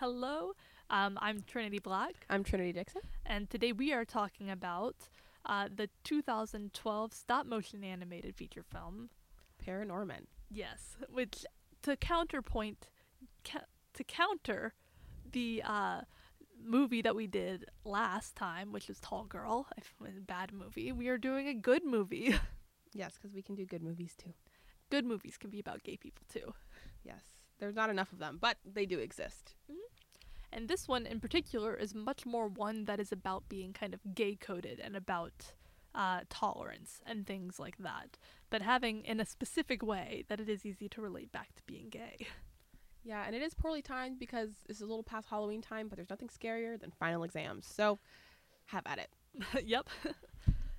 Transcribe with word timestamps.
Hello, 0.00 0.52
um, 0.88 1.18
I'm 1.20 1.44
Trinity 1.46 1.78
Black, 1.78 2.14
I'm 2.30 2.42
Trinity 2.42 2.72
Dixon. 2.72 3.02
and 3.26 3.50
today 3.50 3.72
we 3.72 3.92
are 3.92 4.06
talking 4.06 4.48
about 4.50 4.96
uh, 5.44 5.68
the 5.76 5.90
2012 6.04 7.12
stop 7.12 7.44
motion 7.44 7.84
animated 7.84 8.34
feature 8.34 8.62
film. 8.62 9.10
Paranorman. 9.62 10.22
Yes, 10.50 10.96
which 11.10 11.44
to 11.82 11.96
counterpoint, 11.96 12.88
ca- 13.44 13.66
to 13.92 14.02
counter 14.02 14.72
the 15.30 15.62
uh, 15.66 16.00
movie 16.64 17.02
that 17.02 17.14
we 17.14 17.26
did 17.26 17.66
last 17.84 18.36
time, 18.36 18.72
which 18.72 18.88
was 18.88 19.00
Tall 19.00 19.24
Girl, 19.24 19.66
a 20.00 20.20
bad 20.22 20.50
movie. 20.54 20.92
We 20.92 21.08
are 21.08 21.18
doing 21.18 21.46
a 21.46 21.54
good 21.54 21.84
movie. 21.84 22.34
Yes, 22.92 23.16
because 23.16 23.32
we 23.32 23.42
can 23.42 23.54
do 23.54 23.64
good 23.66 23.82
movies 23.82 24.16
too. 24.16 24.32
good 24.90 25.04
movies 25.04 25.36
can 25.36 25.48
be 25.50 25.60
about 25.60 25.84
gay 25.84 25.96
people 25.96 26.24
too. 26.32 26.54
Yes. 27.04 27.20
There's 27.60 27.76
not 27.76 27.90
enough 27.90 28.12
of 28.12 28.18
them, 28.18 28.38
but 28.40 28.56
they 28.64 28.86
do 28.86 28.98
exist. 28.98 29.54
And 30.52 30.68
this 30.68 30.88
one 30.88 31.06
in 31.06 31.20
particular 31.20 31.74
is 31.74 31.94
much 31.94 32.26
more 32.26 32.48
one 32.48 32.86
that 32.86 32.98
is 32.98 33.12
about 33.12 33.48
being 33.48 33.72
kind 33.72 33.94
of 33.94 34.00
gay 34.14 34.34
coded 34.34 34.80
and 34.80 34.96
about 34.96 35.52
uh, 35.94 36.20
tolerance 36.28 37.00
and 37.06 37.26
things 37.26 37.58
like 37.58 37.76
that, 37.78 38.18
but 38.48 38.62
having 38.62 39.04
in 39.04 39.20
a 39.20 39.24
specific 39.24 39.82
way 39.82 40.24
that 40.28 40.40
it 40.40 40.48
is 40.48 40.66
easy 40.66 40.88
to 40.88 41.00
relate 41.00 41.30
back 41.30 41.54
to 41.54 41.62
being 41.66 41.88
gay. 41.88 42.26
Yeah, 43.02 43.24
and 43.26 43.34
it 43.34 43.40
is 43.40 43.54
poorly 43.54 43.80
timed 43.80 44.18
because 44.18 44.50
it's 44.68 44.82
a 44.82 44.84
little 44.84 45.02
past 45.02 45.26
Halloween 45.30 45.62
time, 45.62 45.88
but 45.88 45.96
there's 45.96 46.10
nothing 46.10 46.28
scarier 46.28 46.78
than 46.78 46.90
final 46.90 47.22
exams. 47.24 47.66
So 47.66 47.98
have 48.66 48.82
at 48.86 48.98
it. 48.98 49.10
yep. 49.64 49.88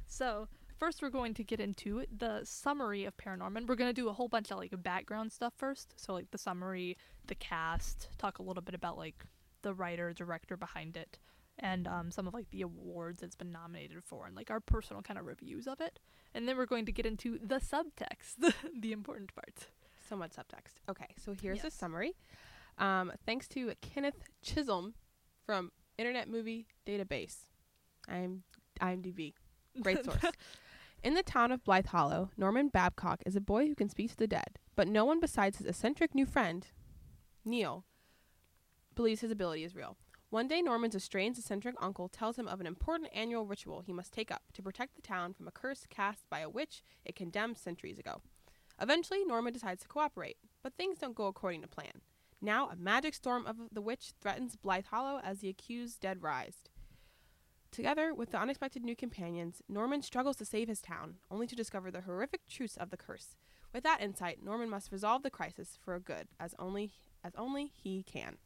so, 0.05 0.47
first 0.81 1.03
we're 1.03 1.11
going 1.11 1.35
to 1.35 1.43
get 1.43 1.59
into 1.59 2.03
the 2.17 2.41
summary 2.43 3.05
of 3.05 3.15
Paranorman. 3.15 3.67
We're 3.67 3.75
going 3.75 3.93
to 3.93 4.01
do 4.01 4.09
a 4.09 4.13
whole 4.13 4.27
bunch 4.27 4.49
of 4.49 4.57
like 4.57 4.73
background 4.81 5.31
stuff 5.31 5.53
first. 5.55 5.93
So, 5.95 6.11
like 6.13 6.31
the 6.31 6.39
summary, 6.39 6.97
the 7.27 7.35
cast, 7.35 8.09
talk 8.17 8.39
a 8.39 8.41
little 8.41 8.63
bit 8.63 8.73
about 8.73 8.97
like 8.97 9.23
the 9.61 9.75
writer, 9.75 10.11
director 10.11 10.57
behind 10.57 10.97
it, 10.97 11.19
and 11.59 11.87
um, 11.87 12.09
some 12.09 12.27
of 12.27 12.33
like 12.33 12.49
the 12.49 12.63
awards 12.63 13.21
it's 13.21 13.35
been 13.35 13.51
nominated 13.51 14.03
for, 14.03 14.25
and 14.25 14.35
like 14.35 14.49
our 14.49 14.59
personal 14.59 15.03
kind 15.03 15.19
of 15.19 15.27
reviews 15.27 15.67
of 15.67 15.79
it. 15.81 15.99
And 16.33 16.47
then 16.47 16.57
we're 16.57 16.65
going 16.65 16.87
to 16.87 16.91
get 16.91 17.05
into 17.05 17.37
the 17.37 17.59
subtext, 17.59 18.37
the 18.39 18.51
the 18.75 18.91
important 18.91 19.35
parts. 19.35 19.67
So 20.09 20.15
much 20.15 20.31
subtext. 20.31 20.81
Okay, 20.89 21.13
so 21.23 21.35
here's 21.39 21.63
a 21.63 21.69
summary. 21.69 22.13
Um, 22.79 23.11
thanks 23.27 23.47
to 23.49 23.71
Kenneth 23.81 24.23
Chisholm 24.41 24.95
from 25.45 25.71
Internet 25.99 26.27
Movie 26.27 26.65
Database. 26.87 27.45
I'm 28.09 28.41
IMDb. 28.81 29.33
Great 29.79 30.03
source. 30.05 30.25
In 31.03 31.15
the 31.15 31.23
town 31.23 31.51
of 31.51 31.63
Blithe 31.63 31.87
Hollow, 31.87 32.29
Norman 32.37 32.67
Babcock 32.67 33.23
is 33.25 33.35
a 33.35 33.41
boy 33.41 33.65
who 33.65 33.73
can 33.73 33.89
speak 33.89 34.11
to 34.11 34.17
the 34.17 34.27
dead, 34.27 34.59
but 34.75 34.87
no 34.87 35.03
one 35.03 35.19
besides 35.19 35.57
his 35.57 35.65
eccentric 35.65 36.13
new 36.13 36.27
friend, 36.27 36.67
Neil, 37.43 37.85
believes 38.93 39.21
his 39.21 39.31
ability 39.31 39.63
is 39.63 39.75
real. 39.75 39.97
One 40.29 40.47
day, 40.47 40.61
Norman's 40.61 40.93
estranged 40.93 41.39
eccentric 41.39 41.75
uncle 41.81 42.07
tells 42.07 42.37
him 42.37 42.47
of 42.47 42.61
an 42.61 42.67
important 42.67 43.09
annual 43.15 43.47
ritual 43.47 43.81
he 43.81 43.91
must 43.91 44.13
take 44.13 44.29
up 44.29 44.43
to 44.53 44.61
protect 44.61 44.95
the 44.95 45.01
town 45.01 45.33
from 45.33 45.47
a 45.47 45.51
curse 45.51 45.87
cast 45.89 46.29
by 46.29 46.39
a 46.39 46.49
witch 46.49 46.83
it 47.03 47.15
condemned 47.15 47.57
centuries 47.57 47.97
ago. 47.97 48.21
Eventually, 48.79 49.25
Norman 49.25 49.53
decides 49.53 49.81
to 49.81 49.87
cooperate, 49.87 50.37
but 50.61 50.75
things 50.75 50.99
don't 50.99 51.15
go 51.15 51.25
according 51.25 51.63
to 51.63 51.67
plan. 51.67 52.01
Now, 52.39 52.69
a 52.69 52.75
magic 52.75 53.15
storm 53.15 53.47
of 53.47 53.57
the 53.71 53.81
witch 53.81 54.13
threatens 54.21 54.55
Blithe 54.55 54.85
Hollow 54.85 55.19
as 55.23 55.39
the 55.39 55.49
accused 55.49 55.99
dead 55.99 56.21
rise. 56.21 56.57
Together 57.71 58.13
with 58.13 58.31
the 58.31 58.39
unexpected 58.39 58.83
new 58.83 58.97
companions, 58.97 59.61
Norman 59.69 60.01
struggles 60.01 60.35
to 60.35 60.45
save 60.45 60.67
his 60.67 60.81
town, 60.81 61.15
only 61.31 61.47
to 61.47 61.55
discover 61.55 61.89
the 61.89 62.01
horrific 62.01 62.41
truths 62.49 62.75
of 62.75 62.89
the 62.89 62.97
curse. 62.97 63.37
With 63.73 63.83
that 63.83 64.01
insight, 64.01 64.43
Norman 64.43 64.69
must 64.69 64.91
resolve 64.91 65.23
the 65.23 65.29
crisis 65.29 65.77
for 65.81 65.97
good, 65.97 66.27
as 66.37 66.53
only 66.59 66.91
as 67.23 67.33
only 67.37 67.71
he 67.73 68.03
can. 68.03 68.37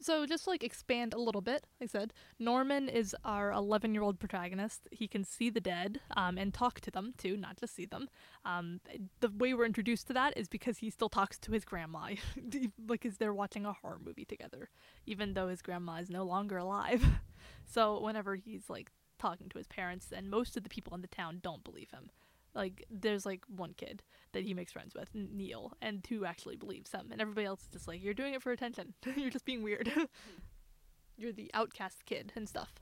So 0.00 0.26
just 0.26 0.46
like 0.46 0.62
expand 0.62 1.12
a 1.12 1.18
little 1.18 1.40
bit, 1.40 1.66
like 1.80 1.90
I 1.94 1.98
said, 1.98 2.12
Norman 2.38 2.88
is 2.88 3.16
our 3.24 3.52
11 3.52 3.94
year 3.94 4.02
old 4.02 4.20
protagonist. 4.20 4.86
He 4.92 5.08
can 5.08 5.24
see 5.24 5.50
the 5.50 5.60
dead 5.60 6.00
um, 6.16 6.38
and 6.38 6.54
talk 6.54 6.80
to 6.80 6.90
them 6.90 7.14
too, 7.18 7.36
not 7.36 7.56
just 7.56 7.74
see 7.74 7.84
them. 7.84 8.08
Um, 8.44 8.80
the 9.20 9.30
way 9.30 9.54
we're 9.54 9.66
introduced 9.66 10.06
to 10.08 10.12
that 10.12 10.36
is 10.36 10.48
because 10.48 10.78
he 10.78 10.90
still 10.90 11.08
talks 11.08 11.38
to 11.40 11.52
his 11.52 11.64
grandma, 11.64 12.10
like 12.88 13.04
as 13.04 13.16
they're 13.16 13.34
watching 13.34 13.66
a 13.66 13.72
horror 13.72 14.00
movie 14.04 14.24
together, 14.24 14.70
even 15.04 15.34
though 15.34 15.48
his 15.48 15.62
grandma 15.62 15.96
is 15.96 16.10
no 16.10 16.24
longer 16.24 16.58
alive. 16.58 17.04
so 17.66 18.00
whenever 18.00 18.36
he's 18.36 18.70
like 18.70 18.90
talking 19.18 19.48
to 19.48 19.58
his 19.58 19.66
parents, 19.66 20.12
and 20.14 20.30
most 20.30 20.56
of 20.56 20.62
the 20.62 20.68
people 20.68 20.94
in 20.94 21.02
the 21.02 21.08
town 21.08 21.40
don't 21.42 21.64
believe 21.64 21.90
him. 21.90 22.10
Like 22.54 22.84
there's 22.90 23.26
like 23.26 23.44
one 23.54 23.74
kid 23.74 24.02
that 24.32 24.44
he 24.44 24.54
makes 24.54 24.72
friends 24.72 24.94
with, 24.94 25.08
Neil, 25.14 25.72
and 25.80 26.04
who 26.08 26.24
actually 26.24 26.56
believes 26.56 26.92
him, 26.92 27.08
and 27.10 27.20
everybody 27.20 27.46
else 27.46 27.62
is 27.62 27.68
just 27.68 27.88
like, 27.88 28.02
"You're 28.02 28.14
doing 28.14 28.34
it 28.34 28.42
for 28.42 28.52
attention. 28.52 28.94
You're 29.16 29.30
just 29.30 29.44
being 29.44 29.62
weird. 29.62 29.90
You're 31.16 31.32
the 31.32 31.50
outcast 31.54 32.04
kid 32.04 32.32
and 32.34 32.48
stuff." 32.48 32.74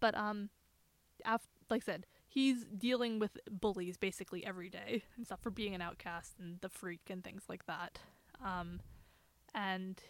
But 0.00 0.14
um, 0.16 0.50
af- 1.24 1.48
like 1.70 1.82
I 1.82 1.92
said, 1.92 2.06
he's 2.28 2.64
dealing 2.64 3.18
with 3.18 3.38
bullies 3.50 3.96
basically 3.96 4.44
every 4.44 4.68
day 4.68 5.04
and 5.16 5.24
stuff 5.24 5.40
for 5.40 5.50
being 5.50 5.74
an 5.74 5.80
outcast 5.80 6.34
and 6.38 6.60
the 6.60 6.68
freak 6.68 7.08
and 7.08 7.22
things 7.22 7.44
like 7.48 7.66
that. 7.66 8.00
Um, 8.44 8.80
and 9.54 10.00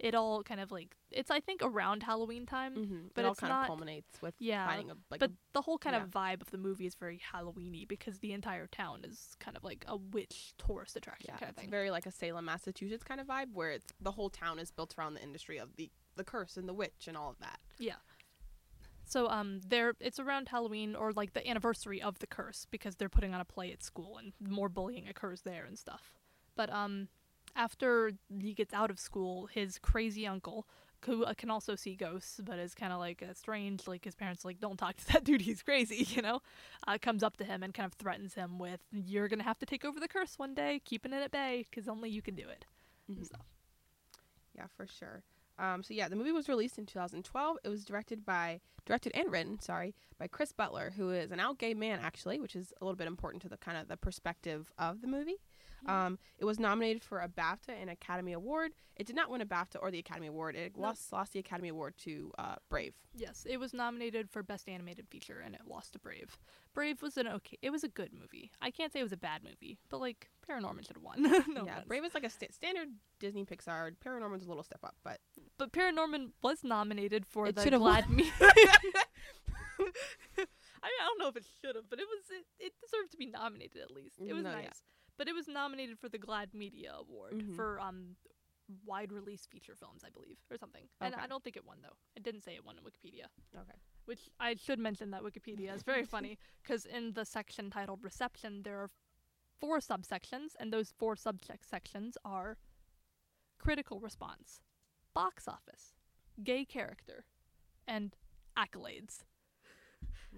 it 0.00 0.14
all 0.14 0.42
kind 0.42 0.60
of 0.60 0.72
like 0.72 0.96
it's 1.10 1.30
I 1.30 1.40
think 1.40 1.60
around 1.62 2.02
Halloween 2.02 2.46
time, 2.46 2.74
Mm-hmm. 2.74 2.98
but 3.14 3.24
it 3.24 3.28
all 3.28 3.34
kind 3.34 3.50
not- 3.52 3.60
of 3.62 3.66
culminates 3.66 4.20
with 4.22 4.34
yeah, 4.38 4.66
finding 4.66 4.90
a 4.90 4.94
like 5.10 5.20
but 5.20 5.30
the 5.52 5.60
whole 5.60 5.76
kind 5.78 5.94
yeah. 5.94 6.02
of 6.02 6.08
vibe 6.10 6.40
of 6.40 6.50
the 6.50 6.58
movie 6.58 6.86
is 6.86 6.94
very 6.94 7.20
Halloweeny 7.32 7.86
because 7.86 8.18
the 8.20 8.32
entire 8.32 8.66
town 8.66 9.00
is 9.04 9.36
kind 9.38 9.56
of 9.56 9.62
like 9.62 9.84
a 9.86 9.96
witch 9.96 10.54
tourist 10.58 10.96
attraction 10.96 11.26
yeah, 11.28 11.38
kind 11.38 11.50
of 11.50 11.56
it's 11.56 11.60
thing. 11.60 11.70
very 11.70 11.90
like 11.90 12.06
a 12.06 12.10
Salem, 12.10 12.46
Massachusetts 12.46 13.04
kind 13.04 13.20
of 13.20 13.26
vibe, 13.26 13.52
where 13.52 13.70
it's 13.70 13.92
the 14.00 14.12
whole 14.12 14.30
town 14.30 14.58
is 14.58 14.70
built 14.70 14.94
around 14.98 15.14
the 15.14 15.22
industry 15.22 15.58
of 15.58 15.76
the 15.76 15.90
the 16.16 16.24
curse 16.24 16.56
and 16.56 16.66
the 16.68 16.74
witch 16.74 17.06
and 17.06 17.16
all 17.16 17.30
of 17.30 17.38
that. 17.40 17.60
Yeah. 17.78 17.94
So 19.04 19.28
um 19.28 19.60
there 19.66 19.94
it's 20.00 20.18
around 20.20 20.48
Halloween 20.48 20.94
or 20.94 21.12
like 21.12 21.32
the 21.34 21.46
anniversary 21.48 22.00
of 22.00 22.18
the 22.20 22.26
curse 22.26 22.66
because 22.70 22.96
they're 22.96 23.08
putting 23.08 23.34
on 23.34 23.40
a 23.40 23.44
play 23.44 23.72
at 23.72 23.82
school 23.82 24.18
and 24.18 24.32
more 24.40 24.68
bullying 24.68 25.08
occurs 25.08 25.42
there 25.42 25.64
and 25.64 25.78
stuff. 25.78 26.14
But 26.56 26.70
um 26.72 27.08
after 27.56 28.12
he 28.40 28.54
gets 28.54 28.72
out 28.74 28.90
of 28.90 28.98
school, 28.98 29.46
his 29.46 29.78
crazy 29.78 30.26
uncle 30.26 30.66
who 31.06 31.24
uh, 31.24 31.32
can 31.32 31.50
also 31.50 31.74
see 31.74 31.94
ghosts 31.94 32.40
but 32.44 32.58
is 32.58 32.74
kind 32.74 32.92
of 32.92 32.98
like 32.98 33.22
uh, 33.22 33.32
strange 33.32 33.88
like 33.88 34.04
his 34.04 34.14
parents 34.14 34.44
like 34.44 34.60
don't 34.60 34.76
talk 34.76 34.96
to 34.96 35.06
that 35.06 35.24
dude 35.28 35.40
he's 35.40 35.62
crazy 35.62 36.06
you 36.14 36.20
know 36.20 36.42
uh, 36.86 36.98
comes 37.00 37.22
up 37.22 37.38
to 37.38 37.44
him 37.44 37.62
and 37.62 37.72
kind 37.72 37.86
of 37.86 37.94
threatens 37.94 38.34
him 38.34 38.58
with 38.58 38.80
you're 38.92 39.26
gonna 39.26 39.42
have 39.42 39.58
to 39.58 39.64
take 39.64 39.82
over 39.82 39.98
the 39.98 40.08
curse 40.08 40.38
one 40.38 40.52
day 40.52 40.78
keeping 40.84 41.14
it 41.14 41.22
at 41.22 41.30
bay 41.30 41.64
because 41.70 41.88
only 41.88 42.10
you 42.10 42.20
can 42.20 42.34
do 42.34 42.46
it 42.46 42.66
Mhm. 43.10 43.26
So. 43.26 43.36
Yeah, 44.54 44.66
for 44.76 44.86
sure. 44.86 45.22
Um, 45.58 45.82
so 45.82 45.94
yeah, 45.94 46.08
the 46.08 46.16
movie 46.16 46.32
was 46.32 46.48
released 46.48 46.78
in 46.78 46.86
2012. 46.86 47.58
It 47.64 47.68
was 47.68 47.84
directed 47.84 48.24
by 48.24 48.60
directed 48.86 49.12
and 49.14 49.30
written, 49.30 49.58
sorry, 49.60 49.94
by 50.18 50.26
Chris 50.26 50.52
Butler, 50.52 50.92
who 50.96 51.10
is 51.10 51.30
an 51.32 51.40
out 51.40 51.58
gay 51.58 51.74
man 51.74 52.00
actually, 52.02 52.40
which 52.40 52.56
is 52.56 52.72
a 52.80 52.84
little 52.84 52.96
bit 52.96 53.06
important 53.06 53.42
to 53.42 53.48
the 53.48 53.56
kind 53.56 53.76
of 53.78 53.88
the 53.88 53.96
perspective 53.96 54.70
of 54.78 55.00
the 55.02 55.06
movie. 55.06 55.36
Um, 55.86 56.18
it 56.38 56.44
was 56.44 56.58
nominated 56.58 57.02
for 57.02 57.20
a 57.20 57.28
BAFTA 57.28 57.70
and 57.80 57.88
Academy 57.90 58.32
Award. 58.32 58.72
It 58.96 59.06
did 59.06 59.16
not 59.16 59.30
win 59.30 59.40
a 59.40 59.46
BAFTA 59.46 59.76
or 59.80 59.90
the 59.90 59.98
Academy 59.98 60.26
Award. 60.26 60.56
It 60.56 60.76
No. 60.76 60.82
lost 60.88 61.12
lost 61.12 61.32
the 61.32 61.38
Academy 61.38 61.68
Award 61.70 61.94
to 61.98 62.32
uh, 62.38 62.56
Brave. 62.68 62.94
Yes, 63.16 63.46
it 63.48 63.58
was 63.58 63.72
nominated 63.72 64.30
for 64.30 64.42
Best 64.42 64.68
Animated 64.68 65.08
Feature 65.08 65.40
and 65.44 65.54
it 65.54 65.62
lost 65.66 65.94
to 65.94 65.98
Brave. 65.98 66.36
Brave 66.74 67.00
was 67.02 67.16
an 67.16 67.26
okay, 67.28 67.58
it 67.62 67.70
was 67.70 67.82
a 67.82 67.88
good 67.88 68.12
movie. 68.12 68.50
I 68.60 68.70
can't 68.70 68.92
say 68.92 69.00
it 69.00 69.04
was 69.04 69.12
a 69.12 69.16
bad 69.16 69.42
movie, 69.42 69.78
but 69.88 70.00
like 70.00 70.28
Paranorman 70.48 70.86
should 70.86 70.96
have 70.96 71.02
won. 71.02 71.22
no 71.22 71.64
yeah, 71.64 71.72
offense. 71.72 71.86
Brave 71.88 72.04
is 72.04 72.14
like 72.14 72.24
a 72.24 72.30
sta 72.30 72.48
standard 72.52 72.88
Disney 73.18 73.44
Pixar. 73.44 73.92
Paranorman's 74.04 74.44
a 74.44 74.48
little 74.48 74.62
step 74.62 74.80
up, 74.84 74.96
but 75.02 75.18
But 75.58 75.72
Paranorman 75.72 76.30
was 76.42 76.62
nominated 76.62 77.24
for 77.26 77.46
It 77.48 77.56
the 77.56 77.62
should've 77.62 77.80
won. 77.80 78.02
GLAAD 78.02 78.10
Me. 78.10 78.30
I, 80.82 80.86
I 80.86 80.88
don't 81.06 81.18
know 81.18 81.28
if 81.28 81.36
it 81.36 81.44
should 81.60 81.76
have, 81.76 81.84
but 81.90 81.98
it 81.98 82.06
was 82.06 82.20
it, 82.30 82.46
it 82.66 82.72
deserved 82.80 83.10
to 83.12 83.16
be 83.16 83.26
nominated 83.26 83.82
at 83.82 83.90
least. 83.90 84.16
It 84.24 84.32
was 84.32 84.44
No, 84.44 84.52
nice. 84.52 84.64
yeah. 84.64 84.70
But 85.20 85.28
it 85.28 85.34
was 85.34 85.48
nominated 85.48 85.98
for 85.98 86.08
the 86.08 86.18
GLAAD 86.18 86.54
Media 86.54 86.94
Award 86.98 87.34
Mhm. 87.42 87.54
for 87.54 87.78
um 87.78 88.16
wide 88.86 89.12
release 89.12 89.44
feature 89.44 89.74
films, 89.74 90.02
I 90.02 90.08
believe, 90.08 90.38
or 90.50 90.56
something. 90.56 90.88
And 90.98 91.14
I 91.14 91.26
don't 91.26 91.44
think 91.44 91.56
it 91.58 91.64
won 91.66 91.82
though. 91.82 91.98
It 92.16 92.22
didn't 92.22 92.40
say 92.40 92.54
it 92.54 92.64
won 92.64 92.78
in 92.78 92.84
Wikipedia. 92.84 93.26
okay. 93.54 93.78
which 94.06 94.30
I 94.40 94.54
should 94.54 94.78
mention 94.78 95.10
that 95.10 95.20
Wikipedia 95.22 95.74
is 95.74 95.82
very 95.82 96.06
funny 96.06 96.38
because 96.62 96.86
in 96.86 97.12
the 97.12 97.26
section 97.26 97.68
titled 97.70 98.02
reception, 98.02 98.62
there 98.62 98.78
are 98.80 98.90
four 99.60 99.80
subsections, 99.80 100.56
and 100.58 100.72
those 100.72 100.90
four 100.90 101.16
subsections 101.16 102.16
are 102.24 102.56
critical 103.58 104.00
response, 104.00 104.62
box 105.12 105.46
office, 105.46 105.94
gay 106.42 106.64
character, 106.64 107.26
and 107.86 108.16
accolades. 108.56 109.24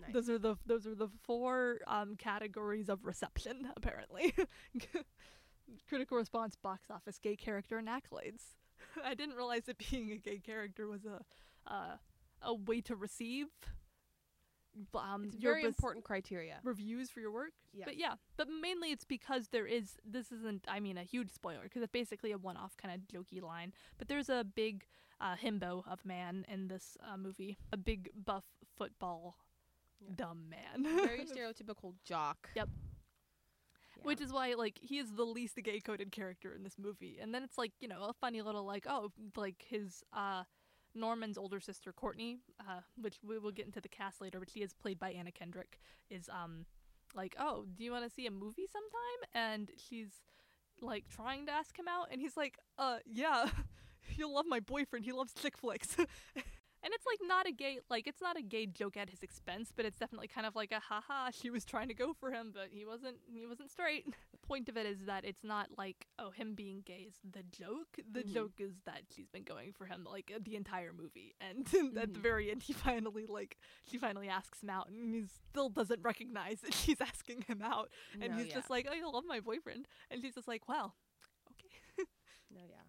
Nice. 0.01 0.13
Those 0.13 0.31
are 0.31 0.39
the 0.39 0.57
those 0.67 0.87
are 0.87 0.95
the 0.95 1.09
four 1.23 1.81
um, 1.87 2.17
categories 2.17 2.89
of 2.89 3.05
reception 3.05 3.69
apparently. 3.77 4.35
critical 5.89 6.17
response, 6.17 6.57
box 6.57 6.91
office, 6.91 7.19
gay 7.19 7.37
character, 7.37 7.79
and 7.79 7.89
accolades. 7.89 8.43
I 9.05 9.15
didn't 9.15 9.37
realize 9.37 9.65
that 9.67 9.79
being 9.91 10.11
a 10.13 10.17
gay 10.17 10.39
character 10.39 10.87
was 10.89 11.05
a 11.05 11.21
uh, 11.71 11.97
a 12.43 12.55
way 12.55 12.81
to 12.83 12.97
receive 12.97 13.47
um 14.95 15.25
It's 15.27 15.37
very 15.37 15.65
important 15.65 16.05
criteria. 16.05 16.59
reviews 16.63 17.11
for 17.11 17.21
your 17.21 17.31
work. 17.31 17.53
Yes. 17.73 17.85
But 17.85 17.99
yeah, 17.99 18.15
but 18.37 18.49
mainly 18.49 18.91
it's 18.91 19.05
because 19.05 19.49
there 19.49 19.67
is 19.67 19.99
this 20.05 20.33
isn't 20.33 20.65
I 20.69 20.81
mean 20.81 20.97
a 20.97 21.03
huge 21.05 21.31
spoiler 21.31 21.65
because 21.65 21.83
it's 21.83 21.93
basically 21.93 22.33
a 22.33 22.39
one-off 22.39 22.77
kind 22.77 22.95
of 22.95 23.01
jokey 23.07 23.43
line. 23.43 23.73
But 23.99 24.09
there's 24.09 24.29
a 24.31 24.45
big 24.45 24.87
uh, 25.21 25.37
himbo 25.37 25.83
of 25.87 26.05
man 26.05 26.45
in 26.49 26.69
this 26.69 26.97
uh, 27.07 27.17
movie, 27.17 27.59
a 27.73 27.77
big 27.77 28.11
buff 28.15 28.45
football 28.77 29.37
Yeah. 30.07 30.15
dumb 30.17 30.49
man. 30.49 30.85
Very 30.85 31.25
stereotypical 31.25 31.95
jock. 32.05 32.51
Yep. 32.55 32.69
Yeah. 33.97 34.03
Which 34.03 34.21
is 34.21 34.33
why 34.33 34.55
like 34.55 34.79
he 34.81 34.99
is 34.99 35.13
the 35.13 35.25
least 35.25 35.57
gay 35.63 35.81
coded 35.81 36.11
character 36.13 36.53
in 36.55 36.63
this 36.65 36.79
movie. 36.79 37.19
And 37.21 37.35
then 37.35 37.43
it's 37.43 37.59
like, 37.59 37.73
you 37.81 37.89
know, 37.89 38.05
a 38.05 38.13
funny 38.13 38.43
little 38.43 38.65
like, 38.65 38.87
oh, 38.89 39.13
like 39.37 39.65
his 39.69 40.03
uh 40.13 40.45
Norman's 40.95 41.39
older 41.39 41.61
sister 41.61 41.93
Courtney, 41.93 42.41
uh, 42.61 42.81
which 43.01 43.17
we 43.27 43.39
will 43.39 43.51
get 43.53 43.65
into 43.67 43.81
the 43.81 43.89
cast 43.89 44.21
later, 44.21 44.39
but 44.39 44.51
she 44.51 44.61
is 44.61 44.75
played 44.75 44.99
by 44.99 45.11
Anna 45.13 45.33
Kendrick, 45.33 45.79
is 46.11 46.29
um 46.29 46.67
like, 47.15 47.35
Oh, 47.39 47.65
do 47.77 47.85
you 47.85 47.93
wanna 47.93 48.11
see 48.11 48.27
a 48.27 48.31
movie 48.31 48.67
sometime? 48.71 49.31
And 49.35 49.71
she's 49.77 50.11
like 50.81 51.05
trying 51.09 51.47
to 51.47 51.53
ask 51.53 51.79
him 51.79 51.87
out 51.89 52.09
and 52.11 52.21
he's 52.21 52.37
like, 52.37 52.59
Uh, 52.79 52.99
yeah. 53.07 53.47
You'll 54.17 54.35
love 54.35 54.47
my 54.49 54.59
boyfriend, 54.59 55.05
he 55.05 55.13
loves 55.13 55.33
chick 55.33 55.57
flicks 55.57 55.97
And 56.85 56.93
it's 56.95 57.07
like 57.07 57.19
not 57.29 57.47
a 57.47 57.53
gay 57.53 57.79
like 57.91 58.07
it's 58.07 58.21
not 58.21 58.37
a 58.37 58.43
gay 58.43 58.67
joke 58.67 58.97
at 58.97 59.09
his 59.11 59.23
expense, 59.23 59.73
but 59.75 59.85
it's 59.85 59.99
definitely 59.99 60.29
kind 60.29 60.47
of 60.47 60.57
like 60.57 60.73
a 60.73 60.81
haha, 60.81 61.31
she 61.31 61.51
was 61.51 61.65
trying 61.65 61.89
to 61.89 61.95
go 61.95 62.13
for 62.13 62.31
him, 62.33 62.51
but 62.53 62.69
he 62.71 62.85
wasn't 62.85 63.17
he 63.27 63.47
wasn't 63.47 63.71
straight. 63.71 64.05
The 64.33 64.47
point 64.49 64.69
of 64.69 64.77
it 64.77 64.87
is 64.87 64.99
that 65.07 65.25
it's 65.25 65.45
not 65.45 65.69
like, 65.79 66.07
oh, 66.19 66.31
him 66.31 66.55
being 66.55 66.83
gay 66.85 67.07
is 67.09 67.15
the 67.23 67.45
joke. 67.45 67.87
The 68.13 68.23
Mhm. 68.23 68.33
joke 68.35 68.53
is 68.59 68.73
that 68.87 69.03
she's 69.15 69.29
been 69.29 69.45
going 69.45 69.73
for 69.73 69.87
him 69.87 70.05
like 70.11 70.33
the 70.45 70.57
entire 70.57 70.93
movie. 70.93 71.35
And 71.41 71.67
at 71.97 72.13
the 72.15 72.19
Mhm. 72.19 72.23
very 72.23 72.51
end 72.51 72.63
he 72.63 72.73
finally 72.73 73.27
like 73.27 73.57
she 73.89 73.99
finally 73.99 74.29
asks 74.29 74.63
him 74.63 74.71
out 74.71 74.89
and 74.89 75.15
he 75.15 75.25
still 75.51 75.69
doesn't 75.69 76.03
recognize 76.03 76.61
that 76.63 76.75
she's 76.75 77.01
asking 77.11 77.43
him 77.47 77.63
out. 77.63 77.91
And 78.21 78.33
No, 78.33 78.39
he's 78.39 78.49
yeah. 78.49 78.55
just 78.55 78.71
like, 78.71 78.87
Oh, 78.91 78.95
you 78.95 79.11
love 79.11 79.25
my 79.27 79.41
boyfriend 79.41 79.87
and 80.11 80.21
she's 80.21 80.35
just 80.35 80.49
like, 80.49 80.69
Well, 80.69 80.95
okay. 81.53 82.07
No, 82.51 82.61
yeah. 82.69 82.83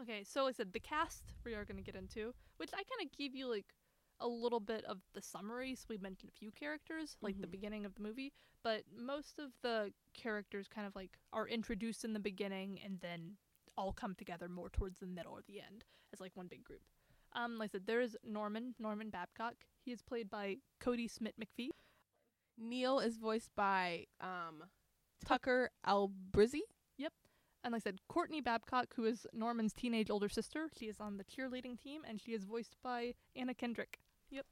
Okay, 0.00 0.24
so 0.24 0.44
like 0.44 0.54
I 0.54 0.56
said 0.58 0.72
the 0.72 0.80
cast 0.80 1.22
we 1.44 1.54
are 1.54 1.64
going 1.64 1.76
to 1.76 1.82
get 1.82 1.94
into, 1.96 2.34
which 2.58 2.70
I 2.74 2.76
kind 2.82 3.04
of 3.04 3.16
give 3.16 3.34
you 3.34 3.48
like 3.48 3.74
a 4.20 4.28
little 4.28 4.60
bit 4.60 4.84
of 4.84 4.98
the 5.14 5.22
summary. 5.22 5.74
So 5.74 5.86
we 5.88 5.98
mentioned 5.98 6.30
a 6.34 6.38
few 6.38 6.50
characters, 6.50 7.16
like 7.20 7.40
the 7.40 7.46
Mhm. 7.46 7.50
beginning 7.50 7.84
of 7.86 7.94
the 7.94 8.02
movie, 8.02 8.32
but 8.62 8.84
most 8.94 9.38
of 9.38 9.52
the 9.62 9.92
characters 10.14 10.68
kind 10.68 10.86
of 10.86 10.94
like 10.94 11.18
are 11.32 11.48
introduced 11.48 12.04
in 12.04 12.12
the 12.12 12.20
beginning 12.20 12.80
and 12.82 13.00
then 13.00 13.36
all 13.76 13.92
come 13.92 14.14
together 14.14 14.48
more 14.48 14.70
towards 14.70 15.00
the 15.00 15.06
middle 15.06 15.32
or 15.32 15.42
the 15.42 15.60
end 15.60 15.84
as 16.12 16.20
like 16.20 16.34
one 16.36 16.48
big 16.48 16.64
group. 16.64 16.82
Um, 17.32 17.58
like 17.58 17.70
I 17.70 17.72
said, 17.72 17.86
there 17.86 18.00
is 18.00 18.16
Norman, 18.22 18.74
Norman 18.78 19.10
Babcock. 19.10 19.66
He 19.84 19.92
is 19.92 20.00
played 20.02 20.30
by 20.30 20.58
Kodi 20.80 21.10
Smit-McPhee. 21.10 21.70
Neil 22.56 22.98
is 23.00 23.18
voiced 23.18 23.54
by 23.54 24.06
um, 24.20 24.64
Tucker 25.24 25.70
Albrizzi. 25.86 26.62
And 27.66 27.72
like 27.72 27.82
I 27.82 27.90
said, 27.90 27.98
Courtney 28.06 28.40
Babcock, 28.40 28.94
who 28.94 29.06
is 29.06 29.26
Norman's 29.32 29.72
teenage 29.72 30.08
older 30.08 30.28
sister. 30.28 30.68
She 30.78 30.86
is 30.86 31.00
on 31.00 31.16
the 31.16 31.24
cheerleading 31.24 31.76
team 31.82 32.02
and 32.08 32.20
she 32.20 32.30
is 32.30 32.44
voiced 32.44 32.76
by 32.80 33.14
Anna 33.34 33.54
Kendrick. 33.54 33.98
Yep. 34.30 34.46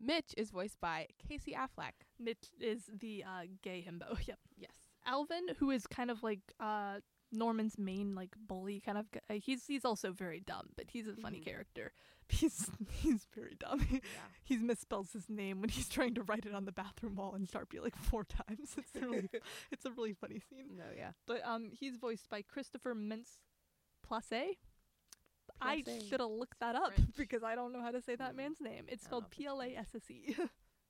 Mitch 0.00 0.34
is 0.36 0.50
voiced 0.50 0.80
by 0.80 1.06
Casey 1.28 1.52
Affleck. 1.52 1.92
Mitch 2.18 2.50
is 2.58 2.90
the 2.92 3.22
uh, 3.22 3.42
gay 3.62 3.86
himbo. 3.88 4.18
Yep. 4.26 4.38
Yes. 4.58 4.72
Alvin, 5.06 5.46
who 5.60 5.70
is 5.70 5.86
kind 5.86 6.10
of 6.10 6.24
like 6.24 6.40
uh, 6.58 6.96
Norman's 7.32 7.78
main 7.78 8.14
like 8.14 8.34
bully 8.46 8.80
kind 8.80 8.98
of 8.98 9.06
guy. 9.10 9.38
He's 9.38 9.66
he's 9.66 9.84
also 9.84 10.12
very 10.12 10.40
dumb, 10.40 10.68
but 10.76 10.86
he's 10.90 11.06
a 11.08 11.14
funny 11.14 11.40
Mhm. 11.40 11.44
character. 11.44 11.92
He's 12.28 12.70
he's 13.02 13.26
very 13.34 13.56
dumb. 13.58 13.84
Yeah. 13.90 13.98
he 14.42 14.56
misspells 14.56 15.12
his 15.12 15.28
name 15.28 15.60
when 15.60 15.68
he's 15.68 15.88
trying 15.88 16.14
to 16.14 16.22
write 16.22 16.46
it 16.46 16.54
on 16.54 16.64
the 16.64 16.72
bathroom 16.72 17.16
wall 17.16 17.34
in 17.34 17.46
Sharpie 17.46 17.82
like 17.82 17.96
four 17.96 18.24
times. 18.24 18.74
It's 18.78 18.94
really 18.94 19.28
it's 19.70 19.84
a 19.84 19.90
really 19.90 20.14
funny 20.14 20.38
scene. 20.48 20.76
No, 20.78 20.84
yeah. 20.96 21.10
But 21.26 21.44
um, 21.44 21.70
he's 21.72 21.96
voiced 21.98 22.30
by 22.30 22.40
Christopher 22.42 22.94
Mintz 22.94 23.40
Plasse. 24.08 24.56
I 25.60 25.82
should 26.08 26.20
have 26.20 26.30
looked 26.30 26.58
that 26.60 26.74
up 26.74 26.94
French. 26.94 27.10
because 27.16 27.42
I 27.42 27.54
don't 27.54 27.72
know 27.72 27.82
how 27.82 27.90
to 27.90 28.00
say 28.00 28.16
that 28.16 28.32
Mm. 28.32 28.36
man's 28.36 28.60
name. 28.60 28.84
It's 28.88 29.06
I 29.06 29.10
don't 29.10 29.20
know 29.22 29.26
spelled 29.26 29.30
P 29.30 29.46
L 29.46 29.60
A 29.62 29.76
S 29.76 29.88
S 29.94 30.10
E. 30.10 30.34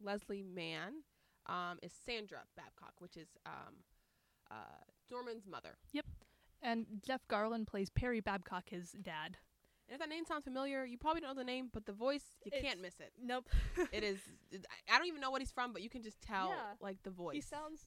Leslie 0.00 0.42
Mann 0.42 1.02
um, 1.46 1.78
is 1.82 1.92
Sandra 2.06 2.40
Babcock, 2.56 2.94
which 3.00 3.16
is 3.16 3.28
um, 3.46 3.82
uh, 4.50 4.54
Norman's 5.10 5.46
mother. 5.46 5.76
And 6.62 6.86
Jeff 7.04 7.26
Garlin 7.28 7.66
plays 7.66 7.90
Perry 7.90 8.20
Babcock, 8.20 8.68
his 8.70 8.92
dad. 8.92 9.36
And 9.88 9.94
if 9.94 9.98
that 9.98 10.08
name 10.08 10.24
sounds 10.24 10.44
familiar, 10.44 10.84
you 10.84 10.96
probably 10.96 11.20
don't 11.20 11.30
know 11.34 11.40
the 11.40 11.44
name, 11.44 11.68
but 11.72 11.86
the 11.86 11.92
voice, 11.92 12.24
you 12.44 12.50
It's- 12.54 12.62
can't 12.62 12.80
miss 12.80 13.00
it. 13.00 13.12
Nope. 13.20 13.48
It 13.92 14.04
is. 14.04 14.20
it- 14.50 14.64
I- 14.88 14.96
don't 14.96 15.06
even 15.08 15.20
know 15.20 15.30
what 15.30 15.42
he's 15.42 15.50
from, 15.50 15.72
but 15.72 15.82
you 15.82 15.90
can 15.90 16.02
just 16.02 16.20
tell, 16.22 16.48
Yeah. 16.50 16.74
like, 16.80 17.02
the 17.02 17.10
voice. 17.10 17.34
He 17.34 17.40
sounds 17.40 17.86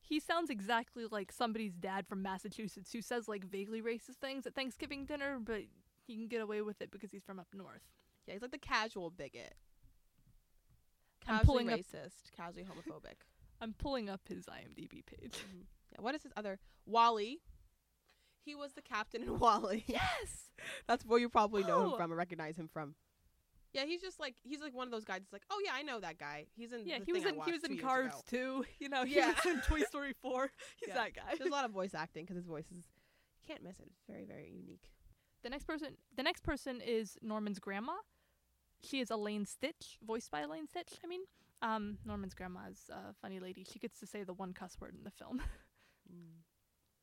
he 0.00 0.20
sounds 0.20 0.48
exactly 0.48 1.04
like 1.10 1.30
somebody's 1.30 1.74
dad 1.74 2.06
from 2.06 2.22
Massachusetts 2.22 2.90
who 2.92 3.02
says 3.02 3.28
like 3.28 3.44
vaguely 3.44 3.82
racist 3.82 4.16
things 4.22 4.46
at 4.46 4.54
Thanksgiving 4.54 5.04
dinner, 5.04 5.38
but 5.38 5.60
he 6.06 6.14
can 6.16 6.28
get 6.28 6.40
away 6.40 6.62
with 6.62 6.80
it 6.80 6.90
because 6.90 7.10
he's 7.12 7.22
from 7.22 7.38
up 7.38 7.48
north. 7.52 7.82
yeah, 8.26 8.32
he's 8.32 8.40
like 8.40 8.50
the 8.52 8.56
casual 8.58 9.10
bigot. 9.10 9.54
I'm 11.26 11.40
Casually 11.40 11.44
pulling 11.46 11.70
up- 11.70 11.80
racist, 11.80 12.32
casually 12.34 12.64
homophobic. 12.64 13.20
I'm 13.60 13.74
pulling 13.74 14.08
up 14.08 14.22
his 14.28 14.46
IMDb 14.46 15.04
page. 15.04 15.44
Mhm. 15.46 15.66
Yeah, 15.92 16.00
what 16.00 16.14
is 16.14 16.22
his 16.22 16.32
other? 16.36 16.58
WALL-E. 16.86 17.42
He 18.44 18.54
was 18.54 18.72
the 18.72 18.82
captain 18.82 19.22
in 19.22 19.38
WALL-E. 19.38 19.84
yes. 19.86 20.50
That's 20.88 21.04
where 21.04 21.18
you 21.18 21.28
probably 21.28 21.64
know 21.64 21.82
him 21.82 21.90
Oh. 21.92 21.96
from 21.96 22.10
and 22.10 22.18
recognize 22.18 22.56
him 22.56 22.68
from. 22.72 22.94
Yeah, 23.74 23.84
he's 23.84 24.00
just 24.00 24.18
like 24.18 24.34
he's 24.42 24.60
like 24.60 24.74
one 24.74 24.86
of 24.88 24.90
those 24.90 25.04
guys. 25.04 25.20
That's 25.20 25.32
like, 25.32 25.44
oh 25.50 25.60
yeah, 25.64 25.72
I 25.74 25.82
know 25.82 26.00
that 26.00 26.18
guy. 26.18 26.46
He's 26.56 26.72
in. 26.72 26.86
Yeah, 26.86 26.98
the 27.00 27.04
he 27.04 27.12
was 27.12 27.22
thing 27.22 27.26
I 27.26 27.28
in 27.30 27.34
he 27.34 27.38
watched 27.38 27.52
was 27.52 27.60
two 27.62 27.66
in 27.66 27.72
years 27.74 27.84
Cars 27.84 28.06
ago. 28.06 28.22
too. 28.28 28.64
You 28.80 28.88
know, 28.88 29.04
he 29.04 29.16
Yeah. 29.16 29.34
was 29.34 29.46
in 29.46 29.60
Toy 29.60 29.80
Story 29.82 30.14
4. 30.22 30.50
He's 30.80 30.88
Yeah. 30.88 30.94
that 30.94 31.14
guy. 31.14 31.22
There's 31.36 31.48
a 31.50 31.52
lot 31.52 31.64
of 31.66 31.70
voice 31.70 31.94
acting 31.94 32.24
because 32.24 32.36
his 32.36 32.46
voice 32.46 32.66
is 32.72 32.78
you 33.42 33.46
can't 33.46 33.62
miss 33.62 33.78
it. 33.78 33.86
It's 33.92 34.04
very 34.08 34.24
very 34.24 34.48
unique. 34.50 34.90
The 35.42 35.50
next 35.50 35.64
person 35.66 35.88
the 36.16 36.22
next 36.22 36.42
person 36.42 36.80
is 36.80 37.18
Norman's 37.22 37.58
grandma. 37.58 37.92
She 38.82 39.00
is 39.00 39.10
Elaine 39.10 39.44
Stritch, 39.44 39.98
voiced 40.06 40.30
by 40.30 40.40
Elaine 40.40 40.66
Stritch, 40.66 40.98
I 41.04 41.06
mean. 41.08 41.22
Um, 41.60 41.98
Norman's 42.06 42.32
grandma 42.34 42.60
is 42.70 42.88
a 42.90 43.12
funny 43.20 43.38
lady. 43.40 43.64
She 43.70 43.78
gets 43.80 43.98
to 44.00 44.06
say 44.06 44.22
the 44.24 44.32
one 44.32 44.52
cuss 44.54 44.76
word 44.80 44.94
in 44.96 45.04
the 45.04 45.10
film. 45.10 45.42
Mm. 46.10 46.40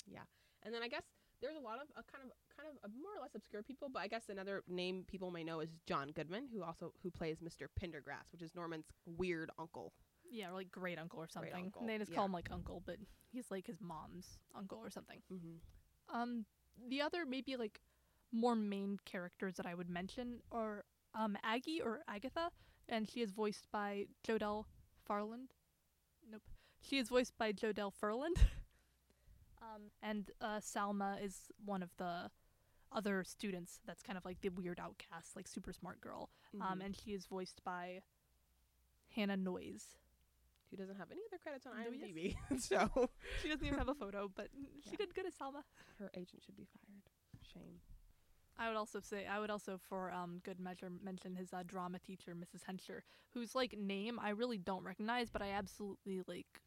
Yeah, 0.07 0.21
and 0.63 0.73
then 0.73 0.81
I 0.81 0.87
guess 0.87 1.03
there's 1.45 1.57
a 1.57 1.63
lot 1.63 1.75
of 1.75 1.87
uh, 1.95 2.01
kind 2.11 2.23
of 2.25 2.31
kind 2.57 2.69
of 2.83 2.91
more 2.99 3.11
or 3.17 3.21
less 3.21 3.35
obscure 3.35 3.61
people, 3.61 3.87
but 3.93 3.99
I 4.01 4.07
guess 4.07 4.29
another 4.29 4.63
name 4.67 5.05
people 5.07 5.29
may 5.29 5.43
know 5.43 5.59
is 5.59 5.69
John 5.85 6.09
Goodman, 6.09 6.47
who 6.51 6.63
also 6.63 6.91
who 7.03 7.11
plays 7.11 7.37
Mr. 7.39 7.67
Prenderghast, 7.79 8.31
which 8.31 8.41
is 8.41 8.55
Norman's 8.55 8.87
weird 9.05 9.51
uncle. 9.59 9.93
Yeah, 10.31 10.49
or 10.49 10.53
like 10.53 10.71
great 10.71 10.97
uncle 10.97 11.19
or 11.19 11.27
something. 11.27 11.53
uncle, 11.53 11.81
And 11.81 11.89
they 11.89 11.99
just 11.99 12.09
yeah. 12.09 12.15
call 12.15 12.25
him 12.25 12.31
like 12.31 12.49
uncle, 12.51 12.81
but 12.83 12.97
he's 13.31 13.51
like 13.51 13.67
his 13.67 13.79
mom's 13.79 14.39
uncle 14.57 14.79
or 14.79 14.89
something. 14.89 15.19
Mm-hmm. 15.31 16.19
Um, 16.19 16.45
the 16.89 17.01
other 17.01 17.25
maybe 17.27 17.55
like 17.57 17.79
more 18.31 18.55
main 18.55 18.97
characters 19.05 19.53
that 19.55 19.67
I 19.67 19.75
would 19.75 19.89
mention 19.89 20.39
are 20.51 20.83
um 21.13 21.37
Aggie 21.43 21.81
or 21.81 22.01
Agatha, 22.07 22.49
and 22.89 23.07
she 23.07 23.21
is 23.21 23.31
voiced 23.31 23.67
by 23.71 24.05
Jodelle 24.27 24.65
Farland. 25.05 25.53
Nope, 26.29 26.41
she 26.81 26.97
is 26.97 27.09
voiced 27.09 27.37
by 27.37 27.51
Jodelle 27.51 27.93
Ferland. 27.93 28.37
um, 29.75 29.81
and 30.01 30.31
uh, 30.41 30.59
Salma 30.59 31.23
is 31.23 31.51
one 31.63 31.83
of 31.83 31.89
the 31.97 32.29
other 32.91 33.23
students 33.23 33.79
that's 33.85 34.01
kind 34.01 34.17
of 34.17 34.25
like 34.25 34.41
the 34.41 34.49
weird 34.49 34.79
outcast, 34.79 35.35
like 35.35 35.47
super 35.47 35.73
smart 35.73 35.99
girl. 36.01 36.29
Mm-hmm. 36.55 36.71
Um, 36.71 36.81
and 36.81 36.95
she 36.95 37.11
is 37.11 37.25
voiced 37.25 37.63
by 37.63 37.99
Hannah 39.15 39.37
Noyes. 39.37 39.97
who 40.69 40.77
doesn't 40.77 40.95
have 40.97 41.11
any 41.11 41.21
other 41.29 41.37
credits 41.41 41.65
on. 41.65 41.73
IMDb, 41.73 42.35
so 42.59 43.09
She 43.41 43.49
doesn't 43.49 43.65
even 43.65 43.77
have 43.79 43.89
a 43.89 43.93
photo, 43.95 44.29
but 44.33 44.47
she 44.83 44.91
Yeah. 44.91 44.97
did 44.97 45.15
good 45.15 45.25
as 45.25 45.33
Salma. 45.35 45.63
her 45.99 46.09
agent 46.15 46.43
should 46.45 46.55
be 46.55 46.65
fired. 46.65 47.09
Shame. 47.53 47.79
I 48.57 48.69
would 48.69 48.77
also 48.77 49.01
say 49.01 49.27
I 49.27 49.39
would 49.39 49.49
also 49.49 49.77
for 49.77 50.11
um 50.11 50.39
good 50.43 50.59
measure 50.61 50.89
mention 51.03 51.35
his 51.35 51.51
uh, 51.53 51.63
drama 51.65 51.99
teacher 51.99 52.33
Mrs. 52.33 52.63
Henscher, 52.63 53.01
whose 53.33 53.53
like 53.53 53.77
name 53.77 54.17
I 54.21 54.29
really 54.29 54.57
don't 54.57 54.83
recognize, 54.85 55.29
but 55.29 55.41
I 55.41 55.51
absolutely 55.51 56.21
like 56.25 56.61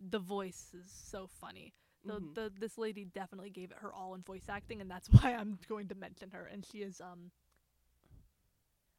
the 0.00 0.18
voice 0.18 0.72
is 0.74 0.90
so 0.92 1.26
funny. 1.26 1.72
The 2.04 2.14
Mhm. 2.14 2.34
the 2.34 2.52
this 2.58 2.78
lady 2.78 3.04
definitely 3.04 3.50
gave 3.50 3.70
it 3.70 3.78
her 3.78 3.92
all 3.92 4.14
in 4.14 4.22
voice 4.22 4.48
acting, 4.48 4.80
and 4.80 4.90
that's 4.90 5.08
why 5.10 5.34
I'm 5.34 5.58
going 5.68 5.88
to 5.88 5.94
mention 5.94 6.30
her. 6.30 6.46
And 6.46 6.64
she 6.64 6.78
is 6.78 7.00
um 7.00 7.30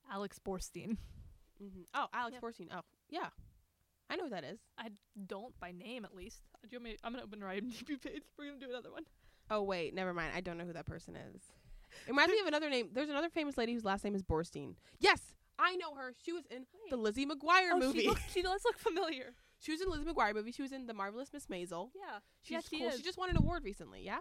Alex 0.09 0.39
Borstein. 0.39 0.97
Mhm. 1.61 1.85
Oh, 1.93 2.07
Alex 2.13 2.35
Yep. 2.35 2.43
Borstein. 2.43 2.67
Oh, 2.71 2.81
yeah, 3.09 3.29
I 4.09 4.15
know 4.15 4.23
who 4.25 4.29
that 4.31 4.43
is. 4.43 4.59
I 4.77 4.89
don't 5.27 5.57
by 5.59 5.71
name 5.71 6.05
at 6.05 6.13
least. 6.15 6.41
Do 6.63 6.67
you 6.71 6.77
want 6.79 6.83
me? 6.85 6.97
I'm 7.03 7.13
gonna 7.13 7.23
open 7.23 7.41
her 7.41 7.47
IMDb 7.47 7.97
page. 8.01 8.23
We're 8.37 8.47
gonna 8.47 8.59
do 8.59 8.69
another 8.69 8.91
one. 8.91 9.05
Oh 9.49 9.63
wait, 9.63 9.93
never 9.93 10.13
mind. 10.13 10.33
I 10.35 10.41
don't 10.41 10.57
know 10.57 10.65
who 10.65 10.73
that 10.73 10.85
person 10.85 11.15
is. 11.15 11.41
It 12.07 12.09
reminds 12.09 12.31
me 12.31 12.39
of 12.39 12.47
another 12.47 12.69
name. 12.69 12.89
There's 12.93 13.09
another 13.09 13.29
famous 13.29 13.57
lady 13.57 13.73
whose 13.73 13.83
last 13.83 14.03
name 14.03 14.15
is 14.15 14.23
Borstein. 14.23 14.75
Yes, 14.99 15.35
I 15.59 15.75
know 15.75 15.93
her. 15.95 16.13
She 16.23 16.31
was 16.31 16.45
in 16.49 16.65
the 16.89 16.97
Lizzie 16.97 17.25
McGuire 17.25 17.71
oh, 17.73 17.79
movie. 17.79 18.01
She, 18.01 18.07
look, 18.07 18.19
she 18.33 18.41
does 18.41 18.61
look 18.63 18.77
familiar. 18.77 19.33
She 19.61 19.71
was 19.71 19.81
in 19.81 19.89
Lizzie 19.89 20.05
McGuire 20.05 20.33
movie. 20.33 20.51
She 20.51 20.63
was 20.63 20.71
in 20.71 20.87
The 20.87 20.93
Marvelous 20.93 21.31
Miss 21.31 21.45
Maisel. 21.45 21.89
Yeah. 21.95 22.19
She's 22.41 22.67
she 22.69 22.79
cool. 22.79 22.89
is. 22.89 22.97
She 22.97 23.03
just 23.03 23.17
won 23.17 23.29
an 23.29 23.37
award 23.37 23.63
recently. 23.63 24.01
Yeah. 24.03 24.19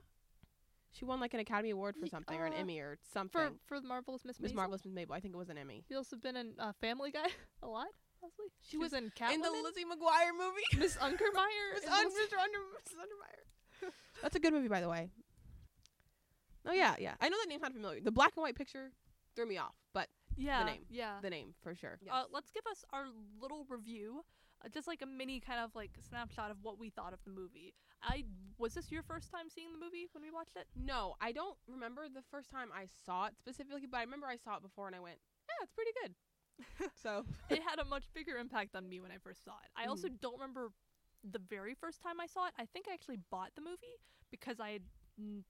She 0.92 1.04
won 1.04 1.20
like 1.20 1.34
an 1.34 1.40
Academy 1.40 1.70
Award 1.70 1.96
for 1.96 2.06
something 2.06 2.38
or 2.38 2.46
an 2.46 2.52
uh, 2.52 2.56
Emmy 2.56 2.80
or 2.80 2.98
something. 3.12 3.30
for 3.40 3.52
for 3.66 3.80
the 3.80 3.86
marvelous 3.86 4.24
Miss 4.24 4.40
Miss 4.40 4.52
Marvelous 4.52 4.84
Miss 4.84 4.92
Mabel. 4.92 5.14
I 5.14 5.20
think 5.20 5.34
it 5.34 5.36
was 5.36 5.48
an 5.48 5.56
Emmy. 5.56 5.84
She's 5.86 5.96
also 5.96 6.16
been 6.16 6.36
in 6.36 6.52
uh, 6.58 6.72
Family 6.80 7.10
Guy 7.10 7.28
a 7.62 7.68
lot. 7.68 7.86
Possibly. 8.20 8.46
She 8.60 8.76
was 8.76 8.92
in 8.92 9.10
Catwoman. 9.18 9.34
In 9.34 9.40
the 9.40 9.50
Lizzie 9.50 9.84
McGuire 9.84 10.32
movie. 10.36 10.62
Miss 10.78 10.96
Ungermeyer. 10.96 11.74
Miss 11.74 11.86
Un- 11.86 12.10
Mr. 12.10 12.38
Under 12.42 12.58
Mrs. 12.58 12.96
Undermeyer. 12.98 13.90
That's 14.20 14.36
a 14.36 14.40
good 14.40 14.52
movie, 14.52 14.68
by 14.68 14.80
the 14.80 14.88
way. 14.88 15.08
Oh 16.66 16.72
yeah, 16.72 16.96
yeah. 16.98 17.14
I 17.20 17.28
know 17.28 17.36
that 17.40 17.48
name 17.48 17.60
sounded 17.60 17.76
familiar. 17.76 18.00
The 18.00 18.10
black 18.10 18.32
and 18.36 18.42
white 18.42 18.56
picture 18.56 18.92
threw 19.34 19.46
me 19.46 19.56
off, 19.56 19.74
but 19.94 20.08
yeah. 20.36 20.60
The 20.60 20.70
name. 20.70 20.82
Yeah. 20.90 21.12
the 21.22 21.30
name 21.30 21.54
for 21.62 21.74
sure. 21.74 21.98
Uh, 22.10 22.24
let's 22.32 22.50
give 22.50 22.64
us 22.70 22.84
our 22.92 23.06
little 23.40 23.64
review, 23.68 24.20
uh, 24.20 24.22
just 24.68 24.86
like 24.86 25.02
a 25.02 25.06
mini 25.06 25.40
kind 25.40 25.60
of 25.60 25.74
like 25.74 25.90
snapshot 26.08 26.50
of 26.50 26.58
what 26.62 26.78
we 26.78 26.90
thought 26.90 27.12
of 27.12 27.20
the 27.24 27.30
movie. 27.30 27.74
I 28.02 28.24
was 28.58 28.74
this 28.74 28.90
your 28.92 29.02
first 29.02 29.30
time 29.30 29.48
seeing 29.48 29.72
the 29.72 29.78
movie 29.78 30.08
when 30.12 30.22
we 30.22 30.30
watched 30.30 30.56
it? 30.56 30.66
no, 30.76 31.14
I 31.20 31.32
don't 31.32 31.56
remember 31.66 32.06
the 32.12 32.22
first 32.30 32.50
time 32.50 32.68
I 32.74 32.86
saw 33.04 33.26
it 33.26 33.34
specifically, 33.38 33.86
but 33.90 33.98
I 33.98 34.02
remember 34.02 34.26
I 34.26 34.36
saw 34.36 34.56
it 34.56 34.62
before 34.62 34.86
and 34.86 34.96
I 34.96 35.00
went, 35.00 35.16
yeah, 35.48 35.62
it's 35.62 35.72
pretty 35.72 35.92
good. 36.02 36.12
so 37.02 37.24
it 37.50 37.62
had 37.62 37.78
a 37.78 37.84
much 37.84 38.04
bigger 38.14 38.36
impact 38.36 38.74
on 38.76 38.88
me 38.88 39.00
when 39.00 39.10
I 39.10 39.18
first 39.22 39.44
saw 39.44 39.52
it. 39.64 39.70
I 39.76 39.86
also 39.86 40.08
mm. 40.08 40.20
don't 40.20 40.34
remember 40.34 40.72
the 41.24 41.40
very 41.40 41.74
first 41.74 42.02
time 42.02 42.20
I 42.20 42.26
saw 42.26 42.46
it. 42.46 42.54
I 42.58 42.66
think 42.66 42.86
I 42.88 42.94
actually 42.94 43.18
bought 43.30 43.50
the 43.54 43.62
movie 43.62 44.00
because 44.30 44.60
I 44.60 44.70
had 44.70 44.82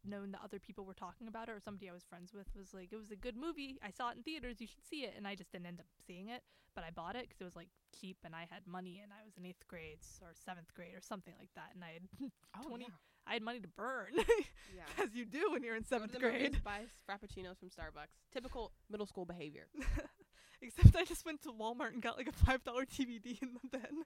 known 0.05 0.33
that 0.33 0.41
other 0.45 0.59
people 0.59 0.85
were 0.85 0.95
talking 0.95 1.29
about 1.29 1.49
it 1.49 1.53
or 1.53 1.61
somebody 1.61 1.89
I 1.89 1.93
was 1.93 2.05
friends 2.05 2.33
with 2.35 2.47
was 2.57 2.75
like, 2.75 2.93
it 2.93 2.97
was 2.97 3.11
a 3.11 3.17
good 3.17 3.37
movie. 3.37 3.79
I 3.83 3.91
saw 3.91 4.11
it 4.11 4.17
in 4.17 4.23
theaters. 4.23 4.61
You 4.61 4.67
should 4.67 4.87
see 4.89 5.03
it. 5.03 5.15
And 5.17 5.27
I 5.27 5.35
just 5.35 5.53
didn't 5.53 5.67
end 5.67 5.81
up 5.81 5.87
seeing 6.07 6.29
it, 6.29 6.43
but 6.75 6.85
I 6.85 6.91
bought 6.91 7.17
it 7.17 7.29
because 7.29 7.41
it 7.41 7.45
was 7.45 7.57
like 7.57 7.69
cheap 7.99 8.19
and 8.25 8.35
I 8.35 8.47
had 8.51 8.67
money 8.67 9.01
and 9.03 9.13
I 9.13 9.25
was 9.25 9.35
in 9.37 9.47
eighth 9.47 9.67
grade 9.69 9.99
or 10.23 10.33
seventh 10.35 10.73
grade 10.75 10.95
or 10.95 11.03
something 11.03 11.35
like 11.39 11.51
that. 11.55 11.71
And 11.75 11.85
I 11.85 11.93
had, 11.95 12.31
oh, 12.59 12.69
20 12.69 12.85
yeah. 12.85 12.91
I 13.27 13.35
had 13.35 13.43
money 13.43 13.61
to 13.61 13.69
burn 13.69 14.13
yeah. 14.17 15.03
as 15.03 15.15
you 15.15 15.25
do 15.25 15.53
when 15.53 15.63
you're 15.63 15.77
in 15.77 15.85
seventh 15.85 16.19
grade. 16.19 16.61
buy 16.65 16.81
frappuccinos 17.09 17.59
from 17.59 17.69
Starbucks. 17.69 18.17
Typical 18.33 18.73
middle 18.91 19.07
school 19.07 19.25
behavior. 19.25 19.69
Except 20.63 20.97
I 20.97 21.05
just 21.05 21.25
went 21.25 21.43
to 21.43 21.53
Walmart 21.53 21.93
and 21.93 22.03
got 22.03 22.17
like 22.19 22.29
a 22.29 22.33
five 22.33 22.65
dollar 22.65 22.85
DVD 22.85 23.41
in 23.41 23.55
the 23.55 23.79
bin. 23.79 24.05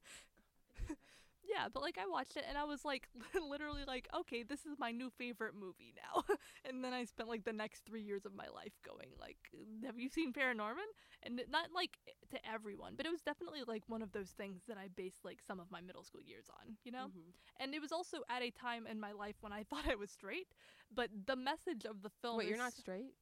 Yeah, 1.48 1.68
but 1.72 1.82
like 1.82 1.98
I 1.98 2.06
watched 2.06 2.36
it 2.36 2.44
and 2.48 2.56
I 2.56 2.64
was 2.64 2.84
like 2.84 3.08
literally 3.48 3.82
like, 3.86 4.08
okay, 4.20 4.42
this 4.42 4.60
is 4.60 4.78
my 4.78 4.90
new 4.90 5.10
favorite 5.10 5.54
movie 5.54 5.94
now. 5.96 6.24
and 6.64 6.84
then 6.84 6.92
I 6.92 7.04
spent 7.04 7.28
like 7.28 7.44
the 7.44 7.52
next 7.52 7.84
three 7.84 8.02
years 8.02 8.24
of 8.24 8.34
my 8.34 8.46
life 8.54 8.72
going 8.84 9.10
like, 9.20 9.36
have 9.84 9.98
you 9.98 10.08
seen 10.08 10.32
Paranorman? 10.32 10.88
And 11.22 11.40
not 11.50 11.68
like 11.74 11.98
to 12.30 12.38
everyone, 12.50 12.94
but 12.96 13.06
it 13.06 13.12
was 13.12 13.22
definitely 13.22 13.60
like 13.66 13.82
one 13.88 14.02
of 14.02 14.12
those 14.12 14.30
things 14.30 14.62
that 14.68 14.76
I 14.76 14.88
based 14.94 15.24
like 15.24 15.38
some 15.46 15.60
of 15.60 15.70
my 15.70 15.80
middle 15.80 16.02
school 16.02 16.22
years 16.22 16.46
on, 16.50 16.76
you 16.84 16.92
know. 16.92 17.06
Mhm. 17.06 17.32
And 17.60 17.74
it 17.74 17.80
was 17.80 17.92
also 17.92 18.18
at 18.28 18.42
a 18.42 18.50
time 18.50 18.86
in 18.86 18.98
my 19.00 19.12
life 19.12 19.36
when 19.40 19.52
I 19.52 19.62
thought 19.70 19.84
I 19.88 19.94
was 19.94 20.10
straight, 20.10 20.48
but 20.94 21.10
the 21.26 21.36
message 21.36 21.84
of 21.84 22.02
the 22.02 22.10
film. 22.22 22.38
Wait, 22.38 22.48
you're 22.48 22.58
not 22.58 22.72
straight? 22.72 23.14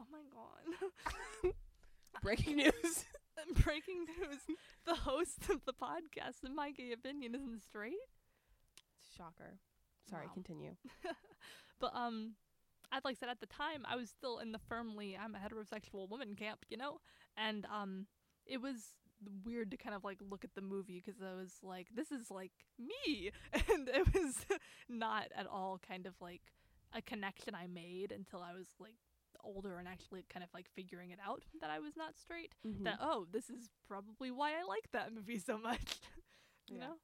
Oh 0.00 0.06
my 0.10 0.22
god. 0.32 1.52
Breaking 2.22 2.56
news. 2.56 3.04
Breaking 3.64 4.04
news: 4.04 4.40
the 4.86 4.94
host 4.94 5.48
of 5.50 5.64
the 5.66 5.72
podcast, 5.72 6.44
in 6.44 6.54
my 6.54 6.70
gay 6.70 6.92
opinion, 6.92 7.34
isn't 7.34 7.62
straight. 7.62 7.94
It's 9.00 9.10
a 9.14 9.16
shocker. 9.16 9.58
Sorry, 10.10 10.26
Wow. 10.26 10.32
continue. 10.34 10.76
But 11.78 11.94
um, 11.94 12.32
I'd 12.90 13.04
like 13.04 13.18
said 13.18 13.28
at 13.28 13.40
the 13.40 13.46
time 13.46 13.84
I 13.86 13.96
was 13.96 14.08
still 14.08 14.38
in 14.38 14.50
the 14.52 14.58
firmly 14.58 15.14
I'm 15.22 15.34
a 15.34 15.38
heterosexual 15.38 16.08
woman 16.08 16.34
camp, 16.34 16.64
you 16.70 16.78
know, 16.78 17.00
and 17.36 17.66
um, 17.66 18.06
it 18.46 18.62
was 18.62 18.76
weird 19.44 19.70
to 19.72 19.76
kind 19.76 19.94
of 19.94 20.02
like 20.02 20.18
look 20.26 20.42
at 20.42 20.54
the 20.54 20.62
movie 20.62 21.02
because 21.04 21.20
I 21.20 21.34
was 21.34 21.52
like, 21.62 21.88
this 21.94 22.10
is 22.10 22.30
like 22.30 22.52
me, 22.78 23.30
and 23.52 23.88
it 23.90 24.14
was 24.14 24.36
not 24.88 25.24
at 25.36 25.46
all 25.46 25.78
kind 25.86 26.06
of 26.06 26.14
like 26.20 26.40
a 26.94 27.02
connection 27.02 27.54
I 27.54 27.66
made 27.66 28.10
until 28.10 28.40
I 28.40 28.54
was 28.54 28.68
like 28.80 28.96
older 29.46 29.78
and 29.78 29.86
actually 29.88 30.24
kind 30.32 30.42
of 30.44 30.50
like 30.52 30.66
figuring 30.74 31.10
it 31.10 31.18
out 31.26 31.42
that 31.60 31.70
I 31.70 31.78
was 31.78 31.96
not 31.96 32.18
straight. 32.18 32.54
Mhm. 32.66 32.84
That 32.84 32.98
oh, 33.00 33.26
this 33.30 33.48
is 33.48 33.70
probably 33.86 34.30
why 34.30 34.50
I 34.52 34.64
like 34.68 34.90
that 34.92 35.14
movie 35.14 35.38
so 35.38 35.56
much. 35.58 36.00
you 36.68 36.76
Yeah. 36.78 36.88
know? 36.88 36.94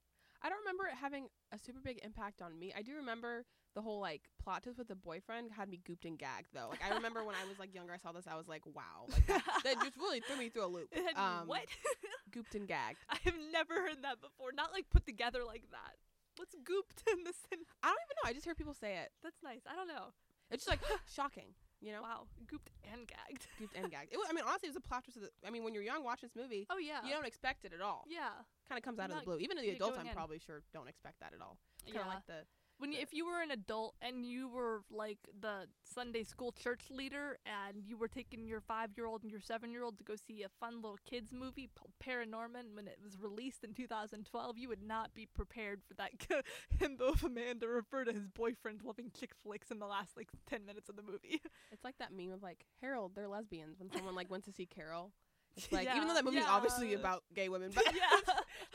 I 0.44 0.48
don't 0.48 0.58
remember 0.58 0.86
it 0.86 0.94
having 1.00 1.28
a 1.52 1.58
super 1.58 1.78
big 1.80 2.00
impact 2.02 2.42
on 2.42 2.58
me. 2.58 2.72
I 2.76 2.82
do 2.82 2.96
remember 2.96 3.44
the 3.74 3.80
whole 3.80 4.00
like 4.00 4.22
plot 4.42 4.64
twist 4.64 4.76
with 4.76 4.88
the 4.88 4.96
boyfriend 4.96 5.52
had 5.52 5.68
me 5.68 5.78
gooped 5.88 6.04
and 6.04 6.18
gagged 6.18 6.48
though. 6.52 6.66
Like 6.68 6.82
I 6.84 6.92
remember 6.94 7.22
when 7.24 7.36
I 7.36 7.46
was 7.48 7.58
like 7.60 7.72
younger, 7.74 7.92
I 7.94 7.96
saw 7.98 8.10
this, 8.12 8.26
I 8.26 8.36
was 8.36 8.48
like, 8.48 8.66
wow, 8.66 9.06
like 9.08 9.24
that, 9.28 9.42
that 9.64 9.80
just 9.82 9.96
really 9.96 10.20
threw 10.20 10.36
me 10.36 10.48
through 10.48 10.64
a 10.64 10.66
loop. 10.66 10.92
Um, 11.16 11.46
what? 11.46 11.64
Gooped 12.32 12.56
and 12.56 12.66
gagged. 12.66 12.98
I 13.08 13.18
have 13.24 13.34
never 13.52 13.74
heard 13.74 14.02
that 14.02 14.20
before. 14.20 14.50
Not 14.52 14.72
like 14.72 14.90
put 14.90 15.06
together 15.06 15.40
like 15.46 15.62
that. 15.70 15.94
What's 16.36 16.54
gooped 16.56 17.04
in 17.12 17.24
the 17.24 17.32
sin? 17.32 17.60
I 17.82 17.88
don't 17.88 17.98
even 18.08 18.16
know. 18.24 18.28
I 18.28 18.32
just 18.32 18.44
hear 18.46 18.54
people 18.54 18.74
say 18.74 18.96
it. 18.96 19.12
That's 19.22 19.36
nice. 19.44 19.60
I 19.70 19.76
don't 19.76 19.86
know. 19.86 20.10
It's 20.50 20.64
just 20.64 20.70
like 20.70 20.80
shocking, 21.14 21.54
you 21.82 21.92
know? 21.92 22.00
Wow, 22.02 22.26
gooped 22.46 22.70
and 22.92 23.06
gagged. 23.06 23.46
Gooped 23.60 23.74
and 23.78 23.90
gagged. 23.90 24.12
It 24.12 24.16
was, 24.18 24.26
I 24.30 24.32
mean, 24.32 24.44
honestly, 24.46 24.68
it 24.68 24.70
was 24.70 24.76
a 24.76 24.80
plot 24.88 25.04
twist. 25.04 25.16
Of 25.18 25.24
the, 25.24 25.30
I 25.46 25.50
mean, 25.50 25.64
when 25.64 25.74
you're 25.74 25.82
young, 25.82 26.04
watching 26.04 26.28
this 26.32 26.40
movie, 26.40 26.66
Oh 26.70 26.78
yeah. 26.78 27.02
you 27.04 27.10
don't 27.12 27.26
expect 27.26 27.64
it 27.64 27.72
at 27.74 27.80
all. 27.82 28.04
yeah. 28.08 28.30
Kind 28.68 28.78
of 28.78 28.84
comes 28.84 28.98
out 28.98 29.10
of 29.10 29.18
the 29.18 29.22
blue. 29.24 29.38
Even 29.38 29.56
the 29.58 29.66
yeah, 29.66 29.72
adults, 29.74 29.98
I'm 29.98 30.06
in. 30.06 30.14
probably 30.14 30.38
sure 30.38 30.62
don't 30.72 30.88
expect 30.88 31.20
that 31.20 31.32
at 31.34 31.42
all. 31.42 31.58
Kind 31.84 31.96
Yeah. 31.96 32.00
of 32.02 32.06
like 32.08 32.26
the 32.26 32.46
when 32.82 32.90
you, 32.90 32.98
if 33.00 33.14
you 33.14 33.24
were 33.24 33.40
an 33.40 33.52
adult 33.52 33.94
and 34.02 34.26
you 34.26 34.48
were 34.48 34.82
like 34.90 35.18
the 35.40 35.68
Sunday 35.84 36.24
school 36.24 36.50
church 36.50 36.80
leader 36.90 37.38
and 37.46 37.84
you 37.86 37.96
were 37.96 38.08
taking 38.08 38.44
your 38.44 38.60
five 38.60 38.90
year 38.96 39.06
old 39.06 39.22
and 39.22 39.30
your 39.30 39.40
seven 39.40 39.70
year 39.70 39.84
old 39.84 39.98
to 39.98 40.02
go 40.02 40.14
see 40.16 40.42
a 40.42 40.48
fun 40.58 40.82
little 40.82 40.98
kids 41.08 41.32
movie 41.32 41.70
called 41.78 41.92
Paranorman 42.04 42.74
when 42.74 42.88
it 42.88 42.98
was 43.00 43.16
released 43.20 43.62
in 43.62 43.72
2012, 43.72 44.58
you 44.58 44.68
would 44.68 44.82
not 44.82 45.14
be 45.14 45.28
prepared 45.32 45.80
for 45.86 45.94
that 45.94 46.10
himbo 46.80 47.12
of 47.12 47.22
a 47.22 47.28
man 47.28 47.60
to 47.60 47.68
refer 47.68 48.02
to 48.02 48.12
his 48.12 48.26
boyfriend 48.26 48.80
loving 48.82 49.12
chick 49.16 49.30
flicks 49.44 49.70
in 49.70 49.78
the 49.78 49.86
last 49.86 50.16
like 50.16 50.30
10 50.50 50.66
minutes 50.66 50.88
of 50.88 50.96
the 50.96 51.02
movie. 51.02 51.40
It's 51.70 51.84
like 51.84 51.98
that 51.98 52.12
meme 52.12 52.32
of 52.32 52.42
like 52.42 52.66
Harold, 52.80 53.12
they're 53.14 53.28
lesbians. 53.28 53.78
When 53.78 53.92
someone 53.92 54.16
like 54.16 54.28
went 54.28 54.44
to 54.46 54.52
see 54.52 54.66
Carol, 54.66 55.12
it's 55.56 55.70
like 55.70 55.88
even 55.94 56.08
though 56.08 56.14
that 56.14 56.24
movie's 56.24 56.44
obviously 56.48 56.94
about 56.94 57.22
gay 57.32 57.48
women, 57.48 57.70
but 57.74 57.84
yeah. 57.94 58.34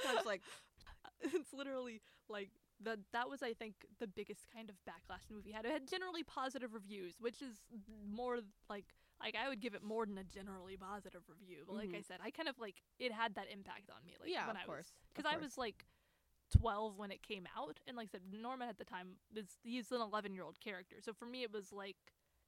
I 0.10 0.16
was 0.16 0.26
like, 0.26 0.42
it's 1.22 1.54
literally 1.54 2.02
like 2.30 2.50
the 2.82 3.00
that 3.14 3.30
was 3.30 3.42
I 3.44 3.54
think 3.54 3.76
the 4.00 4.08
biggest 4.08 4.48
kind 4.54 4.70
of 4.70 4.76
backlash 4.88 5.28
the 5.28 5.34
movie 5.36 5.52
had. 5.52 5.66
It 5.66 5.72
had 5.72 5.88
generally 5.88 6.24
positive 6.24 6.74
reviews, 6.74 7.16
which 7.20 7.42
is 7.42 7.62
more 8.14 8.40
like 8.70 8.86
like 9.22 9.36
I 9.36 9.50
would 9.50 9.60
give 9.62 9.74
it 9.74 9.84
more 9.84 10.06
than 10.06 10.18
a 10.18 10.24
generally 10.24 10.78
positive 10.78 11.22
review. 11.28 11.64
But 11.66 11.76
like 11.76 11.94
I 11.94 12.00
Mhm. 12.00 12.06
said, 12.06 12.20
I 12.24 12.30
kind 12.32 12.48
of 12.50 12.60
like 12.60 12.82
it 13.00 13.12
had 13.12 13.36
that 13.36 13.48
impact 13.52 13.90
on 13.90 14.06
me. 14.06 14.16
Like 14.20 14.30
Yeah, 14.32 14.48
when 14.48 14.56
of 14.56 14.62
I 14.62 14.66
course, 14.66 14.86
was 14.88 14.94
because 15.14 15.26
I 15.32 15.38
was 15.38 15.58
like. 15.58 15.86
12 16.50 16.98
when 16.98 17.12
it 17.12 17.22
came 17.22 17.46
out 17.58 17.82
and 17.88 17.98
like 17.98 18.08
I 18.08 18.12
said 18.14 18.22
Norman 18.32 18.70
at 18.70 18.78
the 18.78 18.86
time 18.86 19.18
is 19.36 19.58
he's 19.64 19.92
an 19.92 20.00
11 20.00 20.34
year 20.34 20.44
old 20.44 20.62
character 20.62 20.96
so 21.02 21.12
for 21.12 21.26
me 21.26 21.44
it 21.44 21.52
was 21.52 21.74
like 21.74 21.98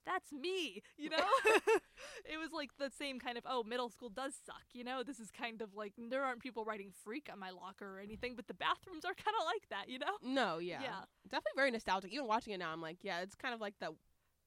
that's 0.06 0.32
me 0.32 0.82
you 0.98 1.10
know 1.10 1.18
it 2.25 2.38
was 2.38 2.51
like 2.51 2.72
the 2.77 2.91
same 2.98 3.20
kind 3.20 3.38
of 3.38 3.44
oh 3.50 3.63
middle 3.63 3.89
school 3.89 4.10
does 4.10 4.34
suck 4.46 4.63
you 4.74 4.84
know 4.84 5.03
this 5.03 5.20
is 5.20 5.29
kind 5.32 5.62
of 5.62 5.75
like 5.75 5.94
there 6.10 6.24
aren't 6.24 6.41
people 6.41 6.63
writing 6.63 6.91
freak 7.03 7.29
on 7.32 7.39
my 7.39 7.50
locker 7.51 7.98
or 7.98 8.00
anything 8.00 8.36
but 8.36 8.48
the 8.48 8.53
bathrooms 8.53 9.03
are 9.06 9.13
kind 9.13 9.36
of 9.39 9.46
like 9.46 9.68
that 9.70 9.89
you 9.89 10.00
know 10.00 10.08
no, 10.22 10.58
yeah. 10.60 10.79
Yeah. 10.82 11.01
definitely 11.25 11.56
very 11.56 11.72
nostalgic. 11.72 12.12
Even 12.13 12.27
watching 12.27 12.53
it 12.53 12.58
now, 12.58 12.72
I'm 12.72 12.82
like, 12.82 12.98
yeah, 13.01 13.22
it's 13.22 13.36
kind 13.36 13.53
of 13.53 13.62
like 13.62 13.75
the 13.79 13.94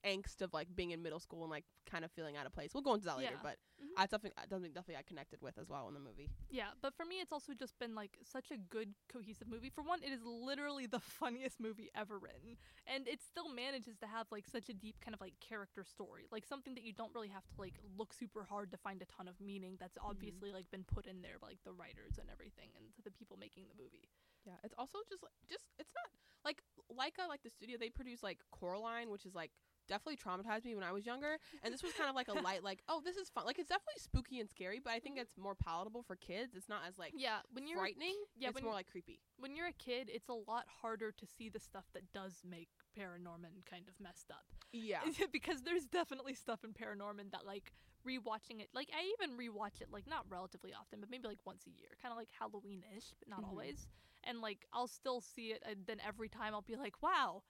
angst 0.05 0.41
of 0.41 0.53
like 0.53 0.67
being 0.75 0.91
in 0.91 1.01
middle 1.01 1.19
school 1.19 1.43
and 1.43 1.51
like 1.51 1.65
kind 1.89 2.03
of 2.05 2.11
feeling 2.11 2.35
out 2.37 2.45
of 2.45 2.51
place. 2.53 2.73
We'll 2.73 2.83
go 2.83 2.93
into 2.93 3.05
that 3.05 3.17
later, 3.17 3.31
Yeah. 3.33 3.39
but 3.43 3.57
Mhm. 3.81 3.93
I 3.97 4.05
definitely, 4.05 4.33
I 4.37 4.45
definitely, 4.45 4.95
I 4.97 5.01
connected 5.03 5.41
with 5.41 5.57
as 5.57 5.69
well 5.69 5.87
in 5.87 5.93
the 5.93 5.99
movie. 5.99 6.29
Yeah, 6.49 6.71
but 6.81 6.93
for 6.93 7.05
me, 7.05 7.19
it's 7.21 7.31
also 7.31 7.53
just 7.53 7.77
been 7.79 7.95
like 7.95 8.17
such 8.23 8.51
a 8.51 8.57
good, 8.57 8.93
cohesive 9.09 9.47
movie. 9.47 9.69
For 9.69 9.81
one, 9.83 10.01
it 10.03 10.11
is 10.11 10.23
literally 10.23 10.85
the 10.87 10.99
funniest 11.19 11.59
movie 11.59 11.89
ever 11.95 12.17
written, 12.19 12.57
and 12.87 13.07
it 13.07 13.21
still 13.21 13.49
manages 13.49 13.97
to 13.99 14.07
have 14.07 14.27
like 14.31 14.47
such 14.47 14.69
a 14.69 14.73
deep 14.73 14.99
kind 15.01 15.13
of 15.13 15.21
like 15.21 15.39
character 15.39 15.83
story, 15.83 16.27
like 16.31 16.45
something 16.45 16.75
that 16.75 16.83
you 16.83 16.93
don't 16.93 17.13
really 17.13 17.29
have 17.29 17.45
to 17.47 17.55
like 17.59 17.75
look 17.97 18.13
super 18.13 18.43
hard 18.43 18.71
to 18.71 18.77
find 18.77 19.01
a 19.01 19.05
ton 19.05 19.27
of 19.27 19.39
meaning. 19.39 19.77
That's 19.79 19.97
obviously 20.03 20.51
like 20.51 20.69
been 20.71 20.83
put 20.83 21.05
in 21.05 21.21
there 21.21 21.37
by 21.39 21.47
like 21.49 21.63
the 21.63 21.73
writers 21.73 22.17
and 22.19 22.29
everything, 22.31 22.69
and 22.75 22.85
the 23.03 23.11
people 23.11 23.37
making 23.37 23.65
the 23.69 23.81
movie. 23.81 24.09
Yeah, 24.45 24.53
it's 24.63 24.73
also 24.77 24.99
just 25.09 25.23
like 25.23 25.31
just 25.49 25.65
it's 25.79 25.93
not 25.95 26.11
like 26.43 26.61
Laika, 26.91 27.27
like 27.27 27.43
the 27.43 27.49
studio 27.49 27.77
they 27.79 27.89
produce 27.89 28.21
like 28.23 28.39
Coraline, 28.51 29.09
which 29.09 29.25
is 29.25 29.33
like 29.35 29.51
definitely 29.87 30.17
traumatized 30.17 30.65
me 30.65 30.75
when 30.75 30.83
I 30.83 30.91
was 30.91 31.05
younger, 31.05 31.37
and 31.63 31.73
this 31.73 31.83
was 31.83 31.93
kind 31.93 32.09
of 32.09 32.15
like 32.15 32.27
a 32.27 32.33
light, 32.47 32.63
like 32.63 32.81
oh 32.89 33.01
this 33.03 33.15
is 33.17 33.29
fun, 33.29 33.45
like 33.45 33.59
it's 33.59 33.69
definitely 33.69 33.99
spooky 33.99 34.39
and 34.39 34.49
scary, 34.49 34.79
but 34.83 34.91
I 34.93 34.99
think 34.99 35.17
it's 35.17 35.37
more 35.37 35.55
palatable 35.55 36.03
for 36.03 36.15
kids. 36.15 36.55
It's 36.55 36.69
not 36.69 36.81
as 36.87 36.97
like 36.97 37.13
Yeah, 37.15 37.39
when 37.51 37.67
you're 37.67 37.79
frightening. 37.79 38.15
yeah, 38.37 38.49
it's 38.49 38.61
more 38.61 38.73
like 38.73 38.89
creepy. 38.89 39.19
when 39.37 39.55
you're 39.55 39.67
a 39.67 39.73
kid, 39.73 40.09
it's 40.11 40.29
a 40.29 40.33
lot 40.33 40.65
harder 40.81 41.11
to 41.11 41.25
see 41.25 41.49
the 41.49 41.59
stuff 41.59 41.85
that 41.93 42.11
does 42.13 42.41
make 42.47 42.69
Paranorman 42.97 43.65
kind 43.69 43.87
of 43.87 43.99
messed 43.99 44.31
up. 44.31 44.45
Yeah, 44.75 45.01
because 45.31 45.61
there's 45.61 45.85
definitely 45.85 46.33
stuff 46.33 46.63
in 46.63 46.73
Paranorman 46.73 47.31
that 47.31 47.45
like 47.45 47.71
rewatching 48.07 48.59
it 48.59 48.69
like 48.73 48.89
I 48.91 49.13
even 49.21 49.37
rewatch 49.37 49.79
it 49.81 49.87
like 49.93 50.07
not 50.07 50.25
relatively 50.29 50.73
often 50.73 50.99
but 50.99 51.09
maybe 51.11 51.27
like 51.27 51.37
once 51.45 51.63
a 51.67 51.69
year 51.69 51.89
kind 52.01 52.11
of 52.11 52.17
like 52.17 52.29
Halloween-ish 52.37 53.13
but 53.19 53.29
not 53.29 53.41
Mhm. 53.43 53.49
always 53.49 53.87
and 54.25 54.41
like 54.41 54.65
I'll 54.73 54.87
still 54.87 55.21
see 55.21 55.51
it 55.53 55.61
and 55.65 55.85
then 55.85 55.99
every 56.05 56.27
time 56.27 56.53
I'll 56.53 56.63
be 56.63 56.75
like 56.75 57.01
wow 57.01 57.43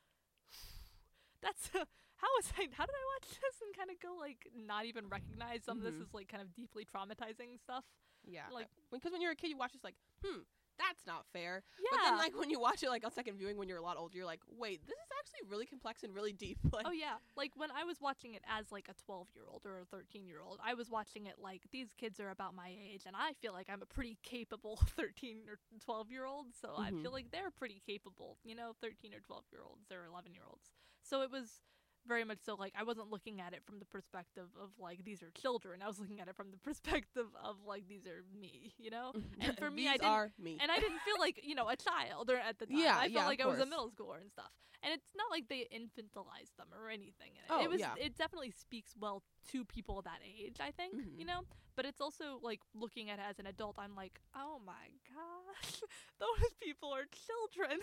that's 1.42 1.70
how 2.24 2.30
was 2.40 2.48
I 2.58 2.64
how 2.72 2.86
did 2.88 2.96
I 2.96 3.06
watch 3.20 3.28
this 3.44 3.56
and 3.60 3.76
kind 3.76 3.92
of 3.92 4.00
go 4.00 4.16
like 4.18 4.48
not 4.56 4.86
even 4.88 5.10
recognize 5.12 5.64
some 5.68 5.78
of 5.78 5.84
Mhm. 5.84 5.88
this 5.92 6.00
is 6.08 6.14
like 6.14 6.30
kind 6.32 6.42
of 6.42 6.56
deeply 6.56 6.86
traumatizing 6.88 7.60
stuff 7.60 7.84
yeah. 8.24 8.48
like- 8.52 8.70
because 8.92 9.12
when 9.12 9.20
you're 9.22 9.36
a 9.36 9.36
kid, 9.36 9.50
you 9.50 9.58
watch 9.58 9.74
this 9.74 9.84
like 9.84 9.96
hmm. 10.24 10.42
that's 10.80 11.06
not 11.06 11.26
fair. 11.34 11.62
Yeah. 11.78 11.90
But 11.92 12.00
then 12.04 12.18
like 12.18 12.36
when 12.40 12.50
you 12.50 12.60
watch 12.60 12.82
it 12.82 12.90
like 12.90 13.04
on 13.06 13.12
second 13.12 13.38
viewing 13.38 13.58
when 13.58 13.68
you're 13.70 13.78
a 13.78 13.88
lot 13.90 13.98
older, 13.98 14.16
you're 14.18 14.26
like, 14.26 14.40
wait, 14.50 14.82
this 14.88 14.96
is 14.98 15.12
actually 15.20 15.44
really 15.52 15.68
complex 15.68 16.04
and 16.04 16.16
really 16.16 16.34
deep. 16.34 16.58
Like 16.74 16.86
Oh 16.88 16.92
yeah, 16.92 17.18
like 17.36 17.52
when 17.56 17.70
I 17.72 17.84
was 17.84 18.00
watching 18.02 18.34
it 18.34 18.42
as 18.50 18.72
like 18.72 18.88
a 18.90 18.96
12-year-old 19.12 19.66
or 19.68 19.80
a 19.84 19.86
13-year-old, 19.96 20.60
I 20.66 20.74
was 20.74 20.90
watching 20.90 21.28
it 21.28 21.36
like 21.38 21.62
these 21.72 21.90
kids 22.02 22.20
are 22.20 22.32
about 22.32 22.56
my 22.56 22.70
age 22.92 23.04
and 23.06 23.16
I 23.16 23.34
feel 23.42 23.54
like 23.54 23.68
I'm 23.70 23.82
a 23.84 23.86
pretty 23.86 24.18
capable 24.24 24.78
13 24.96 25.44
or 25.52 25.60
12-year-old, 25.88 26.48
so 26.60 26.74
I 26.78 26.90
Mhm. 26.90 27.02
feel 27.04 27.12
like 27.12 27.30
they're 27.32 27.52
pretty 27.52 27.80
capable, 27.86 28.38
you 28.44 28.56
know, 28.56 28.72
13 28.82 29.14
or 29.14 29.20
12-year-olds 29.20 29.92
or 29.92 30.08
11-year-olds. 30.12 30.72
So 31.04 31.22
it 31.22 31.30
was 31.30 31.62
very 32.08 32.24
much 32.24 32.40
so 32.46 32.56
like 32.56 32.74
I 32.78 32.84
wasn't 32.84 33.10
looking 33.12 33.40
at 33.42 33.54
it 33.54 33.64
from 33.66 33.80
the 33.80 33.86
perspective 33.86 34.48
of 34.62 34.70
like 34.80 35.04
these 35.06 35.22
are 35.24 35.32
children. 35.32 35.82
I 35.84 35.88
was 35.88 36.00
looking 36.00 36.20
at 36.20 36.28
it 36.28 36.36
from 36.36 36.52
the 36.52 36.58
perspective 36.70 37.28
of 37.44 37.56
like 37.66 37.88
these 37.88 38.06
are 38.08 38.24
me, 38.40 38.74
you 38.78 38.90
know? 38.90 39.14
And 39.42 39.58
for 39.58 39.70
me, 39.72 39.88
I 39.88 39.94
didn't 39.94 40.06
are 40.08 40.32
me. 40.40 40.58
and 40.62 40.72
I 40.72 40.80
didn't 40.80 41.00
feel 41.06 41.16
like 41.20 41.40
you 41.44 41.56
know 41.56 41.70
a 41.70 41.76
child 41.76 42.30
or 42.30 42.38
at 42.38 42.60
the 42.60 42.66
time. 42.66 42.78
Yeah, 42.78 42.96
I 42.98 43.02
felt 43.02 43.12
yeah, 43.14 43.26
like 43.26 43.42
I 43.42 43.48
was 43.48 43.60
a 43.60 43.66
middle 43.66 43.90
schooler 43.90 44.20
and 44.22 44.32
stuff. 44.32 44.52
And 44.86 44.94
it's 44.94 45.08
not 45.16 45.32
like 45.32 45.48
they 45.48 45.66
infantilized 45.74 46.58
them 46.58 46.68
or 46.78 46.90
anything. 46.90 47.32
It, 47.36 47.44
Oh, 47.50 47.64
it 47.64 47.70
was. 47.70 47.80
yeah. 47.80 47.94
It 47.98 48.18
definitely 48.18 48.52
speaks 48.52 48.92
well 49.00 49.24
to 49.52 49.64
people 49.64 50.02
that 50.02 50.20
age. 50.26 50.58
I 50.60 50.72
think 50.72 50.96
Mhm. 50.96 51.18
you 51.20 51.26
know. 51.26 51.42
But 51.76 51.86
it's 51.86 52.02
also 52.02 52.38
like 52.44 52.60
looking 52.76 53.10
at 53.10 53.18
it 53.18 53.26
as 53.28 53.40
an 53.40 53.48
adult. 53.48 53.78
I'm 53.80 53.96
like, 53.96 54.20
oh 54.36 54.60
my 54.66 54.92
gosh, 55.10 55.82
those 56.20 56.54
people 56.62 56.92
are 56.94 57.06
children, 57.28 57.80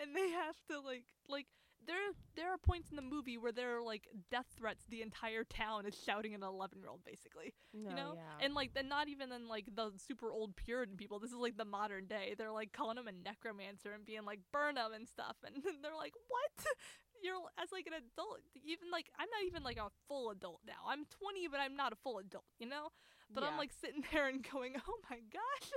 and 0.00 0.14
they 0.14 0.30
have 0.30 0.56
to 0.70 0.80
like 0.80 1.04
like. 1.28 1.46
There, 1.86 1.96
there 2.36 2.50
are 2.52 2.58
points 2.58 2.88
in 2.90 2.96
the 2.96 3.02
movie 3.02 3.36
where 3.36 3.52
there 3.52 3.78
are 3.78 3.82
like 3.82 4.08
death 4.30 4.46
threats. 4.56 4.84
The 4.88 5.02
entire 5.02 5.44
town 5.44 5.86
is 5.86 5.94
shouting 6.04 6.32
at 6.34 6.40
an 6.40 6.46
eleven-year-old, 6.46 7.04
basically 7.04 7.52
no, 7.74 7.90
you 7.90 7.96
know 7.96 8.12
yeah. 8.14 8.44
and 8.44 8.54
like 8.54 8.72
they're 8.72 8.82
not 8.82 9.08
even 9.08 9.32
in 9.32 9.48
like 9.48 9.66
the 9.74 9.90
super 9.96 10.30
old 10.30 10.54
puritan 10.56 10.96
people 10.96 11.18
this 11.18 11.30
is 11.30 11.36
like 11.36 11.56
the 11.56 11.64
modern 11.64 12.06
day 12.06 12.34
they're 12.38 12.52
like 12.52 12.72
calling 12.72 12.96
him 12.96 13.08
a 13.08 13.12
necromancer 13.12 13.92
and 13.92 14.06
being 14.06 14.24
like 14.24 14.38
burn 14.52 14.76
him 14.76 14.92
and 14.94 15.08
stuff 15.08 15.36
and 15.44 15.56
they're 15.82 15.96
like 15.98 16.14
what 16.28 16.66
you're 17.22 17.34
as 17.58 17.72
like 17.72 17.86
an 17.86 17.94
adult 17.94 18.38
even 18.62 18.90
like 18.92 19.10
i'm 19.18 19.28
not 19.30 19.42
even 19.46 19.62
like 19.62 19.78
a 19.78 19.90
full 20.06 20.30
adult 20.30 20.60
now 20.66 20.86
i'm 20.88 21.04
20 21.18 21.48
but 21.48 21.58
i'm 21.58 21.74
not 21.74 21.92
a 21.92 21.96
full 21.96 22.18
adult 22.18 22.44
you 22.58 22.68
know 22.68 22.88
but 23.32 23.42
i'm 23.42 23.58
like 23.58 23.72
sitting 23.72 24.04
there 24.12 24.28
and 24.28 24.46
going 24.46 24.74
oh 24.86 24.98
my 25.10 25.18
gosh 25.32 25.68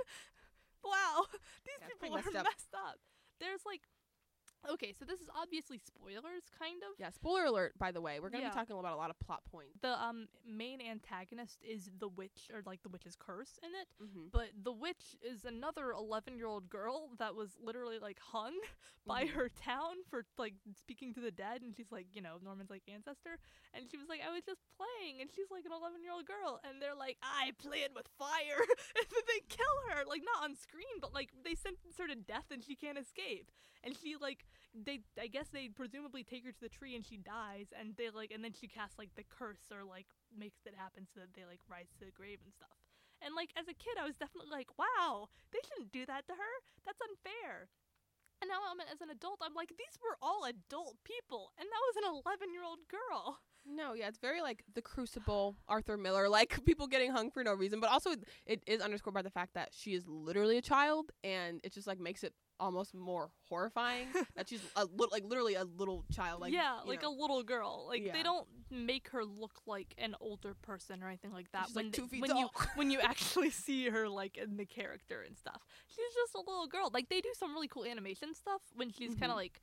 wow 0.84 1.26
these 1.66 1.74
Yeah, 1.80 1.88
it's 1.90 1.98
people 1.98 2.16
are 2.16 2.22
messed 2.22 2.36
up. 2.36 2.44
messed 2.44 2.74
up 2.74 2.98
there's 3.40 3.66
like 3.66 3.82
okay 4.70 4.92
so 4.98 5.04
this 5.04 5.20
is 5.20 5.28
obviously 5.36 5.78
spoilers 5.78 6.42
kind 6.58 6.82
of 6.82 6.98
yeah, 6.98 7.10
spoiler 7.10 7.44
alert 7.44 7.78
by 7.78 7.92
the 7.92 8.00
way. 8.00 8.18
We're 8.20 8.30
going 8.30 8.42
to 8.42 8.48
Yeah. 8.48 8.54
be 8.54 8.58
talking 8.58 8.78
about 8.78 8.92
a 8.92 8.96
lot 8.96 9.10
of 9.10 9.18
plot 9.20 9.42
points. 9.50 9.78
the 9.82 10.00
um 10.02 10.26
main 10.46 10.80
antagonist 10.80 11.62
is 11.62 11.90
the 11.98 12.08
witch 12.08 12.48
or 12.52 12.62
like 12.66 12.82
the 12.82 12.88
witch's 12.88 13.14
curse 13.16 13.58
in 13.62 13.70
it 13.74 13.88
Mhm. 14.02 14.30
but 14.32 14.48
the 14.62 14.72
witch 14.72 15.16
is 15.22 15.44
another 15.44 15.92
11 15.92 16.36
year 16.36 16.46
old 16.46 16.68
girl 16.68 17.10
that 17.18 17.34
was 17.34 17.56
literally 17.62 17.98
like 17.98 18.18
hung 18.20 18.54
by 19.06 19.24
Mhm. 19.24 19.30
her 19.30 19.48
town 19.48 20.02
for 20.10 20.24
like 20.38 20.54
speaking 20.74 21.14
to 21.14 21.20
the 21.20 21.30
dead 21.30 21.62
and 21.62 21.74
she's 21.76 21.90
like 21.92 22.06
you 22.12 22.20
know 22.22 22.38
norman's 22.42 22.70
like 22.70 22.82
ancestor 22.88 23.38
and 23.74 23.88
she 23.90 23.96
was 23.96 24.08
like 24.08 24.20
i 24.26 24.30
was 24.32 24.42
just 24.44 24.60
playing 24.76 25.20
and 25.20 25.30
she's 25.34 25.50
like 25.50 25.64
an 25.64 25.72
11 25.72 26.02
year 26.02 26.12
old 26.12 26.26
girl 26.26 26.60
and 26.64 26.80
they're 26.82 26.94
like 26.96 27.16
i 27.22 27.52
played 27.58 27.90
with 27.94 28.08
fire 28.18 28.60
and 28.96 29.06
then 29.10 29.24
they 29.28 29.40
kill 29.48 29.76
her 29.90 30.04
like 30.06 30.22
not 30.24 30.44
on 30.44 30.54
screen 30.56 30.98
but 31.00 31.14
like 31.14 31.30
they 31.44 31.54
sentence 31.54 31.96
her 31.98 32.06
to 32.08 32.14
death 32.16 32.50
and 32.50 32.64
she 32.64 32.74
can't 32.74 32.98
escape 32.98 33.50
and 33.84 33.96
she 33.96 34.16
like 34.20 34.44
they 34.74 35.00
i 35.20 35.26
guess 35.26 35.48
they 35.48 35.68
presumably 35.68 36.22
take 36.22 36.44
her 36.44 36.52
to 36.52 36.60
the 36.60 36.68
tree 36.68 36.94
and 36.94 37.04
she 37.04 37.16
dies 37.16 37.66
and 37.78 37.96
they 37.96 38.10
like 38.10 38.30
and 38.30 38.44
then 38.44 38.52
she 38.52 38.68
casts 38.68 38.98
like 38.98 39.10
the 39.16 39.24
curse 39.24 39.72
or 39.72 39.84
like 39.84 40.06
makes 40.36 40.60
it 40.66 40.74
happen 40.76 41.06
so 41.12 41.20
that 41.20 41.32
they 41.34 41.44
like 41.44 41.60
rise 41.70 41.88
to 41.98 42.04
the 42.04 42.12
grave 42.12 42.38
and 42.44 42.52
stuff 42.52 42.78
and 43.22 43.34
like 43.34 43.50
as 43.58 43.66
a 43.66 43.74
kid, 43.74 43.98
I 43.98 44.06
was 44.06 44.16
definitely 44.16 44.50
like, 44.50 44.70
wow, 44.78 45.28
they 45.52 45.58
shouldn't 45.66 45.92
do 45.92 46.06
that 46.06 46.26
to 46.26 46.34
her. 46.34 46.54
That's 46.86 47.00
unfair. 47.02 47.68
And 48.40 48.48
now 48.48 48.62
I'm 48.70 48.78
as 48.80 49.00
an 49.00 49.10
adult, 49.10 49.42
I'm 49.42 49.54
like, 49.54 49.70
these 49.70 49.98
were 49.98 50.16
all 50.22 50.46
adult 50.46 50.94
people, 51.02 51.50
and 51.58 51.66
that 51.66 51.82
was 51.90 51.96
an 51.96 52.22
11 52.24 52.52
year 52.52 52.62
old 52.62 52.78
girl. 52.86 53.38
No, 53.66 53.92
yeah, 53.92 54.06
it's 54.06 54.18
very 54.18 54.40
like 54.40 54.62
the 54.72 54.80
Crucible, 54.80 55.56
Arthur 55.66 55.96
Miller, 55.96 56.28
like 56.38 56.64
people 56.64 56.86
getting 56.86 57.10
hung 57.10 57.30
for 57.32 57.42
no 57.42 57.52
reason. 57.52 57.80
But 57.80 57.90
also, 57.90 58.14
it 58.46 58.62
is 58.66 58.80
underscored 58.80 59.14
by 59.14 59.22
the 59.22 59.30
fact 59.30 59.54
that 59.54 59.70
she 59.72 59.94
is 59.94 60.06
literally 60.06 60.56
a 60.56 60.62
child, 60.62 61.10
and 61.24 61.60
it 61.64 61.74
just 61.74 61.88
like 61.88 61.98
makes 61.98 62.22
it 62.22 62.32
almost 62.60 62.94
more 62.94 63.30
horrifying 63.48 64.06
that 64.36 64.48
she's 64.48 64.60
a 64.76 64.84
little, 64.84 65.08
like 65.12 65.24
literally 65.24 65.54
a 65.54 65.64
little 65.64 66.04
child. 66.12 66.40
Like 66.40 66.52
yeah, 66.52 66.78
like 66.86 67.02
know. 67.02 67.10
a 67.10 67.14
little 67.20 67.42
girl. 67.42 67.86
Like 67.88 68.04
Yeah. 68.04 68.12
they 68.12 68.22
don't 68.22 68.46
make 68.70 69.08
her 69.10 69.24
look 69.24 69.52
like 69.66 69.94
an 69.98 70.14
older 70.20 70.54
person 70.62 71.02
or 71.02 71.08
anything 71.08 71.32
like 71.32 71.50
that. 71.52 71.66
She's, 71.68 71.74
when 71.76 71.86
like, 71.86 71.92
they- 71.94 72.02
two 72.02 72.08
feet 72.08 72.20
when 72.22 72.36
you 72.36 72.48
tall. 72.54 72.66
when 72.76 72.90
you 72.90 73.00
actually 73.00 73.50
see 73.50 73.88
her 73.88 74.08
like 74.08 74.36
in 74.36 74.56
the 74.56 74.66
character 74.66 75.22
and 75.26 75.36
stuff, 75.36 75.62
she's 75.88 76.14
just 76.14 76.34
a 76.34 76.38
little 76.38 76.66
girl. 76.66 76.90
Like 76.92 77.08
they 77.08 77.20
do 77.20 77.30
some 77.38 77.52
really 77.52 77.68
cool 77.68 77.84
animation 77.84 78.34
stuff 78.34 78.60
when 78.74 78.90
she's 78.90 79.10
kind 79.14 79.30
Mhm. 79.30 79.30
of 79.30 79.36
like 79.36 79.60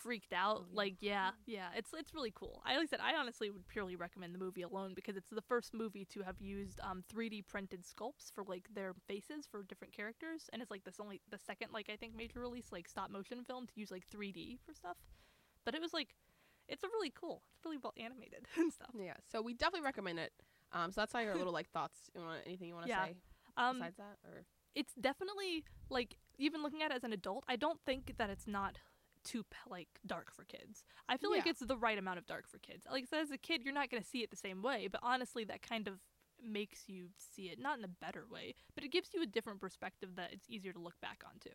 freaked 0.00 0.32
out. 0.32 0.62
Oh, 0.62 0.66
yeah. 0.70 0.76
Like 0.76 0.94
yeah, 1.00 1.30
yeah, 1.46 1.68
it's 1.76 1.90
it's 1.96 2.14
really 2.14 2.32
cool. 2.34 2.62
I 2.64 2.76
like 2.76 2.84
I 2.84 2.86
said, 2.86 3.00
I 3.00 3.14
honestly 3.14 3.50
would 3.50 3.68
purely 3.68 3.96
recommend 3.96 4.34
the 4.34 4.38
movie 4.38 4.62
alone 4.62 4.92
because 4.94 5.16
it's 5.16 5.30
the 5.30 5.42
first 5.42 5.74
movie 5.74 6.04
to 6.06 6.22
have 6.22 6.40
used 6.40 6.80
um 6.82 7.04
3D 7.14 7.46
printed 7.46 7.84
sculpts 7.84 8.32
for 8.34 8.44
like 8.44 8.68
their 8.74 8.94
faces 9.06 9.46
for 9.50 9.62
different 9.62 9.92
characters, 9.94 10.48
and 10.52 10.62
it's 10.62 10.70
like 10.70 10.84
this 10.84 10.96
only 11.00 11.20
the 11.30 11.38
second 11.38 11.68
like 11.72 11.88
I 11.92 11.96
think 11.96 12.16
major 12.16 12.40
release 12.40 12.66
like 12.72 12.88
stop 12.88 13.10
motion 13.10 13.44
film 13.44 13.66
to 13.66 13.72
use 13.76 13.90
like 13.90 14.04
3D 14.10 14.58
for 14.64 14.74
stuff. 14.74 14.96
But 15.64 15.74
it 15.74 15.80
was 15.82 15.92
like, 15.92 16.14
it's 16.68 16.82
a 16.82 16.88
really 16.88 17.10
cool. 17.10 17.42
It's 17.54 17.64
really 17.64 17.76
well 17.76 17.92
animated 17.98 18.46
and 18.56 18.72
stuff. 18.72 18.90
yeah. 18.98 19.14
So 19.30 19.42
we 19.42 19.52
definitely 19.54 19.84
recommend 19.84 20.18
it. 20.18 20.32
Um, 20.72 20.90
so 20.90 21.02
that's 21.02 21.14
all 21.14 21.20
your 21.22 21.36
little 21.36 21.52
like 21.52 21.68
thoughts. 21.70 21.98
You 22.14 22.22
want 22.22 22.40
anything 22.46 22.68
you 22.68 22.74
want 22.74 22.86
to 22.86 22.90
Yeah. 22.90 23.04
say 23.06 23.14
Um, 23.56 23.78
besides 23.78 23.96
that, 23.98 24.16
or 24.24 24.44
it's 24.74 24.94
definitely 25.00 25.64
like 25.90 26.16
even 26.38 26.62
looking 26.62 26.80
at 26.82 26.90
it 26.92 26.94
as 26.94 27.04
an 27.04 27.12
adult, 27.12 27.44
I 27.48 27.56
don't 27.56 27.80
think 27.84 28.14
that 28.18 28.30
it's 28.30 28.46
not 28.46 28.78
too 29.24 29.44
like 29.68 29.88
dark 30.06 30.32
for 30.32 30.44
kids. 30.44 30.84
I 31.08 31.16
feel 31.16 31.30
like 31.30 31.46
it's 31.46 31.60
the 31.60 31.76
right 31.76 31.98
amount 31.98 32.18
of 32.18 32.26
dark 32.26 32.48
for 32.48 32.58
kids. 32.58 32.86
Like 32.90 33.06
said, 33.06 33.20
as 33.20 33.30
a 33.30 33.38
kid, 33.38 33.62
you're 33.64 33.74
not 33.74 33.90
gonna 33.90 34.04
see 34.04 34.22
it 34.22 34.30
the 34.30 34.36
same 34.36 34.62
way, 34.62 34.88
but 34.90 35.00
honestly, 35.02 35.44
that 35.44 35.62
kind 35.62 35.88
of 35.88 35.94
makes 36.42 36.84
you 36.88 37.08
see 37.16 37.44
it 37.44 37.58
not 37.60 37.78
in 37.78 37.84
a 37.84 37.88
better 37.88 38.24
way, 38.30 38.54
but 38.74 38.84
it 38.84 38.92
gives 38.92 39.10
you 39.12 39.22
a 39.22 39.26
different 39.26 39.60
perspective 39.60 40.10
that 40.16 40.32
it's 40.32 40.48
easier 40.48 40.72
to 40.72 40.78
look 40.78 41.00
back 41.00 41.22
onto. 41.26 41.50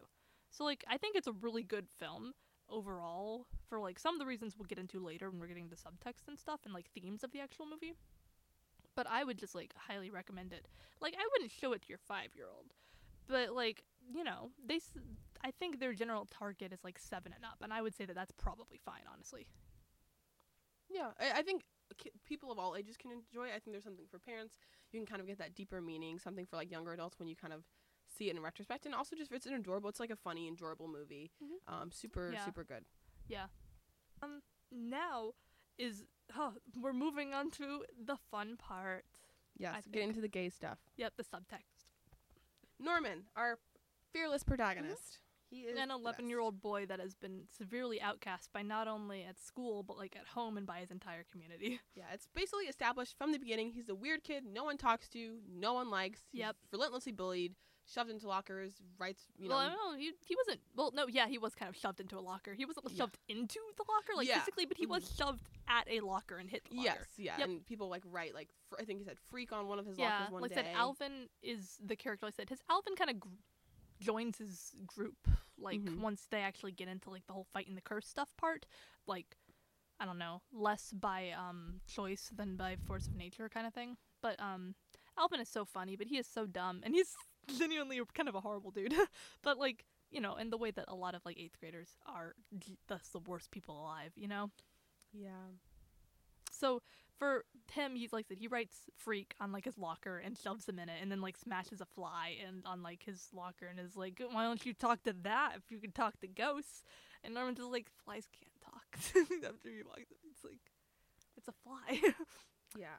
So 0.52 0.64
like 0.64 0.84
I 0.88 0.98
think 0.98 1.16
it's 1.16 1.28
a 1.28 1.34
really 1.34 1.64
good 1.64 1.88
film 1.90 2.34
overall 2.70 3.46
for 3.68 3.80
like 3.80 4.00
some 4.00 4.16
of 4.16 4.20
the 4.20 4.26
reasons 4.26 4.56
we'll 4.58 4.68
get 4.68 4.80
into 4.80 5.00
later 5.00 5.30
when 5.30 5.40
we're 5.40 5.48
getting 5.48 5.70
the 5.70 5.76
subtext 5.76 6.28
and 6.28 6.40
stuff 6.40 6.62
and 6.66 6.74
like 6.74 6.90
themes 6.92 7.24
of 7.24 7.32
the 7.32 7.40
actual 7.40 7.66
movie. 7.66 7.94
But 8.96 9.08
I 9.10 9.24
would 9.24 9.38
just 9.38 9.56
like 9.56 9.74
highly 9.76 10.10
recommend 10.10 10.54
it. 10.54 10.68
Like 11.02 11.16
I 11.16 11.28
wouldn't 11.34 11.52
show 11.52 11.74
it 11.74 11.82
to 11.82 11.90
your 11.90 12.00
5-year-old. 12.10 12.74
But 13.28 13.54
like, 13.54 13.84
you 14.14 14.24
know, 14.24 14.52
they 14.66 14.76
s- 14.76 14.98
I 15.42 15.52
think 15.52 15.80
their 15.80 15.94
general 15.94 16.26
target 16.26 16.72
is 16.74 16.84
like 16.84 16.98
7 17.00 17.32
and 17.34 17.44
up 17.46 17.58
and 17.62 17.72
I 17.74 17.82
would 17.82 17.96
say 17.96 18.06
that 18.06 18.16
that's 18.16 18.32
probably 18.32 18.78
fine, 18.84 19.04
honestly. 19.12 19.48
yeah, 20.90 21.12
I, 21.20 21.40
I 21.40 21.42
think 21.42 21.64
ki- 21.98 22.12
people 22.26 22.52
of 22.52 22.60
all 22.60 22.76
ages 22.76 22.98
can 22.98 23.12
enjoy. 23.12 23.48
it. 23.48 23.50
I 23.56 23.60
think 23.60 23.72
there's 23.74 23.84
something 23.84 24.06
for 24.10 24.20
parents. 24.20 24.58
You 24.92 25.00
can 25.00 25.06
kind 25.08 25.22
of 25.22 25.28
get 25.28 25.38
that 25.40 25.56
deeper 25.56 25.82
meaning. 25.82 26.20
Something 26.20 26.46
for 26.46 26.56
like 26.56 26.72
younger 26.72 26.94
adults 26.94 27.18
when 27.20 27.28
you 27.28 27.36
kind 27.36 27.54
of 27.54 27.64
see 28.08 28.30
it 28.30 28.36
in 28.36 28.42
retrospect, 28.42 28.86
and 28.86 28.94
also 28.96 29.16
just 29.16 29.32
it's 29.32 29.46
an 29.46 29.54
adorable. 29.56 29.90
It's 29.90 30.00
like 30.00 30.12
a 30.12 30.16
funny, 30.16 30.48
enjoyable 30.48 30.88
movie. 30.88 31.32
Mhm. 31.44 31.74
Um, 31.74 31.92
super, 31.92 32.32
Yeah. 32.32 32.46
super 32.46 32.64
good. 32.64 32.86
Yeah. 33.28 33.48
Um 34.22 34.42
now 34.72 35.34
is 35.78 36.06
oh, 36.38 36.54
we're 36.80 36.94
moving 36.94 37.34
on 37.34 37.52
to 37.52 37.84
the 38.04 38.16
fun 38.32 38.56
part. 38.58 39.06
Yes, 39.58 39.86
get 39.92 40.04
into 40.04 40.22
the 40.22 40.28
gay 40.28 40.50
stuff. 40.50 40.80
Yep, 40.98 41.14
the 41.18 41.24
subtext. 41.24 41.86
Norman, 42.80 43.24
our 43.36 43.58
fearless 44.16 44.44
protagonist. 44.44 45.04
Mm-hmm. 45.04 45.22
He 45.48 45.62
is 45.62 45.78
An 45.78 45.92
11 45.92 46.28
year 46.30 46.40
old 46.40 46.60
boy 46.62 46.86
that 46.88 47.00
has 47.00 47.14
been 47.14 47.44
severely 47.56 48.02
outcast 48.02 48.50
by 48.52 48.62
not 48.62 48.88
only 48.88 49.24
at 49.24 49.40
school, 49.40 49.84
but 49.84 49.98
like 49.98 50.16
at 50.20 50.28
home 50.28 50.58
and 50.58 50.66
by 50.66 50.80
his 50.80 50.92
entire 50.92 51.24
community. 51.32 51.80
Yeah, 51.96 52.06
it's 52.14 52.28
basically 52.34 52.66
established 52.66 53.16
from 53.18 53.32
the 53.32 53.38
beginning. 53.38 53.72
He's 53.72 53.86
the 53.86 53.96
weird 53.96 54.24
kid 54.24 54.44
no 54.52 54.64
one 54.64 54.78
talks 54.78 55.08
to, 55.10 55.38
no 55.50 55.74
one 55.74 55.90
likes. 55.90 56.22
He's 56.32 56.40
Yep. 56.40 56.56
relentlessly 56.74 57.14
bullied, 57.14 57.54
shoved 57.86 58.10
into 58.10 58.28
lockers, 58.28 58.82
writes. 58.98 59.24
You 59.38 59.50
well, 59.50 59.60
know, 59.60 59.66
I 59.66 59.70
don't 59.70 59.94
know. 59.94 59.98
He, 59.98 60.12
he 60.26 60.36
wasn't. 60.36 60.62
Well, 60.76 60.92
no, 60.94 61.08
yeah, 61.08 61.28
he 61.28 61.38
was 61.38 61.56
kind 61.56 61.70
of 61.70 61.78
shoved 61.78 62.00
into 62.02 62.18
a 62.18 62.20
locker. 62.20 62.54
He 62.54 62.66
wasn't 62.66 62.88
Yeah. 62.90 62.98
shoved 62.98 63.18
into 63.30 63.60
the 63.78 63.86
locker, 63.88 64.14
like 64.18 64.28
Yeah. 64.28 64.40
physically, 64.40 64.66
but 64.66 64.78
he 64.78 64.88
was 64.88 65.06
mm-hmm. 65.06 65.24
shoved 65.24 65.50
at 65.70 65.88
a 65.90 66.02
locker 66.02 66.38
and 66.38 66.50
hit 66.50 66.66
the 66.66 66.76
locker. 66.76 66.86
Yes, 66.86 67.06
yeah, 67.18 67.38
Yep. 67.38 67.48
and 67.48 67.66
people 67.66 67.88
like 67.88 68.04
write 68.06 68.34
like 68.34 68.50
fr- 68.70 68.78
I 68.80 68.84
think 68.84 69.00
he 69.00 69.06
said 69.06 69.18
freak 69.30 69.54
on 69.54 69.68
one 69.68 69.80
of 69.80 69.86
his 69.86 69.98
yeah, 69.98 70.20
lockers 70.20 70.32
one 70.32 70.42
like 70.42 70.52
I 70.52 70.56
said, 70.56 70.68
Alvin 70.76 71.30
is 71.44 71.78
the 71.86 71.96
character. 71.96 72.26
I 72.26 72.32
said 72.32 72.50
his 72.50 72.62
Alvin 72.70 72.96
kind 72.96 73.10
of 73.12 73.20
gr- 73.20 73.30
joins 74.00 74.38
his 74.38 74.76
group 74.86 75.28
like 75.58 75.80
Mhm. 75.82 76.00
once 76.02 76.26
they 76.30 76.42
actually 76.42 76.72
get 76.72 76.88
into 76.88 77.10
like 77.10 77.26
the 77.28 77.34
whole 77.34 77.48
fight 77.54 77.68
in 77.68 77.76
the 77.76 77.82
curse 77.82 78.08
stuff 78.08 78.36
part. 78.38 78.66
Like, 79.08 79.38
I 80.00 80.06
don't 80.06 80.18
know, 80.18 80.42
less 80.52 80.92
by 80.92 81.32
um 81.32 81.82
choice 81.88 82.30
than 82.36 82.56
by 82.58 82.76
force 82.76 83.08
of 83.08 83.16
nature 83.16 83.50
kind 83.50 83.66
of 83.68 83.74
thing. 83.74 83.98
But 84.22 84.40
um, 84.40 84.76
Alvin 85.18 85.40
is 85.40 85.50
so 85.50 85.66
funny, 85.66 85.96
but 85.96 86.08
he 86.08 86.18
is 86.18 86.28
so 86.28 86.46
dumb, 86.46 86.82
and 86.84 86.94
he's 86.94 87.16
genuinely 87.58 88.02
kind 88.14 88.28
of 88.30 88.36
a 88.36 88.42
horrible 88.42 88.72
dude. 88.72 88.94
but 89.44 89.58
like. 89.58 89.86
You 90.12 90.22
know, 90.22 90.36
in 90.38 90.50
the 90.50 90.58
way 90.58 90.72
that 90.72 90.86
a 90.88 90.96
lot 90.96 91.14
of 91.16 91.26
like 91.26 91.38
eighth 91.38 91.60
graders 91.60 91.98
are, 92.06 92.36
that's 92.88 93.10
the 93.10 93.20
worst 93.20 93.52
people 93.52 93.78
alive. 93.82 94.14
You 94.16 94.30
know, 94.30 94.52
yeah, 95.12 95.50
so 96.52 96.82
for 97.18 97.46
him, 97.72 97.96
he's 97.96 98.14
like 98.14 98.28
said, 98.28 98.38
he 98.38 98.48
writes 98.48 98.76
freak 98.98 99.34
on 99.40 99.52
like 99.52 99.66
his 99.66 99.78
locker 99.78 100.18
and 100.18 100.38
shoves 100.38 100.68
him 100.68 100.80
in 100.80 100.90
it, 100.90 100.98
and 101.02 101.12
then 101.12 101.22
like 101.22 101.38
smashes 101.38 101.82
a 101.82 101.86
fly 101.86 102.36
and 102.46 102.64
on 102.66 102.84
like 102.84 103.04
his 103.04 103.28
locker 103.34 103.66
and 103.66 103.80
is 103.80 103.96
like, 103.96 104.22
why 104.32 104.44
don't 104.44 104.66
you 104.66 104.74
talk 104.74 105.04
to 105.04 105.14
that 105.24 105.54
if 105.58 105.72
you 105.72 105.80
can 105.80 105.92
talk 105.92 106.20
to 106.20 106.28
ghosts? 106.28 106.84
And 107.24 107.34
Norman's 107.34 107.58
just 107.58 107.72
like, 107.72 107.88
flies 108.04 108.28
can't 108.32 108.62
talk. 108.62 108.86
After 109.50 109.70
he 109.70 109.82
walks, 109.84 110.12
it's 110.30 110.44
like, 110.44 110.60
it's 111.38 111.48
a 111.48 111.54
fly. 111.64 112.14
Yeah. 112.78 112.98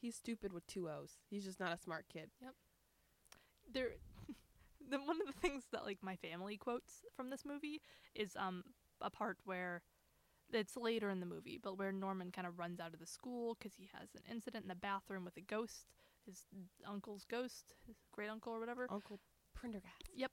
He's 0.00 0.16
stupid 0.16 0.52
with 0.52 0.66
two 0.66 0.88
O's. 0.88 1.18
He's 1.30 1.44
just 1.44 1.60
not 1.60 1.72
a 1.72 1.80
smart 1.80 2.06
kid. 2.12 2.30
Yep. 2.40 2.54
There 3.72 3.88
the 4.90 4.98
one 4.98 5.20
of 5.20 5.26
the 5.26 5.40
things 5.40 5.64
that 5.72 5.84
like 5.84 5.98
my 6.02 6.16
family 6.16 6.56
quotes 6.56 7.04
from 7.14 7.30
this 7.30 7.44
movie 7.44 7.80
is 8.14 8.36
um 8.36 8.64
a 9.00 9.10
part 9.10 9.38
where 9.44 9.82
it's 10.54 10.76
later 10.76 11.10
in 11.10 11.20
the 11.20 11.26
movie 11.26 11.58
but 11.62 11.78
where 11.78 11.92
norman 11.92 12.30
kind 12.30 12.46
of 12.46 12.58
runs 12.58 12.80
out 12.80 12.92
of 12.92 13.00
the 13.00 13.06
school 13.06 13.56
because 13.58 13.74
he 13.76 13.88
has 13.98 14.08
an 14.14 14.22
incident 14.30 14.64
in 14.64 14.68
the 14.68 14.74
bathroom 14.74 15.24
with 15.24 15.36
a 15.36 15.40
ghost 15.40 15.86
his 16.26 16.44
uncle's 16.86 17.24
ghost 17.24 17.74
his 17.86 17.96
great 18.12 18.30
uncle 18.30 18.52
or 18.52 18.60
whatever 18.60 18.86
Uncle 18.90 19.18
Prenderghast. 19.58 20.10
Yep. 20.14 20.30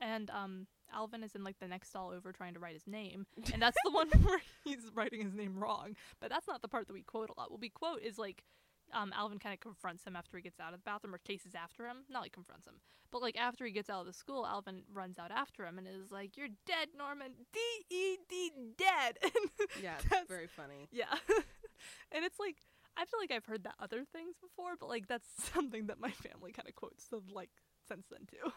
And 0.00 0.30
um 0.30 0.66
alvin 0.94 1.22
is 1.22 1.34
in 1.34 1.42
like 1.44 1.58
the 1.58 1.68
next 1.68 1.88
stall 1.88 2.10
over 2.10 2.32
trying 2.32 2.54
to 2.54 2.60
write 2.60 2.74
his 2.74 2.86
name 2.86 3.26
and 3.52 3.62
that's 3.62 3.76
the 3.84 3.90
one 3.90 4.08
where 4.22 4.42
he's 4.64 4.90
writing 4.94 5.22
his 5.22 5.34
name 5.34 5.58
wrong 5.58 5.96
but 6.20 6.28
that's 6.28 6.46
not 6.46 6.60
the 6.60 6.68
part 6.68 6.86
that 6.86 6.92
we 6.92 7.02
quote 7.02 7.30
a 7.30 7.40
lot 7.40 7.50
what 7.50 7.60
we 7.60 7.70
quote 7.70 8.02
is 8.02 8.18
like 8.18 8.44
um, 8.92 9.12
Alvin 9.16 9.38
kind 9.38 9.52
of 9.54 9.60
confronts 9.60 10.04
him 10.04 10.16
after 10.16 10.36
he 10.36 10.42
gets 10.42 10.60
out 10.60 10.72
of 10.74 10.80
the 10.80 10.84
bathroom 10.84 11.14
or 11.14 11.18
chases 11.26 11.54
after 11.54 11.86
him. 11.86 11.98
Not 12.08 12.22
like 12.22 12.32
confronts 12.32 12.66
him, 12.66 12.80
but 13.10 13.22
like 13.22 13.36
after 13.38 13.64
he 13.64 13.72
gets 13.72 13.88
out 13.90 14.00
of 14.00 14.06
the 14.06 14.12
school, 14.12 14.46
Alvin 14.46 14.82
runs 14.92 15.18
out 15.18 15.30
after 15.30 15.64
him 15.66 15.78
and 15.78 15.86
is 15.88 16.10
like, 16.12 16.36
"You're 16.36 16.48
dead, 16.66 16.88
Norman. 16.96 17.32
D 17.52 17.58
E 17.90 18.16
D 18.28 18.50
dead." 18.76 19.18
Yeah, 19.82 19.96
That's- 20.02 20.22
it's 20.22 20.28
very 20.30 20.46
funny. 20.46 20.88
yeah, 20.92 21.14
and 22.12 22.24
it's 22.24 22.38
like 22.38 22.56
I 22.96 23.04
feel 23.06 23.18
like 23.20 23.30
I've 23.32 23.46
heard 23.46 23.64
that 23.64 23.74
other 23.80 24.04
things 24.04 24.36
before, 24.40 24.74
but 24.78 24.88
like 24.88 25.06
that's 25.08 25.28
something 25.54 25.86
that 25.86 25.98
my 25.98 26.10
family 26.10 26.52
kind 26.52 26.68
of 26.68 26.74
quotes 26.74 27.06
of 27.12 27.30
like 27.32 27.50
since 27.88 28.06
then 28.10 28.26
too. 28.26 28.52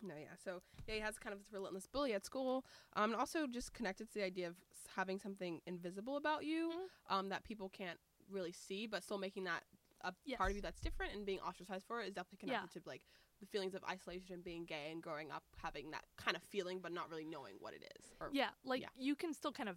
No, 0.00 0.14
yeah. 0.14 0.36
So 0.44 0.62
yeah, 0.86 0.94
he 0.94 1.00
has 1.00 1.18
kind 1.18 1.32
of 1.34 1.40
this 1.40 1.52
relentless 1.52 1.86
bully 1.88 2.14
at 2.14 2.24
school, 2.24 2.64
um, 2.94 3.10
and 3.10 3.20
also 3.20 3.46
just 3.48 3.74
connected 3.74 4.06
to 4.08 4.14
the 4.14 4.24
idea 4.24 4.46
of 4.46 4.54
having 4.94 5.18
something 5.18 5.60
invisible 5.66 6.16
about 6.16 6.44
you, 6.44 6.70
Mhm. 6.70 7.14
um, 7.14 7.28
that 7.30 7.42
people 7.44 7.68
can't 7.68 7.98
really 8.30 8.52
see, 8.52 8.86
but 8.86 9.02
still 9.02 9.18
making 9.18 9.44
that 9.44 9.64
a 10.02 10.12
part 10.36 10.50
of 10.50 10.56
you 10.56 10.62
that's 10.62 10.80
different 10.80 11.12
and 11.14 11.26
being 11.26 11.40
ostracized 11.40 11.84
for 11.86 12.00
it 12.00 12.08
is 12.08 12.14
definitely 12.14 12.38
Yeah. 12.50 12.58
connected 12.58 12.82
to 12.82 12.88
like 12.88 13.02
the 13.40 13.46
feelings 13.46 13.74
of 13.74 13.82
isolation 13.90 14.34
and 14.34 14.44
being 14.44 14.64
gay 14.64 14.90
and 14.90 15.02
growing 15.02 15.30
up 15.30 15.44
having 15.62 15.90
that 15.90 16.04
kind 16.16 16.36
of 16.36 16.42
feeling, 16.42 16.80
but 16.80 16.92
not 16.92 17.10
really 17.10 17.24
knowing 17.24 17.54
what 17.60 17.74
it 17.74 17.82
is. 17.98 18.12
Or 18.20 18.30
Yeah, 18.32 18.50
like 18.64 18.82
yeah. 18.82 18.88
you 18.96 19.14
can 19.16 19.32
still 19.34 19.52
kind 19.52 19.68
of 19.68 19.76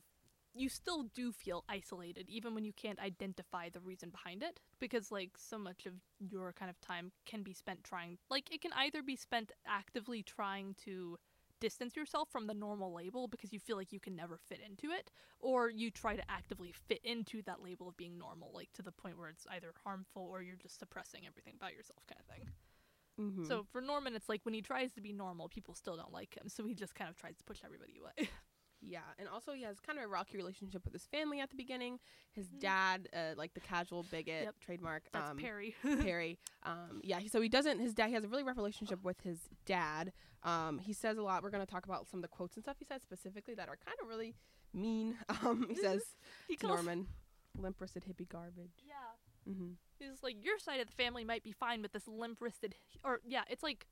you 0.54 0.68
still 0.68 1.04
do 1.16 1.32
feel 1.32 1.64
isolated 1.70 2.30
even 2.30 2.54
when 2.54 2.66
you 2.66 2.74
can't 2.74 3.00
identify 3.00 3.70
the 3.70 3.80
reason 3.80 4.10
behind 4.10 4.44
it 4.44 4.60
because 4.80 5.10
like 5.10 5.32
so 5.38 5.58
much 5.58 5.86
of 5.86 5.94
your 6.20 6.52
kind 6.52 6.70
of 6.70 6.80
time 6.82 7.14
can 7.26 7.42
be 7.42 7.54
spent 7.54 7.84
trying 7.86 8.18
like 8.30 8.54
it 8.54 8.62
can 8.62 8.72
either 8.74 9.02
be 9.02 9.16
spent 9.16 9.54
actively 9.66 10.22
trying 10.22 10.76
to 10.84 11.18
distance 11.62 11.96
yourself 11.96 12.28
from 12.30 12.48
the 12.48 12.54
normal 12.54 12.94
label 12.94 13.28
because 13.30 13.54
you 13.54 13.60
feel 13.60 13.78
like 13.78 13.94
you 13.94 14.00
can 14.02 14.16
never 14.16 14.38
fit 14.38 14.60
into 14.68 14.92
it 14.94 15.10
or 15.40 15.70
you 15.70 15.90
try 15.90 16.16
to 16.18 16.24
actively 16.30 16.74
fit 16.74 17.00
into 17.06 17.42
that 17.44 17.64
label 17.64 17.88
of 17.88 17.96
being 17.96 18.18
normal 18.18 18.52
like 18.54 18.74
to 18.74 18.82
the 18.82 18.92
point 18.92 19.18
where 19.18 19.30
it's 19.30 19.48
either 19.52 19.72
harmful 19.86 20.24
or 20.24 20.42
you're 20.42 20.58
just 20.58 20.78
suppressing 20.80 21.22
everything 21.26 21.54
about 21.56 21.74
yourself 21.74 22.04
kind 22.08 22.20
of 22.20 22.26
thing. 22.36 22.50
Mhm. 23.20 23.48
So 23.48 23.64
for 23.72 23.82
Norman 23.82 24.16
it's 24.16 24.28
like 24.28 24.42
when 24.44 24.54
he 24.54 24.62
tries 24.62 24.92
to 24.94 25.02
be 25.02 25.14
normal 25.14 25.48
people 25.48 25.76
still 25.76 25.96
don't 25.96 26.12
like 26.12 26.36
him 26.36 26.50
so 26.50 26.66
he 26.66 26.74
just 26.76 26.96
kind 26.96 27.10
of 27.10 27.16
tries 27.16 27.38
to 27.38 27.44
push 27.46 27.60
everybody 27.64 27.94
away. 27.98 28.30
Yeah, 28.82 29.02
and 29.20 29.30
also 29.30 29.54
he 29.54 29.62
has 29.64 29.80
kind 29.80 30.00
of 30.00 30.06
a 30.06 30.08
rocky 30.08 30.38
relationship 30.38 30.84
with 30.84 30.94
his 30.94 31.06
family 31.06 31.40
at 31.40 31.50
the 31.52 31.56
beginning. 31.56 32.00
His 32.32 32.48
Mhm. 32.50 32.60
dad, 32.60 33.10
uh, 33.14 33.34
like 33.38 33.54
the 33.54 33.60
casual 33.60 34.04
bigot 34.04 34.44
Yep. 34.46 34.60
trademark. 34.60 35.04
That's 35.12 35.30
um, 35.32 35.38
Perry. 35.38 35.76
Perry. 35.84 36.40
Um, 36.64 37.00
yeah, 37.04 37.20
he- 37.20 37.28
so 37.28 37.40
he 37.42 37.50
doesn't. 37.50 37.80
His 37.80 37.94
dad. 37.94 38.08
He 38.08 38.14
has 38.16 38.24
a 38.24 38.28
really 38.28 38.44
rough 38.44 38.58
relationship 38.58 39.04
with 39.04 39.22
his 39.22 39.50
dad. 39.66 40.12
Um, 40.44 40.80
he 40.80 40.94
says 40.94 41.18
a 41.18 41.22
lot. 41.22 41.44
We're 41.44 41.52
gonna 41.52 41.66
talk 41.68 41.86
about 41.86 42.08
some 42.08 42.18
of 42.20 42.22
the 42.24 42.28
quotes 42.28 42.56
and 42.56 42.64
stuff 42.64 42.78
he 42.80 42.86
said 42.86 43.02
specifically 43.04 43.54
that 43.56 43.70
are 43.70 43.78
kind 43.78 43.98
of 44.02 44.08
really 44.08 44.34
mean. 44.74 45.18
Um, 45.46 45.68
he 45.70 45.76
says 45.76 46.02
he 46.48 46.56
to 46.58 46.68
Norman, 46.68 47.08
"Limp 47.58 47.80
wristed 47.80 48.04
hippie 48.06 48.28
garbage." 48.28 48.84
Yeah. 48.88 48.96
Mm-hmm. 49.52 49.74
He's 50.00 50.24
like, 50.24 50.44
your 50.44 50.58
side 50.60 50.80
of 50.80 50.88
the 50.88 50.94
family 50.94 51.24
might 51.24 51.44
be 51.44 51.52
fine 51.52 51.82
with 51.84 51.92
this 51.94 52.08
limp 52.08 52.42
wristed, 52.42 52.74
or 53.04 53.22
yeah, 53.26 53.44
it's 53.50 53.62
like, 53.64 53.86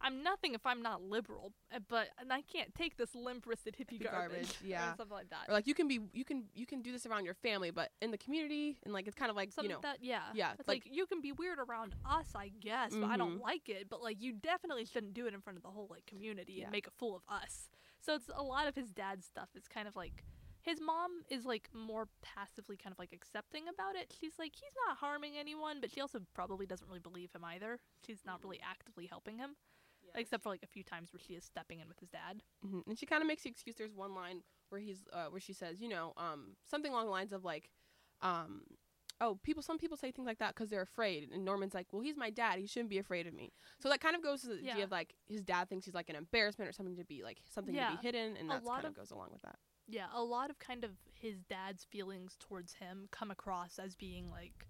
I'm 0.00 0.22
nothing 0.22 0.54
if 0.54 0.64
I'm 0.64 0.82
not 0.82 1.02
liberal, 1.02 1.52
uh, 1.74 1.80
but 1.88 2.08
and 2.20 2.32
I 2.32 2.42
can't 2.42 2.74
take 2.74 2.96
this 2.96 3.14
limp 3.14 3.46
wristed 3.46 3.74
hippie, 3.76 3.98
Hippie 4.00 4.10
garbage, 4.10 4.30
garbage, 4.32 4.50
or 4.62 4.66
yeah. 4.66 4.94
something 4.96 5.14
like 5.16 5.30
that. 5.30 5.48
Or 5.48 5.54
like 5.54 5.66
you 5.66 5.74
can 5.74 5.88
be, 5.88 6.00
you 6.12 6.24
can, 6.24 6.44
you 6.54 6.66
can 6.66 6.82
do 6.82 6.92
this 6.92 7.04
around 7.06 7.24
your 7.24 7.34
family, 7.34 7.70
but 7.70 7.90
in 8.00 8.10
the 8.10 8.18
community, 8.18 8.78
and 8.84 8.92
like 8.94 9.06
it's 9.06 9.16
kind 9.16 9.30
of 9.30 9.36
like 9.36 9.52
Something 9.52 9.70
you 9.70 9.76
know, 9.76 9.80
that, 9.82 9.98
yeah, 10.00 10.20
yeah, 10.34 10.52
It's 10.58 10.68
like- 10.68 10.84
like, 10.84 10.94
you 10.94 11.06
can 11.06 11.20
be 11.20 11.32
weird 11.32 11.58
around 11.58 11.94
us, 12.08 12.28
I 12.34 12.48
guess, 12.60 12.94
but 12.94 13.06
I 13.10 13.16
don't 13.16 13.38
Mhm. 13.38 13.42
like 13.42 13.68
it. 13.68 13.88
But 13.88 14.02
like, 14.02 14.20
you 14.22 14.32
definitely 14.32 14.84
shouldn't 14.84 15.14
do 15.14 15.26
it 15.26 15.34
in 15.34 15.40
front 15.40 15.56
of 15.56 15.62
the 15.62 15.70
whole 15.70 15.88
like 15.90 16.06
community 16.06 16.54
Yeah. 16.54 16.64
and 16.64 16.72
make 16.72 16.86
a 16.86 16.90
fool 16.92 17.16
of 17.16 17.22
us. 17.28 17.68
So 18.00 18.14
it's 18.14 18.30
a 18.34 18.42
lot 18.42 18.68
of 18.68 18.74
his 18.76 18.92
dad's 18.92 19.26
stuff 19.26 19.48
is 19.56 19.66
kind 19.68 19.88
of 19.88 19.96
like. 19.96 20.24
His 20.60 20.80
mom 20.82 21.22
is 21.30 21.46
like 21.46 21.70
more 21.72 22.08
passively 22.20 22.76
kind 22.76 22.92
of 22.92 22.98
like 22.98 23.12
accepting 23.14 23.68
about 23.68 23.94
it. 23.96 24.12
She's 24.20 24.38
like, 24.38 24.54
he's 24.54 24.74
not 24.86 24.98
harming 24.98 25.32
anyone, 25.38 25.80
but 25.80 25.90
she 25.90 26.00
also 26.00 26.20
probably 26.34 26.66
doesn't 26.66 26.86
really 26.86 27.00
believe 27.00 27.32
him 27.32 27.42
either. 27.44 27.78
She's 28.04 28.22
not 28.26 28.42
really 28.42 28.60
actively 28.60 29.06
helping 29.06 29.38
him. 29.38 29.56
Except 30.14 30.42
for 30.42 30.48
like 30.50 30.62
a 30.62 30.66
few 30.66 30.82
times 30.82 31.12
where 31.12 31.20
she 31.20 31.34
is 31.34 31.44
stepping 31.44 31.80
in 31.80 31.88
with 31.88 31.98
his 32.00 32.08
dad. 32.10 32.42
hmm 32.62 32.80
And 32.86 32.98
she 32.98 33.06
kind 33.06 33.22
of 33.22 33.26
makes 33.28 33.42
the 33.42 33.50
excuse. 33.50 33.76
There's 33.76 33.92
one 33.94 34.14
line 34.14 34.42
where 34.70 34.80
he's, 34.80 35.06
uh, 35.12 35.26
where 35.26 35.40
she 35.40 35.52
says, 35.52 35.80
you 35.80 35.88
know, 35.88 36.12
um, 36.16 36.56
something 36.68 36.92
along 36.92 37.06
the 37.06 37.10
lines 37.12 37.32
of 37.32 37.44
like, 37.44 37.70
um, 38.20 38.62
oh, 39.20 39.38
people. 39.42 39.62
Some 39.62 39.78
people 39.78 39.96
say 39.96 40.10
things 40.12 40.26
like 40.26 40.38
that 40.38 40.54
because 40.54 40.70
they're 40.70 40.82
afraid. 40.82 41.30
And 41.32 41.44
Norman's 41.44 41.74
like, 41.74 41.86
well, 41.92 42.02
he's 42.02 42.16
my 42.16 42.30
dad. 42.30 42.58
He 42.58 42.66
shouldn't 42.66 42.90
be 42.90 42.98
afraid 42.98 43.26
of 43.26 43.34
me. 43.34 43.52
So 43.80 43.88
that 43.88 44.00
kind 44.00 44.14
of 44.16 44.22
goes 44.22 44.42
to 44.42 44.48
the 44.48 44.60
idea 44.72 44.84
of 44.84 44.90
like 44.90 45.14
his 45.26 45.42
dad 45.42 45.68
thinks 45.68 45.86
he's 45.86 45.94
like 45.94 46.08
an 46.10 46.16
embarrassment 46.16 46.68
or 46.68 46.72
something 46.72 46.96
to 46.96 47.04
be 47.04 47.22
like 47.22 47.38
something 47.48 47.74
to 47.90 47.96
be 47.96 48.06
hidden, 48.06 48.36
and 48.36 48.50
that 48.50 48.64
kind 48.64 48.84
of- 48.86 48.94
goes 48.96 49.10
along 49.10 49.30
with 49.32 49.42
that. 49.42 49.56
Yeah, 49.90 50.06
a 50.12 50.22
lot 50.22 50.50
of 50.50 50.58
kind 50.58 50.84
of 50.84 50.90
his 51.14 51.40
dad's 51.48 51.82
feelings 51.82 52.36
towards 52.38 52.74
him 52.74 53.08
come 53.10 53.30
across 53.30 53.78
as 53.78 53.94
being 53.94 54.30
like, 54.30 54.66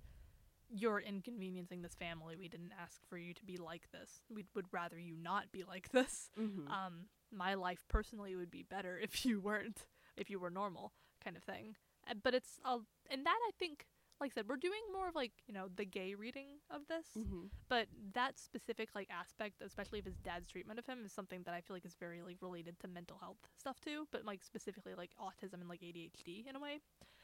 you're 0.70 1.00
inconveniencing 1.00 1.82
this 1.82 1.94
family. 1.94 2.36
We 2.36 2.48
didn't 2.48 2.72
ask 2.80 3.00
for 3.08 3.16
you 3.18 3.34
to 3.34 3.44
be 3.44 3.56
like 3.56 3.90
this. 3.92 4.22
We 4.28 4.44
would 4.54 4.66
rather 4.72 4.98
you 4.98 5.14
not 5.20 5.50
be 5.52 5.64
like 5.64 5.90
this. 5.92 6.30
Mm-hmm. 6.38 6.68
Um, 6.70 7.06
my 7.32 7.54
life 7.54 7.84
personally 7.88 8.36
would 8.36 8.50
be 8.50 8.62
better 8.62 8.98
if 9.02 9.24
you 9.24 9.40
weren't, 9.40 9.84
if 10.16 10.30
you 10.30 10.38
were 10.38 10.50
normal, 10.50 10.92
kind 11.22 11.36
of 11.36 11.42
thing. 11.42 11.76
Uh, 12.08 12.14
But 12.22 12.34
it's, 12.34 12.58
uh, 12.64 12.78
and 13.10 13.24
that 13.26 13.38
I 13.48 13.50
think, 13.58 13.86
like 14.20 14.32
I 14.32 14.34
said, 14.34 14.48
we're 14.48 14.56
doing 14.56 14.80
more 14.92 15.08
of 15.08 15.14
like, 15.14 15.32
you 15.46 15.54
know, 15.54 15.68
the 15.74 15.84
gay 15.84 16.14
reading 16.14 16.46
of 16.70 16.82
this. 16.88 17.06
mm-hmm. 17.16 17.46
but 17.68 17.86
that 18.14 18.38
specific 18.38 18.88
like 18.94 19.08
aspect 19.10 19.62
especially 19.64 19.98
of 20.00 20.04
his 20.04 20.16
dad's 20.18 20.48
treatment 20.48 20.78
of 20.78 20.86
him 20.86 20.98
is 21.04 21.12
something 21.12 21.42
that 21.44 21.54
i 21.54 21.60
feel 21.60 21.74
like 21.76 21.84
is 21.84 21.94
very 22.00 22.20
like 22.22 22.36
related 22.40 22.78
to 22.80 22.88
mental 22.88 23.18
health 23.20 23.36
stuff 23.56 23.78
too 23.80 24.06
but 24.10 24.24
like 24.24 24.42
specifically 24.42 24.94
like 24.96 25.10
autism 25.20 25.54
and 25.60 25.68
like 25.68 25.80
adhd 25.80 26.46
in 26.48 26.56
a 26.56 26.60
way 26.60 26.80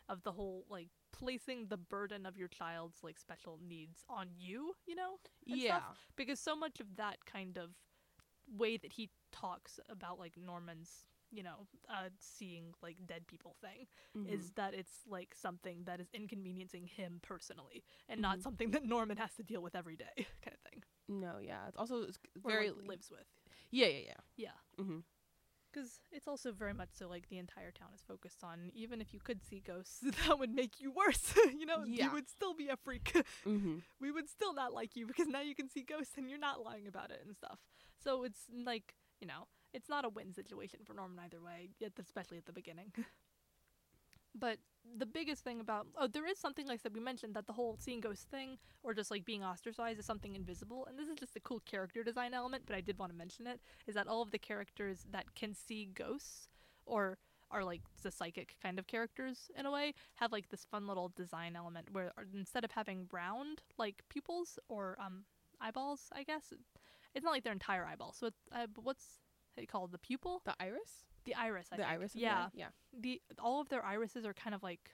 of 0.08 0.22
the 0.22 0.32
whole 0.32 0.64
like 0.68 0.88
placing 1.12 1.66
the 1.68 1.76
burden 1.76 2.26
of 2.26 2.36
your 2.36 2.48
child's 2.48 3.02
like 3.02 3.18
special 3.18 3.58
needs 3.66 4.04
on 4.08 4.28
you 4.36 4.74
you 4.86 4.94
know 4.94 5.16
Yeah. 5.46 5.78
stuff. 5.78 5.98
because 6.16 6.40
so 6.40 6.54
much 6.56 6.80
of 6.80 6.96
that 6.96 7.24
kind 7.24 7.56
of 7.56 7.70
way 8.56 8.76
that 8.76 8.92
he 8.92 9.10
talks 9.32 9.80
about 9.88 10.18
like 10.18 10.36
norman's 10.36 11.06
you 11.30 11.42
know 11.42 11.66
uh 11.88 12.08
seeing 12.18 12.74
like 12.82 12.96
dead 13.06 13.26
people 13.26 13.56
thing 13.60 13.86
Mm-hmm. 14.16 14.32
is 14.32 14.52
that 14.56 14.74
it's 14.74 14.98
like 15.08 15.34
something 15.34 15.82
that 15.86 15.98
is 16.00 16.08
inconveniencing 16.12 16.86
him 16.86 17.18
personally 17.22 17.82
and 18.08 18.20
not 18.20 18.38
Mhm. 18.38 18.42
something 18.42 18.70
that 18.72 18.84
Norman 18.84 19.16
has 19.16 19.34
to 19.36 19.42
deal 19.42 19.60
with 19.62 19.74
every 19.74 19.96
day 19.96 20.14
kind 20.44 20.56
of 20.56 20.70
thing. 20.70 20.84
no, 21.08 21.38
yeah. 21.40 21.66
It's 21.68 21.76
also 21.76 22.02
it's 22.02 22.18
Or 22.44 22.50
very 22.52 22.70
like, 22.70 22.86
lives 22.86 23.10
with. 23.10 23.26
Yeah, 23.72 23.86
yeah, 23.88 23.98
yeah. 24.06 24.20
Yeah. 24.36 24.82
Mm-hmm. 24.84 24.98
Because 25.74 25.98
it's 26.12 26.28
also 26.28 26.52
very 26.52 26.72
much 26.74 26.90
so 26.92 27.08
like 27.08 27.28
the 27.28 27.38
entire 27.38 27.72
town 27.72 27.88
is 27.94 28.02
focused 28.06 28.44
on 28.44 28.70
even 28.74 29.00
if 29.00 29.12
you 29.12 29.18
could 29.20 29.42
see 29.42 29.60
ghosts, 29.66 29.98
that 30.28 30.38
would 30.38 30.54
make 30.54 30.78
you 30.80 30.92
worse. 30.92 31.34
you 31.58 31.66
know, 31.66 31.82
Yeah. 31.84 32.04
you 32.06 32.12
would 32.12 32.28
still 32.28 32.54
be 32.54 32.68
a 32.68 32.76
freak. 32.76 33.12
Mm-hmm. 33.46 33.76
we 34.00 34.12
would 34.12 34.28
still 34.28 34.54
not 34.54 34.72
like 34.72 34.94
you 34.94 35.06
because 35.06 35.26
now 35.26 35.40
you 35.40 35.54
can 35.54 35.68
see 35.68 35.82
ghosts 35.82 36.14
and 36.16 36.28
you're 36.30 36.38
not 36.38 36.62
lying 36.62 36.86
about 36.86 37.10
it 37.10 37.22
and 37.26 37.34
stuff. 37.36 37.58
So 38.02 38.22
it's 38.24 38.42
like, 38.64 38.94
you 39.20 39.26
know, 39.26 39.48
it's 39.72 39.88
not 39.88 40.04
a 40.04 40.08
win 40.08 40.32
situation 40.32 40.80
for 40.84 40.94
Norman 40.94 41.18
either 41.24 41.40
way, 41.42 41.70
yet 41.80 41.92
especially 41.98 42.38
at 42.38 42.46
the 42.46 42.52
beginning. 42.52 42.92
but 44.34 44.58
the 44.98 45.06
biggest 45.06 45.42
thing 45.42 45.60
about 45.60 45.86
oh, 45.96 46.06
there 46.06 46.26
is 46.26 46.38
something 46.38 46.66
like 46.66 46.80
I 46.80 46.82
said 46.82 46.94
we 46.94 47.00
mentioned 47.00 47.34
that 47.34 47.46
the 47.46 47.52
whole 47.52 47.76
seeing 47.78 48.00
ghosts 48.00 48.26
thing 48.30 48.58
or 48.82 48.94
just 48.94 49.10
like 49.10 49.24
being 49.24 49.44
ostracized 49.44 49.98
is 49.98 50.06
something 50.06 50.34
invisible, 50.34 50.86
and 50.88 50.98
this 50.98 51.08
is 51.08 51.16
just 51.16 51.36
a 51.36 51.40
cool 51.40 51.60
character 51.60 52.02
design 52.02 52.34
element. 52.34 52.64
But 52.66 52.76
I 52.76 52.80
did 52.80 52.98
want 52.98 53.12
to 53.12 53.18
mention 53.18 53.46
it 53.46 53.60
is 53.86 53.94
that 53.94 54.06
all 54.06 54.22
of 54.22 54.30
the 54.30 54.38
characters 54.38 55.06
that 55.10 55.34
can 55.34 55.54
see 55.54 55.86
ghosts 55.94 56.48
or 56.86 57.18
are 57.50 57.64
like 57.64 57.82
the 58.02 58.10
psychic 58.10 58.56
kind 58.62 58.78
of 58.78 58.86
characters 58.86 59.50
in 59.56 59.66
a 59.66 59.70
way 59.70 59.94
have 60.16 60.32
like 60.32 60.48
this 60.48 60.64
fun 60.64 60.86
little 60.86 61.12
design 61.14 61.54
element 61.56 61.88
where 61.92 62.12
instead 62.34 62.64
of 62.64 62.72
having 62.72 63.06
round 63.12 63.62
like 63.78 64.02
pupils 64.08 64.58
or 64.68 64.96
um 65.00 65.24
eyeballs 65.60 66.08
i 66.12 66.22
guess 66.24 66.52
it's 67.14 67.24
not 67.24 67.30
like 67.30 67.44
their 67.44 67.52
entire 67.52 67.86
eyeball 67.86 68.12
so 68.12 68.26
it's 68.26 68.40
uh, 68.50 68.66
what's 68.82 69.20
it 69.56 69.68
called 69.68 69.92
the 69.92 69.98
pupil 69.98 70.42
The 70.44 70.54
iris. 70.58 71.04
The 71.24 71.34
iris 71.34 71.68
I 71.72 71.76
the 71.76 71.82
think. 71.82 71.92
iris. 71.94 72.12
Yeah 72.14 72.46
The, 72.52 72.58
yeah. 72.58 72.68
the 72.98 73.22
all 73.38 73.60
of 73.60 73.68
their 73.68 73.84
irises 73.84 74.24
are 74.24 74.34
kind 74.34 74.54
of 74.54 74.62
like 74.62 74.90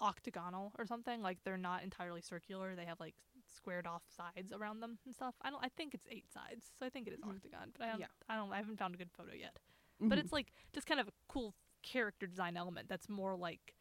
octagonal 0.00 0.72
or 0.78 0.86
something. 0.86 1.22
Like 1.22 1.38
they're 1.44 1.56
not 1.56 1.82
entirely 1.82 2.20
circular. 2.20 2.74
They 2.74 2.84
have 2.84 3.00
like 3.00 3.14
squared 3.54 3.86
off 3.86 4.02
sides 4.16 4.52
around 4.52 4.80
them 4.80 4.98
and 5.04 5.14
stuff. 5.14 5.34
I 5.42 5.50
don't. 5.50 5.64
I 5.64 5.68
think 5.68 5.94
it's 5.94 6.06
eight 6.10 6.30
sides, 6.32 6.66
so 6.78 6.86
I 6.86 6.90
think 6.90 7.08
it 7.08 7.14
is 7.14 7.20
Mhm. 7.20 7.30
octagon. 7.36 7.72
But 7.76 7.82
I 7.86 7.90
don't. 7.90 8.00
Yeah. 8.00 8.06
I 8.28 8.36
don't. 8.36 8.52
I 8.52 8.56
haven't 8.58 8.78
found 8.78 8.94
a 8.94 8.98
good 8.98 9.10
photo 9.10 9.32
yet. 9.34 9.58
But 10.00 10.18
Mhm. 10.18 10.22
it's 10.22 10.32
like 10.32 10.52
just 10.72 10.86
kind 10.86 11.00
of 11.00 11.08
a 11.08 11.12
cool 11.28 11.54
character 11.82 12.26
design 12.26 12.56
element 12.56 12.88
that's 12.88 13.08
more 13.08 13.36
like 13.36 13.74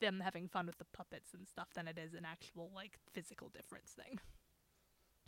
them 0.00 0.20
having 0.20 0.48
fun 0.48 0.66
with 0.66 0.78
the 0.78 0.84
puppets 0.86 1.34
and 1.34 1.46
stuff 1.48 1.68
than 1.74 1.86
it 1.88 1.98
is 1.98 2.14
an 2.14 2.24
actual 2.24 2.70
like 2.74 2.98
physical 3.12 3.48
difference 3.48 3.92
thing. 3.92 4.18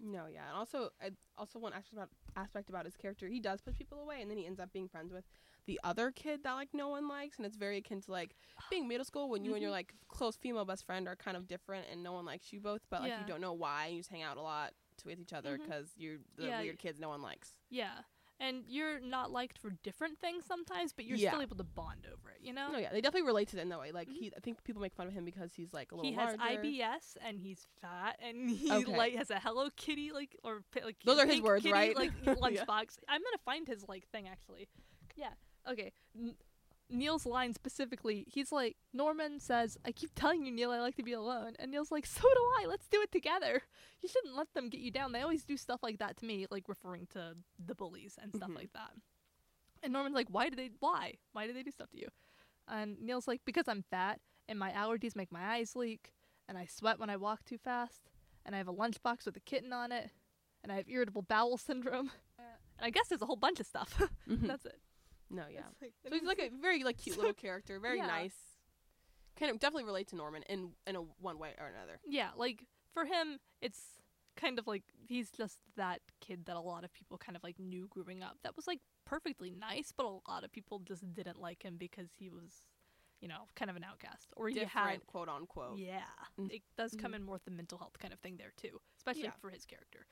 No, 0.06 0.26
yeah, 0.26 0.48
and 0.48 0.56
also, 0.56 0.90
I 1.00 1.10
also 1.38 1.58
one 1.58 1.72
aspect 1.72 1.94
about 1.94 2.10
aspect 2.36 2.68
about 2.68 2.84
his 2.84 2.94
character, 2.96 3.26
he 3.26 3.40
does 3.40 3.62
push 3.62 3.74
people 3.76 4.00
away, 4.02 4.20
and 4.20 4.30
then 4.30 4.36
he 4.36 4.46
ends 4.46 4.60
up 4.60 4.70
being 4.72 4.86
friends 4.86 5.12
with 5.12 5.24
the 5.66 5.80
other 5.82 6.10
kid 6.10 6.42
that 6.44 6.52
like 6.52 6.68
no 6.74 6.88
one 6.88 7.08
likes, 7.08 7.38
and 7.38 7.46
it's 7.46 7.56
very 7.56 7.78
akin 7.78 8.02
to 8.02 8.12
like 8.12 8.34
being 8.70 8.86
middle 8.86 9.04
school 9.06 9.30
when 9.30 9.44
you 9.46 9.54
and 9.54 9.62
your 9.62 9.70
Mhm. 9.70 9.74
like 9.80 9.94
close 10.08 10.36
female 10.36 10.66
best 10.66 10.84
friend 10.84 11.08
are 11.08 11.16
kind 11.16 11.36
of 11.38 11.46
different, 11.48 11.86
and 11.90 12.02
no 12.02 12.12
one 12.12 12.26
likes 12.26 12.52
you 12.52 12.60
both, 12.60 12.82
but 12.90 13.00
like 13.00 13.08
Yeah. 13.10 13.20
you 13.20 13.26
don't 13.26 13.40
know 13.40 13.54
why, 13.54 13.86
and 13.86 13.94
you 13.96 14.00
just 14.00 14.10
hang 14.10 14.22
out 14.22 14.36
a 14.36 14.42
lot 14.42 14.74
with 15.06 15.18
each 15.18 15.32
other 15.32 15.56
because 15.58 15.92
you're 15.96 16.18
the 16.36 16.46
Yeah, 16.48 16.60
weird 16.60 16.78
kids 16.78 17.00
no 17.00 17.08
one 17.08 17.22
likes. 17.22 17.56
Yeah. 17.70 18.02
And 18.40 18.64
you're 18.66 18.98
not 18.98 19.30
liked 19.30 19.58
for 19.58 19.70
different 19.84 20.18
things 20.18 20.44
sometimes, 20.44 20.92
but 20.92 21.04
you're 21.04 21.16
Yeah. 21.16 21.30
still 21.30 21.40
able 21.42 21.56
to 21.56 21.62
bond 21.64 22.04
over 22.12 22.30
it, 22.30 22.40
you 22.42 22.52
know? 22.52 22.72
No, 22.72 22.78
yeah, 22.78 22.90
they 22.90 23.00
definitely 23.00 23.26
relate 23.28 23.48
to 23.50 23.58
it 23.58 23.62
in 23.62 23.68
that 23.68 23.78
way. 23.78 23.92
Like 23.92 24.08
Mhm. 24.08 24.16
he, 24.18 24.32
I 24.36 24.40
think 24.40 24.62
people 24.64 24.82
make 24.82 24.92
fun 24.94 25.06
of 25.06 25.12
him 25.12 25.24
because 25.24 25.54
he's 25.54 25.72
like 25.72 25.92
a 25.92 25.94
little 25.94 26.10
he 26.10 26.16
has 26.16 26.36
larger. 26.36 26.58
IBS 26.62 27.16
and 27.24 27.38
he's 27.38 27.66
fat 27.80 28.18
and 28.20 28.50
he 28.50 28.72
Okay. 28.72 28.96
like 28.96 29.14
has 29.14 29.30
a 29.30 29.38
Hello 29.38 29.68
Kitty 29.76 30.10
like 30.12 30.36
or 30.42 30.64
like 30.84 30.96
Those 31.04 31.20
are 31.20 31.26
his 31.26 31.40
words, 31.40 31.62
kitty, 31.62 31.72
right? 31.72 31.96
Like 31.96 32.10
Yeah. 32.24 32.34
lunchbox. 32.34 32.98
I'm 33.08 33.22
gonna 33.22 33.38
find 33.44 33.68
his 33.68 33.86
like 33.88 34.08
thing 34.08 34.26
actually. 34.28 34.68
Yeah. 35.14 35.34
Okay. 35.68 35.92
N- 36.18 36.34
Neil's 36.90 37.24
line 37.26 37.54
specifically, 37.54 38.24
he's 38.28 38.52
like 38.52 38.76
Norman 38.92 39.40
says, 39.40 39.78
"I 39.84 39.92
keep 39.92 40.10
telling 40.14 40.44
you, 40.44 40.52
Neil, 40.52 40.70
I 40.70 40.80
like 40.80 40.96
to 40.96 41.02
be 41.02 41.12
alone," 41.12 41.54
and 41.58 41.70
Neil's 41.70 41.90
like, 41.90 42.06
"So 42.06 42.22
do 42.22 42.40
I. 42.60 42.66
Let's 42.68 42.86
do 42.88 43.00
it 43.02 43.10
together. 43.10 43.62
You 44.00 44.08
shouldn't 44.08 44.36
let 44.36 44.52
them 44.54 44.68
get 44.68 44.80
you 44.80 44.90
down. 44.90 45.12
They 45.12 45.22
always 45.22 45.44
do 45.44 45.56
stuff 45.56 45.82
like 45.82 45.98
that 45.98 46.16
to 46.18 46.24
me, 46.26 46.46
like 46.50 46.68
referring 46.68 47.06
to 47.08 47.36
the 47.58 47.74
bullies 47.74 48.18
and 48.20 48.34
stuff 48.34 48.50
Mhm. 48.50 48.56
like 48.56 48.72
that." 48.74 48.92
And 49.82 49.92
Norman's 49.92 50.14
like, 50.14 50.28
"Why 50.28 50.48
do 50.50 50.56
they? 50.56 50.70
Why? 50.80 51.14
Why 51.32 51.46
do 51.46 51.52
they 51.52 51.62
do 51.62 51.70
stuff 51.70 51.90
to 51.90 51.98
you?" 51.98 52.08
And 52.68 53.00
Neil's 53.00 53.26
like, 53.28 53.44
"Because 53.44 53.66
I'm 53.68 53.82
fat 53.82 54.20
and 54.48 54.58
my 54.58 54.70
allergies 54.72 55.16
make 55.16 55.32
my 55.32 55.54
eyes 55.56 55.74
leak, 55.74 56.12
and 56.48 56.56
I 56.58 56.66
sweat 56.66 56.98
when 56.98 57.10
I 57.10 57.16
walk 57.16 57.44
too 57.44 57.58
fast, 57.58 58.10
and 58.44 58.54
I 58.54 58.58
have 58.58 58.68
a 58.68 58.72
lunchbox 58.74 59.24
with 59.24 59.36
a 59.36 59.40
kitten 59.40 59.72
on 59.72 59.90
it, 59.90 60.10
and 60.62 60.70
I 60.70 60.76
have 60.76 60.88
irritable 60.88 61.22
bowel 61.22 61.56
syndrome." 61.56 62.10
And 62.76 62.84
I 62.86 62.90
guess 62.90 63.08
there's 63.08 63.22
a 63.22 63.26
whole 63.26 63.36
bunch 63.36 63.58
of 63.60 63.66
stuff. 63.66 63.90
Mhm. 64.28 64.46
That's 64.48 64.66
it. 64.66 64.80
No, 65.30 65.44
yeah. 65.50 65.62
Like- 65.80 65.94
So 66.02 66.14
he's 66.14 66.22
like 66.22 66.38
a 66.38 66.50
very 66.50 66.82
like 66.84 66.98
cute 66.98 67.16
little 67.18 67.32
character, 67.34 67.78
very 67.80 67.98
Yeah. 67.98 68.06
nice. 68.06 68.34
Kind 69.38 69.50
of 69.50 69.58
definitely 69.58 69.84
relate 69.84 70.08
to 70.08 70.16
Norman 70.16 70.42
in 70.48 70.72
in 70.86 70.94
a 70.96 71.00
one 71.00 71.38
way 71.38 71.54
or 71.58 71.66
another. 71.66 71.98
Yeah, 72.06 72.30
like 72.36 72.64
for 72.92 73.04
him, 73.04 73.38
it's 73.60 73.80
kind 74.36 74.58
of 74.58 74.66
like 74.66 74.82
he's 74.96 75.30
just 75.30 75.58
that 75.76 76.00
kid 76.20 76.44
that 76.46 76.56
a 76.56 76.60
lot 76.60 76.84
of 76.84 76.92
people 76.92 77.18
kind 77.18 77.36
of 77.36 77.42
like 77.42 77.58
knew 77.58 77.88
growing 77.88 78.22
up. 78.22 78.38
That 78.44 78.54
was 78.56 78.66
like 78.66 78.80
perfectly 79.04 79.50
nice, 79.50 79.92
but 79.96 80.06
a 80.06 80.18
lot 80.30 80.44
of 80.44 80.52
people 80.52 80.78
just 80.80 81.12
didn't 81.14 81.40
like 81.40 81.62
him 81.64 81.76
because 81.76 82.10
he 82.18 82.28
was, 82.30 82.52
you 83.20 83.26
know, 83.28 83.48
kind 83.56 83.70
of 83.70 83.76
an 83.76 83.84
outcast 83.84 84.32
or 84.36 84.48
he 84.48 84.54
Different, 84.54 84.88
had. 84.90 85.06
quote 85.06 85.28
unquote. 85.28 85.78
Yeah, 85.78 86.02
Mm. 86.38 86.52
it 86.52 86.62
does 86.76 86.94
come 86.96 87.12
in 87.14 87.22
more 87.24 87.34
with 87.34 87.44
the 87.44 87.50
mental 87.50 87.78
health 87.78 87.98
kind 87.98 88.12
of 88.14 88.20
thing 88.20 88.36
there 88.36 88.52
too, 88.56 88.80
especially 88.98 89.24
Yeah. 89.24 89.32
for 89.40 89.50
his 89.50 89.64
character. 89.66 90.06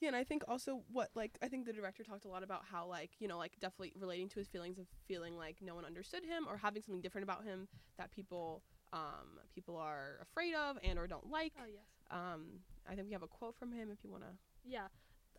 Yeah, 0.00 0.08
and 0.08 0.16
I 0.16 0.22
think 0.22 0.44
also 0.46 0.82
what 0.92 1.10
like 1.14 1.36
I 1.42 1.48
think 1.48 1.66
the 1.66 1.72
director 1.72 2.04
talked 2.04 2.24
a 2.24 2.28
lot 2.28 2.42
about 2.42 2.62
how 2.70 2.86
like 2.86 3.10
you 3.18 3.26
know 3.26 3.38
like 3.38 3.58
definitely 3.60 3.92
relating 3.98 4.28
to 4.30 4.38
his 4.38 4.48
feelings 4.48 4.78
of 4.78 4.86
feeling 5.06 5.36
like 5.36 5.56
no 5.60 5.74
one 5.74 5.84
understood 5.84 6.24
him 6.24 6.46
or 6.48 6.56
having 6.56 6.82
something 6.82 7.00
different 7.00 7.24
about 7.24 7.44
him 7.44 7.66
that 7.98 8.12
people 8.12 8.62
um 8.92 9.40
people 9.54 9.76
are 9.76 10.18
afraid 10.22 10.54
of 10.54 10.78
and 10.84 10.98
or 10.98 11.06
don't 11.06 11.30
like. 11.30 11.52
Oh 11.60 11.66
yes. 11.66 11.84
Um, 12.10 12.60
I 12.88 12.94
think 12.94 13.08
we 13.08 13.12
have 13.12 13.22
a 13.22 13.28
quote 13.28 13.56
from 13.56 13.72
him 13.72 13.90
if 13.90 14.04
you 14.04 14.10
wanna. 14.10 14.36
Yeah. 14.64 14.86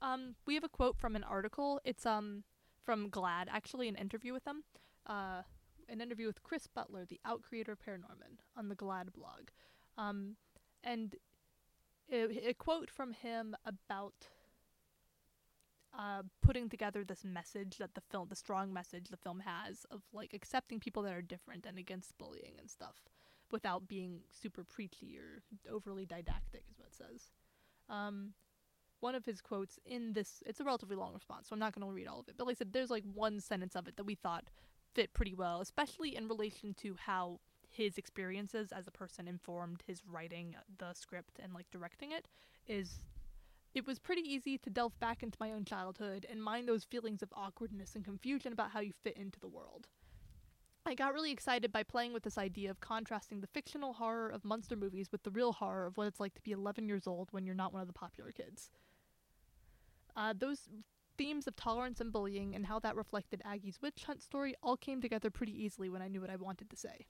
Um, 0.02 0.36
we 0.46 0.56
have 0.56 0.64
a 0.64 0.70
quote 0.70 0.98
from 0.98 1.16
an 1.16 1.24
article. 1.24 1.80
It's 1.86 2.06
um 2.06 2.44
from 2.84 3.10
GLAAD, 3.10 3.48
actually, 3.50 3.88
an 3.88 3.96
interview 3.96 4.34
with 4.34 4.44
them. 4.46 4.64
Uh, 5.06 5.44
an 5.88 6.02
interview 6.02 6.28
with 6.28 6.44
Chris 6.44 6.68
Butler, 6.68 7.06
the 7.06 7.20
out 7.26 7.42
creator 7.42 7.72
of 7.72 7.80
Paranorman, 7.80 8.40
on 8.58 8.70
the 8.70 8.76
GLAAD 8.76 9.14
blog. 9.14 9.50
Um, 9.98 10.36
and 10.84 11.16
a, 12.12 12.50
a 12.50 12.54
quote 12.54 12.90
from 12.90 13.14
him 13.14 13.56
about 13.66 14.28
uh, 15.98 16.24
putting 16.42 16.70
together 16.70 17.04
this 17.04 17.24
message 17.24 17.78
that 17.78 17.96
the 17.96 18.02
film, 18.02 18.28
the 18.30 18.36
strong 18.36 18.72
message 18.72 19.10
the 19.10 19.18
film 19.18 19.42
has 19.42 19.86
of 19.92 20.02
like 20.14 20.34
accepting 20.34 20.80
people 20.80 21.04
that 21.04 21.14
are 21.14 21.22
different 21.22 21.66
and 21.66 21.78
against 21.78 22.18
bullying 22.18 22.54
and 22.60 22.70
stuff, 22.70 22.96
without 23.52 23.88
being 23.88 24.22
super 24.30 24.64
preachy 24.64 25.18
or 25.18 25.42
overly 25.74 26.06
didactic, 26.06 26.64
is 26.70 26.78
what 26.78 26.88
it 26.88 26.96
says. 26.96 27.32
Um, 27.90 28.34
one 29.00 29.16
of 29.16 29.26
his 29.26 29.42
quotes 29.42 29.80
in 29.86 30.14
this, 30.14 30.44
it's 30.46 30.60
a 30.60 30.64
relatively 30.64 30.96
long 30.96 31.14
response, 31.14 31.48
so 31.48 31.54
I'm 31.54 31.60
not 31.60 31.74
going 31.74 31.88
to 31.88 31.94
read 31.94 32.08
all 32.08 32.20
of 32.20 32.28
it. 32.28 32.36
But 32.38 32.48
like 32.48 32.58
I 32.58 32.60
said, 32.60 32.74
there's 32.74 32.90
like 32.90 33.06
one 33.14 33.40
sentence 33.40 33.76
of 33.76 33.88
it 33.88 33.96
that 33.96 34.04
we 34.04 34.16
thought 34.16 34.50
fit 34.94 35.14
pretty 35.14 35.34
well, 35.34 35.62
especially 35.62 36.16
in 36.16 36.28
relation 36.28 36.74
to 36.76 36.96
how 37.06 37.40
his 37.70 37.98
experiences 37.98 38.72
as 38.72 38.88
a 38.88 38.92
person 38.92 39.28
informed 39.28 39.84
his 39.86 40.02
writing 40.06 40.56
the 40.80 40.94
script 40.94 41.40
and 41.42 41.54
like 41.54 41.70
directing 41.72 42.12
it 42.12 42.28
is 42.68 43.00
it 43.74 43.86
was 43.86 44.00
pretty 44.00 44.22
easy 44.22 44.58
to 44.58 44.70
delve 44.70 45.00
back 45.00 45.22
into 45.22 45.38
my 45.40 45.52
own 45.52 45.66
childhood 45.66 46.26
and 46.30 46.44
mind 46.44 46.68
those 46.68 46.84
feelings 46.84 47.22
of 47.22 47.34
awkwardness 47.36 47.96
and 47.96 48.04
confusion 48.04 48.52
about 48.52 48.72
how 48.72 48.80
you 48.80 48.94
fit 49.04 49.18
into 49.18 49.40
the 49.40 49.48
world. 49.48 49.88
I 50.86 50.96
got 50.96 51.14
really 51.14 51.32
excited 51.32 51.72
by 51.72 51.84
playing 51.84 52.14
with 52.14 52.24
this 52.24 52.38
idea 52.38 52.72
of 52.72 52.80
contrasting 52.80 53.42
the 53.42 53.48
fictional 53.48 53.94
horror 53.94 54.30
of 54.30 54.44
monster 54.44 54.76
movies 54.76 55.12
with 55.12 55.24
the 55.24 55.30
real 55.30 55.54
horror 55.54 55.86
of 55.86 55.98
what 55.98 56.08
it's 56.08 56.20
like 56.20 56.34
to 56.36 56.42
be 56.42 56.52
11 56.52 56.88
years 56.88 57.06
old 57.06 57.30
when 57.32 57.46
you're 57.46 57.54
not 57.54 57.74
one 57.74 57.82
of 57.82 57.88
the 57.88 57.94
popular 57.94 58.32
kids. 58.32 58.72
Uh, 60.16 60.34
those 60.38 60.68
themes 61.18 61.48
of 61.48 61.56
tolerance 61.56 62.02
and 62.02 62.12
bullying 62.12 62.56
and 62.56 62.66
how 62.66 62.80
that 62.80 62.96
reflected 62.96 63.42
Aggie's 63.46 63.82
witch 63.82 64.04
hunt 64.06 64.24
story 64.24 64.56
all 64.64 64.78
came 64.78 65.02
together 65.02 65.30
pretty 65.30 65.52
easily 65.52 65.90
when 65.90 66.02
I 66.02 66.08
knew 66.08 66.22
what 66.22 66.30
I 66.30 66.38
wanted 66.38 66.70
to 66.70 66.78
say. 66.78 67.06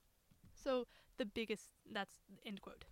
So 0.54 0.88
the 1.18 1.26
biggest 1.26 1.70
that's 1.92 2.16
end 2.46 2.62
quote. 2.62 2.86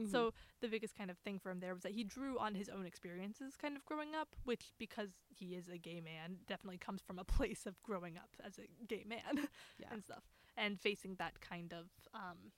Mm-hmm. 0.00 0.10
So 0.10 0.32
the 0.60 0.68
biggest 0.68 0.96
kind 0.96 1.10
of 1.10 1.18
thing 1.18 1.38
for 1.38 1.50
him 1.50 1.60
there 1.60 1.74
was 1.74 1.82
that 1.84 1.92
he 1.92 2.04
drew 2.04 2.38
on 2.38 2.54
his 2.54 2.68
own 2.68 2.86
experiences 2.86 3.54
kind 3.60 3.76
of 3.76 3.84
growing 3.84 4.14
up, 4.14 4.28
which 4.44 4.72
because 4.78 5.10
he 5.28 5.54
is 5.54 5.68
a 5.68 5.78
gay 5.78 6.00
man 6.00 6.36
definitely 6.48 6.78
comes 6.78 7.00
from 7.02 7.18
a 7.18 7.24
place 7.36 7.66
of 7.66 7.80
growing 7.82 8.16
up 8.16 8.30
as 8.44 8.58
a 8.58 8.66
gay 8.86 9.04
man 9.06 9.48
yeah. 9.78 9.88
and 9.90 10.04
stuff 10.04 10.24
and 10.56 10.80
facing 10.80 11.16
that 11.16 11.40
kind 11.40 11.72
of 11.72 11.86
um, 12.14 12.52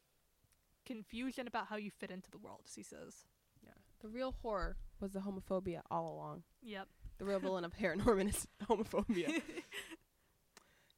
confusion 0.85 1.46
about 1.46 1.66
how 1.66 1.77
you 1.77 1.90
fit 1.90 2.11
into 2.11 2.31
the 2.31 2.38
world, 2.38 2.61
as 2.66 2.75
he 2.75 2.83
says. 2.83 3.25
yeah. 3.62 3.72
The 4.01 4.09
real 4.09 4.35
horror 4.42 4.77
was 5.01 5.12
the 5.12 5.20
homophobia 5.20 5.81
all 5.90 6.14
along. 6.14 6.42
Yep. 6.62 6.88
The 7.18 7.25
real 7.25 7.40
villain 7.40 7.64
of 7.64 7.72
Paranorman 7.81 8.29
is 8.29 8.46
homophobia. 8.64 9.42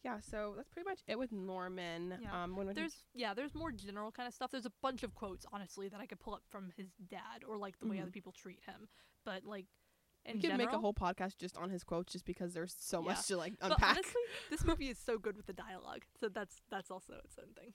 Yeah, 0.04 0.20
so 0.20 0.54
that's 0.56 0.68
pretty 0.68 0.88
much 0.88 1.00
it 1.06 1.18
with 1.18 1.32
Norman. 1.32 2.18
Yeah. 2.22 2.42
Um, 2.44 2.56
when 2.56 2.66
when 2.66 2.76
he- 2.76 2.80
There's 2.82 3.04
yeah, 3.14 3.34
there's 3.34 3.54
more 3.54 3.72
general 3.72 4.10
kind 4.12 4.26
of 4.28 4.34
stuff. 4.34 4.50
There's 4.50 4.66
a 4.66 4.72
bunch 4.82 5.02
of 5.02 5.14
quotes, 5.14 5.44
honestly, 5.52 5.88
that 5.88 6.00
I 6.00 6.06
could 6.06 6.20
pull 6.20 6.34
up 6.34 6.42
from 6.48 6.72
his 6.76 6.88
dad 7.08 7.42
or 7.46 7.56
like 7.56 7.78
the 7.80 7.86
way 7.86 7.96
Mhm. 7.96 8.02
other 8.02 8.10
people 8.10 8.32
treat 8.32 8.60
him. 8.64 8.88
But 9.24 9.44
like 9.44 9.66
in 10.24 10.34
we 10.36 10.40
could 10.42 10.50
general, 10.50 10.66
make 10.66 10.74
a 10.74 10.78
whole 10.80 10.94
podcast 10.94 11.38
just 11.38 11.56
on 11.56 11.70
his 11.70 11.84
quotes, 11.84 12.12
just 12.12 12.24
because 12.24 12.52
there's 12.54 12.74
so 12.78 13.00
Yeah. 13.00 13.08
much 13.12 13.26
to 13.28 13.36
like 13.36 13.58
But 13.58 13.72
unpack. 13.72 13.96
honestly, 13.96 14.22
this 14.50 14.64
movie 14.64 14.88
is 14.88 14.98
so 14.98 15.18
good 15.18 15.36
with 15.36 15.46
the 15.46 15.52
dialogue. 15.52 16.04
So 16.20 16.28
that's 16.28 16.60
that's 16.70 16.90
also 16.90 17.14
its 17.24 17.38
own 17.38 17.52
thing. 17.54 17.74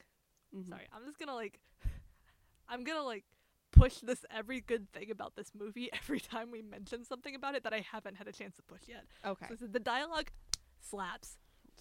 Mhm. 0.56 0.70
Sorry, 0.70 0.88
I'm 0.94 1.04
just 1.06 1.18
gonna 1.20 1.34
like, 1.36 1.60
I'm 2.68 2.84
gonna 2.84 3.04
like 3.04 3.26
push 3.72 3.98
this 4.02 4.24
every 4.30 4.62
good 4.62 4.92
thing 4.94 5.10
about 5.10 5.36
this 5.36 5.52
movie 5.56 5.90
every 5.94 6.20
time 6.20 6.52
we 6.52 6.62
mention 6.62 7.04
something 7.04 7.34
about 7.36 7.56
it 7.56 7.64
that 7.64 7.74
I 7.74 7.80
haven't 7.82 8.16
had 8.16 8.28
a 8.28 8.32
chance 8.32 8.56
to 8.58 8.62
push 8.64 8.88
yet. 8.88 9.06
Okay. 9.26 9.48
So 9.60 9.66
the 9.68 9.80
dialogue 9.80 10.32
slaps. 10.80 11.38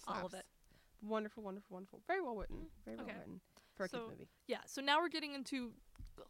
All 0.07 0.25
of 0.25 0.33
it. 0.33 0.45
Wonderful, 1.01 1.43
wonderful, 1.43 1.73
wonderful. 1.75 2.01
Very 2.07 2.21
well 2.21 2.35
written. 2.35 2.67
Very 2.85 2.97
well 2.97 3.05
Okay. 3.05 3.17
written 3.17 3.41
for 3.75 3.85
a 3.85 3.89
So- 3.89 3.99
kids 3.99 4.09
movie. 4.11 4.29
Yeah. 4.47 4.61
So 4.65 4.81
now 4.81 4.99
we're 4.99 5.09
getting 5.09 5.33
into 5.33 5.73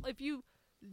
if 0.06 0.20
you 0.22 0.44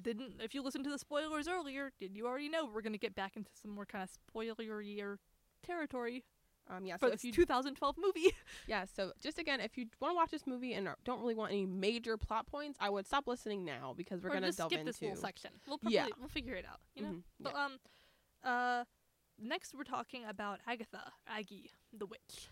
didn't 0.03 0.41
if 0.41 0.55
you 0.55 0.63
listened 0.63 0.85
to 0.85 0.91
the 0.91 0.99
spoilers 0.99 1.49
earlier, 1.49 1.93
did 1.99 2.15
you 2.17 2.27
already 2.27 2.49
know 2.49 2.67
we're 2.67 2.83
gonna 2.83 2.99
get 2.99 3.15
back 3.15 3.37
into 3.37 3.51
some 3.55 3.71
more 3.71 3.87
kind 3.87 4.03
of 4.05 4.11
spoilery 4.35 5.19
territory 5.63 6.25
Um, 6.69 6.85
yeah. 6.87 6.97
for 6.97 7.09
So 7.09 7.13
if 7.15 7.25
you 7.25 7.33
2012 7.33 7.97
movie. 7.99 8.33
yeah, 8.69 8.85
so 8.85 9.13
just 9.21 9.39
again, 9.39 9.61
if 9.61 9.77
you 9.77 9.87
want 10.01 10.13
to 10.13 10.17
watch 10.17 10.31
this 10.31 10.47
movie 10.47 10.75
and 10.75 10.89
don't 11.05 11.21
really 11.21 11.35
want 11.35 11.51
any 11.53 11.67
major 11.67 12.17
plot 12.17 12.47
points, 12.47 12.79
I 12.81 12.91
would 12.91 13.07
stop 13.07 13.27
listening 13.27 13.65
now 13.65 13.95
because 13.97 14.23
we're 14.23 14.31
or 14.31 14.35
gonna 14.35 14.53
delve 14.53 14.71
skip 14.71 14.81
into. 14.81 14.93
this 14.93 15.01
little 15.03 15.17
section. 15.17 15.51
We'll 15.67 15.79
probably, 15.79 15.95
Yeah. 15.97 16.07
we'll 16.19 16.29
figure 16.29 16.55
it 16.55 16.65
out. 16.67 16.81
You 16.95 17.03
know. 17.03 17.09
Mhm, 17.13 17.23
But 17.41 17.53
yeah. 17.55 17.65
um, 17.65 17.81
uh, 18.45 18.85
next 19.39 19.75
we're 19.75 19.83
talking 19.85 20.25
about 20.25 20.61
Agatha, 20.67 21.13
Aggie, 21.27 21.71
the 21.93 22.07
witch. 22.07 22.51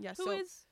Yeah. 0.00 0.14
Who 0.16 0.24
So 0.24 0.30
is 0.32 0.66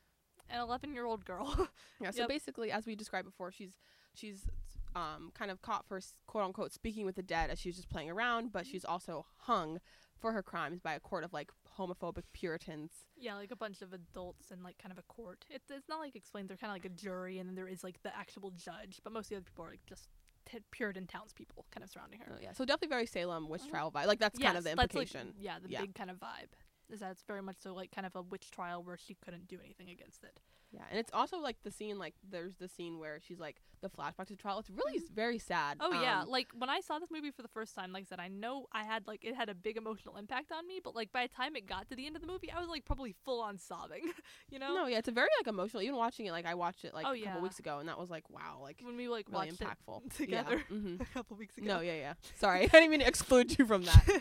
an 0.51 0.61
11 0.61 0.93
year 0.95 1.05
old 1.05 1.25
girl. 1.25 1.69
yeah. 2.01 2.11
So 2.11 2.21
yep. 2.21 2.29
basically, 2.29 2.71
as 2.73 2.87
we 2.87 2.95
described 2.97 3.27
before, 3.27 3.53
she's 3.53 3.73
she's 4.14 4.49
um, 4.97 5.31
kind 5.35 5.51
of 5.51 5.61
caught 5.62 5.87
for 5.87 6.01
quote 6.27 6.45
unquote 6.45 6.73
speaking 6.73 7.05
with 7.07 7.17
the 7.17 7.23
dead 7.23 7.51
as 7.51 7.59
she 7.61 7.69
was 7.69 7.77
just 7.77 7.88
playing 7.91 8.11
around, 8.11 8.53
but 8.53 8.67
she's 8.67 8.85
also 8.85 9.27
hung 9.38 9.79
for 10.19 10.33
her 10.33 10.43
crimes 10.43 10.81
by 10.81 10.95
a 10.95 11.01
court 11.01 11.23
of 11.23 11.33
like 11.33 11.53
homophobic 11.79 12.25
Puritans. 12.33 12.91
Yeah, 13.17 13.37
like 13.37 13.51
a 13.53 13.57
bunch 13.57 13.83
of 13.83 13.93
adults 13.93 14.51
and 14.51 14.64
like 14.64 14.77
kind 14.79 14.91
of 14.91 14.99
a 14.99 15.03
court. 15.03 15.45
It, 15.51 15.62
it's 15.71 15.88
not 15.88 16.01
like 16.01 16.17
explained. 16.17 16.49
They're 16.49 16.57
kind 16.57 16.71
of 16.71 16.75
like 16.75 16.85
a 16.87 16.88
jury, 16.95 17.38
and 17.38 17.49
then 17.49 17.55
there 17.55 17.69
is 17.69 17.85
like 17.85 18.03
the 18.03 18.17
actual 18.17 18.51
judge. 18.51 19.01
But 19.05 19.12
most 19.12 19.27
of 19.27 19.31
the 19.31 19.37
other 19.37 19.45
people 19.45 19.64
are 19.67 19.71
like 19.71 19.85
just 19.87 20.09
t- 20.51 20.59
Puritan 20.73 21.07
townspeople 21.07 21.67
kind 21.71 21.85
of 21.85 21.91
surrounding 21.91 22.21
her. 22.21 22.33
Oh, 22.37 22.41
yeah, 22.43 22.53
so 22.53 22.64
definitely 22.64 22.88
very 22.88 23.07
Salem 23.07 23.49
witch 23.49 23.62
Mhm. 23.62 23.71
trial 23.71 23.93
vibe. 23.93 24.07
Like 24.07 24.19
that's 24.19 24.38
kind 24.38 24.57
of 24.57 24.64
the 24.64 24.71
Yes, 24.71 24.77
that's, 24.79 24.95
like, 24.95 25.03
implication. 25.07 25.35
yeah, 25.38 25.59
the 25.62 25.69
Yeah. 25.71 25.83
big 25.83 25.95
kind 25.95 26.11
of 26.11 26.17
vibe 26.19 26.49
is 26.90 27.01
that 27.01 27.11
it's 27.12 27.22
very 27.22 27.42
much 27.42 27.57
so 27.62 27.74
like 27.74 27.90
kind 27.92 28.07
of 28.07 28.14
a 28.16 28.22
witch 28.22 28.51
trial 28.51 28.83
where 28.83 28.96
she 28.96 29.14
couldn't 29.14 29.48
do 29.48 29.59
anything 29.64 29.90
against 29.90 30.24
it. 30.24 30.38
Yeah, 30.70 30.83
and 30.90 30.98
it's 30.98 31.11
also 31.14 31.38
like 31.38 31.57
the 31.62 31.70
scene, 31.70 31.98
like 31.98 32.12
there's 32.29 32.57
the 32.57 32.68
scene 32.68 32.98
where 32.98 33.20
she's 33.27 33.38
like 33.38 33.57
the 33.81 33.88
flashback 33.88 34.27
to 34.27 34.35
the 34.35 34.37
trial. 34.37 34.59
It's 34.59 34.68
really 34.68 34.98
s- 34.98 35.09
very 35.14 35.38
sad. 35.38 35.79
Oh 35.81 35.92
yeah, 36.03 36.20
Um, 36.22 36.29
like 36.29 36.48
when 36.53 36.68
I 36.68 36.81
saw 36.81 36.98
this 36.98 37.11
movie 37.11 37.31
for 37.31 37.40
the 37.40 37.48
first 37.48 37.74
time, 37.74 37.90
like 37.90 38.03
I 38.03 38.05
said, 38.05 38.20
I 38.20 38.29
know 38.29 38.66
I 38.70 38.85
had 38.85 39.07
like 39.07 39.24
it 39.24 39.35
had 39.35 39.48
a 39.48 39.55
big 39.55 39.79
emotional 39.79 40.18
impact 40.18 40.53
on 40.53 40.66
me, 40.68 40.79
but 40.85 40.94
like 40.94 41.11
by 41.11 41.27
the 41.27 41.33
time 41.33 41.57
it 41.57 41.64
got 41.66 41.88
to 41.88 41.96
the 41.96 42.05
end 42.05 42.16
of 42.16 42.20
the 42.20 42.29
movie, 42.29 42.51
I 42.55 42.61
was 42.61 42.68
like 42.68 42.85
probably 42.85 43.14
full 43.24 43.40
on 43.40 43.57
sobbing. 43.57 44.12
you 44.51 44.59
know? 44.59 44.74
no, 44.74 44.87
yeah, 44.88 44.98
it's 44.98 45.09
a 45.09 45.12
very 45.12 45.29
like 45.40 45.46
emotional. 45.46 45.83
Even 45.83 45.96
watching 45.96 46.27
it, 46.27 46.33
like 46.33 46.44
I 46.44 46.55
watched 46.55 46.85
it 46.85 46.92
like 46.92 47.07
Oh, 47.07 47.12
a 47.12 47.16
yeah. 47.16 47.27
couple 47.29 47.40
weeks 47.44 47.59
ago, 47.61 47.79
and 47.79 47.88
that 47.88 47.98
was 47.98 48.11
like 48.11 48.29
wow, 48.29 48.59
like 48.61 48.79
When 48.85 48.98
we 48.98 49.09
like 49.09 49.27
really 49.31 49.46
watched 49.48 49.61
impactful 49.62 50.05
it 50.07 50.12
together 50.16 50.57
Yeah. 50.70 50.77
hmm 50.77 50.96
a 51.01 51.07
couple 51.14 51.38
weeks 51.38 51.57
ago. 51.57 51.66
No, 51.66 51.81
yeah, 51.81 51.94
yeah. 51.94 52.12
Sorry, 52.38 52.64
I 52.64 52.66
didn't 52.66 52.90
mean 52.90 53.01
to 53.01 53.09
exclude 53.09 53.59
you 53.59 53.64
from 53.64 53.85
that. 53.85 54.20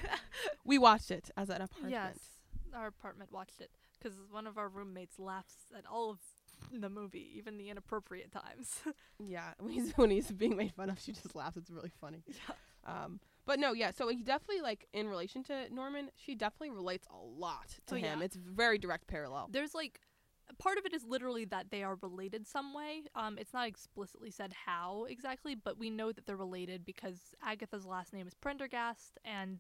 we 0.64 0.78
watched 0.78 1.12
it 1.12 1.30
as 1.36 1.50
an 1.50 1.62
apartment. 1.62 1.92
Yes, 1.92 2.18
our 2.78 2.88
apartment 2.88 3.32
watched 3.32 3.60
it 3.62 3.72
because 4.00 4.18
one 4.30 4.48
of 4.48 4.58
our 4.58 4.70
roommates 4.70 5.20
laughs 5.20 5.56
at 5.78 5.86
all 5.92 6.10
of 6.12 6.20
the 6.72 6.90
movie, 6.90 7.32
even 7.36 7.58
the 7.58 7.70
inappropriate 7.70 8.32
times. 8.32 8.80
Yeah, 9.26 9.54
when 9.60 9.72
he's 9.74 9.94
when 9.94 10.12
he's 10.12 10.32
being 10.32 10.56
made 10.56 10.74
fun 10.74 10.90
of, 10.92 11.00
she 11.00 11.12
just 11.12 11.36
laughs. 11.36 11.58
It's 11.58 11.72
really 11.72 11.92
funny. 12.00 12.24
yeah. 12.28 12.56
Um, 12.86 13.20
but 13.48 13.60
no, 13.60 13.74
yeah. 13.74 13.92
So 13.92 14.08
he 14.10 14.22
definitely 14.22 14.62
like 14.62 14.88
in 14.94 15.08
relation 15.08 15.44
to 15.46 15.74
Norman, 15.74 16.10
she 16.16 16.36
definitely 16.36 16.70
relates 16.72 17.08
a 17.12 17.18
lot 17.18 17.68
to 17.88 17.96
Oh, 17.96 17.98
him. 17.98 18.20
yeah. 18.20 18.26
It's 18.26 18.36
very 18.36 18.78
direct 18.78 19.08
parallel. 19.08 19.50
There's 19.52 19.74
like 19.74 20.00
part 20.60 20.78
of 20.78 20.86
it 20.86 20.94
is 20.94 21.04
literally 21.04 21.46
that 21.46 21.72
they 21.72 21.82
are 21.84 21.98
related 22.02 22.48
some 22.48 22.74
way. 22.76 23.04
Um, 23.16 23.38
it's 23.40 23.54
not 23.54 23.68
explicitly 23.68 24.30
said 24.32 24.54
how 24.66 25.06
exactly, 25.10 25.56
but 25.56 25.78
we 25.80 25.90
know 25.90 26.12
that 26.12 26.26
they're 26.28 26.38
related 26.38 26.86
because 26.86 27.18
Agatha's 27.44 27.86
last 27.86 28.14
name 28.14 28.28
is 28.28 28.34
Prenderghast, 28.36 29.14
and 29.26 29.60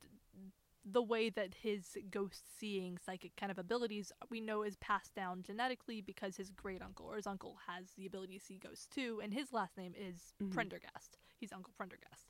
the 0.89 1.01
way 1.01 1.29
that 1.29 1.53
his 1.63 1.97
ghost 2.09 2.43
seeing 2.59 2.97
psychic 3.05 3.35
kind 3.35 3.51
of 3.51 3.57
abilities 3.57 4.11
we 4.29 4.39
know 4.39 4.63
is 4.63 4.77
passed 4.77 5.13
down 5.13 5.43
genetically 5.43 5.99
because 6.01 6.37
his 6.37 6.49
great 6.51 6.81
uncle 6.81 7.05
or 7.07 7.17
his 7.17 7.27
uncle 7.27 7.57
has 7.67 7.91
the 7.97 8.05
ability 8.05 8.37
to 8.39 8.45
see 8.45 8.57
ghosts 8.57 8.85
too, 8.87 9.19
and 9.21 9.33
his 9.33 9.51
last 9.51 9.75
name 9.77 9.93
is 9.97 10.33
Mhm. 10.41 10.53
Prenderghast. 10.53 11.17
He's 11.35 11.51
Uncle 11.51 11.73
Prenderghast. 11.79 12.27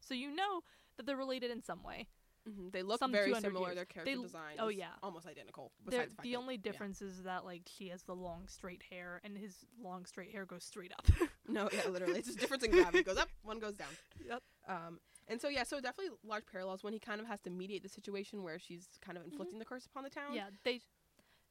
So 0.00 0.14
you 0.14 0.30
know 0.30 0.62
that 0.96 1.04
they're 1.06 1.16
related 1.16 1.50
in 1.50 1.62
some 1.62 1.82
way. 1.82 2.06
hmm 2.46 2.68
They 2.70 2.84
look 2.84 3.00
Some 3.00 3.10
very 3.10 3.34
similar. 3.34 3.66
years. 3.70 3.74
Their 3.74 3.84
character 3.86 4.22
design. 4.22 4.56
oh, 4.60 4.68
yeah. 4.68 4.92
almost 5.02 5.26
identical. 5.26 5.72
Besides 5.84 6.12
the, 6.16 6.22
the 6.22 6.30
that- 6.30 6.36
only 6.38 6.54
yeah. 6.54 6.60
difference 6.62 7.02
is 7.02 7.24
that 7.24 7.44
like 7.44 7.62
she 7.66 7.88
has 7.88 8.04
the 8.04 8.14
long 8.14 8.46
straight 8.46 8.84
hair 8.88 9.20
and 9.24 9.36
his 9.36 9.66
long 9.82 10.06
straight 10.06 10.30
hair 10.30 10.46
goes 10.46 10.62
straight 10.62 10.92
up. 10.92 11.06
No, 11.48 11.68
yeah, 11.72 11.88
literally, 11.88 12.18
it's 12.20 12.28
a 12.30 12.36
difference 12.36 12.62
in 12.64 12.70
gravity. 12.72 13.02
Goes 13.04 13.16
up, 13.18 13.28
one 13.42 13.58
goes 13.58 13.76
down. 13.76 13.88
Yep. 14.24 14.42
Um, 14.68 15.00
and 15.28 15.40
so 15.40 15.48
yeah, 15.48 15.62
so 15.64 15.80
definitely 15.80 16.16
large 16.24 16.44
parallels 16.50 16.82
when 16.84 16.92
he 16.92 16.98
kind 16.98 17.20
of 17.20 17.26
has 17.26 17.40
to 17.40 17.50
mediate 17.50 17.82
the 17.82 17.88
situation 17.88 18.42
where 18.42 18.58
she's 18.58 18.86
kind 19.04 19.16
of 19.16 19.22
Mm-hmm. 19.24 19.32
inflicting 19.32 19.58
the 19.58 19.64
curse 19.64 19.86
upon 19.86 20.04
the 20.04 20.10
town. 20.10 20.34
yeah, 20.34 20.46
they 20.64 20.80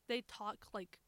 they 0.08 0.22
talk 0.22 0.68
like 0.74 1.00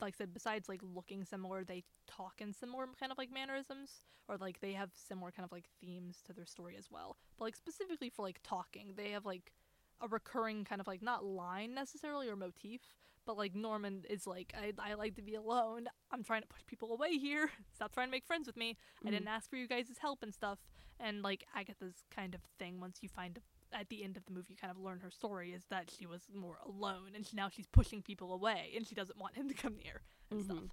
like 0.00 0.14
I 0.16 0.18
said, 0.18 0.34
besides 0.34 0.68
like 0.68 0.80
looking 0.82 1.24
similar, 1.24 1.62
they 1.64 1.84
talk 2.08 2.40
in 2.40 2.52
similar 2.52 2.86
kind 2.98 3.12
of 3.12 3.18
like 3.18 3.30
mannerisms, 3.32 3.90
or 4.28 4.36
like 4.36 4.60
they 4.60 4.72
have 4.72 4.90
similar 4.94 5.30
kind 5.30 5.44
of 5.44 5.52
like 5.52 5.66
themes 5.80 6.18
to 6.26 6.32
their 6.32 6.44
story 6.46 6.74
as 6.76 6.90
well. 6.90 7.16
But 7.38 7.44
like 7.44 7.56
specifically 7.56 8.10
for 8.10 8.22
like 8.22 8.40
talking, 8.42 8.94
they 8.96 9.10
have 9.10 9.24
like 9.24 9.52
a 10.00 10.08
recurring 10.08 10.64
kind 10.64 10.80
of 10.80 10.86
like 10.88 11.02
not 11.02 11.24
line 11.24 11.72
necessarily 11.72 12.28
or 12.28 12.34
motif, 12.36 12.80
but 13.26 13.36
like 13.36 13.54
Norman 13.54 14.04
is 14.08 14.26
like, 14.26 14.54
I 14.56 14.72
I 14.78 14.94
like 14.94 15.14
to 15.16 15.22
be 15.22 15.34
alone. 15.34 15.86
I'm 16.10 16.22
trying 16.24 16.42
to 16.42 16.48
push 16.48 16.62
people 16.66 16.92
away 16.92 17.18
here. 17.18 17.50
Stop 17.74 17.92
trying 17.92 18.06
to 18.08 18.10
make 18.10 18.24
friends 18.24 18.46
with 18.46 18.56
me. 18.56 18.76
I 19.04 19.08
Mhm. 19.08 19.12
didn't 19.12 19.28
ask 19.28 19.50
for 19.50 19.56
you 19.56 19.66
guys' 19.68 19.98
help 19.98 20.22
and 20.22 20.32
stuff. 20.32 20.58
And 20.98 21.22
like 21.22 21.44
Agatha's 21.54 22.04
kind 22.10 22.34
of 22.34 22.40
thing, 22.58 22.80
once 22.80 22.98
you 23.02 23.08
find 23.08 23.40
at 23.72 23.88
the 23.88 24.02
end 24.04 24.16
of 24.16 24.24
the 24.24 24.32
movie, 24.32 24.52
you 24.52 24.56
kind 24.56 24.70
of 24.70 24.78
learn 24.78 25.00
her 25.00 25.10
story 25.10 25.52
is 25.52 25.64
that 25.66 25.90
she 25.90 26.06
was 26.06 26.22
more 26.32 26.58
alone, 26.64 27.10
and 27.14 27.26
she, 27.26 27.36
now 27.36 27.48
she's 27.50 27.66
pushing 27.66 28.00
people 28.00 28.32
away, 28.32 28.72
and 28.76 28.86
she 28.86 28.94
doesn't 28.94 29.18
want 29.18 29.34
him 29.34 29.48
to 29.48 29.54
come 29.54 29.76
near 29.76 30.00
and 30.30 30.44
stuff. 30.44 30.64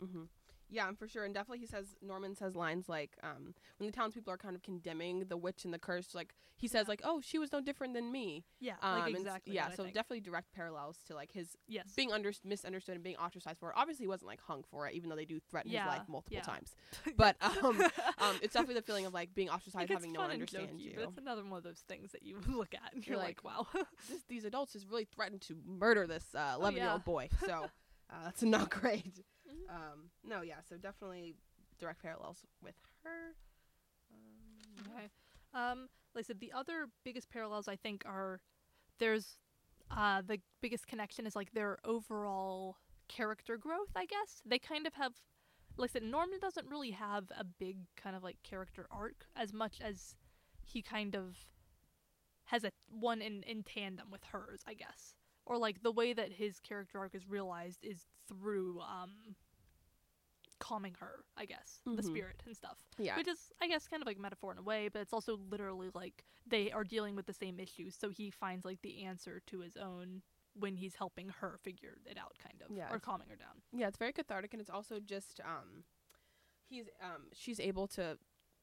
hmm 0.00 0.24
Yeah, 0.70 0.90
for 0.98 1.08
sure, 1.08 1.24
and 1.24 1.32
definitely 1.34 1.60
he 1.60 1.66
says 1.66 1.96
Norman 2.02 2.34
says 2.34 2.54
lines 2.54 2.88
like, 2.88 3.16
um, 3.22 3.54
when 3.78 3.86
the 3.86 3.92
townspeople 3.92 4.32
are 4.32 4.36
kind 4.36 4.54
of 4.54 4.62
condemning 4.62 5.24
the 5.28 5.36
witch 5.36 5.64
and 5.64 5.72
the 5.72 5.78
curse, 5.78 6.14
like 6.14 6.34
he 6.56 6.66
says 6.68 6.88
like, 6.88 7.00
oh, 7.04 7.20
she 7.22 7.38
was 7.38 7.52
no 7.52 7.60
different 7.60 7.94
than 7.94 8.10
me. 8.10 8.44
Yeah, 8.60 8.74
Um, 8.82 9.00
like 9.00 9.14
exactly. 9.14 9.54
yeah, 9.54 9.70
so 9.70 9.84
definitely 9.84 10.20
direct 10.20 10.52
parallels 10.52 10.98
to 11.06 11.14
like 11.14 11.30
his 11.32 11.56
yes, 11.68 11.92
being 11.96 12.12
under- 12.12 12.32
misunderstood 12.44 12.96
and 12.96 13.04
being 13.04 13.16
ostracized 13.16 13.58
for 13.60 13.70
it. 13.70 13.74
Obviously, 13.78 14.04
he 14.04 14.08
wasn't 14.08 14.26
like 14.28 14.40
hung 14.42 14.64
for 14.70 14.86
it, 14.88 14.94
even 14.94 15.08
though 15.08 15.16
they 15.16 15.24
do 15.24 15.38
threaten 15.50 15.70
Yeah, 15.70 15.84
his 15.84 15.98
life 15.98 16.08
multiple 16.08 16.36
yeah. 16.38 16.42
times. 16.42 16.74
But 17.16 17.36
um, 17.64 17.80
um, 18.18 18.36
it's 18.42 18.52
definitely 18.54 18.74
the 18.74 18.82
feeling 18.82 19.06
of 19.06 19.14
like 19.14 19.34
being 19.34 19.48
ostracized, 19.50 19.88
having 19.90 20.12
no 20.12 20.20
one 20.20 20.30
understand 20.32 20.70
jokey, 20.78 20.80
you. 20.84 20.92
But 20.96 21.04
it's 21.04 21.18
another 21.18 21.42
one 21.44 21.58
of 21.58 21.62
those 21.64 21.82
things 21.88 22.12
that 22.12 22.22
you 22.22 22.38
look 22.48 22.74
at 22.74 22.92
and 22.94 23.06
You're 23.06 23.16
you're, 23.16 23.24
like, 23.24 23.42
wow. 23.44 23.66
this, 24.08 24.22
these 24.28 24.44
adults 24.44 24.72
just 24.72 24.86
really 24.90 25.04
threatened 25.06 25.40
to 25.42 25.56
murder 25.66 26.06
this 26.06 26.24
uh, 26.34 26.54
11 26.56 26.76
year 26.76 26.84
Oh, 26.84 26.88
yeah. 26.88 26.92
old 26.94 27.04
boy. 27.04 27.28
So 27.46 27.66
uh, 28.10 28.24
that's 28.24 28.42
not 28.42 28.68
great. 28.70 29.20
Um, 29.68 30.10
no, 30.24 30.42
yeah, 30.42 30.60
so 30.68 30.76
definitely 30.76 31.34
direct 31.78 32.02
parallels 32.02 32.44
with 32.62 32.74
her. 33.04 33.34
Um, 34.12 34.92
Okay. 34.94 35.08
Um, 35.54 35.88
like 36.14 36.24
I 36.24 36.26
said, 36.26 36.40
the 36.40 36.52
other 36.52 36.88
biggest 37.04 37.30
parallels 37.30 37.68
I 37.68 37.76
think 37.76 38.02
are 38.06 38.40
there's 38.98 39.38
uh 39.90 40.20
the 40.26 40.38
biggest 40.60 40.86
connection 40.86 41.26
is 41.26 41.34
like 41.34 41.52
their 41.52 41.78
overall 41.84 42.76
character 43.08 43.56
growth. 43.56 43.88
I 43.96 44.06
guess 44.06 44.42
they 44.44 44.58
kind 44.58 44.86
of 44.86 44.94
have. 44.94 45.12
Like 45.76 45.90
I 45.90 45.92
said, 45.92 46.02
Norman 46.02 46.40
doesn't 46.40 46.66
really 46.68 46.90
have 46.90 47.30
a 47.38 47.44
big 47.44 47.78
kind 47.96 48.16
of 48.16 48.22
like 48.24 48.36
character 48.42 48.86
arc 48.90 49.26
as 49.36 49.52
much 49.52 49.80
as 49.80 50.16
he 50.64 50.82
kind 50.82 51.14
of 51.14 51.36
has 52.44 52.64
a 52.64 52.72
one 52.88 53.20
in 53.22 53.42
in 53.44 53.62
tandem 53.62 54.10
with 54.10 54.24
hers, 54.24 54.60
I 54.66 54.74
guess. 54.74 55.14
Or 55.46 55.56
like 55.56 55.82
the 55.82 55.92
way 55.92 56.12
that 56.12 56.32
his 56.32 56.60
character 56.60 56.98
arc 56.98 57.14
is 57.14 57.26
realized 57.28 57.84
is 57.84 58.06
through 58.28 58.80
um 58.80 59.36
calming 60.58 60.94
her, 61.00 61.24
I 61.36 61.44
guess, 61.46 61.80
the 61.86 62.02
Mhm. 62.02 62.06
spirit 62.06 62.42
and 62.46 62.56
stuff 62.56 62.78
Yeah. 62.98 63.16
which 63.16 63.28
is 63.28 63.52
i 63.60 63.68
guess 63.68 63.86
kind 63.86 64.02
of 64.02 64.06
like 64.06 64.18
metaphor 64.18 64.52
in 64.52 64.58
a 64.58 64.62
way 64.62 64.88
but 64.88 65.00
it's 65.00 65.12
also 65.12 65.36
literally 65.50 65.90
like 65.94 66.24
they 66.46 66.70
are 66.72 66.84
dealing 66.84 67.14
with 67.16 67.26
the 67.26 67.32
same 67.32 67.58
issues 67.60 67.96
so 67.96 68.10
he 68.10 68.30
finds 68.30 68.64
like 68.64 68.80
the 68.82 69.04
answer 69.04 69.40
to 69.46 69.60
his 69.60 69.76
own 69.76 70.22
when 70.54 70.76
he's 70.76 70.96
helping 70.96 71.28
her 71.28 71.58
figure 71.62 71.98
it 72.04 72.18
out 72.18 72.36
kind 72.42 72.60
of 72.62 72.74
Yeah, 72.74 72.90
or 72.90 72.98
calming 72.98 73.28
her 73.28 73.36
down 73.36 73.62
Yeah, 73.72 73.88
it's 73.88 73.96
very 73.98 74.12
cathartic, 74.12 74.52
and 74.52 74.60
it's 74.60 74.70
also 74.70 74.98
just 75.00 75.40
um, 75.44 75.84
he's 76.68 76.86
um, 77.00 77.28
she's 77.32 77.60
able 77.60 77.86
to 77.88 78.18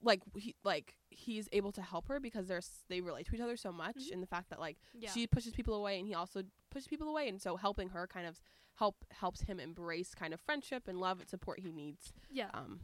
like 0.05 0.21
he 0.37 0.55
like 0.63 0.95
he's 1.09 1.49
able 1.51 1.71
to 1.73 1.81
help 1.81 2.07
her 2.07 2.19
because 2.19 2.47
they're 2.47 2.61
they 2.89 3.01
relate 3.01 3.25
to 3.27 3.35
each 3.35 3.41
other 3.41 3.57
so 3.57 3.71
much, 3.71 3.95
Mhm. 3.97 4.13
and 4.13 4.23
the 4.23 4.27
fact 4.27 4.49
that 4.51 4.59
like 4.59 4.77
yeah 4.93 5.11
she 5.11 5.27
pushes 5.27 5.51
people 5.53 5.73
away, 5.73 5.99
and 5.99 6.07
he 6.07 6.13
also 6.13 6.43
pushes 6.69 6.87
people 6.87 7.09
away, 7.09 7.27
and 7.27 7.41
so 7.41 7.57
helping 7.57 7.89
her 7.89 8.07
kind 8.07 8.27
of 8.27 8.39
help 8.75 8.95
helps 9.11 9.41
him 9.41 9.59
embrace 9.59 10.13
kind 10.15 10.33
of 10.33 10.39
friendship 10.39 10.87
and 10.87 10.99
love 10.99 11.19
and 11.19 11.29
support 11.29 11.59
he 11.59 11.71
needs. 11.71 12.13
yeah 12.31 12.49
Um, 12.53 12.79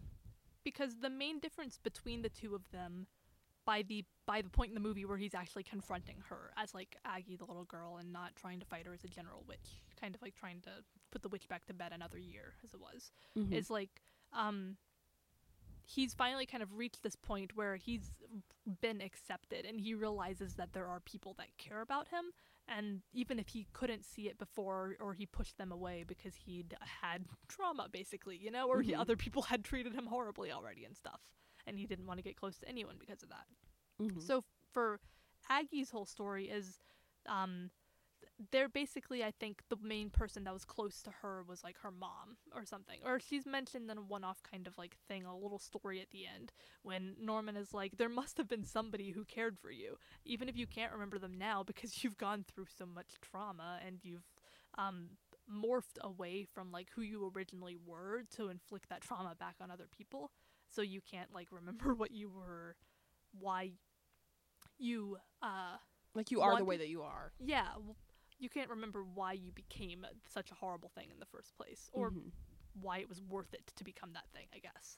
because 0.63 0.95
the 1.01 1.09
main 1.09 1.39
difference 1.39 1.77
between 1.77 2.21
the 2.21 2.29
two 2.29 2.55
of 2.55 2.69
them 2.71 3.07
by 3.65 3.81
the 3.83 4.03
by 4.25 4.41
the 4.41 4.49
point 4.49 4.69
in 4.69 4.73
the 4.73 4.79
movie 4.81 5.05
where 5.05 5.17
he's 5.17 5.35
actually 5.35 5.63
confronting 5.63 6.17
her 6.29 6.51
as 6.57 6.73
like 6.73 6.95
Aggie 7.05 7.35
the 7.35 7.45
little 7.45 7.65
girl 7.65 7.97
and 7.97 8.11
not 8.11 8.35
trying 8.35 8.59
to 8.59 8.65
fight 8.65 8.85
her 8.87 8.93
as 8.93 9.03
a 9.03 9.07
general 9.07 9.43
witch 9.47 9.81
kind 9.99 10.15
of 10.15 10.21
like 10.21 10.33
trying 10.35 10.61
to 10.61 10.69
put 11.11 11.21
the 11.21 11.29
witch 11.29 11.47
back 11.47 11.65
to 11.65 11.73
bed 11.73 11.91
another 11.93 12.17
year 12.17 12.55
as 12.63 12.73
it 12.73 12.79
was 12.79 13.11
mhm. 13.37 13.51
is 13.51 13.69
like 13.69 14.01
um 14.33 14.77
he's 15.95 16.13
finally 16.13 16.45
kind 16.45 16.63
of 16.63 16.73
reached 16.73 17.03
this 17.03 17.15
point 17.15 17.51
where 17.55 17.75
he's 17.75 18.11
been 18.81 19.01
accepted 19.01 19.65
and 19.65 19.79
he 19.81 19.93
realizes 19.93 20.55
that 20.55 20.73
there 20.73 20.87
are 20.87 20.99
people 21.01 21.33
that 21.37 21.47
care 21.57 21.81
about 21.81 22.07
him 22.09 22.25
and 22.67 23.01
even 23.11 23.39
if 23.39 23.49
he 23.49 23.67
couldn't 23.73 24.05
see 24.05 24.27
it 24.29 24.37
before 24.37 24.95
or 24.99 25.13
he 25.13 25.25
pushed 25.25 25.57
them 25.57 25.71
away 25.71 26.03
because 26.07 26.35
he'd 26.35 26.75
had 27.01 27.25
trauma 27.47 27.87
basically 27.91 28.37
you 28.37 28.51
know 28.51 28.67
or 28.67 28.81
he, 28.81 28.93
Mhm. 28.93 28.99
other 28.99 29.15
people 29.17 29.41
had 29.53 29.63
treated 29.63 29.93
him 29.93 30.05
horribly 30.05 30.51
already 30.51 30.85
and 30.85 30.95
stuff 30.95 31.19
and 31.65 31.77
he 31.77 31.85
didn't 31.87 32.05
want 32.05 32.17
to 32.19 32.23
get 32.23 32.37
close 32.37 32.57
to 32.59 32.67
anyone 32.69 32.97
because 32.99 33.23
of 33.23 33.29
that 33.29 33.47
Mhm. 33.99 34.21
so 34.21 34.43
for 34.71 34.99
Aggie's 35.49 35.89
whole 35.89 36.05
story 36.05 36.49
is 36.49 36.79
um 37.25 37.71
they're 38.51 38.69
basically 38.69 39.23
I 39.23 39.31
think 39.31 39.61
the 39.69 39.77
main 39.81 40.09
person 40.09 40.43
that 40.45 40.53
was 40.53 40.65
close 40.65 41.01
to 41.03 41.11
her 41.21 41.43
was 41.47 41.63
like 41.63 41.77
her 41.83 41.91
mom 41.91 42.37
or 42.55 42.65
something. 42.65 42.97
Or 43.05 43.19
she's 43.19 43.45
mentioned 43.45 43.89
in 43.89 43.97
a 43.97 44.01
one 44.01 44.23
off 44.23 44.41
kind 44.43 44.67
of 44.67 44.77
like 44.77 44.95
thing, 45.07 45.25
a 45.25 45.35
little 45.37 45.59
story 45.59 46.01
at 46.01 46.09
the 46.11 46.25
end 46.25 46.51
when 46.83 47.15
Norman 47.19 47.55
is 47.55 47.73
like, 47.73 47.97
There 47.97 48.09
must 48.09 48.37
have 48.37 48.47
been 48.47 48.63
somebody 48.63 49.11
who 49.11 49.25
cared 49.25 49.57
for 49.59 49.71
you. 49.71 49.97
Even 50.25 50.49
if 50.49 50.57
you 50.57 50.65
can't 50.67 50.91
remember 50.91 51.19
them 51.19 51.37
now 51.37 51.63
because 51.63 52.03
you've 52.03 52.17
gone 52.17 52.43
through 52.47 52.65
so 52.75 52.85
much 52.85 53.15
trauma 53.21 53.79
and 53.85 53.99
you've 54.03 54.25
um 54.77 55.09
morphed 55.51 55.99
away 56.01 56.45
from 56.45 56.71
like 56.71 56.87
who 56.95 57.01
you 57.01 57.29
originally 57.35 57.75
were 57.85 58.23
to 58.35 58.49
inflict 58.49 58.87
that 58.89 59.01
trauma 59.01 59.35
back 59.37 59.55
on 59.61 59.69
other 59.69 59.87
people. 59.95 60.31
so 60.67 60.81
you 60.81 61.01
can't 61.01 61.33
like 61.33 61.47
remember 61.51 61.93
what 62.01 62.11
you 62.11 62.29
were, 62.29 62.75
why 63.37 63.71
you 64.79 65.17
uh 65.41 65.77
Like 66.15 66.31
you 66.31 66.41
are 66.41 66.57
the 66.57 66.65
way 66.65 66.77
that 66.77 66.89
you 66.89 67.01
are. 67.03 67.33
yeah 67.39 67.67
you 68.41 68.49
can't 68.49 68.69
remember 68.69 69.03
why 69.03 69.33
you 69.33 69.51
became 69.51 70.05
such 70.27 70.51
a 70.51 70.55
horrible 70.55 70.89
thing 70.89 71.09
in 71.11 71.19
the 71.19 71.25
first 71.25 71.55
place 71.55 71.89
or 71.93 72.09
Mhm. 72.11 72.31
why 72.81 72.97
it 72.97 73.07
was 73.07 73.21
worth 73.21 73.53
it 73.53 73.67
to 73.75 73.83
become 73.83 74.13
that 74.13 74.27
thing. 74.33 74.47
I 74.53 74.59
guess. 74.59 74.97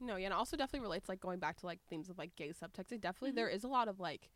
No, 0.00 0.16
yeah, 0.16 0.26
and 0.26 0.34
also 0.34 0.56
definitely 0.56 0.80
relates 0.80 1.08
like 1.08 1.20
going 1.20 1.38
back 1.38 1.56
to 1.58 1.66
like 1.66 1.80
themes 1.88 2.10
of 2.10 2.18
like 2.18 2.34
gay 2.34 2.48
subtext. 2.50 2.90
It 2.92 3.00
definitely 3.00 3.30
Mhm. 3.32 3.36
there 3.36 3.48
is 3.48 3.62
a 3.64 3.68
lot 3.68 3.86
of 3.88 4.00
like 4.00 4.30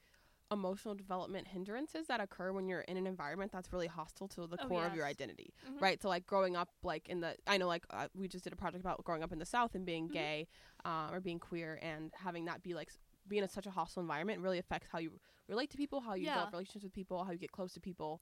emotional 0.52 0.94
development 0.94 1.48
hindrances 1.48 2.06
that 2.06 2.20
occur 2.20 2.52
when 2.52 2.68
you're 2.68 2.82
in 2.82 2.96
an 2.96 3.04
environment 3.04 3.50
that's 3.50 3.72
really 3.72 3.88
hostile 3.88 4.28
to 4.28 4.46
the 4.46 4.56
Oh, 4.60 4.68
core 4.68 4.86
of 4.86 4.94
your 4.94 5.04
yes. 5.04 5.10
identity. 5.10 5.52
Mhm. 5.66 5.80
Right? 5.82 6.00
So 6.00 6.08
like 6.08 6.24
growing 6.24 6.54
up 6.54 6.68
like 6.84 7.08
in 7.08 7.18
the 7.18 7.36
I 7.48 7.58
know 7.58 7.66
like 7.66 7.84
uh, 7.90 8.06
we 8.14 8.28
just 8.28 8.44
did 8.44 8.52
a 8.52 8.56
project 8.56 8.80
about 8.80 9.02
growing 9.02 9.24
up 9.24 9.32
in 9.32 9.40
the 9.40 9.44
south 9.44 9.74
and 9.74 9.84
being 9.84 10.08
Mhm. 10.08 10.12
gay 10.12 10.46
um, 10.84 11.12
or 11.12 11.18
being 11.20 11.40
queer 11.40 11.80
and 11.82 12.12
having 12.14 12.44
that 12.44 12.62
be 12.62 12.74
like 12.74 12.92
being 13.26 13.42
in 13.42 13.48
such 13.48 13.66
a 13.66 13.70
hostile 13.72 14.02
environment 14.02 14.40
really 14.40 14.58
affects 14.58 14.88
how 14.92 14.98
you 15.00 15.18
relate 15.48 15.70
to 15.70 15.76
people, 15.76 16.00
how 16.00 16.14
you 16.14 16.26
Yeah. 16.26 16.32
develop 16.34 16.52
relationships 16.52 16.84
with 16.84 16.92
people, 16.92 17.24
how 17.24 17.32
you 17.32 17.38
get 17.38 17.52
close 17.52 17.72
to 17.74 17.80
people. 17.80 18.20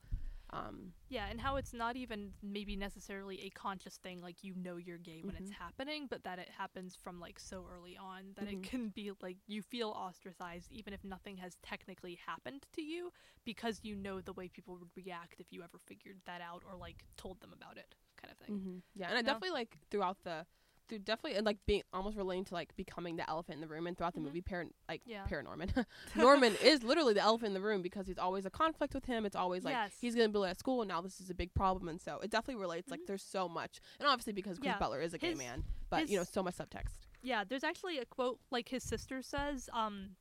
Um, 0.51 0.93
Yeah, 1.11 1.27
and 1.31 1.41
how 1.41 1.57
it's 1.57 1.73
not 1.73 1.97
even 1.97 2.33
maybe 2.43 2.77
necessarily 2.77 3.43
a 3.43 3.51
conscious 3.51 3.99
thing, 3.99 4.21
like 4.23 4.43
you 4.43 4.55
know 4.55 4.77
you're 4.79 4.99
gay 4.99 5.23
when 5.23 5.37
it's 5.37 5.51
Mhm. 5.51 5.55
happening, 5.59 6.07
but 6.09 6.25
that 6.25 6.39
it 6.39 6.49
happens 6.49 6.97
from 6.97 7.21
like 7.21 7.39
so 7.39 7.67
early 7.71 7.97
on 7.97 8.33
that 8.37 8.47
Mhm. 8.47 8.63
it 8.63 8.63
can 8.63 8.89
be 8.89 9.13
like 9.21 9.37
you 9.47 9.63
feel 9.63 9.91
ostracized 9.91 10.73
even 10.73 10.93
if 10.95 11.05
nothing 11.05 11.37
has 11.37 11.57
technically 11.63 12.15
happened 12.27 12.67
to 12.73 12.83
you 12.83 13.13
because 13.45 13.81
you 13.83 13.95
know 13.95 14.21
the 14.21 14.33
way 14.33 14.49
people 14.49 14.77
would 14.79 14.91
react 14.97 15.41
if 15.41 15.53
you 15.53 15.63
ever 15.63 15.79
figured 15.79 16.17
that 16.27 16.41
out 16.41 16.63
or 16.67 16.75
like 16.75 17.05
told 17.17 17.41
them 17.41 17.53
about 17.53 17.77
it, 17.77 17.95
kind 18.21 18.33
of 18.33 18.39
thing. 18.39 18.57
hmm 18.57 18.79
Yeah, 18.95 19.09
and 19.09 19.19
I 19.19 19.23
definitely 19.23 19.51
like 19.51 19.79
throughout 19.91 20.17
the, 20.25 20.47
through 20.89 20.99
definitely 21.01 21.37
and 21.37 21.47
like 21.47 21.59
being 21.67 21.83
almost 21.93 22.17
relating 22.17 22.45
to 22.47 22.55
like 22.55 22.75
becoming 22.77 23.17
the 23.17 23.29
elephant 23.29 23.57
in 23.57 23.61
the 23.61 23.67
room 23.67 23.87
and 23.87 23.97
throughout 23.97 24.15
the 24.15 24.21
Mhm. 24.21 24.25
movie, 24.25 24.43
Par- 24.43 24.67
like 24.89 25.03
Yeah. 25.07 25.27
Paranorman, 25.27 25.71
Norman 26.17 26.55
is 26.63 26.83
literally 26.83 27.15
the 27.15 27.21
elephant 27.21 27.49
in 27.49 27.55
the 27.55 27.61
room 27.61 27.83
because 27.83 28.07
he's 28.07 28.19
always 28.19 28.45
a 28.47 28.51
conflict 28.51 28.95
with 28.95 29.05
him. 29.07 29.25
It's 29.27 29.37
always 29.37 29.65
like 29.65 29.73
Yes. 29.75 29.97
he's 30.01 30.15
gonna 30.15 30.29
be 30.29 30.39
late 30.39 30.51
at 30.51 30.59
school 30.59 30.83
and 30.83 30.89
now 30.89 31.01
this 31.01 31.21
is 31.21 31.31
a 31.31 31.35
big 31.35 31.53
problem, 31.55 31.89
and 31.89 32.01
so 32.01 32.19
it 32.21 32.31
definitely 32.31 32.61
relates. 32.61 32.91
Like 32.91 33.01
Mhm. 33.01 33.07
there's 33.07 33.23
so 33.23 33.49
much, 33.49 33.81
and 33.99 34.09
obviously 34.09 34.33
because 34.33 34.59
Chris 34.59 34.67
Yeah. 34.73 34.79
Butler 34.79 35.01
is 35.01 35.15
a 35.15 35.19
gay 35.19 35.35
man, 35.35 35.65
but 35.91 36.09
you 36.09 36.17
know 36.19 36.25
so 36.25 36.43
much 36.43 36.57
subtext. 36.57 37.07
Yeah, 37.23 37.45
there's 37.45 37.65
actually 37.65 37.99
a 37.99 38.05
quote 38.05 38.39
like 38.51 38.69
his 38.69 38.83
sister 38.85 39.23
says 39.23 39.69
um 39.73 40.17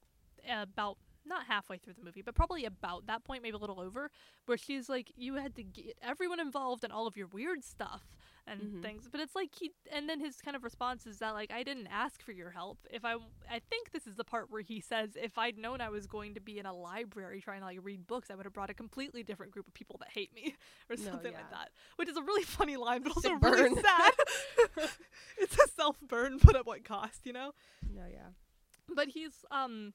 about 0.48 0.98
not 1.26 1.46
halfway 1.46 1.78
through 1.78 1.94
the 1.94 2.02
movie, 2.04 2.22
but 2.22 2.36
probably 2.36 2.66
about 2.66 3.06
that 3.08 3.24
point, 3.24 3.42
maybe 3.42 3.56
a 3.56 3.58
little 3.58 3.80
over, 3.80 4.12
where 4.46 4.58
she's 4.58 4.90
like, 4.90 5.10
"You 5.16 5.36
had 5.36 5.56
to 5.56 5.64
get 5.64 5.98
everyone 6.02 6.42
involved 6.42 6.84
in 6.84 6.92
all 6.92 7.08
of 7.08 7.16
your 7.16 7.28
weird 7.28 7.64
stuff 7.64 8.18
and 8.48 8.60
Mhm. 8.60 8.82
things." 8.82 9.08
But 9.12 9.22
it's 9.22 9.36
like 9.36 9.54
he, 9.56 9.72
and 9.92 10.10
then 10.10 10.20
his 10.20 10.38
kind 10.42 10.56
of 10.56 10.64
response 10.64 11.06
is 11.06 11.20
that 11.20 11.34
like, 11.34 11.52
"I 11.52 11.64
didn't 11.64 11.88
ask 11.88 12.22
for 12.22 12.32
your 12.32 12.52
help. 12.52 12.80
If 12.92 13.06
I, 13.06 13.14
I 13.50 13.60
think 13.70 13.92
this 13.92 14.08
is 14.08 14.16
the 14.16 14.24
part 14.24 14.50
where 14.52 14.62
he 14.62 14.80
says, 14.82 15.16
if 15.22 15.38
I'd 15.38 15.58
known 15.58 15.82
I 15.82 15.90
was 15.90 16.08
going 16.08 16.34
to 16.36 16.42
be 16.42 16.60
in 16.60 16.66
a 16.66 16.74
library 16.74 17.42
trying 17.42 17.60
to 17.62 17.66
like 17.66 17.80
read 17.82 18.06
books, 18.08 18.30
I 18.30 18.36
would 18.36 18.46
have 18.46 18.54
brought 18.54 18.70
a 18.70 18.74
completely 18.74 19.24
different 19.24 19.52
group 19.52 19.68
of 19.68 19.74
people 19.74 19.98
that 20.00 20.10
hate 20.12 20.34
me, 20.34 20.56
or 20.90 20.96
No, 20.98 21.12
something 21.12 21.32
yeah. 21.32 21.38
like 21.38 21.50
that." 21.52 21.70
Which 21.98 22.10
is 22.10 22.18
a 22.18 22.22
really 22.24 22.44
funny 22.44 22.78
line, 22.78 23.02
but 23.04 23.14
also 23.16 23.32
really 23.34 23.70
burn. 23.70 23.76
sad. 23.82 24.14
it's 25.38 25.58
a 25.58 25.68
self 25.76 26.00
burn, 26.02 26.40
but 26.44 26.56
at 26.56 26.66
what 26.66 26.84
cost, 26.84 27.26
you 27.26 27.34
know? 27.34 27.52
No, 27.94 28.06
yeah. 28.12 28.30
but 28.94 29.08
he's 29.10 29.46
um 29.52 29.94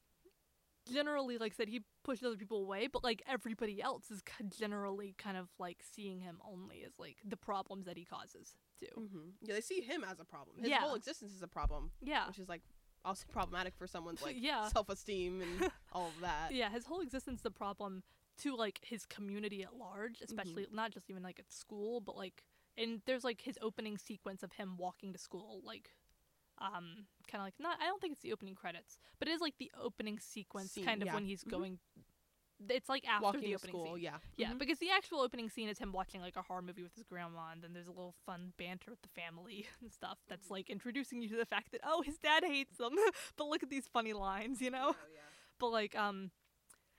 generally 0.92 1.38
like 1.38 1.52
I 1.52 1.56
said 1.56 1.68
he 1.68 1.82
pushes 2.04 2.24
other 2.26 2.36
people 2.36 2.60
away 2.62 2.88
but 2.92 3.04
like 3.04 3.22
everybody 3.28 3.80
else 3.82 4.10
is 4.10 4.22
generally 4.58 5.14
kind 5.18 5.36
of 5.36 5.48
like 5.58 5.78
seeing 5.94 6.20
him 6.20 6.38
only 6.46 6.82
as 6.86 6.92
like 6.98 7.16
the 7.24 7.36
problems 7.36 7.86
that 7.86 7.96
he 7.96 8.04
causes 8.04 8.56
too 8.80 8.86
hmm 8.94 9.28
Yeah, 9.42 9.54
they 9.54 9.60
see 9.60 9.80
him 9.80 10.04
as 10.10 10.20
a 10.20 10.24
problem. 10.24 10.56
His 10.58 10.68
Yeah. 10.70 10.80
whole 10.80 10.94
existence 10.94 11.32
is 11.32 11.42
a 11.42 11.48
problem, 11.48 11.90
yeah 12.02 12.26
which 12.26 12.38
is 12.38 12.48
like 12.48 12.62
also 13.04 13.24
problematic 13.30 13.74
for 13.76 13.86
someone's 13.86 14.22
like 14.22 14.36
yeah 14.40 14.68
self-esteem 14.68 15.40
and 15.40 15.70
all 15.92 16.08
of 16.08 16.20
that. 16.20 16.52
yeah 16.52 16.68
his 16.70 16.84
whole 16.86 17.00
existence 17.00 17.40
is 17.40 17.46
a 17.46 17.50
problem 17.50 18.02
to 18.38 18.54
like 18.56 18.78
his 18.82 19.06
community 19.06 19.62
at 19.62 19.76
large 19.76 20.20
especially 20.20 20.66
not 20.72 20.90
just 20.90 21.08
even 21.10 21.22
like 21.22 21.38
at 21.38 21.50
school 21.52 22.00
but 22.00 22.16
like 22.16 22.44
and 22.76 23.00
there's 23.06 23.24
like 23.24 23.40
his 23.40 23.58
opening 23.62 23.96
sequence 23.98 24.42
of 24.42 24.52
him 24.52 24.76
walking 24.76 25.12
to 25.12 25.18
school 25.18 25.60
like 25.64 25.90
um 26.60 27.06
kind 27.30 27.40
of 27.40 27.46
like 27.46 27.54
not 27.58 27.76
i 27.80 27.86
don't 27.86 28.00
think 28.00 28.12
it's 28.12 28.22
the 28.22 28.32
opening 28.32 28.54
credits 28.54 28.98
but 29.18 29.28
it 29.28 29.32
is 29.32 29.40
like 29.40 29.54
the 29.58 29.70
opening 29.80 30.18
sequence 30.18 30.72
Scene, 30.72 30.84
kind 30.84 31.02
of 31.02 31.06
yeah. 31.06 31.14
when 31.14 31.24
he's 31.24 31.44
Mhm. 31.44 31.50
going 31.50 31.78
it's 32.68 32.88
like 32.88 33.06
after 33.06 33.22
Walking 33.24 33.40
the 33.42 33.46
to 33.50 33.54
opening 33.54 33.70
school, 33.72 33.94
scene 33.94 34.02
yeah. 34.02 34.18
Yeah, 34.36 34.52
Mhm. 34.52 34.58
because 34.58 34.78
the 34.80 34.90
actual 34.90 35.20
opening 35.20 35.48
scene 35.48 35.68
is 35.68 35.78
him 35.78 35.92
watching 35.92 36.20
like 36.20 36.34
a 36.36 36.42
horror 36.42 36.60
movie 36.60 36.82
with 36.82 36.92
his 36.92 37.04
grandma, 37.04 37.52
and 37.52 37.62
then 37.62 37.72
there's 37.72 37.86
a 37.86 37.92
little 37.92 38.16
fun 38.26 38.52
banter 38.56 38.90
with 38.90 39.00
the 39.02 39.08
family 39.08 39.68
and 39.80 39.92
stuff 39.92 40.18
Mm-hmm. 40.22 40.30
that's 40.30 40.50
like 40.50 40.68
introducing 40.68 41.22
you 41.22 41.28
to 41.28 41.36
the 41.36 41.46
fact 41.46 41.70
that 41.70 41.80
oh, 41.84 42.02
his 42.02 42.18
dad 42.18 42.42
hates 42.44 42.78
them, 42.78 42.96
but 43.36 43.46
look 43.46 43.62
at 43.62 43.70
these 43.70 43.86
funny 43.86 44.12
lines, 44.12 44.60
you 44.60 44.70
know. 44.72 44.88
Oh, 44.88 45.06
yeah. 45.14 45.20
But 45.60 45.68
like 45.68 45.94
um, 45.94 46.32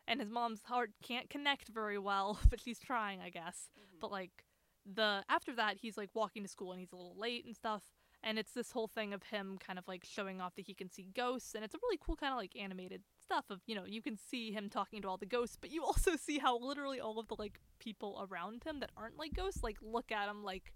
and 0.07 0.21
his 0.21 0.29
mom's 0.29 0.63
heart 0.63 0.91
can't 1.03 1.29
connect 1.29 1.67
very 1.67 1.97
well, 1.97 2.39
but 2.49 2.61
she's 2.61 2.79
trying, 2.79 3.19
I 3.19 3.29
guess. 3.29 3.69
Mhm. 3.77 3.99
But 3.99 4.11
like 4.11 4.45
the 4.85 5.25
after 5.27 5.53
that, 5.55 5.75
he's 5.81 5.97
like 5.97 6.09
walking 6.13 6.41
to 6.43 6.47
school 6.49 6.71
and 6.71 6.79
he's 6.79 6.93
a 6.93 6.95
little 6.95 7.17
late 7.17 7.43
and 7.43 7.53
stuff. 7.53 7.83
And 8.21 8.37
it's 8.37 8.51
this 8.51 8.71
whole 8.73 8.87
thing 8.87 9.13
of 9.13 9.23
him 9.23 9.57
kind 9.65 9.79
of 9.79 9.87
like 9.87 10.03
showing 10.03 10.41
off 10.41 10.55
that 10.55 10.65
he 10.67 10.73
can 10.73 10.89
see 10.89 11.07
ghosts, 11.15 11.55
and 11.55 11.63
it's 11.63 11.73
a 11.73 11.79
really 11.81 11.97
cool 12.03 12.17
kind 12.17 12.33
of 12.33 12.37
like 12.37 12.53
animated 12.55 13.01
stuff 13.23 13.45
of 13.49 13.61
you 13.65 13.75
know 13.75 13.85
you 13.85 14.01
can 14.01 14.17
see 14.17 14.51
him 14.51 14.69
talking 14.69 15.01
to 15.01 15.07
all 15.07 15.17
the 15.17 15.25
ghosts, 15.25 15.57
but 15.59 15.71
you 15.71 15.83
also 15.89 16.15
see 16.17 16.37
how 16.37 16.57
literally 16.59 16.99
all 16.99 17.17
of 17.19 17.27
the 17.29 17.35
like 17.39 17.59
people 17.79 18.27
around 18.29 18.63
him 18.65 18.81
that 18.81 18.91
aren't 18.97 19.17
like 19.17 19.33
ghosts 19.33 19.63
like 19.63 19.77
look 19.81 20.11
at 20.11 20.27
him 20.29 20.43
like 20.43 20.73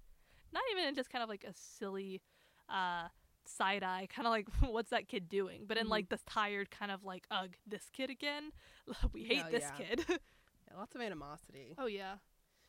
not 0.54 0.64
even 0.72 0.86
in 0.86 0.96
just 0.96 1.10
kind 1.10 1.22
of 1.24 1.28
like 1.30 1.44
a 1.44 1.54
silly 1.54 2.22
uh 2.70 3.08
side 3.46 3.84
eye 3.84 4.08
kind 4.10 4.26
of 4.26 4.32
like 4.32 4.48
what's 4.72 4.92
that 4.92 5.10
kid 5.10 5.28
doing 5.28 5.66
but 5.68 5.78
in 5.78 5.88
Mhm. 5.88 5.90
like 5.92 6.08
this 6.10 6.24
tired 6.26 6.72
kind 6.72 6.92
of 6.94 7.04
like 7.04 7.26
ugh 7.30 7.56
this 7.68 7.90
kid 7.92 8.10
again 8.10 8.52
we 9.14 9.24
hate 9.26 9.44
No, 9.44 9.52
this 9.52 9.64
yeah. 9.64 9.86
kid 9.86 10.06
Yeah, 10.08 10.78
lots 10.78 10.96
of 10.96 11.02
animosity. 11.02 11.76
oh 11.78 11.88
yeah 11.88 12.14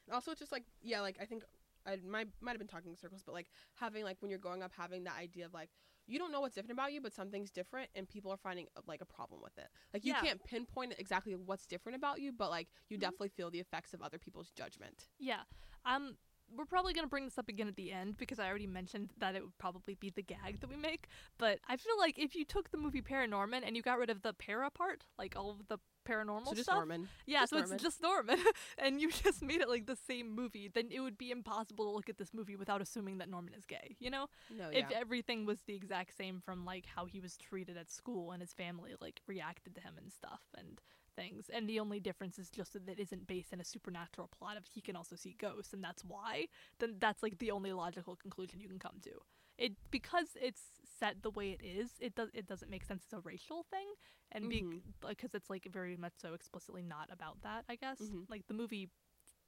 And 0.09 0.15
also, 0.15 0.33
it's 0.33 0.41
just 0.41 0.51
like 0.53 0.65
yeah, 0.83 1.01
like 1.01 1.17
I 1.21 1.27
think 1.27 1.45
I 1.87 1.99
might 2.09 2.29
might 2.41 2.53
have 2.53 2.59
been 2.59 2.69
talking 2.69 2.91
in 2.91 2.97
circles, 2.97 3.23
but 3.25 3.33
like 3.33 3.49
having 3.75 4.05
like 4.05 4.17
when 4.21 4.31
you're 4.31 4.39
growing 4.39 4.63
up, 4.63 4.73
having 4.77 5.05
that 5.05 5.17
idea 5.19 5.47
of 5.47 5.55
like 5.55 5.71
you 6.07 6.19
don't 6.19 6.31
know 6.33 6.41
what's 6.43 6.55
different 6.55 6.73
about 6.79 6.93
you, 6.93 7.01
but 7.01 7.13
something's 7.15 7.51
different, 7.51 7.89
and 7.95 8.09
people 8.09 8.31
are 8.31 8.37
finding 8.37 8.67
uh, 8.77 8.81
like 8.87 9.01
a 9.01 9.07
problem 9.07 9.41
with 9.43 9.57
it. 9.57 9.69
Like 9.93 10.05
you 10.05 10.13
Yeah. 10.13 10.21
can't 10.21 10.45
pinpoint 10.45 10.95
exactly 10.99 11.35
what's 11.35 11.67
different 11.67 11.97
about 11.97 12.21
you, 12.21 12.31
but 12.33 12.51
like 12.51 12.69
you 12.89 12.97
Mhm. 12.97 13.01
definitely 13.01 13.29
feel 13.31 13.51
the 13.51 13.61
effects 13.61 13.95
of 13.95 14.03
other 14.03 14.19
people's 14.19 14.51
judgment. 14.51 15.09
Yeah. 15.19 15.45
Um 15.85 16.17
we're 16.55 16.67
probably 16.67 16.93
going 16.93 17.07
to 17.07 17.09
bring 17.11 17.25
this 17.25 17.39
up 17.39 17.49
again 17.49 17.69
at 17.69 17.75
the 17.77 17.91
end 17.91 18.19
because 18.19 18.39
I 18.39 18.47
already 18.49 18.67
mentioned 18.67 19.09
that 19.17 19.35
it 19.35 19.43
would 19.43 19.57
probably 19.57 19.95
be 19.95 20.11
the 20.11 20.23
gag 20.23 20.61
that 20.61 20.69
we 20.69 20.77
make, 20.77 21.09
but 21.39 21.59
I 21.67 21.79
feel 21.79 21.97
like 21.99 22.19
if 22.19 22.35
you 22.35 22.45
took 22.45 22.71
the 22.71 22.77
movie 22.77 23.01
Paranorman 23.01 23.63
and 23.67 23.75
you 23.75 23.81
got 23.83 23.99
rid 23.99 24.11
of 24.11 24.21
the 24.21 24.35
para 24.35 24.71
part, 24.71 25.07
like 25.19 25.35
all 25.37 25.51
of 25.51 25.67
the 25.69 25.79
paranormal 26.05 26.47
so 26.47 26.55
just 26.55 26.65
stuff, 26.65 26.77
Norman. 26.77 27.09
yeah, 27.27 27.41
just 27.41 27.51
so 27.51 27.57
Norman. 27.59 27.75
it's 27.75 27.83
just 27.83 28.03
Norman 28.03 28.39
and 28.79 29.01
you 29.01 29.11
just 29.25 29.43
made 29.43 29.61
it 29.61 29.69
like 29.69 29.87
the 29.87 29.97
same 29.97 30.35
movie, 30.35 30.69
then 30.73 30.89
it 30.91 31.01
would 31.01 31.19
be 31.19 31.31
impossible 31.31 31.85
to 31.85 31.91
look 31.91 32.09
at 32.09 32.19
this 32.19 32.33
movie 32.33 32.57
without 32.57 32.81
assuming 32.81 33.19
that 33.19 33.29
Norman 33.29 33.55
is 33.55 33.65
gay, 33.65 33.97
you 33.99 34.11
know? 34.11 34.27
No, 34.57 34.69
If 34.73 34.91
everything 34.91 35.47
was 35.47 35.59
the 35.67 35.75
exact 35.75 36.17
same 36.17 36.41
from 36.45 36.65
like 36.65 36.87
how 36.87 37.05
he 37.05 37.21
was 37.21 37.37
treated 37.37 37.77
at 37.77 37.91
school 37.91 38.33
and 38.33 38.41
his 38.41 38.53
family 38.53 38.95
like 39.01 39.21
reacted 39.27 39.75
to 39.75 39.81
him 39.81 39.95
and 39.99 40.13
stuff 40.13 40.41
and 40.57 40.81
things. 41.15 41.51
And 41.53 41.69
the 41.69 41.81
only 41.81 42.01
difference 42.01 42.39
is 42.39 42.51
just 42.51 42.73
that 42.75 42.89
it 42.89 42.99
isn't 43.01 43.27
based 43.27 43.53
in 43.53 43.61
a 43.61 43.65
supernatural 43.65 44.29
plot 44.29 44.57
of 44.57 44.65
he 44.67 44.81
can 44.81 44.97
also 44.97 45.17
see 45.17 45.37
ghosts 45.39 45.73
and 45.73 45.83
that's 45.83 46.05
why, 46.05 46.47
then 46.79 46.97
that's 46.99 47.23
like 47.23 47.39
the 47.39 47.51
only 47.51 47.73
logical 47.73 48.17
conclusion 48.17 48.61
you 48.61 48.69
can 48.69 48.79
come 48.79 48.97
to. 49.03 49.11
It 49.57 49.73
because 49.91 50.37
it's 50.41 50.63
set 50.99 51.23
the 51.23 51.31
way 51.31 51.51
it 51.53 51.63
is, 51.65 51.91
it 52.01 52.15
does 52.15 52.31
it 52.35 52.47
doesn't 52.47 52.71
make 52.71 52.85
sense 52.85 53.05
as 53.07 53.13
a 53.13 53.21
racial 53.21 53.63
thing 53.71 53.87
and 54.33 54.51
Mhm. 54.51 54.83
because 55.09 55.35
it's 55.35 55.49
like 55.51 55.65
very 55.71 55.97
much 55.97 56.15
so 56.17 56.35
explicitly 56.35 56.83
not 56.83 57.09
about 57.13 57.41
that, 57.43 57.65
I 57.69 57.77
guess. 57.77 58.01
Mhm. 58.01 58.29
Like 58.29 58.47
the 58.47 58.55
movie 58.55 58.91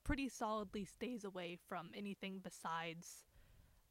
pretty 0.05 0.29
solidly 0.29 0.85
stays 0.85 1.25
away 1.25 1.57
from 1.57 1.91
anything 1.95 2.39
besides 2.39 3.25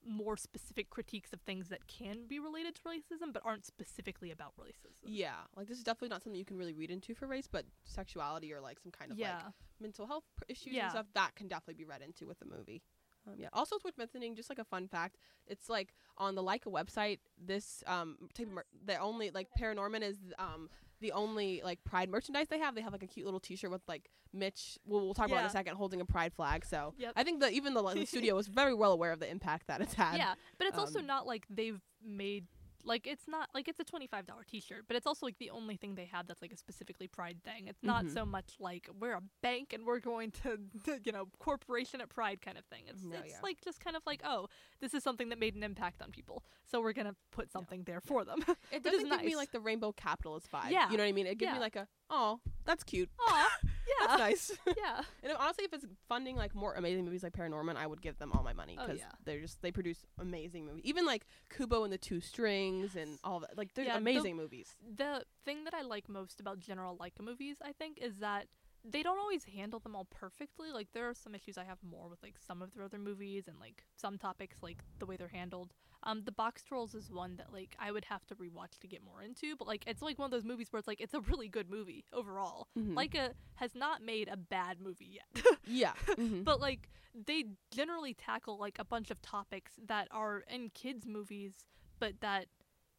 more 0.08 0.38
specific 0.38 0.90
critiques 0.92 1.34
of 1.34 1.42
things 1.42 1.68
that 1.70 1.88
can 1.88 2.28
be 2.28 2.40
related 2.40 2.76
to 2.76 2.82
racism 2.84 3.34
but 3.34 3.42
aren't 3.44 3.66
specifically 3.66 4.30
about 4.32 4.56
racism. 4.56 5.04
Yeah, 5.08 5.48
like 5.58 5.68
this 5.68 5.78
is 5.80 5.84
definitely 5.84 6.10
not 6.10 6.22
something 6.24 6.38
you 6.40 6.46
can 6.46 6.58
really 6.58 6.74
read 6.76 6.92
into 6.92 7.16
for 7.16 7.26
race, 7.28 7.48
but 7.48 7.66
sexuality 7.84 8.54
or 8.54 8.62
like 8.62 8.80
some 8.80 8.92
kind 8.92 9.12
of 9.12 9.18
yeah. 9.18 9.46
like 9.46 9.54
mental 9.80 10.06
health 10.06 10.24
issues 10.48 10.74
Yeah. 10.74 10.84
and 10.84 10.92
stuff 10.92 11.08
that 11.14 11.36
can 11.36 11.48
definitely 11.48 11.74
be 11.84 11.86
read 11.86 12.02
into 12.04 12.28
with 12.28 12.38
the 12.40 12.46
movie. 12.46 12.84
Um, 13.28 13.34
yeah. 13.38 13.48
Also, 13.54 13.76
it's 13.76 13.86
worth 13.86 13.98
mentioning, 13.98 14.36
just 14.36 14.50
like 14.50 14.60
a 14.60 14.64
fun 14.64 14.88
fact, 14.88 15.18
it's 15.48 15.70
like 15.70 15.94
on 16.18 16.36
the 16.36 16.44
Laika 16.44 16.68
website. 16.68 17.20
This 17.44 17.84
um 17.88 18.18
type 18.34 18.48
of 18.48 18.54
mer- 18.54 18.66
the 18.86 18.98
only 18.98 19.32
like 19.32 19.48
Paranorman 19.60 20.02
is 20.02 20.18
um 20.40 20.70
the 21.02 21.12
only 21.12 21.62
like 21.64 21.84
Pride 21.84 22.10
merchandise 22.10 22.48
they 22.50 22.60
have. 22.60 22.76
They 22.76 22.82
have 22.82 22.94
like 22.94 23.04
a 23.04 23.08
cute 23.08 23.26
little 23.26 23.40
T-shirt 23.40 23.70
with 23.72 23.82
like 23.88 24.10
Mitch. 24.34 24.78
We'll, 24.86 25.02
we'll 25.02 25.14
talk 25.14 25.28
about 25.28 25.38
it 25.38 25.42
in 25.42 25.46
a 25.48 25.50
second, 25.52 25.76
holding 25.76 26.02
a 26.02 26.06
Pride 26.06 26.34
flag. 26.34 26.66
So 26.66 26.94
Yep. 26.98 27.14
I 27.16 27.24
think 27.24 27.42
that 27.42 27.52
even 27.54 27.74
the, 27.74 27.82
the 27.84 28.06
studio 28.06 28.36
was 28.36 28.48
very 28.48 28.74
well 28.74 28.92
aware 28.92 29.12
of 29.12 29.20
the 29.20 29.30
impact 29.30 29.68
that 29.68 29.82
it's 29.82 29.94
had. 29.94 30.18
yeah, 30.18 30.36
but 30.58 30.68
it's 30.68 30.78
also 30.78 31.00
um, 31.00 31.06
not 31.06 31.28
like 31.28 31.46
they've 31.50 31.82
made 32.04 32.46
Like 32.86 33.08
it's 33.08 33.28
not 33.28 33.50
like 33.54 33.68
it's 33.68 33.80
a 33.80 33.84
twenty 33.84 34.08
five 34.08 34.26
dollar 34.28 34.44
t 34.48 34.60
shirt, 34.60 34.86
but 34.88 34.96
it's 34.96 35.08
also 35.08 35.26
like 35.26 35.38
the 35.40 35.50
only 35.50 35.76
thing 35.76 35.96
they 35.96 36.06
have 36.06 36.28
that's 36.28 36.42
like 36.42 36.54
a 36.54 36.58
specifically 36.58 37.08
Pride 37.08 37.38
thing. 37.44 37.68
It's 37.68 37.82
not 37.84 38.06
Mhm. 38.06 38.14
so 38.14 38.26
much 38.26 38.56
like 38.60 38.88
we're 39.00 39.14
a 39.16 39.24
bank 39.42 39.74
and 39.74 39.86
we're 39.86 40.00
going 40.00 40.32
to, 40.44 40.60
you 41.04 41.12
know, 41.12 41.26
corporation 41.40 42.00
at 42.02 42.10
Pride 42.10 42.42
kind 42.42 42.58
of 42.58 42.66
thing. 42.66 42.84
It's 42.88 43.04
No, 43.04 43.18
it's 43.18 43.34
yeah. 43.34 43.40
like 43.42 43.60
just 43.62 43.80
kind 43.80 43.96
of 43.96 44.04
like 44.06 44.22
oh, 44.24 44.48
this 44.80 44.94
is 44.94 45.04
something 45.04 45.30
that 45.30 45.40
made 45.40 45.56
an 45.56 45.64
impact 45.64 46.02
on 46.02 46.12
people, 46.12 46.44
so 46.66 46.80
we're 46.80 46.94
gonna 46.94 47.16
put 47.32 47.52
something 47.52 47.84
there 47.86 48.02
for 48.02 48.24
them. 48.24 48.40
It 48.72 48.84
doesn't 48.84 49.10
give 49.10 49.24
me 49.24 49.36
like 49.36 49.52
the 49.52 49.60
rainbow 49.60 49.92
capitalist 49.92 50.52
vibe. 50.52 50.70
Yeah. 50.72 50.90
You 50.92 50.98
know 50.98 51.04
what 51.04 51.10
I 51.10 51.14
mean? 51.14 51.28
It 51.28 51.38
gives 51.38 51.54
me 51.54 51.60
like 51.60 51.76
a 51.76 51.88
oh, 52.10 52.40
that's 52.66 52.84
cute. 52.84 53.10
Aw, 53.20 53.50
That's 54.00 54.20
nice. 54.20 54.52
yeah. 54.78 55.02
and 55.24 55.32
if- 55.32 55.38
honestly, 55.40 55.66
if 55.66 55.74
it's 55.74 55.86
funding 56.08 56.36
like 56.36 56.54
more 56.56 56.74
amazing 56.74 57.06
movies 57.06 57.24
like 57.24 57.34
Paranorman, 57.34 57.76
I 57.76 57.88
would 57.88 58.02
give 58.02 58.18
them 58.18 58.32
all 58.34 58.44
my 58.44 58.54
money 58.54 58.78
Oh, 58.80 58.86
because 58.86 59.00
yeah. 59.00 59.12
they're 59.26 59.42
just 59.42 59.62
they 59.62 59.72
produce 59.72 60.06
amazing 60.20 60.66
movies. 60.66 60.82
Even 60.86 61.06
like 61.06 61.26
Kubo 61.56 61.84
and 61.84 61.92
the 61.94 61.98
Two 61.98 62.20
Strings 62.22 62.96
and 62.96 63.18
all 63.24 63.40
that. 63.42 63.58
Like 63.58 63.74
they're 63.74 63.86
Yeah, 63.86 63.94
the- 63.94 64.00
amazing 64.00 64.36
movies. 64.36 64.76
the 64.96 65.24
thing 65.44 65.64
that 65.66 65.74
I 65.74 65.82
like 65.82 66.10
most 66.10 66.40
about 66.40 66.60
general 66.60 66.98
Laika 66.98 67.22
movies, 67.24 67.58
I 67.64 67.72
think, 67.74 67.98
is 68.00 68.18
that 68.18 68.48
they 68.88 69.02
don't 69.02 69.18
always 69.18 69.44
handle 69.46 69.80
them 69.80 69.96
all 69.96 70.06
perfectly. 70.06 70.72
Like 70.72 70.90
there 70.94 71.10
are 71.10 71.14
some 71.16 71.34
issues 71.34 71.58
I 71.58 71.64
have 71.64 71.80
more 71.84 72.08
with 72.08 72.22
like 72.22 72.36
some 72.46 72.62
of 72.62 72.74
their 72.74 72.84
other 72.84 73.00
movies 73.00 73.48
and 73.48 73.60
like 73.60 73.84
some 73.96 74.18
topics 74.20 74.58
like 74.62 74.78
the 75.00 75.06
way 75.08 75.16
they're 75.18 75.28
handled. 75.28 75.74
Um, 76.06 76.22
the 76.24 76.32
Boxtrolls 76.32 76.94
is 76.96 77.10
one 77.12 77.36
that 77.38 77.52
like 77.52 77.76
I 77.80 77.92
would 77.92 78.06
have 78.06 78.26
to 78.28 78.36
rewatch 78.36 78.78
to 78.82 78.88
get 78.88 79.04
more 79.04 79.22
into, 79.24 79.56
but 79.56 79.68
like 79.68 79.84
it's 79.88 80.02
like 80.02 80.20
one 80.20 80.26
of 80.28 80.32
those 80.32 80.46
movies 80.46 80.68
where 80.70 80.78
it's 80.80 80.88
like 80.88 81.02
it's 81.02 81.14
a 81.16 81.22
really 81.22 81.48
good 81.48 81.70
movie 81.70 82.06
overall. 82.14 82.68
Mhm. 82.78 82.94
Laika 82.94 83.34
has 83.56 83.74
not 83.76 84.04
made 84.04 84.28
a 84.32 84.38
bad 84.38 84.80
movie 84.80 85.20
yet. 85.20 85.46
yeah. 85.66 85.94
Mhm. 86.10 86.44
but 86.44 86.60
like 86.62 86.90
they 87.28 87.46
generally 87.72 88.14
tackle 88.14 88.58
like 88.60 88.78
a 88.78 88.84
bunch 88.86 89.10
of 89.10 89.22
topics 89.22 89.72
that 89.88 90.08
are 90.12 90.44
in 90.50 90.70
kids 90.70 91.08
movies 91.08 91.66
but 92.00 92.20
that 92.22 92.48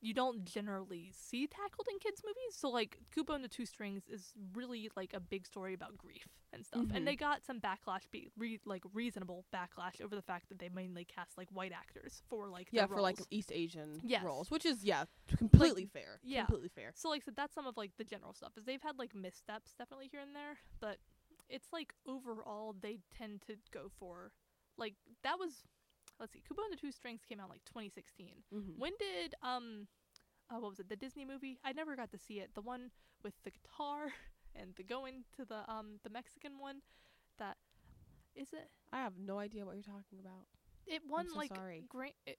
you 0.02 0.12
don't 0.12 0.44
generally 0.44 1.10
see 1.16 1.46
tackled 1.46 1.86
in 1.90 1.98
kids 1.98 2.22
movies 2.24 2.54
so 2.56 2.68
like 2.68 2.98
kubo 3.12 3.32
and 3.32 3.42
the 3.42 3.48
two 3.48 3.64
strings 3.64 4.02
is 4.08 4.32
really 4.54 4.90
like 4.96 5.12
a 5.14 5.20
big 5.20 5.46
story 5.46 5.72
about 5.74 5.96
grief 5.96 6.28
and 6.52 6.64
stuff 6.64 6.82
Mhm. 6.84 6.96
and 6.96 7.06
they 7.06 7.16
got 7.16 7.42
some 7.44 7.60
backlash 7.60 8.08
be 8.10 8.28
re- 8.36 8.60
like 8.64 8.82
reasonable 8.92 9.44
backlash 9.54 10.00
over 10.02 10.14
the 10.14 10.22
fact 10.22 10.48
that 10.50 10.58
they 10.58 10.68
mainly 10.68 11.04
cast 11.04 11.36
like 11.38 11.48
white 11.50 11.72
actors 11.72 12.22
for 12.28 12.48
like 12.48 12.68
yeah, 12.70 12.86
for 12.86 13.00
like. 13.00 13.18
East 13.30 13.50
Asian 13.52 14.00
Yes. 14.04 14.22
roles, 14.24 14.50
which 14.50 14.64
is 14.66 14.84
yeah, 14.84 15.04
completely 15.26 15.86
fair. 15.86 16.20
yeah. 16.22 16.44
completely 16.44 16.68
fair. 16.68 16.92
So 16.94 17.08
like 17.08 17.24
said, 17.24 17.34
that's 17.36 17.54
some 17.54 17.66
of 17.66 17.76
like 17.76 17.92
the 17.96 18.04
general 18.04 18.32
stuff. 18.34 18.52
Is 18.56 18.64
they've 18.64 18.82
had 18.82 18.98
like 18.98 19.14
missteps 19.14 19.74
definitely 19.76 20.08
here 20.12 20.20
and 20.20 20.34
there, 20.36 20.58
but 20.80 20.98
it's 21.48 21.72
like 21.72 21.94
overall 22.06 22.74
they 22.80 23.00
tend 23.16 23.42
to 23.48 23.56
go 23.72 23.90
for 23.98 24.30
like 24.78 24.94
that 25.22 25.38
was 25.38 25.64
let's 26.20 26.32
see, 26.32 26.42
Kubo 26.46 26.62
and 26.62 26.72
the 26.72 26.80
Two 26.80 26.92
Strings 26.92 27.22
came 27.28 27.40
out 27.40 27.50
like 27.50 27.64
2016. 27.64 28.44
Mhm. 28.54 28.78
When 28.78 28.92
did 28.98 29.34
um 29.42 29.88
uh, 30.50 30.58
what 30.60 30.70
was 30.70 30.78
it? 30.80 30.88
The 30.88 30.96
Disney 30.96 31.24
movie? 31.24 31.58
I 31.64 31.72
never 31.72 31.96
got 31.96 32.10
to 32.12 32.18
see 32.18 32.40
it. 32.40 32.50
The 32.54 32.62
one 32.62 32.90
with 33.22 33.34
the 33.44 33.50
guitar 33.50 34.12
and 34.54 34.74
the 34.76 34.84
going 34.84 35.24
to 35.36 35.44
the 35.44 35.68
um 35.70 35.98
the 36.04 36.10
Mexican 36.10 36.58
one. 36.58 36.82
That 37.38 37.56
is 38.34 38.52
it. 38.52 38.70
I 38.92 38.98
have 38.98 39.18
no 39.18 39.38
idea 39.38 39.64
what 39.66 39.74
you're 39.74 39.82
talking 39.82 40.20
about. 40.20 40.46
It 40.86 41.02
won 41.08 41.28
so 41.28 41.38
like 41.38 41.54
sorry. 41.54 41.84
great. 41.88 42.14
It, 42.26 42.38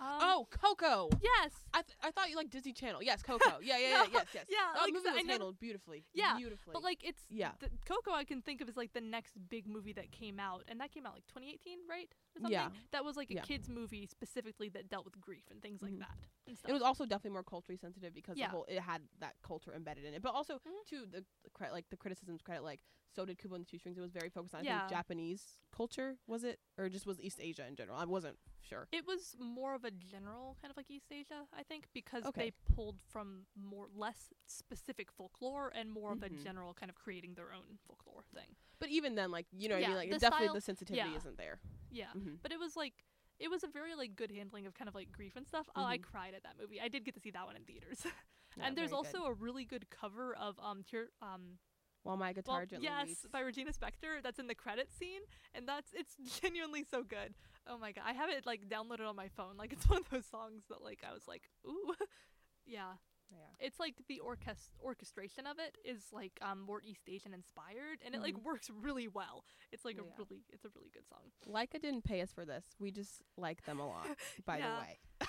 um, 0.00 0.18
oh, 0.20 0.46
Coco. 0.50 1.08
yes. 1.22 1.52
I 1.72 1.82
th- 1.82 1.96
I 2.02 2.10
thought 2.10 2.28
you 2.28 2.36
liked 2.36 2.50
Disney 2.50 2.72
Channel. 2.72 3.02
Yes, 3.02 3.22
Coco. 3.22 3.58
Yeah, 3.62 3.78
yeah, 3.78 3.88
yeah, 3.88 3.96
No, 3.98 4.04
yes, 4.12 4.26
yes. 4.34 4.46
yeah, 4.48 4.56
That 4.74 4.80
like 4.82 4.92
movie 4.92 5.08
I 5.08 5.12
was 5.12 5.16
never- 5.18 5.28
handled 5.30 5.60
beautifully. 5.60 6.04
Yeah, 6.12 6.36
beautifully. 6.36 6.72
But 6.72 6.82
like 6.82 7.04
it's 7.04 7.22
Yeah. 7.30 7.52
the 7.60 7.70
Coco 7.86 8.10
I 8.12 8.24
can 8.24 8.42
think 8.42 8.60
of 8.60 8.68
as 8.68 8.76
like 8.76 8.92
the 8.92 9.00
next 9.00 9.34
big 9.48 9.66
movie 9.68 9.92
that 9.92 10.10
came 10.10 10.40
out 10.40 10.64
and 10.68 10.80
that 10.80 10.90
came 10.90 11.06
out 11.06 11.14
like 11.14 11.26
2018, 11.28 11.78
right? 11.88 12.08
Or 12.36 12.40
something? 12.40 12.52
Yeah. 12.52 12.68
That 12.90 13.04
was 13.04 13.16
like 13.16 13.30
a 13.30 13.34
Yeah. 13.34 13.42
kids 13.42 13.68
movie 13.68 14.06
specifically 14.06 14.68
that 14.70 14.88
dealt 14.88 15.04
with 15.04 15.20
grief 15.20 15.44
and 15.50 15.62
things 15.62 15.82
like 15.82 15.92
Mhm. 15.92 16.00
that. 16.00 16.18
It 16.68 16.72
was 16.72 16.82
also 16.82 17.06
definitely 17.06 17.34
more 17.34 17.44
culturally 17.44 17.76
sensitive 17.78 18.12
because 18.12 18.36
Yeah. 18.36 18.46
the 18.46 18.50
whole 18.50 18.64
it 18.64 18.80
had 18.80 19.02
that 19.20 19.36
culture 19.42 19.72
embedded 19.72 20.04
in 20.04 20.14
it. 20.14 20.22
But 20.22 20.34
also 20.34 20.58
Mhm. 20.58 20.84
too 20.86 21.06
the, 21.06 21.24
the 21.44 21.50
cre- 21.50 21.70
like 21.70 21.88
the 21.90 21.96
criticisms 21.96 22.42
credit 22.42 22.64
like 22.64 22.80
so 23.14 23.24
did 23.26 23.38
Kubo 23.38 23.54
and 23.56 23.64
the 23.64 23.68
Two 23.70 23.78
Strings. 23.78 23.98
It 23.98 24.00
was 24.00 24.10
very 24.10 24.30
focused 24.30 24.54
on 24.54 24.62
I 24.62 24.64
Yeah. 24.64 24.78
think 24.80 24.90
Japanese 24.90 25.58
culture 25.70 26.18
was 26.26 26.42
it 26.44 26.58
or 26.78 26.88
just 26.88 27.06
was 27.06 27.20
East 27.20 27.38
Asia 27.40 27.66
in 27.66 27.76
general. 27.76 27.98
I 27.98 28.04
wasn't 28.06 28.38
sure. 28.68 28.88
It 28.92 29.06
was 29.06 29.36
more 29.38 29.74
of 29.74 29.84
a 29.84 29.90
general 29.90 30.56
kind 30.60 30.70
of 30.70 30.76
like 30.76 30.90
East 30.90 31.10
Asia, 31.12 31.46
I 31.56 31.62
think, 31.62 31.88
because 31.92 32.24
Okay. 32.26 32.50
they 32.50 32.74
pulled 32.74 33.00
from 33.10 33.46
more 33.56 33.86
less 33.94 34.32
specific 34.46 35.10
folklore 35.12 35.70
and 35.74 35.90
more 35.90 36.12
of 36.12 36.22
a 36.22 36.28
Mhm. 36.30 36.42
general 36.42 36.74
kind 36.74 36.90
of 36.90 36.96
creating 36.96 37.34
their 37.34 37.52
own 37.52 37.78
folklore 37.86 38.24
thing. 38.34 38.56
But 38.78 38.88
even 38.90 39.14
then, 39.14 39.30
like 39.30 39.46
you 39.52 39.68
know, 39.68 39.76
what 39.76 39.84
I 39.84 39.88
mean, 39.88 39.96
like 39.96 40.10
the 40.10 40.18
definitely 40.18 40.46
style- 40.46 40.54
the 40.54 40.60
sensitivity 40.60 41.10
yeah. 41.10 41.16
isn't 41.16 41.36
there. 41.36 41.60
Yeah. 41.90 42.12
hmm 42.12 42.36
But 42.42 42.52
it 42.52 42.58
was 42.58 42.76
like 42.76 43.04
it 43.38 43.48
was 43.50 43.64
a 43.64 43.68
very 43.68 43.94
like 43.94 44.14
good 44.14 44.30
handling 44.30 44.66
of 44.66 44.74
kind 44.74 44.88
of 44.88 44.94
like 44.94 45.10
grief 45.12 45.36
and 45.36 45.46
stuff. 45.46 45.68
Oh, 45.74 45.84
I 45.84 45.98
Mhm. 45.98 46.02
cried 46.02 46.34
at 46.34 46.42
that 46.44 46.56
movie. 46.58 46.80
I 46.80 46.88
did 46.88 47.04
get 47.04 47.14
to 47.14 47.20
see 47.20 47.30
that 47.32 47.44
one 47.46 47.56
in 47.56 47.64
theaters. 47.64 48.04
Yeah, 48.04 48.12
and 48.66 48.76
there's 48.76 48.92
also 48.92 49.22
good. 49.22 49.28
a 49.30 49.32
really 49.34 49.64
good 49.64 49.88
cover 49.90 50.34
of 50.34 50.58
um 50.60 50.84
Tear 50.84 51.10
um 51.20 51.58
while 52.02 52.16
my 52.16 52.32
guitar 52.32 52.58
well, 52.58 52.66
gently 52.66 52.88
yes 52.88 53.06
weeps. 53.06 53.26
by 53.32 53.40
Regina 53.40 53.70
Spektor 53.72 54.22
that's 54.22 54.38
in 54.38 54.46
the 54.46 54.54
credits 54.54 54.96
scene 54.96 55.20
and 55.54 55.66
that's 55.66 55.92
it's 55.94 56.16
genuinely 56.40 56.84
so 56.90 57.02
good. 57.02 57.34
Oh 57.66 57.78
my 57.78 57.92
god, 57.92 58.04
I 58.06 58.12
have 58.12 58.28
it 58.28 58.44
like 58.44 58.68
downloaded 58.68 59.08
on 59.08 59.16
my 59.16 59.28
phone. 59.28 59.56
Like 59.56 59.72
it's 59.72 59.88
one 59.88 60.00
of 60.00 60.10
those 60.10 60.26
songs 60.26 60.64
that 60.68 60.82
like 60.82 61.00
I 61.08 61.12
was 61.12 61.28
like, 61.28 61.42
ooh, 61.66 61.94
yeah. 62.66 62.94
Yeah. 63.32 63.66
It's 63.66 63.78
like 63.80 63.94
the 64.08 64.20
orchest- 64.24 64.72
orchestration 64.84 65.46
of 65.46 65.58
it 65.58 65.78
is 65.84 66.02
like 66.12 66.38
um 66.42 66.60
more 66.60 66.80
East 66.84 67.08
Asian 67.08 67.32
inspired 67.34 67.98
and 68.04 68.14
it 68.14 68.20
like 68.20 68.36
Mhm. 68.36 68.42
works 68.44 68.68
really 68.70 69.08
well. 69.08 69.44
It's 69.72 69.84
like 69.84 69.96
Yeah. 69.96 70.02
a 70.02 70.18
really 70.18 70.42
it's 70.50 70.64
a 70.64 70.68
really 70.76 70.90
good 70.92 71.08
song. 71.08 71.30
Laika 71.48 71.80
didn't 71.80 72.02
pay 72.02 72.20
us 72.20 72.32
for 72.32 72.44
this. 72.44 72.64
We 72.78 72.90
just 72.90 73.22
like 73.36 73.64
them 73.64 73.78
a 73.80 73.86
lot. 73.86 74.06
By 74.44 74.58
Yeah. 74.58 74.74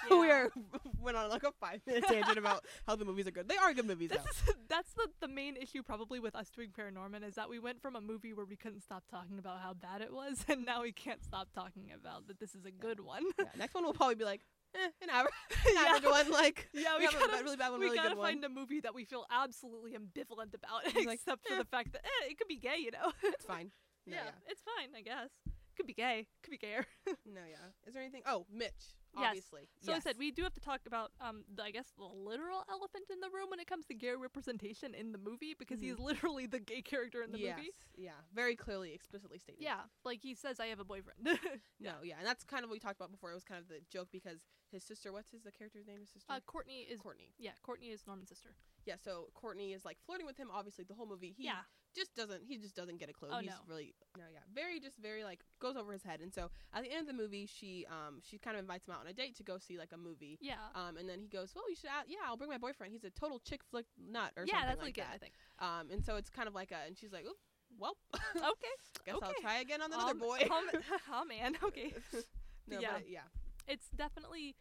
the 0.10 0.18
way, 0.18 0.22
we 0.22 0.32
are 0.32 0.52
went 1.00 1.16
on 1.18 1.30
like 1.30 1.44
a 1.44 1.52
five 1.54 1.82
minute 1.86 2.04
tangent 2.08 2.38
about 2.38 2.66
how 2.88 2.96
the 2.96 3.06
movies 3.06 3.28
are 3.28 3.32
good. 3.32 3.48
They 3.48 3.58
are 3.58 3.74
good 3.74 3.86
movies. 3.88 4.10
This 4.10 4.22
though. 4.24 4.52
is 4.52 4.58
that's 4.68 4.94
the 4.94 5.08
the 5.22 5.28
main 5.28 5.56
issue 5.56 5.84
probably 5.84 6.20
with 6.20 6.36
us 6.36 6.50
doing 6.50 6.72
Paranorman 6.72 7.24
is 7.24 7.36
that 7.36 7.50
we 7.50 7.60
went 7.60 7.82
from 7.82 7.96
a 7.96 8.02
movie 8.02 8.34
where 8.34 8.46
we 8.46 8.56
couldn't 8.56 8.82
stop 8.82 9.04
talking 9.10 9.38
about 9.40 9.60
how 9.62 9.74
bad 9.74 10.02
it 10.02 10.12
was 10.12 10.44
and 10.48 10.66
now 10.66 10.82
we 10.82 10.92
can't 10.92 11.24
stop 11.24 11.48
talking 11.54 11.92
about 11.94 12.28
that 12.28 12.40
this 12.40 12.56
is 12.56 12.66
a 12.66 12.72
good 12.72 13.00
one. 13.00 13.24
yeah, 13.40 13.46
next 13.58 13.74
one 13.76 13.84
will 13.86 13.94
probably 13.94 14.16
be 14.16 14.26
like 14.26 14.42
eh, 14.76 14.90
an 15.02 15.10
average, 15.10 15.34
an 15.66 15.74
Yeah. 15.76 15.82
average 15.96 16.12
one. 16.12 16.32
Like 16.32 16.70
Yeah, 16.74 16.94
we, 16.98 17.00
we 17.00 17.06
have 17.06 17.14
a 17.14 17.18
gotta- 17.20 17.32
bad- 17.32 17.44
really 17.44 17.58
bad 17.58 17.70
one, 17.72 17.80
we 17.80 17.86
really 17.86 17.98
gotta 17.98 18.10
good 18.10 18.18
one. 18.18 18.28
find 18.34 18.46
a 18.46 18.50
movie 18.50 18.80
that 18.82 18.94
we 18.96 19.06
feel 19.06 19.26
absolutely 19.32 19.92
ambivalent 19.92 20.54
about, 20.54 20.86
like, 20.96 21.08
except 21.08 21.48
for 21.48 21.56
eh. 21.56 21.58
the 21.60 21.66
fact 21.66 21.94
that 21.94 22.04
eh, 22.06 22.32
it 22.32 22.38
could 22.38 22.48
be 22.48 22.58
gay, 22.58 22.78
you 22.80 22.92
know. 22.92 23.12
It's 23.24 23.46
fine. 23.46 23.72
No, 24.06 24.16
yeah, 24.16 24.24
yeah. 24.26 24.52
it's 24.52 24.62
fine, 24.62 24.90
I 24.98 25.02
guess. 25.02 25.30
Could 25.76 25.88
be 25.88 25.94
gay. 25.94 26.28
Could 26.44 26.52
be 26.52 26.58
gayer. 26.58 26.86
No, 27.26 27.42
yeah. 27.50 27.58
Is 27.88 27.94
there 27.94 28.04
anything? 28.04 28.22
Oh, 28.28 28.46
Mitch. 28.54 28.94
Yes. 29.18 29.26
Obviously. 29.28 29.62
So 29.82 29.94
I 29.94 30.00
said 30.00 30.16
we 30.20 30.32
do 30.32 30.44
have 30.44 30.54
to 30.54 30.60
talk 30.60 30.82
about 30.88 31.12
um 31.22 31.44
the, 31.56 31.64
I 31.64 31.72
guess 31.72 31.88
the 31.98 32.04
literal 32.04 32.64
elephant 32.70 33.06
in 33.12 33.20
the 33.20 33.30
room 33.34 33.50
when 33.50 33.60
it 33.60 33.68
comes 33.68 33.86
to 33.88 33.94
gay 33.94 34.14
representation 34.16 34.94
in 34.94 35.12
the 35.12 35.18
movie 35.18 35.56
because 35.58 35.80
he's 35.80 35.98
literally 36.00 36.46
the 36.48 36.60
gay 36.60 36.82
character 36.82 37.22
in 37.22 37.32
the 37.32 37.40
yes. 37.40 37.58
movie. 37.58 37.72
Yeah. 37.96 38.12
Very 38.34 38.56
clearly, 38.56 38.94
explicitly 38.94 39.40
stated. 39.40 39.62
Yeah, 39.64 39.82
like 40.04 40.20
he 40.22 40.34
says 40.36 40.60
I 40.60 40.68
have 40.68 40.80
a 40.80 40.86
boyfriend. 40.86 41.40
No, 41.80 41.94
yeah, 42.04 42.16
and 42.18 42.26
that's 42.26 42.44
kind 42.44 42.64
of 42.64 42.70
what 42.70 42.76
we 42.76 42.80
talked 42.80 42.98
about 42.98 43.12
before. 43.12 43.32
It 43.32 43.36
was 43.36 43.44
kind 43.44 43.60
of 43.62 43.68
the 43.68 43.82
joke 43.92 44.08
because 44.12 44.42
his 44.74 44.84
sister. 44.84 45.12
What's 45.14 45.32
his 45.32 45.42
the 45.44 45.52
character's 45.52 45.88
name? 45.88 46.00
His 46.02 46.10
sister. 46.10 46.32
uh, 46.32 46.40
Courtney 46.46 46.82
is 46.90 47.00
Courtney. 47.00 47.30
yeah, 47.40 47.52
Courtney 47.64 47.88
is 47.88 48.04
Norman's 48.06 48.30
sister. 48.30 48.50
Yeah. 48.86 48.96
So 49.04 49.28
Courtney 49.34 49.72
is 49.74 49.86
like 49.86 49.98
flirting 50.06 50.26
with 50.26 50.38
him. 50.38 50.50
Obviously, 50.54 50.84
the 50.84 50.94
whole 50.94 51.08
movie. 51.08 51.34
He 51.38 51.46
yeah, 51.46 51.64
just 51.96 52.14
doesn't. 52.16 52.42
He 52.46 52.58
just 52.58 52.76
doesn't 52.76 53.00
get 53.00 53.10
a 53.10 53.14
clue. 53.14 53.30
Oh, 53.32 53.38
He's 53.40 53.50
no. 53.50 53.56
really 53.66 53.94
no, 54.18 54.24
yeah, 54.34 54.40
very 54.54 54.80
just 54.82 54.98
very 54.98 55.24
like 55.24 55.40
goes 55.62 55.78
over 55.78 55.94
his 55.94 56.04
head. 56.04 56.20
And 56.20 56.34
so 56.34 56.50
at 56.74 56.84
the 56.84 56.92
end 56.92 57.02
of 57.02 57.08
the 57.08 57.14
movie, 57.22 57.46
she 57.46 57.86
um 57.90 58.20
she 58.22 58.38
kind 58.38 58.58
of 58.58 58.62
invites 58.62 58.88
him 58.88 58.94
out 58.96 59.00
on 59.02 59.08
a 59.08 59.14
date 59.14 59.38
to 59.38 59.44
go 59.44 59.58
see 59.58 59.78
like 59.78 59.92
a 59.94 59.98
movie. 59.98 60.38
yeah, 60.42 60.56
Um, 60.76 60.98
and 60.98 61.08
then 61.08 61.20
he 61.22 61.28
goes, 61.30 61.54
well, 61.56 61.70
you 61.70 61.76
should. 61.76 61.90
Add, 61.90 62.06
yeah, 62.08 62.18
I'll 62.26 62.36
bring 62.38 62.50
my 62.50 62.58
boyfriend. 62.58 62.92
He's 62.92 63.06
a 63.06 63.10
total 63.12 63.40
chick 63.40 63.62
flick 63.72 63.86
nut 63.98 64.32
or 64.36 64.46
something. 64.46 64.48
yeah. 64.48 64.54
something 64.54 64.68
That's 64.68 64.82
like 64.82 64.98
like 64.98 65.08
it. 65.08 65.14
I 65.14 65.18
think. 65.18 65.34
Um, 65.60 65.92
and 65.92 66.04
so 66.04 66.16
it's 66.18 66.30
kind 66.30 66.48
of 66.50 66.54
like 66.56 66.72
a, 66.72 66.86
and 66.88 66.98
she's 66.98 67.14
like, 67.14 67.26
Oop, 67.26 67.38
well, 67.80 67.96
Okay. 68.36 68.74
guess 69.06 69.16
I'll 69.22 69.34
try 69.42 69.60
again 69.62 69.82
on 69.82 69.94
another 69.94 70.12
Um, 70.12 70.20
boy. 70.20 70.40
um, 70.52 70.82
oh 71.14 71.26
man. 71.26 71.56
Okay. 71.64 71.94
no, 72.68 72.80
yeah. 72.80 72.90
but 72.94 73.10
yeah, 73.10 73.22
it's 73.68 73.88
definitely 73.96 74.56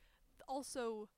also 0.48 1.08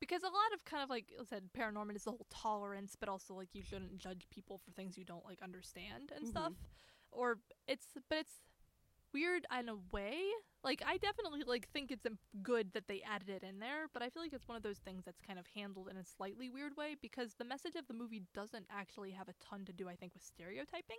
because 0.00 0.22
a 0.22 0.26
lot 0.26 0.52
of 0.54 0.64
kind 0.64 0.82
of 0.82 0.88
like 0.90 1.06
I 1.20 1.24
said 1.24 1.50
ParaNorman 1.56 1.94
is 1.96 2.04
the 2.04 2.10
whole 2.10 2.26
tolerance 2.30 2.96
but 2.98 3.08
also 3.08 3.34
like 3.34 3.48
you 3.54 3.62
shouldn't 3.62 3.98
judge 3.98 4.26
people 4.30 4.58
for 4.58 4.70
things 4.72 4.96
you 4.98 5.04
don't 5.04 5.24
like 5.24 5.42
understand 5.42 6.12
and 6.14 6.24
Mhm. 6.26 6.30
stuff. 6.30 6.52
Or 7.12 7.38
it's 7.66 7.86
but 8.08 8.18
it's 8.18 8.40
weird 9.12 9.44
in 9.58 9.68
a 9.68 9.76
way. 9.92 10.20
Like 10.62 10.82
i 10.86 10.98
definitely 10.98 11.42
like 11.46 11.68
think 11.72 11.90
it's 11.90 12.06
good 12.42 12.72
that 12.74 12.86
they 12.86 13.00
added 13.02 13.30
it 13.30 13.42
in 13.42 13.60
there 13.60 13.88
but 13.94 14.02
i 14.02 14.10
feel 14.10 14.22
like 14.22 14.34
it's 14.34 14.46
one 14.46 14.58
of 14.58 14.62
those 14.62 14.76
things 14.78 15.04
that's 15.06 15.20
kind 15.26 15.38
of 15.38 15.46
handled 15.56 15.88
in 15.88 15.96
a 15.96 16.04
slightly 16.04 16.50
weird 16.50 16.76
way 16.76 16.96
because 17.00 17.34
the 17.38 17.44
message 17.46 17.76
of 17.76 17.86
the 17.86 17.94
movie 17.94 18.22
doesn't 18.34 18.66
actually 18.70 19.10
have 19.12 19.26
a 19.28 19.32
ton 19.42 19.64
to 19.64 19.72
do 19.72 19.88
i 19.88 19.96
think 19.96 20.12
with 20.12 20.22
stereotyping 20.22 20.98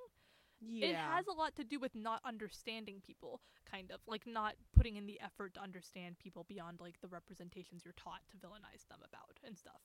yeah. 0.62 0.88
it 0.88 0.96
has 0.96 1.28
a 1.28 1.34
lot 1.34 1.56
to 1.56 1.64
do 1.64 1.80
with 1.80 1.96
not 1.96 2.22
understanding 2.26 3.02
people 3.06 3.42
kind 3.70 3.92
of 3.92 4.00
like 4.08 4.28
not 4.28 4.54
putting 4.76 4.96
in 4.96 5.06
the 5.06 5.20
effort 5.22 5.54
to 5.54 5.62
understand 5.62 6.18
people 6.20 6.46
beyond 6.48 6.80
like 6.80 7.00
the 7.02 7.08
representations 7.08 7.84
you're 7.84 7.94
taught 7.98 8.22
to 8.30 8.38
villainize 8.38 8.88
them 8.90 9.00
about 9.08 9.40
and 9.46 9.58
stuff 9.58 9.82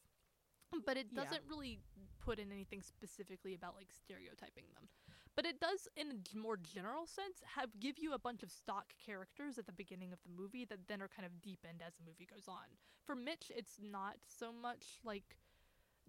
but 0.84 0.96
it 0.96 1.14
doesn't 1.14 1.42
really 1.48 1.78
put 2.20 2.38
in 2.38 2.52
anything 2.52 2.82
specifically 2.82 3.54
about 3.54 3.74
like 3.74 3.88
stereotyping 3.90 4.64
them 4.74 4.88
but 5.36 5.44
it 5.44 5.60
does, 5.60 5.86
in 5.96 6.08
a 6.08 6.38
more 6.38 6.56
general 6.56 7.06
sense, 7.06 7.42
have 7.56 7.68
give 7.78 7.98
you 7.98 8.14
a 8.14 8.18
bunch 8.18 8.42
of 8.42 8.50
stock 8.50 8.94
characters 9.04 9.58
at 9.58 9.66
the 9.66 9.72
beginning 9.72 10.14
of 10.14 10.18
the 10.24 10.32
movie 10.42 10.64
that 10.64 10.88
then 10.88 11.02
are 11.02 11.10
kind 11.14 11.26
of 11.26 11.42
deepened 11.42 11.82
as 11.86 11.92
the 11.94 12.04
movie 12.06 12.26
goes 12.26 12.48
on. 12.48 12.64
For 13.04 13.14
Mitch, 13.14 13.52
it's 13.54 13.78
not 13.78 14.16
so 14.26 14.50
much 14.50 14.98
like 15.04 15.36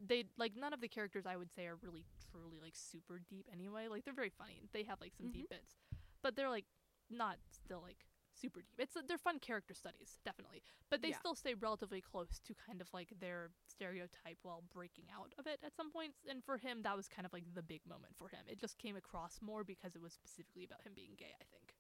they 0.06 0.26
like 0.38 0.54
none 0.56 0.74
of 0.74 0.82
the 0.82 0.88
characters 0.88 1.26
I 1.26 1.36
would 1.36 1.52
say 1.52 1.66
are 1.66 1.78
really 1.82 2.06
truly 2.32 2.60
like 2.62 2.76
super 2.76 3.20
deep 3.30 3.48
anyway. 3.52 3.88
Like 3.88 4.06
they're 4.06 4.14
very 4.14 4.32
funny. 4.38 4.62
They 4.74 4.84
have 4.84 5.02
like 5.02 5.14
some 5.16 5.32
deep 5.32 5.50
mm-hmm. 5.50 5.58
bits, 5.58 5.76
but 6.22 6.36
they're 6.36 6.50
like 6.50 6.66
not 7.10 7.38
still 7.52 7.82
like 7.82 8.06
super 8.34 8.62
deep. 8.62 8.76
It's 8.78 8.96
they're 9.08 9.18
fun 9.18 9.40
character 9.40 9.74
studies, 9.74 10.20
definitely, 10.24 10.62
but 10.90 11.02
they 11.02 11.10
Yeah. 11.10 11.20
still 11.20 11.36
stay 11.36 11.54
relatively 11.56 12.02
close 12.02 12.40
to 12.46 12.54
kind 12.54 12.82
of 12.82 12.94
like 12.94 13.12
their 13.20 13.52
stereotype 13.66 14.38
while 14.44 14.64
breaking 14.74 15.06
out 15.10 15.34
of 15.38 15.48
it 15.48 15.60
at 15.64 15.76
some 15.76 15.92
points. 15.92 16.20
And 16.30 16.44
for 16.44 16.58
him, 16.58 16.84
that 16.84 16.96
was 16.96 17.08
kind 17.08 17.26
of 17.26 17.34
like 17.34 17.46
the 17.54 17.64
big 17.64 17.82
moment 17.88 18.16
for 18.16 18.30
him. 18.30 18.42
It 18.48 18.60
just 18.60 18.78
came 18.78 18.96
across 18.96 19.40
more 19.42 19.64
because 19.64 19.96
it 19.96 20.02
was 20.02 20.14
specifically 20.14 20.64
about 20.64 20.84
him 20.84 20.94
being 20.96 21.16
gay. 21.18 21.34
I 21.42 21.46
think. 21.50 21.74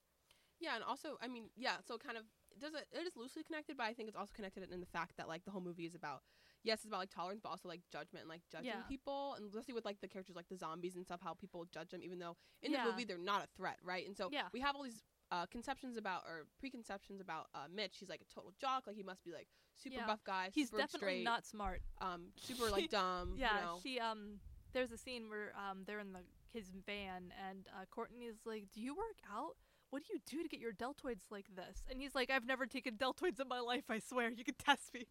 Yeah, 0.60 0.76
and 0.76 0.84
also, 0.84 1.18
I 1.22 1.28
mean, 1.28 1.50
yeah, 1.56 1.78
so 1.86 1.98
kind 2.00 2.18
of 2.18 2.24
does 2.60 2.74
it, 2.74 2.88
it 2.92 3.06
is 3.06 3.16
loosely 3.16 3.44
connected, 3.44 3.78
but 3.78 3.84
I 3.86 3.94
think 3.94 4.10
it's 4.10 4.18
also 4.18 4.34
connected 4.36 4.72
in 4.72 4.80
the 4.80 4.88
fact 4.88 5.18
that 5.18 5.28
like 5.28 5.46
the 5.46 5.52
whole 5.52 5.62
movie 5.62 5.86
is 5.86 5.94
about 5.94 6.24
yes, 6.64 6.80
it's 6.80 6.86
about 6.86 7.00
like 7.00 7.10
tolerance, 7.14 7.40
but 7.42 7.50
also 7.50 7.68
like 7.68 7.82
judgment 7.92 8.24
and 8.24 8.30
like 8.30 8.42
judging 8.52 8.68
Yeah. 8.68 8.82
people, 8.88 9.34
and 9.36 9.48
especially 9.48 9.74
with 9.74 9.86
like 9.86 10.00
the 10.02 10.08
characters 10.08 10.36
like 10.36 10.48
the 10.50 10.58
zombies 10.58 10.96
and 10.96 11.06
stuff, 11.06 11.20
how 11.24 11.34
people 11.34 11.66
judge 11.72 11.90
them, 11.90 12.02
even 12.04 12.20
though 12.20 12.36
in 12.62 12.72
Yeah. 12.72 12.84
the 12.84 12.92
movie 12.92 13.04
they're 13.06 13.18
not 13.18 13.44
a 13.44 13.48
threat, 13.56 13.78
right? 13.84 14.06
And 14.08 14.16
so 14.18 14.30
Yeah. 14.32 14.50
we 14.54 14.60
have 14.62 14.76
all 14.76 14.84
these. 14.84 15.04
Uh, 15.30 15.46
conceptions 15.48 15.98
about 15.98 16.24
or 16.26 16.48
preconceptions 16.58 17.20
about 17.20 17.48
uh, 17.54 17.68
Mitch. 17.70 17.98
He's 18.00 18.08
like 18.08 18.22
a 18.22 18.34
total 18.34 18.54
jock. 18.62 18.88
Like 18.88 18.96
he 18.96 19.04
must 19.04 19.26
be 19.26 19.34
like 19.34 19.50
super 19.76 19.98
buff 20.08 20.24
guy. 20.24 20.52
He's 20.54 20.70
super 20.70 20.84
definitely 20.84 21.16
straight, 21.16 21.24
not 21.26 21.46
smart. 21.46 21.82
um 22.00 22.28
super 22.42 22.72
like 22.72 22.90
dumb. 22.92 23.34
Yeah, 23.36 23.56
you 23.58 23.62
know? 23.66 23.80
she 23.84 24.00
um 24.00 24.40
there's 24.72 24.94
a 24.94 24.98
scene 24.98 25.28
where 25.30 25.52
um 25.58 25.84
they're 25.86 26.00
in 26.00 26.14
the 26.14 26.20
his 26.54 26.70
van 26.86 27.34
and 27.50 27.68
uh, 27.78 27.84
Courtney 27.92 28.24
is 28.24 28.38
like, 28.46 28.72
"Do 28.74 28.80
you 28.80 28.96
work 28.96 29.18
out? 29.30 29.58
What 29.90 30.04
do 30.06 30.14
you 30.14 30.20
do 30.26 30.44
to 30.44 30.48
get 30.48 30.62
your 30.62 30.72
deltoids 30.72 31.30
like 31.30 31.48
this?" 31.54 31.84
And 31.92 32.00
he's 32.02 32.16
like, 32.16 32.30
"I've 32.30 32.46
never 32.46 32.66
taken 32.66 32.96
deltoids 32.96 33.42
in 33.42 33.50
my 33.50 33.60
life. 33.60 33.84
I 33.90 34.00
swear. 34.00 34.30
You 34.30 34.46
can 34.46 34.56
test 34.56 34.94
me." 34.94 35.08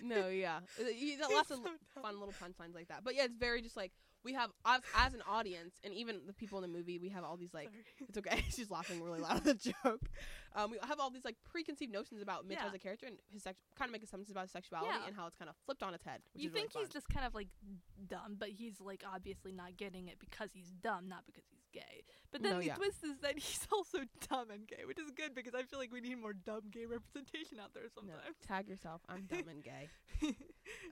So 0.00 0.06
no, 0.06 0.28
yeah, 0.28 0.60
Uh, 0.80 0.88
you- 0.88 1.18
lots 1.32 1.50
of 1.50 1.62
dumb. 1.64 1.76
fun 2.02 2.18
little 2.18 2.34
punchlines 2.42 2.74
like 2.74 2.88
that. 2.88 3.04
But 3.04 3.14
yeah, 3.14 3.24
it's 3.24 3.36
very 3.36 3.62
just 3.62 3.76
like 3.76 3.92
we 4.24 4.32
have 4.34 4.50
as, 4.66 4.80
as 4.96 5.14
an 5.14 5.22
audience, 5.30 5.76
and 5.84 5.94
even 5.94 6.20
the 6.26 6.32
people 6.32 6.58
in 6.58 6.62
the 6.62 6.76
movie, 6.76 6.98
we 6.98 7.08
have 7.10 7.22
all 7.22 7.36
these 7.36 7.54
like 7.54 7.68
Sorry. 7.68 8.08
it's 8.08 8.18
okay. 8.18 8.44
She's 8.50 8.70
laughing 8.70 9.00
really 9.02 9.20
loud 9.20 9.36
at 9.36 9.44
the 9.44 9.54
joke. 9.54 10.02
Um, 10.56 10.72
we 10.72 10.78
have 10.82 10.98
all 10.98 11.08
these 11.10 11.24
like 11.24 11.36
preconceived 11.48 11.92
notions 11.92 12.20
about 12.20 12.44
Mitch 12.46 12.58
Yeah. 12.60 12.66
as 12.66 12.74
a 12.74 12.78
character 12.80 13.06
and 13.06 13.16
his 13.32 13.44
sex, 13.44 13.60
kind 13.78 13.88
of 13.88 13.92
make 13.92 14.02
assumptions 14.02 14.32
about 14.32 14.42
his 14.42 14.50
sexuality 14.50 14.90
Yeah. 14.92 15.06
and 15.06 15.14
how 15.14 15.26
it's 15.28 15.36
kind 15.36 15.48
of 15.48 15.54
flipped 15.66 15.84
on 15.84 15.94
its 15.94 16.04
head. 16.04 16.20
You 16.34 16.48
is 16.48 16.54
really 16.54 16.66
think 16.68 16.76
he's 16.84 16.88
just 16.88 17.08
kind 17.08 17.24
of 17.26 17.34
like 17.34 17.46
dumb, 18.08 18.36
but 18.38 18.48
he's 18.48 18.80
like 18.80 19.04
obviously 19.06 19.52
not 19.52 19.76
getting 19.76 20.08
it 20.08 20.18
because 20.18 20.50
he's 20.52 20.72
dumb, 20.82 21.08
not 21.08 21.24
because 21.26 21.44
he's 21.48 21.57
gay. 21.72 22.04
But 22.30 22.42
then 22.42 22.52
No, 22.52 22.58
the 22.58 22.66
yeah. 22.66 22.74
twist 22.74 23.02
is 23.04 23.18
that 23.22 23.38
he's 23.38 23.66
also 23.72 23.98
dumb 24.28 24.50
and 24.50 24.66
gay, 24.66 24.84
which 24.86 24.98
is 24.98 25.10
good 25.10 25.34
because 25.34 25.54
I 25.54 25.62
feel 25.62 25.78
like 25.78 25.92
we 25.92 26.00
need 26.00 26.18
more 26.20 26.32
dumb 26.34 26.62
gay 26.70 26.86
representation 26.86 27.58
out 27.58 27.72
there 27.74 27.84
No, 27.84 27.88
sometimes. 27.94 28.36
tag 28.46 28.68
yourself. 28.68 29.00
I'm 29.08 29.22
dumb 29.26 29.48
and 29.48 29.62
gay. 29.62 29.88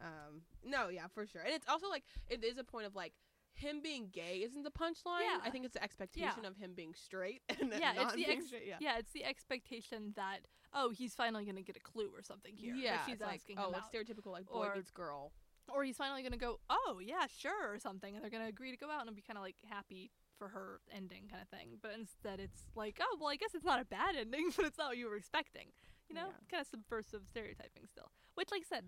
um, 0.03 0.43
no, 0.65 0.89
yeah, 0.89 1.07
for 1.13 1.27
sure. 1.27 1.43
And 1.43 1.55
it's 1.55 1.67
also 1.69 1.89
like 1.89 2.05
it 2.29 2.45
is 2.45 2.59
a 2.59 2.65
point 2.65 2.87
of 2.87 2.95
like 2.95 3.13
him 3.55 3.81
being 3.83 4.09
gay 4.13 4.43
isn't 4.45 4.63
the 4.65 4.71
punchline. 4.71 5.23
Yeah. 5.23 5.39
I 5.45 5.51
think 5.51 5.65
it's 5.65 5.75
the 5.75 5.83
expectation 5.83 6.43
Yeah. 6.43 6.49
of 6.49 6.57
him 6.57 6.73
being 6.75 6.95
straight 6.95 7.43
and 7.61 7.73
yeah, 7.79 7.93
it's 7.97 8.15
the 8.15 8.27
ex- 8.27 8.47
straight. 8.47 8.65
Yeah. 8.67 8.77
yeah. 8.81 8.99
it's 8.99 9.13
the 9.13 9.25
expectation 9.25 10.13
that 10.17 10.41
oh, 10.75 10.91
he's 10.91 11.15
finally 11.15 11.45
gonna 11.47 11.63
get 11.63 11.77
a 11.77 11.81
clue 11.81 12.11
or 12.15 12.23
something 12.23 12.55
here. 12.57 12.75
Yeah, 12.75 13.05
she's 13.07 13.15
it's 13.15 13.23
like, 13.23 13.37
asking 13.37 13.57
oh, 13.59 13.71
it's 13.71 13.79
out. 13.79 13.93
stereotypical 13.93 14.33
like 14.33 14.47
boy 14.47 14.67
Or- 14.67 14.75
meets 14.75 14.91
girl. 14.91 15.33
or 15.73 15.85
he's 15.85 15.97
finally 15.97 16.23
gonna 16.23 16.37
go, 16.37 16.61
oh 16.69 16.99
yeah, 17.03 17.27
sure, 17.39 17.73
or 17.73 17.79
something, 17.79 18.15
and 18.15 18.23
they're 18.23 18.31
gonna 18.31 18.47
agree 18.49 18.71
to 18.73 18.77
go 18.77 18.91
out 18.91 19.07
and 19.07 19.17
be 19.17 19.23
kind 19.23 19.39
of 19.39 19.43
like 19.43 19.57
happy 19.69 20.11
for 20.39 20.49
her 20.49 20.81
ending 20.95 21.29
kind 21.31 21.43
of 21.43 21.49
thing. 21.49 21.79
But 21.83 21.93
instead, 21.99 22.41
it's 22.41 22.63
like, 22.75 22.99
oh 23.01 23.17
well, 23.21 23.29
I 23.31 23.37
guess 23.37 23.55
it's 23.55 23.65
not 23.65 23.81
a 23.81 23.85
bad 23.85 24.17
ending, 24.17 24.51
but 24.57 24.65
it's 24.67 24.79
not 24.79 24.89
what 24.89 24.99
you 24.99 25.09
were 25.09 25.17
expecting. 25.17 25.69
You 26.09 26.15
know, 26.15 26.27
Yeah. 26.29 26.49
kind 26.51 26.61
of 26.61 26.67
subversive 26.69 27.23
stereotyping 27.27 27.87
still. 27.91 28.11
Which, 28.35 28.51
like 28.51 28.63
I 28.71 28.77
said, 28.77 28.85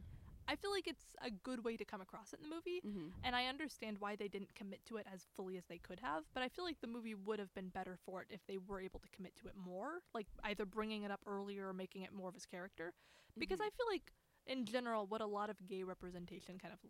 I 0.46 0.57
feel 0.57 0.70
like 0.70 0.86
it's 0.88 1.05
a 1.20 1.30
good 1.30 1.64
way 1.64 1.76
to 1.76 1.84
come 1.84 2.01
across 2.01 2.32
it 2.32 2.40
in 2.42 2.49
the 2.49 2.55
movie. 2.55 2.80
Mm-hmm. 2.86 3.09
And 3.24 3.34
I 3.36 3.46
understand 3.46 3.99
why 3.99 4.16
they 4.16 4.28
didn't 4.28 4.55
commit 4.55 4.84
to 4.86 4.96
it 4.96 5.07
as 5.12 5.26
fully 5.36 5.59
as 5.59 5.64
they 5.68 5.78
could 5.78 6.01
have, 6.01 6.24
but 6.32 6.42
I 6.42 6.49
feel 6.49 6.64
like 6.64 6.80
the 6.80 6.86
movie 6.86 7.14
would 7.14 7.38
have 7.38 7.53
been 7.55 7.68
better 7.68 7.99
for 8.07 8.22
it 8.22 8.28
if 8.30 8.40
they 8.46 8.57
were 8.59 8.80
able 8.80 9.01
to 9.01 9.09
commit 9.09 9.36
to 9.42 9.49
it 9.49 9.57
more, 9.57 10.01
like 10.14 10.26
either 10.44 10.64
bringing 10.64 11.03
it 11.03 11.11
up 11.11 11.20
earlier 11.26 11.68
or 11.68 11.72
making 11.74 12.03
it 12.03 12.12
more 12.14 12.28
of 12.28 12.34
his 12.34 12.46
character. 12.46 12.94
Because 13.36 13.59
Mhm. 13.59 13.64
I 13.66 13.70
feel 13.70 13.86
like, 13.90 14.12
in 14.46 14.64
general, 14.64 15.07
what 15.07 15.20
a 15.20 15.26
lot 15.26 15.51
of 15.51 15.66
gay 15.66 15.82
representation 15.82 16.59
kind 16.59 16.72
of 16.72 16.80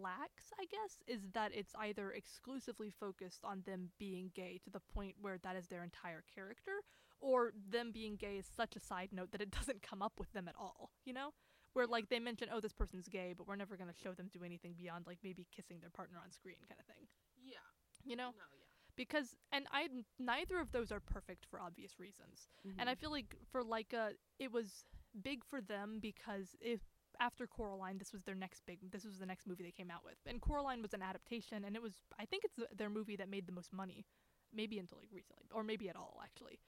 lacks, 0.00 0.52
I 0.60 0.64
guess, 0.66 1.02
is 1.06 1.28
that 1.32 1.52
it's 1.54 1.74
either 1.78 2.12
exclusively 2.12 2.90
focused 2.90 3.44
on 3.44 3.62
them 3.66 3.90
being 3.98 4.30
gay 4.34 4.58
to 4.64 4.70
the 4.70 4.80
point 4.80 5.16
where 5.20 5.38
that 5.38 5.56
is 5.56 5.66
their 5.68 5.84
entire 5.84 6.22
character, 6.34 6.72
or 7.20 7.52
them 7.70 7.92
being 7.92 8.16
gay 8.16 8.36
is 8.38 8.46
such 8.46 8.74
a 8.76 8.80
side 8.80 9.10
note 9.12 9.30
that 9.32 9.40
it 9.40 9.50
doesn't 9.58 9.82
come 9.82 10.02
up 10.02 10.14
with 10.18 10.32
them 10.32 10.48
at 10.48 10.54
all, 10.58 10.90
you 11.04 11.12
know? 11.12 11.30
Where 11.74 11.86
like 11.86 12.08
they 12.10 12.18
mention, 12.18 12.48
oh, 12.52 12.60
this 12.60 12.72
person's 12.74 13.08
gay, 13.08 13.32
but 13.36 13.46
we're 13.46 13.56
never 13.56 13.76
gonna 13.76 13.94
show 13.94 14.12
them 14.12 14.28
do 14.32 14.44
anything 14.44 14.74
beyond 14.76 15.06
like 15.06 15.18
maybe 15.22 15.46
kissing 15.54 15.78
their 15.80 15.90
partner 15.90 16.18
on 16.22 16.30
screen, 16.30 16.56
kind 16.68 16.78
of 16.80 16.86
thing. 16.86 17.06
Yeah. 17.42 17.56
You 18.04 18.16
know, 18.16 18.30
No, 18.36 18.44
yeah. 18.58 18.64
because 18.96 19.36
and 19.52 19.66
I 19.72 19.88
neither 20.18 20.58
of 20.60 20.72
those 20.72 20.92
are 20.92 21.00
perfect 21.00 21.46
for 21.50 21.60
obvious 21.60 21.98
reasons, 21.98 22.48
and 22.78 22.90
I 22.90 22.94
Mhm. 22.94 22.98
feel 22.98 23.10
like 23.10 23.36
for 23.50 23.62
Laika 23.62 24.16
it 24.38 24.52
was 24.52 24.84
big 25.22 25.44
for 25.44 25.60
them 25.62 25.98
because 26.00 26.56
if 26.60 26.80
after 27.22 27.46
Coraline, 27.46 27.98
this 27.98 28.12
was 28.12 28.22
their 28.24 28.34
next 28.34 28.62
big. 28.66 28.80
This 28.90 29.04
was 29.04 29.18
the 29.18 29.26
next 29.26 29.46
movie 29.46 29.62
they 29.64 29.70
came 29.72 29.90
out 29.90 30.04
with, 30.04 30.18
and 30.26 30.40
Coraline 30.42 30.82
was 30.82 30.92
an 30.94 31.02
adaptation, 31.02 31.64
and 31.64 31.76
it 31.76 31.82
was 31.82 31.94
I 32.18 32.26
think 32.26 32.44
it's 32.44 32.58
their 32.76 32.90
movie 32.90 33.16
that 33.16 33.30
made 33.30 33.46
the 33.46 33.52
most 33.52 33.72
money, 33.72 34.04
maybe 34.52 34.78
until 34.78 34.98
like 34.98 35.10
recently, 35.12 35.46
or 35.54 35.62
maybe 35.64 35.88
at 35.88 35.96
all 35.96 36.20
actually, 36.22 36.58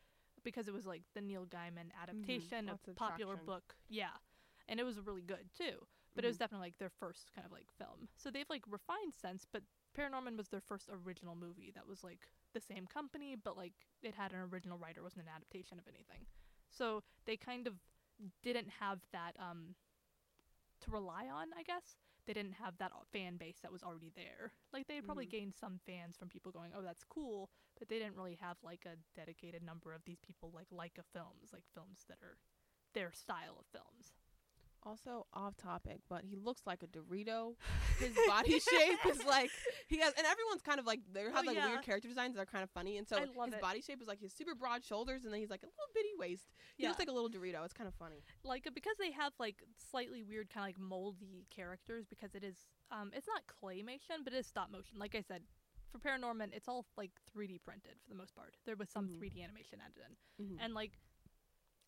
because 0.45 0.69
it 0.69 0.75
was 0.75 0.87
like 0.87 1.03
the 1.15 1.21
Neil 1.21 1.47
Gaiman 1.47 1.91
adaptation 2.01 2.69
of 2.69 2.79
Mm-hmm. 2.81 2.91
Of 2.93 2.97
popular 2.97 3.35
traction. 3.35 3.47
book, 3.47 3.77
yeah, 3.89 4.17
and 4.69 4.81
it 4.81 4.85
was 4.85 4.99
really 5.01 5.23
good 5.23 5.51
too. 5.57 5.87
But 6.17 6.25
it 6.25 6.29
was 6.29 6.37
Mhm. 6.37 6.41
definitely 6.41 6.67
like 6.69 6.79
their 6.79 6.91
first 7.01 7.33
kind 7.35 7.45
of 7.45 7.53
like 7.53 7.69
film, 7.79 8.09
so 8.17 8.31
they've 8.31 8.49
like 8.51 8.65
refined 8.69 9.15
since, 9.15 9.45
But 9.53 9.65
Paranorman 9.99 10.37
was 10.37 10.49
their 10.49 10.61
first 10.61 10.89
original 10.91 11.35
movie 11.37 11.73
that 11.75 11.87
was 11.89 12.05
like 12.05 12.29
the 12.55 12.61
same 12.61 12.87
company, 12.87 13.37
but 13.37 13.57
like 13.57 13.75
it 14.03 14.15
had 14.15 14.33
an 14.33 14.39
original 14.53 14.79
writer, 14.79 15.03
wasn't 15.03 15.23
an 15.27 15.33
adaptation 15.35 15.79
of 15.79 15.87
anything. 15.89 16.27
So 16.71 17.03
they 17.27 17.37
kind 17.37 17.67
of 17.67 17.75
didn't 18.43 18.69
have 18.81 19.01
that 19.13 19.37
um 19.41 19.75
to 20.85 20.91
rely 20.91 21.29
on, 21.29 21.49
I 21.57 21.63
guess. 21.63 21.97
They 22.27 22.33
didn't 22.33 22.55
have 22.55 22.79
that 22.79 22.93
fan 23.13 23.37
base 23.37 23.59
that 23.63 23.73
was 23.73 23.83
already 23.83 24.11
there. 24.17 24.53
Like 24.73 24.87
they 24.87 25.01
probably 25.03 25.27
Mhm. 25.27 25.31
gained 25.31 25.55
some 25.55 25.79
fans 25.87 26.17
from 26.17 26.29
people 26.29 26.53
going, 26.53 26.73
"Oh, 26.75 26.83
that's 26.83 27.05
cool," 27.05 27.51
but 27.79 27.89
they 27.89 27.99
didn't 27.99 28.17
really 28.17 28.37
have 28.37 28.57
like 28.63 28.87
a 28.87 28.97
dedicated 29.15 29.63
number 29.63 29.93
of 29.93 30.05
these 30.05 30.21
people 30.21 30.51
like 30.51 30.71
Laika 30.71 31.05
films, 31.13 31.53
like 31.53 31.67
films 31.75 32.05
that 32.09 32.19
are 32.23 32.39
their 32.95 33.13
style 33.13 33.59
of 33.59 33.67
films. 33.67 34.13
Also 34.87 35.27
off 35.33 35.57
topic, 35.57 36.01
but 36.11 36.25
he 36.25 36.37
looks 36.37 36.63
like 36.67 36.83
a 36.83 36.87
Dorito. 36.87 37.55
His 37.99 38.13
body 38.29 38.59
shape 38.61 38.99
is 39.09 39.25
like 39.25 39.51
he 39.89 39.99
has, 40.01 40.13
and 40.19 40.27
everyone's 40.27 40.61
kind 40.63 40.79
of 40.79 40.85
like 40.87 41.01
they 41.11 41.23
have 41.23 41.33
Oh, 41.37 41.43
like 41.47 41.57
yeah. 41.57 41.69
weird 41.69 41.83
character 41.83 42.07
designs 42.09 42.35
that 42.35 42.43
are 42.43 42.47
kind 42.47 42.63
of 42.63 42.71
funny, 42.71 42.99
and 42.99 43.09
so 43.09 43.17
his 43.19 43.31
it. 43.31 43.61
body 43.63 43.81
shape 43.81 44.03
is 44.03 44.09
like 44.09 44.21
his 44.21 44.33
super 44.35 44.55
broad 44.55 44.85
shoulders, 44.85 45.25
and 45.25 45.33
then 45.33 45.41
he's 45.41 45.49
like 45.51 45.63
a 45.63 45.67
little 45.67 45.89
bitty 45.95 46.11
waist. 46.19 46.53
He 46.77 46.83
Yeah. 46.83 46.91
looks 46.91 46.99
like 46.99 47.09
a 47.09 47.13
little 47.13 47.31
Dorito. 47.31 47.65
It's 47.65 47.73
kind 47.73 47.89
of 47.89 47.95
funny. 47.95 48.23
like 48.45 48.69
because 48.75 48.97
they 48.99 49.11
have 49.13 49.33
like 49.39 49.63
slightly 49.91 50.23
weird 50.23 50.51
kind 50.51 50.65
of 50.65 50.69
like 50.69 50.79
moldy 50.79 51.47
characters 51.51 52.05
because 52.09 52.35
it 52.35 52.45
is 52.45 52.57
um 52.91 53.11
it's 53.15 53.27
not 53.27 53.43
claymation 53.47 54.23
but 54.23 54.33
it 54.33 54.37
is 54.37 54.47
stop 54.47 54.71
motion 54.71 54.99
like 54.99 55.15
i 55.15 55.21
said 55.23 55.43
for 55.91 55.99
paranorman 55.99 56.49
it's 56.53 56.69
all 56.69 56.85
like 56.97 57.11
3d 57.35 57.61
printed 57.65 57.95
for 58.03 58.11
the 58.11 58.15
most 58.17 58.35
part 58.35 58.55
there 58.67 58.77
was 58.77 58.89
some 58.91 59.09
Mhm. 59.09 59.19
3d 59.21 59.43
animation 59.45 59.79
added 59.81 60.03
in 60.07 60.45
Mhm. 60.47 60.59
and 60.61 60.75
like 60.75 60.99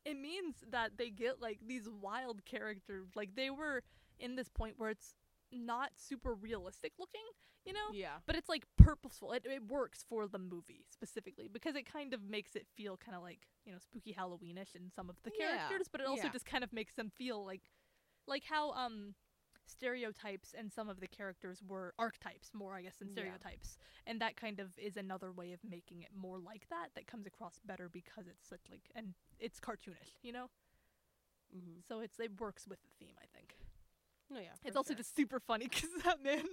it 0.06 0.16
means 0.18 0.64
that 0.70 0.92
they 0.96 1.10
get 1.10 1.42
like 1.42 1.58
these 1.66 1.88
wild 2.02 2.44
characters 2.46 3.08
like 3.14 3.34
they 3.36 3.50
were 3.50 3.82
in 4.18 4.36
this 4.36 4.48
point 4.48 4.74
where 4.78 4.90
it's 4.90 5.14
not 5.52 5.90
super 5.96 6.34
realistic 6.34 6.92
looking 6.98 7.26
you 7.66 7.72
know 7.72 7.90
yeah, 7.92 8.18
but 8.26 8.36
it's 8.36 8.48
like 8.48 8.64
purposeful. 8.78 9.32
It 9.32 9.44
it 9.44 9.66
works 9.68 10.04
for 10.08 10.28
the 10.28 10.38
movie 10.38 10.84
specifically 10.90 11.48
because 11.52 11.74
it 11.74 11.84
kind 11.92 12.14
of 12.14 12.20
makes 12.22 12.54
it 12.54 12.66
feel 12.76 12.96
kind 12.96 13.16
of 13.16 13.22
like 13.22 13.40
you 13.64 13.72
know 13.72 13.78
spooky 13.78 14.14
Halloweenish 14.14 14.76
in 14.76 14.90
some 14.94 15.10
of 15.10 15.16
the 15.24 15.30
Yeah, 15.38 15.46
characters, 15.68 15.88
but 15.90 16.00
it 16.00 16.06
also 16.06 16.28
yeah. 16.28 16.32
just 16.32 16.46
kind 16.46 16.62
of 16.62 16.72
makes 16.72 16.94
them 16.94 17.10
feel 17.10 17.44
like 17.44 17.62
like 18.28 18.44
how 18.44 18.70
um 18.72 19.14
stereotypes 19.68 20.54
and 20.56 20.72
some 20.72 20.88
of 20.88 21.00
the 21.00 21.06
characters 21.06 21.62
were 21.66 21.94
archetypes 21.98 22.50
more 22.54 22.74
I 22.74 22.82
guess 22.82 22.96
than 22.96 23.08
Yeah. 23.08 23.14
stereotypes 23.14 23.78
and 24.06 24.20
that 24.20 24.36
kind 24.36 24.60
of 24.60 24.78
is 24.78 24.96
another 24.96 25.32
way 25.32 25.52
of 25.52 25.60
making 25.68 26.02
it 26.02 26.10
more 26.14 26.38
like 26.38 26.68
that 26.70 26.90
that 26.94 27.06
comes 27.06 27.26
across 27.26 27.58
better 27.64 27.88
because 27.88 28.26
it's 28.26 28.48
such 28.48 28.62
like 28.70 28.90
and 28.94 29.14
it's 29.38 29.60
cartoonish 29.60 30.16
you 30.22 30.32
know 30.32 30.48
mm-hmm. 31.54 31.80
so 31.88 32.00
it's 32.00 32.18
it 32.20 32.40
works 32.40 32.66
with 32.66 32.80
the 32.82 32.90
theme 32.98 33.14
I 33.18 33.26
think 33.36 33.56
no, 34.30 34.40
yeah. 34.40 34.48
it's 34.64 34.76
also 34.76 34.88
sure. 34.88 34.98
just 34.98 35.14
super 35.14 35.38
funny 35.38 35.68
because 35.70 35.90
that 36.04 36.22
man. 36.22 36.44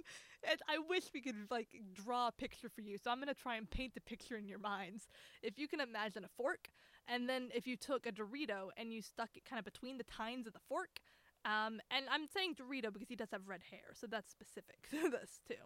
And 0.48 0.60
I 0.68 0.78
wish 0.88 1.04
we 1.12 1.20
could 1.20 1.50
like 1.50 1.68
draw 1.92 2.28
a 2.28 2.32
picture 2.32 2.68
for 2.68 2.82
you. 2.82 2.98
So 2.98 3.10
I'm 3.10 3.18
gonna 3.18 3.34
try 3.34 3.56
and 3.56 3.68
paint 3.68 3.94
the 3.94 4.00
picture 4.00 4.36
in 4.36 4.46
your 4.46 4.58
minds. 4.58 5.08
If 5.42 5.58
you 5.58 5.66
can 5.66 5.80
imagine 5.80 6.24
a 6.24 6.28
fork, 6.28 6.68
and 7.08 7.28
then 7.28 7.48
if 7.54 7.66
you 7.66 7.76
took 7.76 8.06
a 8.06 8.12
Dorito 8.12 8.68
and 8.76 8.92
you 8.92 9.02
stuck 9.02 9.30
it 9.36 9.44
kind 9.44 9.58
of 9.58 9.64
between 9.64 9.98
the 9.98 10.04
tines 10.04 10.46
of 10.46 10.52
the 10.52 10.60
fork, 10.68 11.00
um, 11.44 11.80
and 11.90 12.06
I'm 12.10 12.26
saying 12.26 12.54
Dorito 12.54 12.92
because 12.92 13.08
he 13.08 13.16
does 13.16 13.30
have 13.32 13.46
red 13.48 13.60
hair, 13.70 13.92
so 13.94 14.06
that's 14.06 14.30
specific 14.30 14.76
to 14.90 15.08
this 15.10 15.40
too. 15.46 15.60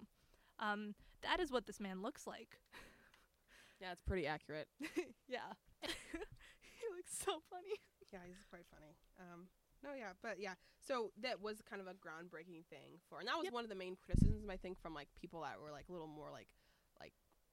Um, 0.58 0.94
that 1.22 1.40
is 1.40 1.50
what 1.50 1.66
this 1.66 1.80
man 1.80 2.02
looks 2.02 2.26
like. 2.26 2.58
Yeah, 3.80 3.92
it's 3.92 4.02
pretty 4.02 4.26
accurate. 4.26 4.66
yeah. 5.28 5.54
he 5.82 6.86
looks 6.96 7.14
so 7.24 7.38
funny. 7.48 7.78
Yeah, 8.12 8.18
he's 8.26 8.42
quite 8.50 8.66
funny. 8.74 8.96
Um, 9.20 9.46
no, 9.84 9.90
yeah, 9.96 10.18
but 10.20 10.40
yeah. 10.40 10.54
So 10.82 11.12
that 11.22 11.40
was 11.40 11.62
kind 11.62 11.80
of 11.80 11.86
a 11.86 11.94
groundbreaking 11.94 12.66
thing 12.66 12.98
for, 13.08 13.20
and 13.20 13.28
that 13.28 13.36
was 13.36 13.44
Yep. 13.44 13.52
one 13.54 13.62
of 13.62 13.70
the 13.70 13.78
main 13.78 13.94
criticisms 13.94 14.48
I 14.50 14.56
think 14.56 14.82
from 14.82 14.94
like 14.94 15.06
people 15.14 15.42
that 15.42 15.60
were 15.62 15.70
like 15.70 15.86
a 15.88 15.92
little 15.92 16.08
more 16.10 16.26
like 16.32 16.48
like 16.98 17.12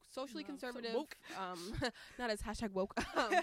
socially 0.10 0.44
No, 0.44 0.48
so 0.48 0.52
conservative, 0.52 0.94
woke. 0.94 1.18
um, 1.40 1.74
not 2.20 2.30
as 2.30 2.42
hashtag 2.42 2.72
woke. 2.72 2.94
Um, 3.16 3.34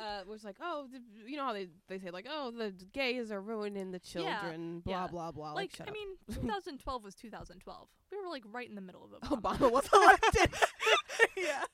uh, 0.00 0.20
was 0.28 0.44
like, 0.44 0.56
oh, 0.60 0.86
the, 0.92 1.00
you 1.30 1.36
know 1.36 1.44
how 1.44 1.52
they 1.52 1.68
they 1.88 1.98
say 1.98 2.10
like, 2.10 2.26
oh, 2.30 2.50
the 2.50 2.72
gays 2.92 3.30
are 3.32 3.40
ruining 3.40 3.90
the 3.92 3.98
children, 3.98 4.80
blah 4.80 5.02
yeah. 5.02 5.06
blah 5.08 5.32
blah. 5.32 5.52
Like, 5.52 5.78
Like, 5.78 5.88
I 5.88 5.90
up. 5.90 5.94
mean, 5.94 6.08
2012 6.34 7.04
was 7.04 7.14
2012. 7.14 7.88
We 8.10 8.18
were 8.18 8.28
like 8.28 8.44
right 8.52 8.68
in 8.68 8.74
the 8.74 8.80
middle 8.80 9.04
of 9.04 9.12
it. 9.12 9.20
Obama 9.22 9.70
was 9.72 9.88
elected. 9.92 10.50
yeah. 11.36 11.64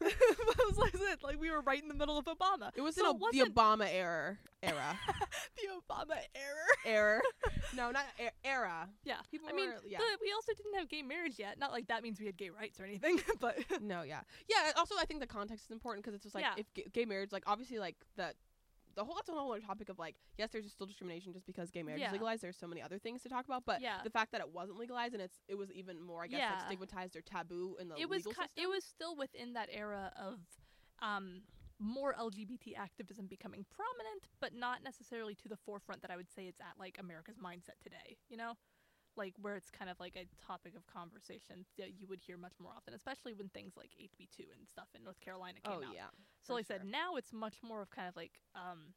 that 0.00 0.64
was 0.68 0.76
like 0.78 0.94
it. 0.94 1.22
Like 1.22 1.40
we 1.40 1.50
were 1.50 1.60
right 1.60 1.82
in 1.82 1.88
the 1.88 1.94
middle 1.94 2.18
of 2.18 2.24
Obama. 2.26 2.70
It 2.76 2.80
was 2.82 2.94
So 2.94 3.10
in 3.10 3.16
it 3.16 3.44
the 3.44 3.50
Obama 3.50 3.88
era. 3.92 4.38
Era. 4.62 4.98
the 5.56 5.68
Obama 5.94 6.16
era. 6.34 6.76
error. 6.86 7.22
No, 7.76 7.90
not 7.90 8.04
era. 8.44 8.88
Yeah. 9.04 9.16
People 9.30 9.48
I 9.48 9.52
mean, 9.52 9.70
were- 9.70 9.80
yeah. 9.86 9.98
the- 9.98 10.18
we 10.20 10.32
also 10.32 10.52
didn't 10.54 10.74
have 10.74 10.88
gay 10.88 11.02
marriage 11.02 11.38
yet. 11.38 11.58
Not 11.58 11.72
like 11.72 11.88
that 11.88 12.02
means 12.02 12.18
we 12.20 12.26
had 12.26 12.36
gay 12.36 12.50
rights 12.50 12.78
or 12.80 12.84
anything, 12.84 13.20
but 13.40 13.56
No, 13.82 14.02
yeah, 14.02 14.20
yeah. 14.48 14.72
Also, 14.76 14.94
I 14.98 15.04
think 15.04 15.20
the 15.20 15.26
context 15.26 15.64
is 15.66 15.70
important 15.70 16.04
because 16.04 16.14
it's 16.14 16.22
just 16.22 16.34
like 16.34 16.44
Yeah. 16.44 16.54
if 16.56 16.72
g- 16.74 16.86
gay 16.92 17.04
marriage, 17.04 17.32
like 17.32 17.44
obviously, 17.46 17.78
like 17.78 17.96
the 18.16 18.34
the 18.94 19.02
whole 19.02 19.14
that's 19.14 19.28
a 19.30 19.32
whole 19.32 19.50
other 19.52 19.62
topic 19.62 19.88
of 19.88 19.98
like 19.98 20.16
yes, 20.36 20.50
there's 20.52 20.70
still 20.70 20.86
discrimination 20.86 21.32
just 21.32 21.46
because 21.46 21.70
gay 21.70 21.82
marriage 21.82 22.00
Yeah. 22.02 22.08
is 22.08 22.12
legalized. 22.12 22.42
There's 22.42 22.58
so 22.58 22.66
many 22.66 22.82
other 22.82 22.98
things 22.98 23.22
to 23.22 23.28
talk 23.30 23.46
about, 23.46 23.64
but 23.64 23.80
Yeah. 23.80 24.02
the 24.04 24.10
fact 24.10 24.32
that 24.32 24.42
it 24.42 24.50
wasn't 24.52 24.78
legalized 24.78 25.14
and 25.14 25.22
it's 25.22 25.38
it 25.48 25.54
was 25.56 25.72
even 25.72 25.98
more, 26.00 26.22
I 26.22 26.26
guess, 26.26 26.40
like 26.40 26.50
Yeah. 26.50 26.66
stigmatized 26.66 27.16
or 27.16 27.22
taboo 27.22 27.76
in 27.80 27.88
the 27.88 27.96
it 27.96 28.08
was 28.08 28.18
legal 28.26 28.32
ki- 28.34 28.42
system. 28.48 28.64
it 28.64 28.68
was 28.68 28.84
still 28.84 29.16
within 29.16 29.54
that 29.54 29.70
era 29.72 30.12
of 30.16 30.40
um 31.00 31.42
more 31.78 32.14
LGBT 32.14 32.76
activism 32.78 33.26
becoming 33.26 33.64
prominent, 33.74 34.28
but 34.40 34.54
not 34.54 34.82
necessarily 34.84 35.34
to 35.36 35.48
the 35.48 35.56
forefront 35.56 36.02
that 36.02 36.10
I 36.10 36.16
would 36.16 36.30
say 36.30 36.46
it's 36.46 36.60
at 36.60 36.78
like 36.78 36.96
America's 37.00 37.36
mindset 37.36 37.78
today, 37.82 38.16
you 38.28 38.36
know? 38.36 38.54
Like 39.14 39.34
where 39.40 39.56
it's 39.56 39.70
kind 39.70 39.90
of 39.90 40.00
like 40.00 40.16
a 40.16 40.24
topic 40.44 40.74
of 40.74 40.86
conversation 40.86 41.66
that 41.76 42.00
you 42.00 42.06
would 42.08 42.20
hear 42.20 42.38
much 42.38 42.54
more 42.58 42.72
often, 42.74 42.94
especially 42.94 43.34
when 43.34 43.48
things 43.50 43.74
like 43.76 43.90
HB2 44.00 44.48
and 44.56 44.66
stuff 44.66 44.88
in 44.96 45.04
North 45.04 45.20
Carolina 45.20 45.58
came 45.62 45.74
oh 45.82 45.86
out. 45.88 45.94
yeah. 45.94 46.08
So 46.42 46.54
like 46.54 46.64
I 46.70 46.76
said, 46.78 46.86
now 46.86 47.16
it's 47.16 47.32
much 47.32 47.56
more 47.62 47.82
of 47.82 47.90
kind 47.90 48.08
of 48.08 48.16
like 48.16 48.32
um 48.54 48.94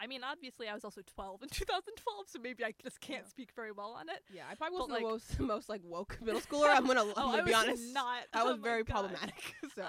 I 0.00 0.06
mean, 0.08 0.22
obviously 0.24 0.66
I 0.68 0.74
was 0.74 0.84
also 0.84 1.00
12 1.14 1.42
in 1.44 1.48
2012, 1.52 2.26
so 2.28 2.38
maybe 2.40 2.64
I 2.64 2.72
just 2.82 3.00
can't 3.00 3.22
Yeah. 3.24 3.28
speak 3.28 3.50
very 3.54 3.70
well 3.72 3.92
on 3.98 4.08
it. 4.08 4.20
Yeah, 4.32 4.42
I 4.50 4.54
probably 4.54 4.78
wasn't 4.78 4.92
like- 4.92 5.02
the 5.02 5.08
most 5.10 5.40
most 5.54 5.68
like 5.68 5.80
woke 5.84 6.18
middle 6.22 6.40
schooler. 6.40 6.74
I'm 6.74 6.86
gonna, 6.86 7.02
I'm 7.02 7.08
Oh, 7.16 7.30
gonna 7.30 7.42
I 7.42 7.44
be 7.44 7.54
honest. 7.54 7.92
not. 7.92 8.18
That 8.32 8.44
was 8.44 8.54
Oh 8.58 8.62
very 8.62 8.84
gosh. 8.84 8.92
problematic. 8.92 9.54
So, 9.74 9.84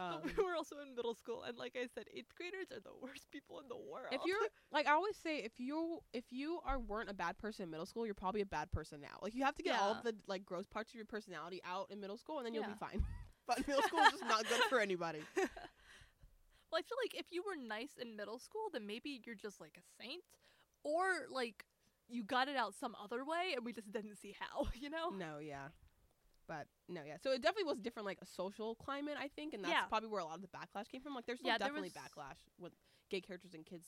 um, 0.00 0.20
But 0.24 0.36
we 0.36 0.44
were 0.44 0.56
also 0.56 0.76
in 0.86 0.94
middle 0.94 1.14
school, 1.14 1.42
and 1.42 1.56
like 1.58 1.76
I 1.76 1.86
said, 1.94 2.04
eighth 2.14 2.34
graders 2.34 2.70
are 2.72 2.80
the 2.80 2.94
worst 3.02 3.30
people 3.30 3.60
in 3.60 3.68
the 3.68 3.76
world. 3.76 4.06
if 4.12 4.20
you're 4.24 4.38
like 4.72 4.86
I 4.86 4.92
always 4.92 5.16
say, 5.16 5.38
if 5.38 5.52
you 5.58 6.00
if 6.12 6.24
you 6.30 6.60
are 6.64 6.78
weren't 6.78 7.10
a 7.10 7.14
bad 7.14 7.38
person 7.38 7.64
in 7.64 7.70
middle 7.70 7.86
school, 7.86 8.04
you're 8.06 8.14
probably 8.14 8.40
a 8.40 8.46
bad 8.46 8.70
person 8.72 9.00
now. 9.00 9.18
Like 9.22 9.34
you 9.34 9.44
have 9.44 9.54
to 9.56 9.62
get 9.62 9.74
all 9.74 9.92
Yeah. 9.92 9.98
of 9.98 10.02
the 10.02 10.14
like 10.26 10.44
gross 10.44 10.66
parts 10.66 10.90
of 10.90 10.96
your 10.96 11.04
personality 11.06 11.60
out 11.64 11.88
in 11.90 12.00
middle 12.00 12.16
school, 12.18 12.38
and 12.38 12.46
then 12.46 12.54
you'll 12.54 12.64
Yeah. 12.64 12.72
be 12.74 12.78
fine. 12.78 13.04
but 13.46 13.66
middle 13.66 13.82
school 13.82 14.04
is 14.04 14.10
just 14.10 14.24
not 14.24 14.46
good 14.48 14.62
for 14.68 14.80
anybody. 14.88 15.28
well, 15.36 16.78
I 16.78 16.82
feel 16.82 16.98
like 17.02 17.14
if 17.18 17.26
you 17.30 17.42
were 17.42 17.56
nice 17.56 17.92
in 18.00 18.16
middle 18.16 18.38
school, 18.38 18.68
then 18.72 18.86
maybe 18.86 19.20
you're 19.24 19.34
just 19.34 19.60
like 19.60 19.76
a 19.78 20.02
saint, 20.02 20.22
or 20.84 21.26
like 21.30 21.64
you 22.08 22.24
got 22.24 22.48
it 22.48 22.56
out 22.56 22.74
some 22.74 22.94
other 23.02 23.24
way, 23.24 23.52
and 23.56 23.64
we 23.64 23.72
just 23.72 23.90
didn't 23.92 24.16
see 24.16 24.34
how. 24.38 24.66
You 24.74 24.90
know? 24.90 25.10
No, 25.18 25.38
yeah. 25.38 25.68
But 26.50 26.66
no, 26.88 27.02
yeah. 27.06 27.14
So 27.22 27.30
it 27.30 27.42
definitely 27.42 27.70
was 27.70 27.78
different, 27.78 28.06
like 28.06 28.18
a 28.20 28.26
social 28.26 28.74
climate, 28.74 29.14
I 29.16 29.28
think, 29.28 29.54
and 29.54 29.62
that's 29.62 29.70
Yeah. 29.72 29.84
probably 29.84 30.08
where 30.08 30.20
a 30.20 30.24
lot 30.24 30.34
of 30.34 30.42
the 30.42 30.48
backlash 30.48 30.88
came 30.90 31.00
from. 31.00 31.14
Like, 31.14 31.24
there's 31.26 31.38
still 31.38 31.46
Yeah, 31.52 31.58
there 31.58 31.68
definitely 31.68 31.92
was- 31.94 32.02
backlash 32.02 32.38
with 32.58 32.72
gay 33.08 33.20
characters 33.20 33.54
in 33.54 33.62
kids 33.62 33.86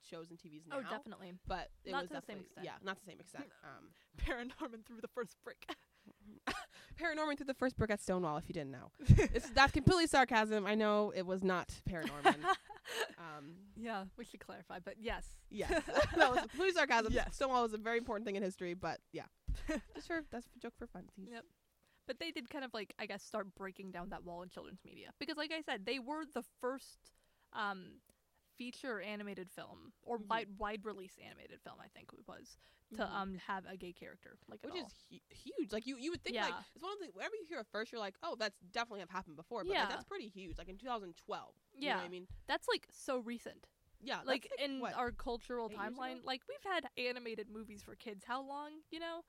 shows 0.00 0.30
and 0.30 0.38
TVs 0.38 0.66
now. 0.66 0.78
Oh, 0.78 0.82
definitely. 0.82 1.32
But 1.46 1.70
it 1.84 1.92
Not 1.92 2.02
was 2.02 2.08
to 2.10 2.14
the 2.16 2.22
same 2.22 2.40
extent. 2.40 2.64
yeah, 2.64 2.72
not 2.82 2.98
the 2.98 3.04
same 3.06 3.20
extent. 3.20 3.44
Um, 3.62 3.90
Paranorman 4.18 4.84
threw 4.84 5.00
the 5.00 5.06
first 5.14 5.36
brick. 5.44 5.64
Paranorman 7.00 7.36
threw 7.36 7.46
the 7.46 7.54
first 7.54 7.76
brick 7.76 7.90
at 7.90 8.00
Stonewall. 8.00 8.36
If 8.36 8.48
you 8.48 8.52
didn't 8.52 8.72
know, 8.72 8.90
it's 8.98 9.48
that's 9.50 9.72
completely 9.72 10.06
sarcasm. 10.08 10.66
I 10.66 10.74
know 10.74 11.12
it 11.14 11.24
was 11.26 11.42
not 11.44 11.68
Paranorman. 11.88 12.36
um, 13.18 13.54
yeah, 13.76 14.04
we 14.16 14.24
should 14.24 14.40
clarify, 14.40 14.78
but 14.84 14.96
yes. 14.98 15.24
yes, 15.50 15.70
that 16.16 16.30
was 16.30 16.40
completely 16.40 16.72
sarcasm. 16.72 17.12
Yes. 17.12 17.36
Stonewall 17.36 17.62
was 17.62 17.72
a 17.74 17.78
very 17.78 17.98
important 17.98 18.26
thing 18.26 18.36
in 18.36 18.42
history, 18.42 18.74
but 18.74 18.98
yeah, 19.12 19.26
just 19.94 20.06
for 20.08 20.22
that's 20.30 20.46
a 20.56 20.58
joke 20.60 20.74
for 20.78 20.86
fun. 20.86 21.04
Yep. 21.16 21.44
But 22.06 22.18
they 22.18 22.30
did 22.30 22.50
kind 22.50 22.64
of 22.64 22.72
like 22.74 22.92
I 22.98 23.06
guess 23.06 23.22
start 23.22 23.54
breaking 23.54 23.90
down 23.92 24.10
that 24.10 24.24
wall 24.24 24.42
in 24.42 24.48
children's 24.48 24.80
media 24.84 25.10
because, 25.18 25.36
like 25.36 25.52
I 25.52 25.60
said, 25.62 25.86
they 25.86 25.98
were 25.98 26.24
the 26.34 26.42
first 26.60 26.98
um, 27.52 28.00
feature 28.56 29.00
animated 29.00 29.50
film 29.50 29.92
or 30.02 30.18
Mhm. 30.18 30.28
wide 30.28 30.48
wide 30.58 30.84
release 30.84 31.18
animated 31.24 31.60
film. 31.62 31.76
I 31.80 31.88
think 31.88 32.10
it 32.12 32.26
was 32.26 32.58
to 32.96 33.02
Mhm. 33.02 33.10
um 33.14 33.34
have 33.46 33.64
a 33.66 33.74
gay 33.76 33.92
character 33.92 34.36
like 34.48 34.62
which 34.62 34.74
is 34.74 34.92
hu- 35.10 35.18
huge. 35.30 35.72
Like 35.72 35.86
you, 35.86 35.96
you 35.96 36.10
would 36.10 36.22
think 36.22 36.36
like 36.36 36.54
it's 36.74 36.82
one 36.82 36.92
of 36.92 36.98
the 36.98 37.06
whenever 37.14 37.34
you 37.36 37.46
hear 37.48 37.60
it 37.60 37.66
first, 37.72 37.90
you're 37.92 38.00
like, 38.00 38.16
oh, 38.22 38.36
that's 38.38 38.58
definitely 38.72 39.00
have 39.00 39.08
happened 39.10 39.36
before. 39.36 39.64
But 39.64 39.72
Yeah. 39.72 39.80
like, 39.80 39.88
that's 39.90 40.04
pretty 40.04 40.28
huge. 40.28 40.58
Like 40.58 40.68
in 40.68 40.76
2012. 40.76 41.54
You 41.74 41.80
know 41.90 41.96
Yeah. 41.96 42.00
I 42.02 42.08
mean, 42.08 42.26
that's 42.46 42.68
like 42.68 42.86
so 42.90 43.18
recent. 43.18 43.66
yeah, 44.04 44.16
that's, 44.16 44.26
like, 44.26 44.48
in 44.58 44.80
what? 44.80 44.94
our 44.94 45.12
cultural 45.12 45.68
eight 45.70 45.78
years 45.78 45.92
ago? 45.92 46.00
timeline, 46.02 46.24
like 46.24 46.42
we've 46.48 46.72
had 46.72 46.86
animated 46.98 47.48
movies 47.48 47.82
for 47.82 47.94
kids 47.94 48.24
how 48.24 48.42
long, 48.42 48.72
you 48.90 48.98
know? 48.98 49.22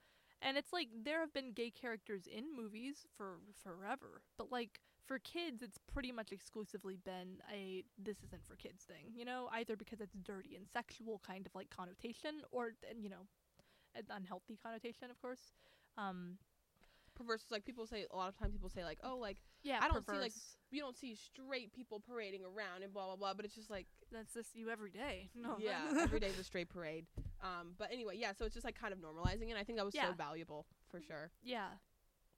And 0.46 0.58
it's 0.58 0.74
like 0.74 0.90
there 1.04 1.20
have 1.22 1.34
been 1.34 1.54
gay 1.54 1.72
characters 1.72 2.28
in 2.28 2.56
movies 2.56 3.06
for 3.18 3.38
forever, 3.64 4.22
but 4.38 4.52
like 4.52 4.80
for 5.06 5.20
kids 5.20 5.62
it's 5.62 5.78
pretty 5.92 6.12
much 6.12 6.32
exclusively 6.32 6.98
been 7.04 7.38
a 7.52 7.84
this 7.98 8.18
isn't 8.26 8.46
for 8.46 8.56
kids 8.56 8.84
thing, 8.84 9.12
you 9.16 9.26
know, 9.26 9.50
either 9.54 9.76
because 9.76 10.02
it's 10.02 10.16
dirty 10.24 10.56
and 10.56 10.66
sexual 10.68 11.22
kind 11.26 11.46
of 11.46 11.56
like 11.56 11.70
connotation 11.70 12.42
or 12.52 12.74
and 12.90 13.02
you 13.02 13.10
know, 13.10 13.26
an 13.96 14.04
unhealthy 14.10 14.58
connotation, 14.62 15.10
of 15.10 15.22
course. 15.22 15.54
Um 15.98 16.38
perverse. 17.16 17.46
Like 17.50 17.66
people 17.66 17.86
say 17.86 18.06
a 18.12 18.16
lot 18.16 18.30
of 18.30 18.38
times, 18.38 18.54
people 18.54 18.70
say 18.70 18.84
like, 18.84 19.00
oh, 19.04 19.18
like 19.18 19.38
yeah, 19.64 19.80
I 19.82 19.88
don't 19.88 20.06
see, 20.06 20.14
like, 20.14 20.32
perverse. 20.32 20.58
you 20.72 20.82
don't 20.82 20.98
see 20.98 21.16
straight 21.16 21.74
people 21.74 22.02
parading 22.06 22.42
around 22.44 22.84
and 22.84 22.94
blah 22.94 23.06
blah 23.06 23.16
blah. 23.16 23.34
But 23.34 23.46
it's 23.46 23.56
just 23.56 23.70
like, 23.70 23.88
that's 24.12 24.34
just 24.34 24.56
you 24.56 24.70
every 24.70 24.92
day. 24.92 25.30
No. 25.44 25.58
yeah, 25.60 25.82
every 26.00 26.20
day's 26.20 26.40
a 26.40 26.44
straight 26.44 26.70
parade. 26.70 27.06
Um, 27.44 27.74
but 27.78 27.92
anyway, 27.92 28.16
yeah. 28.18 28.32
So 28.34 28.46
it's 28.46 28.54
just 28.54 28.66
like 28.66 28.80
kind 28.80 28.94
of 28.94 29.00
normalizing, 29.00 29.48
it. 29.48 29.52
and 29.52 29.60
I 29.60 29.64
think 29.64 29.78
that 29.78 29.86
was 29.86 29.94
so 29.94 30.14
valuable 30.18 30.66
for 30.90 31.02
sure. 31.02 31.30
Yeah. 31.44 31.68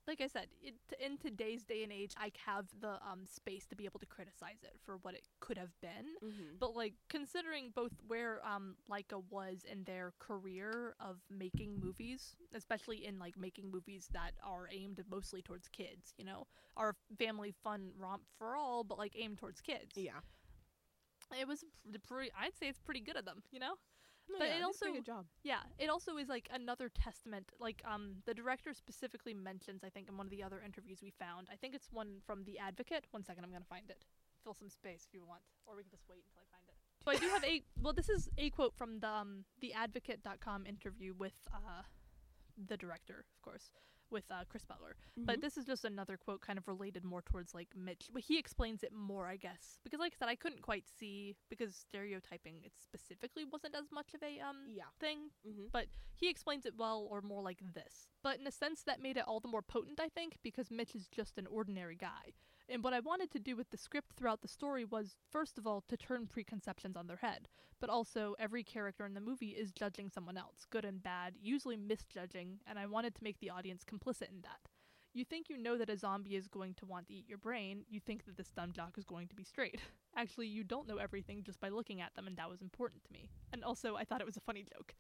Like 0.08 0.22
I 0.22 0.28
said, 0.28 0.48
it, 0.62 0.76
in 1.04 1.18
today's 1.18 1.64
day 1.64 1.82
and 1.82 1.92
age, 1.92 2.14
I 2.16 2.32
have 2.46 2.66
the 2.80 3.00
um 3.10 3.26
space 3.26 3.66
to 3.68 3.76
be 3.76 3.86
able 3.86 4.00
to 4.00 4.06
criticize 4.06 4.62
it 4.64 4.76
for 4.84 4.98
what 5.02 5.16
it 5.16 5.28
could 5.40 5.58
have 5.58 5.72
been. 5.82 6.06
Mm-hmm. 6.24 6.58
But 6.60 6.76
like 6.76 6.94
considering 7.10 7.72
both 7.74 7.92
where 8.08 8.40
um 8.46 8.76
Laika 8.90 9.24
was 9.32 9.66
in 9.70 9.84
their 9.84 10.14
career 10.20 10.96
of 11.00 11.18
making 11.30 11.80
movies, 11.80 12.36
especially 12.54 13.06
in 13.06 13.18
like 13.18 13.38
making 13.38 13.72
movies 13.72 14.08
that 14.14 14.34
are 14.44 14.70
aimed 14.72 15.04
mostly 15.10 15.42
towards 15.42 15.68
kids, 15.70 16.14
you 16.18 16.26
know, 16.26 16.46
are 16.78 16.96
family 17.18 17.54
fun 17.64 17.90
romp 17.98 18.24
for 18.38 18.56
all, 18.56 18.84
but 18.84 19.00
like 19.00 19.16
aimed 19.18 19.40
towards 19.40 19.60
kids. 19.60 19.96
Yeah. 19.96 20.22
It 21.40 21.48
was 21.48 21.64
pretty. 22.08 22.32
I'd 22.40 22.56
say 22.56 22.68
it's 22.68 22.80
pretty 22.80 23.02
good 23.02 23.16
of 23.16 23.26
them, 23.26 23.42
you 23.52 23.60
know. 23.60 23.76
No, 24.28 24.40
But 24.40 24.46
yeah, 24.48 24.50
it 24.50 24.54
they 24.54 24.58
did 24.58 24.64
a 24.64 24.66
also- 24.66 24.94
good 24.94 25.06
job. 25.06 25.26
Yeah, 25.44 25.60
it 25.78 25.90
also 25.90 26.18
is 26.18 26.28
like 26.30 26.50
another 26.52 26.90
testament. 26.90 27.52
Like, 27.60 27.82
um, 27.86 28.24
the 28.26 28.34
director 28.34 28.74
specifically 28.74 29.34
mentions, 29.34 29.84
I 29.84 29.90
think, 29.90 30.10
in 30.10 30.18
one 30.18 30.26
of 30.28 30.32
the 30.32 30.42
other 30.44 30.62
interviews 30.66 31.00
we 31.02 31.12
found. 31.12 31.48
I 31.52 31.56
think 31.56 31.76
it's 31.76 31.92
one 31.92 32.22
from 32.26 32.44
The 32.44 32.58
Advocate. 32.60 33.06
One 33.12 33.24
second, 33.24 33.44
I'm 33.44 33.52
gonna 33.52 33.66
find 33.66 33.90
it. 33.90 34.04
Fill 34.44 34.54
some 34.56 34.70
space 34.70 35.06
if 35.08 35.14
you 35.14 35.26
want, 35.26 35.42
or 35.66 35.76
we 35.76 35.84
can 35.84 35.92
just 35.92 36.08
wait 36.10 36.24
until 36.26 36.42
I 36.42 36.46
find 36.56 36.68
it. 36.68 36.76
So 37.04 37.12
I 37.12 37.16
do 37.18 37.28
have 37.30 37.44
a. 37.44 37.64
Well, 37.82 37.94
this 37.94 38.10
is 38.10 38.30
a 38.38 38.50
quote 38.50 38.74
from 38.76 39.00
the 39.00 39.08
um, 39.10 39.46
theadvocate.com 39.62 40.66
interview 40.66 41.14
with 41.14 41.34
uh, 41.54 41.84
the 42.58 42.78
director, 42.78 43.26
of 43.36 43.42
course, 43.44 43.72
with 44.12 44.24
uh, 44.32 44.44
Chris 44.50 44.66
Butler. 44.66 44.96
But 45.18 45.38
Mhm. 45.38 45.42
this 45.42 45.58
is 45.58 45.66
just 45.66 45.86
another 45.86 46.18
quote, 46.18 46.42
kind 46.42 46.58
of 46.58 46.68
related 46.68 47.04
more 47.04 47.22
towards 47.22 47.54
like 47.54 47.76
Mitch. 47.76 48.10
But 48.14 48.24
he 48.24 48.38
explains 48.38 48.84
it 48.84 48.92
more, 48.94 49.28
I 49.28 49.38
guess, 49.38 49.80
because 49.84 50.00
like 50.00 50.14
I 50.14 50.18
said, 50.18 50.30
I 50.30 50.36
couldn't 50.36 50.62
quite 50.62 50.88
see 50.88 51.36
because 51.50 51.76
stereotyping 51.76 52.62
it 52.64 52.74
specifically 52.78 53.46
wasn't 53.46 53.76
as 53.76 53.92
much 53.92 54.14
of 54.14 54.22
a 54.24 54.40
um 54.40 54.58
yeah. 54.68 54.84
thing 55.00 55.30
Mm-hmm. 55.48 55.68
but 55.72 55.88
he 56.16 56.30
explains 56.30 56.66
it 56.66 56.76
well 56.78 57.08
or 57.10 57.22
more 57.22 57.42
like 57.42 57.60
this. 57.74 58.08
But 58.24 58.40
in 58.40 58.48
a 58.48 58.52
sense 58.52 58.84
that 58.84 59.02
made 59.02 59.18
it 59.18 59.28
all 59.28 59.40
the 59.40 59.48
more 59.48 59.62
potent, 59.62 60.00
I 60.00 60.10
think, 60.10 60.38
because 60.44 60.72
Mitch 60.72 60.96
is 60.96 61.08
just 61.08 61.38
an 61.38 61.48
ordinary 61.48 61.96
guy. 61.96 62.34
And 62.68 62.84
what 62.84 62.94
I 62.94 63.00
wanted 63.00 63.30
to 63.32 63.40
do 63.40 63.56
with 63.56 63.70
the 63.70 63.78
script 63.78 64.14
throughout 64.16 64.42
the 64.42 64.48
story 64.48 64.86
was, 64.86 65.16
first 65.30 65.58
of 65.58 65.68
all, 65.68 65.84
to 65.88 65.98
turn 65.98 66.26
preconceptions 66.26 66.98
on 66.98 67.06
their 67.08 67.18
head, 67.18 67.48
but 67.80 67.90
also 67.90 68.36
every 68.40 68.64
character 68.64 69.06
in 69.06 69.14
the 69.14 69.22
movie 69.22 69.50
is 69.50 69.72
judging 69.72 70.10
someone 70.10 70.38
else, 70.38 70.66
good 70.72 70.84
and 70.84 71.04
bad, 71.04 71.36
usually 71.40 71.78
misjudging, 71.78 72.60
and 72.66 72.80
I 72.80 72.88
wanted 72.88 73.14
to 73.16 73.24
make 73.24 73.40
the 73.40 73.52
audience 73.52 73.84
complicit 73.84 74.30
in 74.30 74.42
that. 74.42 74.70
You 75.14 75.24
think 75.24 75.48
you 75.48 75.58
know 75.58 75.78
that 75.78 75.90
a 75.90 75.96
zombie 75.98 76.36
is 76.36 76.48
going 76.48 76.74
to 76.74 76.86
want 76.86 77.08
to 77.08 77.14
eat 77.14 77.30
your 77.30 77.38
brain, 77.38 77.86
you 77.88 78.00
think 78.00 78.26
that 78.26 78.36
this 78.36 78.50
dumb 78.50 78.74
jock 78.74 78.98
is 78.98 79.06
going 79.06 79.28
to 79.28 79.36
be 79.36 79.44
straight. 79.44 79.80
Actually, 80.18 80.48
you 80.48 80.64
don't 80.64 80.88
know 80.88 80.98
everything 80.98 81.44
just 81.44 81.60
by 81.62 81.70
looking 81.70 82.02
at 82.02 82.16
them, 82.16 82.28
and 82.28 82.36
that 82.36 82.50
was 82.50 82.62
important 82.62 83.04
to 83.04 83.14
me. 83.14 83.30
And 83.54 83.64
also, 83.64 83.96
I 83.96 84.04
thought 84.04 84.22
it 84.22 84.28
was 84.28 84.38
a 84.38 84.42
funny 84.42 84.66
joke. 84.76 84.96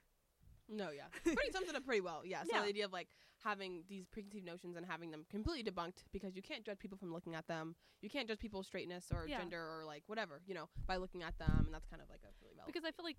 No, 0.69 0.89
yeah. 0.89 1.05
Pretty 1.23 1.51
sums 1.51 1.69
it 1.69 1.75
up 1.75 1.85
pretty 1.85 2.01
well. 2.01 2.21
Yeah. 2.25 2.43
So 2.43 2.49
Yeah. 2.53 2.61
the 2.61 2.67
idea 2.69 2.85
of 2.85 2.93
like 2.93 3.07
having 3.43 3.83
these 3.87 4.05
preconceived 4.07 4.45
notions 4.45 4.75
and 4.75 4.85
having 4.85 5.11
them 5.11 5.25
completely 5.29 5.69
debunked 5.69 6.03
because 6.11 6.35
you 6.35 6.41
can't 6.41 6.63
judge 6.65 6.79
people 6.79 6.97
from 6.97 7.13
looking 7.13 7.35
at 7.35 7.47
them. 7.47 7.75
You 8.01 8.09
can't 8.09 8.27
judge 8.27 8.39
people's 8.39 8.65
straightness 8.67 9.11
or 9.13 9.27
Yeah. 9.27 9.39
gender 9.39 9.59
or 9.61 9.85
like 9.85 10.03
whatever, 10.07 10.41
you 10.47 10.55
know, 10.55 10.69
by 10.87 10.97
looking 10.97 11.21
at 11.23 11.37
them 11.37 11.63
and 11.65 11.73
that's 11.73 11.85
kind 11.85 12.01
of 12.01 12.09
like 12.09 12.21
a 12.23 12.29
really 12.41 12.55
because 12.65 12.83
I 12.83 12.91
feel 12.91 13.05
like 13.05 13.17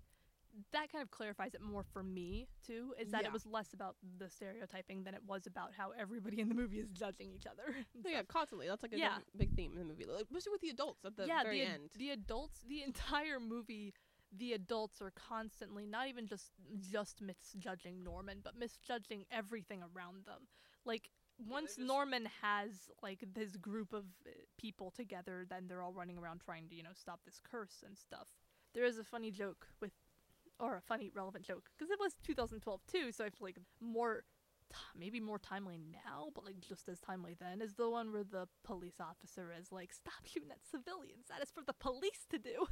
that 0.71 0.91
kind 0.91 1.01
of 1.03 1.11
clarifies 1.11 1.53
it 1.53 1.61
more 1.61 1.83
for 1.83 2.01
me 2.01 2.47
too. 2.65 2.93
Is 2.99 3.11
that 3.11 3.21
Yeah. 3.21 3.27
it 3.27 3.33
was 3.33 3.45
less 3.45 3.73
about 3.73 3.95
the 4.17 4.29
stereotyping 4.29 5.03
than 5.03 5.13
it 5.13 5.23
was 5.23 5.45
about 5.45 5.73
how 5.73 5.91
everybody 5.91 6.39
in 6.41 6.49
the 6.49 6.55
movie 6.55 6.79
is 6.79 6.89
judging 6.89 7.31
each 7.31 7.45
other. 7.45 7.63
So 7.93 8.01
oh, 8.07 8.09
yeah, 8.09 8.23
constantly. 8.23 8.67
That's 8.67 8.81
like 8.83 8.93
a 8.93 8.97
Yeah. 8.97 9.19
big- 9.33 9.49
big 9.49 9.55
theme 9.55 9.73
in 9.73 9.79
the 9.79 9.85
movie. 9.85 10.05
Like, 10.05 10.23
especially 10.23 10.51
with 10.53 10.61
the 10.61 10.69
adults 10.69 11.05
at 11.05 11.15
the 11.15 11.27
yeah, 11.27 11.43
very 11.43 11.59
the, 11.59 11.65
ad- 11.65 11.73
end. 11.75 11.89
the 11.95 12.09
adults, 12.11 12.61
the 12.67 12.81
entire 12.83 13.39
movie, 13.39 13.93
the 14.35 14.53
adults 14.53 15.01
are 15.01 15.11
constantly 15.11 15.85
not 15.85 16.07
even 16.07 16.27
just 16.27 16.51
just 16.79 17.21
misjudging 17.21 18.03
Norman, 18.03 18.39
but 18.43 18.57
misjudging 18.57 19.25
everything 19.31 19.81
around 19.81 20.25
them. 20.25 20.47
Like 20.85 21.09
once 21.37 21.75
just- 21.75 21.87
Norman 21.87 22.27
has 22.41 22.89
like 23.01 23.23
this 23.33 23.55
group 23.57 23.93
of 23.93 24.05
uh, 24.25 24.31
people 24.57 24.91
together, 24.91 25.45
then 25.49 25.67
they're 25.67 25.81
all 25.81 25.93
running 25.93 26.17
around 26.17 26.41
trying 26.41 26.67
to 26.69 26.75
you 26.75 26.83
know 26.83 26.93
stop 26.93 27.21
this 27.25 27.39
curse 27.49 27.83
and 27.85 27.97
stuff. 27.97 28.27
There 28.73 28.85
is 28.85 28.97
a 28.97 29.03
funny 29.03 29.31
joke 29.31 29.67
with, 29.81 29.91
or 30.59 30.75
a 30.75 30.81
funny 30.81 31.09
relevant 31.13 31.45
joke 31.45 31.69
because 31.77 31.91
it 31.91 31.99
was 31.99 32.15
2012 32.23 32.81
too, 32.87 33.11
so 33.11 33.25
I 33.25 33.29
feel 33.29 33.47
like 33.47 33.59
more. 33.79 34.23
Maybe 34.99 35.21
more 35.21 35.39
timely 35.39 35.77
now, 35.77 36.27
but 36.35 36.43
like 36.43 36.59
just 36.59 36.89
as 36.89 36.99
timely 36.99 37.35
then 37.39 37.61
is 37.61 37.75
the 37.75 37.89
one 37.89 38.11
where 38.11 38.25
the 38.25 38.49
police 38.65 38.99
officer 38.99 39.49
is 39.57 39.71
like, 39.71 39.93
"Stop 39.93 40.25
shooting 40.25 40.51
at 40.51 40.65
civilians. 40.69 41.27
That 41.29 41.41
is 41.41 41.51
for 41.51 41.63
the 41.65 41.71
police 41.71 42.25
to 42.31 42.37
do." 42.37 42.67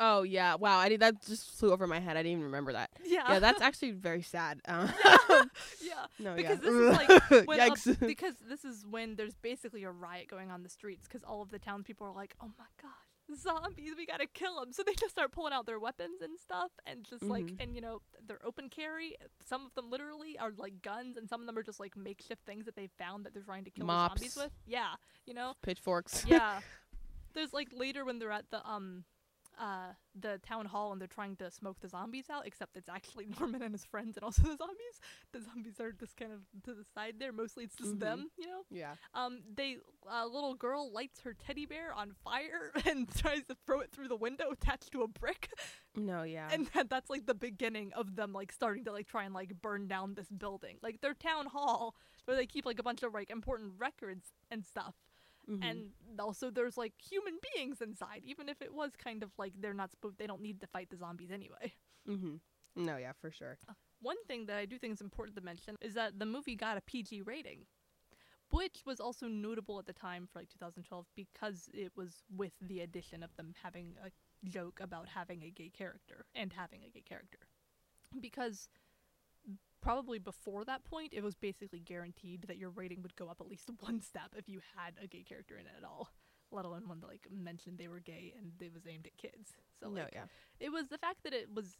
Oh 0.00 0.22
yeah, 0.22 0.54
wow! 0.54 0.78
I 0.78 0.88
did 0.88 1.00
that 1.00 1.24
just 1.26 1.50
flew 1.58 1.72
over 1.72 1.86
my 1.86 1.98
head. 2.00 2.16
I 2.16 2.22
didn't 2.22 2.32
even 2.32 2.44
remember 2.44 2.72
that. 2.72 2.90
Yeah, 3.04 3.24
Yeah, 3.32 3.38
that's 3.38 3.60
actually 3.60 3.92
very 3.92 4.22
sad. 4.22 4.60
Um, 4.66 4.90
yeah. 5.82 6.06
no, 6.18 6.34
Because 6.34 6.58
yeah. 6.62 6.70
this 6.70 6.74
is 6.74 6.92
like 6.92 7.08
Yikes. 7.46 7.98
because 8.06 8.34
this 8.48 8.64
is 8.64 8.84
when 8.88 9.16
there's 9.16 9.34
basically 9.34 9.84
a 9.84 9.90
riot 9.90 10.28
going 10.28 10.50
on 10.50 10.62
the 10.62 10.68
streets 10.68 11.06
because 11.08 11.22
all 11.24 11.42
of 11.42 11.50
the 11.50 11.58
townspeople 11.58 12.06
are 12.06 12.12
like, 12.14 12.34
"Oh 12.40 12.50
my 12.58 12.64
god, 12.80 13.36
zombies! 13.38 13.92
We 13.96 14.06
gotta 14.06 14.26
kill 14.26 14.60
them!" 14.60 14.72
So 14.72 14.82
they 14.84 14.94
just 14.94 15.10
start 15.10 15.32
pulling 15.32 15.52
out 15.52 15.66
their 15.66 15.78
weapons 15.78 16.20
and 16.22 16.38
stuff, 16.38 16.70
and 16.86 17.04
just 17.04 17.22
like, 17.24 17.44
Mhm. 17.46 17.60
and 17.62 17.74
you 17.74 17.80
know, 17.80 18.00
they're 18.26 18.44
open 18.44 18.68
carry. 18.68 19.16
Some 19.46 19.66
of 19.66 19.74
them 19.74 19.90
literally 19.90 20.38
are 20.38 20.52
like 20.56 20.80
guns, 20.82 21.16
and 21.16 21.28
some 21.28 21.40
of 21.40 21.46
them 21.46 21.58
are 21.58 21.62
just 21.62 21.80
like 21.80 21.96
makeshift 21.96 22.44
things 22.46 22.64
that 22.66 22.76
they 22.76 22.88
found 22.98 23.24
that 23.26 23.34
they're 23.34 23.42
trying 23.42 23.64
to 23.64 23.70
kill 23.70 23.86
the 23.86 23.92
zombies 24.08 24.36
with. 24.36 24.52
Yeah, 24.66 24.94
you 25.26 25.34
know. 25.34 25.54
Pitchforks. 25.62 26.24
yeah. 26.26 26.60
There's 27.34 27.52
like 27.52 27.68
later 27.72 28.04
when 28.04 28.18
they're 28.18 28.32
at 28.32 28.50
the 28.50 28.66
um 28.68 29.04
uh 29.60 29.92
the 30.20 30.38
town 30.38 30.66
hall 30.66 30.90
and 30.90 31.00
they're 31.00 31.06
trying 31.06 31.36
to 31.36 31.50
smoke 31.50 31.78
the 31.80 31.88
zombies 31.88 32.24
out, 32.30 32.46
except 32.46 32.76
it's 32.76 32.88
actually 32.88 33.26
Norman 33.38 33.62
and 33.62 33.72
his 33.72 33.84
friends 33.84 34.16
and 34.16 34.24
also 34.24 34.42
the 34.42 34.56
zombies. 34.56 35.00
The 35.32 35.40
zombies 35.40 35.78
are 35.80 35.92
just 35.92 36.16
kind 36.16 36.32
of 36.32 36.40
to 36.64 36.74
the 36.74 36.84
side 36.94 37.14
there. 37.18 37.32
Mostly 37.32 37.64
it's 37.64 37.76
just 37.76 37.94
Mhm. 37.96 38.00
them, 38.00 38.30
you 38.36 38.46
know. 38.46 38.62
Yeah. 38.70 38.94
Um, 39.14 39.42
they 39.54 39.78
a 40.10 40.26
little 40.26 40.54
girl 40.54 40.90
lights 40.92 41.20
her 41.20 41.34
teddy 41.34 41.66
bear 41.66 41.92
on 41.92 42.12
fire 42.24 42.72
and 42.86 43.08
tries 43.14 43.44
to 43.44 43.56
throw 43.66 43.80
it 43.80 43.90
through 43.92 44.08
the 44.08 44.16
window 44.16 44.50
attached 44.50 44.90
to 44.92 45.02
a 45.02 45.08
brick, 45.08 45.50
No, 45.94 46.22
yeah. 46.22 46.48
and 46.50 46.66
that, 46.74 46.88
that's 46.90 47.10
like 47.10 47.26
the 47.26 47.34
beginning 47.34 47.92
of 47.94 48.16
them 48.16 48.32
like 48.32 48.50
starting 48.52 48.84
to 48.86 48.92
like 48.92 49.06
try 49.06 49.24
and 49.24 49.34
like 49.34 49.60
burn 49.60 49.86
down 49.86 50.14
this 50.14 50.28
building, 50.30 50.78
like 50.82 51.00
their 51.00 51.14
town 51.14 51.46
hall 51.46 51.94
where 52.24 52.36
they 52.36 52.46
keep 52.46 52.64
like 52.66 52.78
a 52.78 52.82
bunch 52.82 53.02
of 53.02 53.14
like 53.14 53.30
important 53.30 53.72
records 53.78 54.32
and 54.50 54.64
stuff 54.64 54.94
Mhm. 55.48 55.62
and 55.62 56.20
also 56.20 56.50
there's 56.50 56.76
like 56.76 56.92
human 57.00 57.38
beings 57.54 57.80
inside 57.80 58.22
even 58.24 58.48
if 58.48 58.60
it 58.60 58.72
was 58.74 58.94
kind 58.96 59.22
of 59.22 59.30
like 59.38 59.54
they're 59.60 59.74
not 59.74 59.90
supposed 59.90 60.18
they 60.18 60.26
don't 60.26 60.42
need 60.42 60.60
to 60.60 60.66
fight 60.66 60.90
the 60.90 60.96
zombies 60.96 61.30
anyway 61.30 61.72
Mm-hmm. 62.08 62.36
No, 62.76 62.96
yeah, 62.96 63.12
for 63.20 63.30
sure. 63.30 63.58
one 64.00 64.16
thing 64.26 64.46
that 64.46 64.56
i 64.56 64.66
do 64.66 64.78
think 64.78 64.92
is 64.94 65.00
important 65.00 65.36
to 65.36 65.42
mention 65.42 65.76
is 65.80 65.94
that 65.94 66.18
the 66.18 66.26
movie 66.26 66.54
got 66.56 66.76
a 66.76 66.80
pg 66.82 67.22
rating 67.22 67.66
which 68.50 68.82
was 68.86 68.98
also 69.00 69.26
notable 69.26 69.78
at 69.78 69.86
the 69.86 69.92
time 69.92 70.26
for 70.26 70.38
like 70.38 70.48
2012 70.48 71.06
because 71.14 71.68
it 71.74 71.92
was 71.96 72.22
with 72.34 72.52
the 72.60 72.80
addition 72.80 73.22
of 73.22 73.34
them 73.36 73.52
having 73.62 73.96
a 74.04 74.10
joke 74.48 74.80
about 74.80 75.08
having 75.08 75.42
a 75.42 75.50
gay 75.50 75.68
character 75.70 76.24
and 76.34 76.52
having 76.52 76.82
a 76.84 76.88
gay 76.88 77.02
character 77.02 77.38
because 78.20 78.68
probably 79.80 80.18
before 80.18 80.64
that 80.64 80.84
point 80.84 81.12
it 81.12 81.22
was 81.22 81.34
basically 81.34 81.80
guaranteed 81.80 82.42
that 82.48 82.56
your 82.56 82.70
rating 82.70 83.02
would 83.02 83.14
go 83.16 83.28
up 83.28 83.40
at 83.40 83.48
least 83.48 83.70
one 83.80 84.00
step 84.00 84.34
if 84.36 84.48
you 84.48 84.60
had 84.76 84.94
a 85.02 85.06
gay 85.06 85.22
character 85.22 85.56
in 85.56 85.66
it 85.66 85.72
at 85.78 85.84
all 85.84 86.10
let 86.50 86.64
alone 86.64 86.88
one 86.88 87.00
that 87.00 87.08
like 87.08 87.26
mentioned 87.30 87.78
they 87.78 87.88
were 87.88 88.00
gay 88.00 88.32
and 88.38 88.52
it 88.60 88.72
was 88.72 88.86
aimed 88.86 89.06
at 89.06 89.16
kids 89.16 89.52
so 89.80 89.88
no, 89.88 90.02
like 90.02 90.10
yeah. 90.12 90.24
it 90.60 90.70
was 90.70 90.88
the 90.88 90.98
fact 90.98 91.22
that 91.24 91.32
it 91.32 91.48
was 91.54 91.76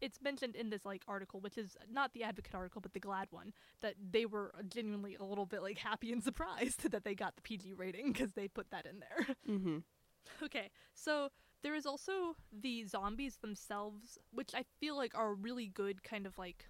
it's 0.00 0.20
mentioned 0.20 0.54
in 0.56 0.70
this 0.70 0.84
like 0.84 1.02
article 1.08 1.40
which 1.40 1.56
is 1.56 1.76
not 1.90 2.12
the 2.12 2.22
advocate 2.22 2.54
article 2.54 2.80
but 2.80 2.92
the 2.92 3.00
GLAAD 3.00 3.26
one 3.30 3.52
that 3.80 3.94
they 4.10 4.26
were 4.26 4.52
genuinely 4.68 5.14
a 5.18 5.24
little 5.24 5.46
bit 5.46 5.62
like 5.62 5.78
happy 5.78 6.12
and 6.12 6.22
surprised 6.30 6.90
that 6.90 7.04
they 7.04 7.14
got 7.14 7.36
the 7.36 7.42
pg 7.42 7.72
rating 7.74 8.12
because 8.12 8.32
they 8.32 8.48
put 8.48 8.70
that 8.70 8.86
in 8.86 9.00
there 9.00 9.36
Mhm. 9.48 9.82
okay 10.42 10.70
so 10.94 11.28
there 11.62 11.74
is 11.74 11.86
also 11.86 12.36
the 12.52 12.84
zombies 12.84 13.36
themselves 13.36 14.18
which 14.32 14.54
i 14.54 14.64
feel 14.80 14.96
like 14.96 15.14
are 15.14 15.30
a 15.30 15.34
really 15.34 15.66
good 15.68 16.02
kind 16.02 16.26
of 16.26 16.36
like 16.38 16.68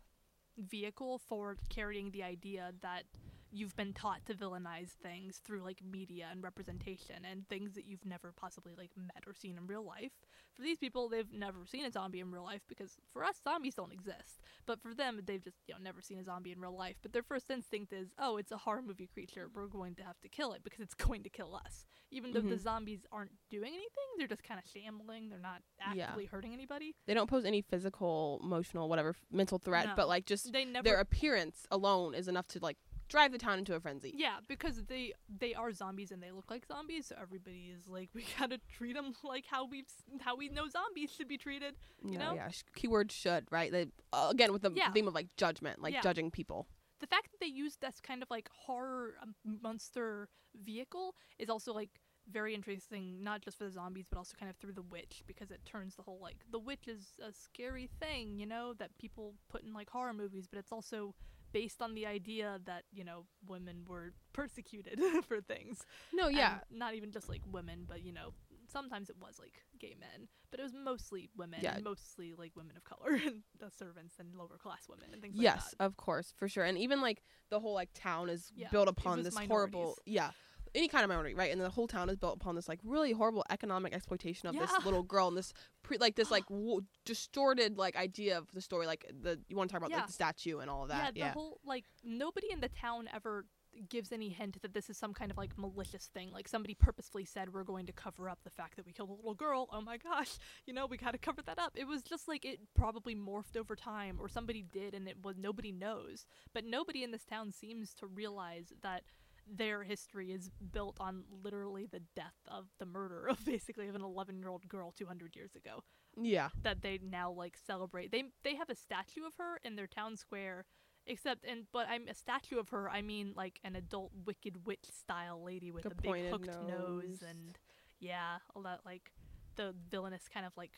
vehicle 0.58 1.18
for 1.18 1.56
carrying 1.68 2.10
the 2.10 2.22
idea 2.22 2.72
that 2.82 3.04
you've 3.52 3.76
been 3.76 3.92
taught 3.92 4.24
to 4.26 4.34
villainize 4.34 4.90
things 4.90 5.38
through 5.44 5.62
like 5.62 5.80
media 5.82 6.26
and 6.30 6.42
representation 6.42 7.24
and 7.30 7.48
things 7.48 7.74
that 7.74 7.86
you've 7.86 8.04
never 8.04 8.32
possibly 8.32 8.72
like 8.76 8.90
met 8.96 9.22
or 9.26 9.32
seen 9.34 9.56
in 9.56 9.66
real 9.66 9.84
life. 9.84 10.12
For 10.54 10.62
these 10.62 10.78
people, 10.78 11.08
they've 11.08 11.32
never 11.32 11.64
seen 11.66 11.84
a 11.84 11.90
zombie 11.92 12.20
in 12.20 12.30
real 12.30 12.44
life 12.44 12.62
because 12.68 12.96
for 13.12 13.22
us 13.24 13.36
zombies 13.44 13.74
don't 13.74 13.92
exist. 13.92 14.40
But 14.66 14.80
for 14.80 14.94
them, 14.94 15.20
they've 15.24 15.42
just 15.42 15.58
you 15.68 15.74
know 15.74 15.80
never 15.80 16.00
seen 16.00 16.18
a 16.18 16.24
zombie 16.24 16.52
in 16.52 16.60
real 16.60 16.76
life. 16.76 16.96
But 17.02 17.12
their 17.12 17.22
first 17.22 17.50
instinct 17.50 17.92
is, 17.92 18.08
oh, 18.18 18.36
it's 18.36 18.52
a 18.52 18.56
horror 18.56 18.82
movie 18.82 19.06
creature. 19.12 19.48
We're 19.54 19.66
going 19.68 19.94
to 19.96 20.02
have 20.02 20.20
to 20.22 20.28
kill 20.28 20.52
it 20.52 20.62
because 20.64 20.80
it's 20.80 20.94
going 21.06 21.22
to 21.22 21.28
kill 21.30 21.54
us. 21.54 21.86
Even 22.10 22.32
though 22.32 22.40
the 22.40 22.54
Mhm. 22.56 22.60
zombies 22.60 23.06
aren't 23.12 23.32
doing 23.50 23.68
anything, 23.74 24.04
they're 24.18 24.26
just 24.26 24.42
kind 24.42 24.58
of 24.62 24.68
shambling. 24.70 25.28
They're 25.28 25.38
not 25.38 25.62
Yeah. 25.94 26.04
actively 26.04 26.26
hurting 26.26 26.52
anybody. 26.52 26.94
They 27.06 27.14
don't 27.14 27.28
pose 27.30 27.44
any 27.44 27.62
physical, 27.62 28.40
emotional, 28.42 28.88
whatever 28.88 29.14
mental 29.30 29.58
threat, 29.58 29.86
No. 29.86 29.92
but 29.96 30.08
like 30.08 30.26
just 30.26 30.52
They 30.52 30.64
never 30.64 30.84
their 30.84 31.00
appearance 31.00 31.66
alone 31.70 32.14
is 32.14 32.28
enough 32.28 32.46
to 32.48 32.58
like 32.60 32.78
drive 33.08 33.32
the 33.32 33.38
town 33.38 33.58
into 33.58 33.74
a 33.74 33.80
frenzy. 33.80 34.12
Yeah, 34.16 34.36
because 34.48 34.84
they 34.84 35.12
they 35.28 35.54
are 35.54 35.72
zombies 35.72 36.10
and 36.10 36.22
they 36.22 36.30
look 36.32 36.50
like 36.50 36.66
zombies, 36.66 37.06
so 37.06 37.16
everybody 37.20 37.70
is 37.74 37.86
like, 37.88 38.10
we 38.14 38.24
gotta 38.38 38.58
treat 38.76 38.94
them 38.94 39.14
like 39.22 39.44
how 39.46 39.66
we 39.66 39.84
how 40.20 40.36
we 40.36 40.48
know 40.48 40.68
zombies 40.68 41.12
should 41.16 41.28
be 41.28 41.38
treated. 41.38 41.74
You 42.04 42.18
know? 42.18 42.34
yeah. 42.34 42.48
Sh- 42.50 42.62
keyword 42.74 43.12
should 43.12 43.46
right. 43.50 43.70
They, 43.70 43.86
uh, 44.12 44.28
again 44.30 44.52
with 44.52 44.62
the 44.62 44.70
Yeah. 44.74 44.90
theme 44.92 45.08
of 45.08 45.14
like 45.14 45.34
judgment, 45.36 45.80
like 45.82 45.94
Yeah. 45.94 46.00
judging 46.02 46.30
people. 46.30 46.66
The 47.00 47.06
fact 47.06 47.30
that 47.32 47.40
they 47.40 47.46
use 47.46 47.76
this 47.76 48.00
kind 48.00 48.22
of 48.22 48.30
like 48.30 48.48
horror 48.54 49.14
um, 49.22 49.34
monster 49.44 50.28
vehicle 50.64 51.14
is 51.38 51.50
also 51.50 51.72
like 51.74 51.90
very 52.32 52.54
interesting, 52.54 53.22
not 53.22 53.40
just 53.42 53.56
for 53.58 53.64
the 53.64 53.70
zombies, 53.70 54.06
but 54.10 54.18
also 54.18 54.34
kind 54.36 54.50
of 54.50 54.56
through 54.56 54.72
the 54.72 54.82
witch, 54.82 55.22
because 55.28 55.50
it 55.52 55.60
turns 55.64 55.94
the 55.94 56.02
whole 56.02 56.18
like 56.20 56.38
the 56.50 56.58
witch 56.58 56.88
is 56.88 57.10
a 57.22 57.32
scary 57.32 57.88
thing, 58.00 58.38
you 58.38 58.46
know, 58.46 58.72
that 58.74 58.90
people 58.98 59.34
put 59.48 59.62
in 59.62 59.72
like 59.72 59.88
horror 59.90 60.12
movies, 60.12 60.46
but 60.50 60.58
it's 60.58 60.72
also 60.72 61.14
based 61.56 61.80
on 61.80 61.94
the 61.94 62.04
idea 62.04 62.60
that 62.66 62.84
you 62.92 63.02
know 63.02 63.24
women 63.48 63.76
were 63.88 64.12
persecuted 64.34 65.00
for 65.26 65.40
things. 65.40 65.86
No, 66.12 66.28
yeah. 66.28 66.58
And 66.68 66.78
not 66.78 66.92
even 66.94 67.10
just 67.10 67.30
like 67.30 67.40
women, 67.50 67.86
but 67.88 68.02
you 68.04 68.12
know, 68.12 68.34
sometimes 68.70 69.08
it 69.08 69.16
was 69.18 69.38
like 69.38 69.62
gay 69.78 69.96
men, 69.98 70.28
but 70.50 70.60
it 70.60 70.64
was 70.64 70.74
mostly 70.74 71.30
women, 71.34 71.60
Yeah. 71.62 71.78
mostly 71.82 72.34
like 72.36 72.52
women 72.54 72.76
of 72.76 72.84
color 72.84 73.18
and 73.26 73.42
the 73.58 73.70
servants 73.70 74.16
and 74.18 74.34
lower 74.36 74.58
class 74.58 74.86
women 74.86 75.08
and 75.14 75.22
things 75.22 75.34
yes, 75.38 75.54
like 75.54 75.54
that. 75.54 75.64
Yes, 75.80 75.86
of 75.86 75.96
course, 75.96 76.34
for 76.36 76.46
sure. 76.46 76.64
And 76.64 76.76
even 76.76 77.00
like 77.00 77.22
the 77.48 77.58
whole 77.58 77.72
like 77.72 77.88
town 77.94 78.28
is 78.28 78.52
Yeah, 78.54 78.68
built 78.70 78.88
upon 78.88 79.22
this 79.22 79.34
horrible 79.48 79.96
yeah. 80.04 80.32
Any 80.76 80.88
kind 80.88 81.02
of 81.04 81.08
minority, 81.08 81.34
right? 81.34 81.50
And 81.50 81.60
the 81.60 81.70
whole 81.70 81.88
town 81.88 82.10
is 82.10 82.16
built 82.16 82.36
upon 82.36 82.54
this 82.54 82.68
like 82.68 82.80
really 82.84 83.12
horrible 83.12 83.44
economic 83.50 83.94
exploitation 83.94 84.48
of 84.48 84.54
this 84.56 84.70
little 84.84 85.02
girl 85.02 85.28
and 85.28 85.36
this 85.36 85.52
pre- 85.82 85.98
like 85.98 86.14
this 86.16 86.30
like 86.30 86.46
w- 86.48 86.82
distorted 87.06 87.78
like 87.78 87.96
idea 87.96 88.36
of 88.38 88.46
the 88.52 88.60
story. 88.60 88.86
Like 88.86 89.10
the 89.22 89.40
you 89.48 89.56
want 89.56 89.70
to 89.70 89.72
talk 89.72 89.80
about 89.80 89.90
Yeah. 89.90 89.96
like 89.98 90.06
the 90.08 90.12
statue 90.12 90.58
and 90.58 90.68
all 90.70 90.82
of 90.82 90.88
that. 90.90 91.04
yeah, 91.06 91.10
the 91.12 91.18
Yeah, 91.20 91.32
whole 91.32 91.60
like 91.64 91.84
nobody 92.04 92.52
in 92.52 92.60
the 92.60 92.68
town 92.68 93.08
ever 93.14 93.46
gives 93.90 94.10
any 94.10 94.30
hint 94.30 94.60
that 94.62 94.72
this 94.72 94.88
is 94.88 94.96
some 94.96 95.12
kind 95.12 95.30
of 95.30 95.36
like 95.36 95.56
malicious 95.58 96.06
thing. 96.14 96.30
Like 96.32 96.48
somebody 96.48 96.74
purposefully 96.74 97.26
said 97.26 97.52
we're 97.52 97.62
going 97.64 97.84
to 97.86 97.92
cover 97.92 98.28
up 98.28 98.38
the 98.42 98.48
fact 98.50 98.76
that 98.76 98.86
we 98.86 98.92
killed 98.92 99.10
a 99.10 99.12
little 99.12 99.34
girl. 99.34 99.68
Oh 99.72 99.80
my 99.82 99.96
gosh, 99.98 100.38
you 100.66 100.72
know 100.72 100.86
we 100.86 100.96
got 100.96 101.12
to 101.12 101.18
cover 101.18 101.42
that 101.42 101.58
up. 101.58 101.72
It 101.74 101.86
was 101.86 102.02
just 102.02 102.26
like 102.28 102.44
it 102.44 102.58
probably 102.74 103.14
morphed 103.14 103.56
over 103.56 103.76
time, 103.76 104.16
or 104.20 104.28
somebody 104.28 104.62
did, 104.62 104.94
and 104.94 105.06
it 105.08 105.18
was 105.22 105.36
nobody 105.38 105.72
knows. 105.72 106.26
But 106.54 106.64
nobody 106.64 107.02
in 107.02 107.10
this 107.12 107.24
town 107.24 107.52
seems 107.52 107.92
to 107.94 108.06
realize 108.06 108.72
that 108.82 109.02
their 109.46 109.82
history 109.82 110.32
is 110.32 110.50
built 110.72 110.96
on 111.00 111.24
literally 111.44 111.86
the 111.86 112.02
death 112.14 112.34
of 112.48 112.66
the 112.78 112.86
murder 112.86 113.26
of 113.28 113.44
basically 113.44 113.88
of 113.88 113.94
an 113.94 114.02
11 114.02 114.38
year 114.38 114.48
old 114.48 114.68
girl 114.68 114.92
200 114.96 115.36
years 115.36 115.54
ago 115.54 115.82
yeah. 116.20 116.48
that 116.62 116.82
they 116.82 116.98
now 117.02 117.30
like 117.30 117.56
celebrate. 117.56 118.10
They 118.10 118.24
they 118.42 118.54
have 118.56 118.70
a 118.70 118.74
statue 118.74 119.24
of 119.26 119.34
her 119.38 119.58
in 119.64 119.76
their 119.76 119.86
town 119.86 120.16
square, 120.16 120.64
except 121.06 121.44
and 121.44 121.64
but 121.72 121.86
I'm 121.88 122.08
a 122.08 122.14
statue 122.14 122.58
of 122.58 122.70
her. 122.70 122.88
I 122.90 123.02
mean 123.02 123.32
like 123.36 123.60
an 123.64 123.76
adult 123.76 124.12
Wicked 124.24 124.66
Witch 124.66 124.86
style 124.98 125.42
lady 125.44 125.70
with 125.70 125.86
A 125.86 125.90
a, 125.90 125.94
big 125.94 126.30
hooked 126.30 126.46
nose. 126.46 126.68
nose. 126.68 127.24
and 127.28 127.58
yeah, 128.00 128.38
all 128.54 128.62
that 128.62 128.80
like 128.84 129.12
the 129.56 129.74
villainous 129.90 130.28
kind 130.32 130.46
of 130.46 130.52
like 130.56 130.72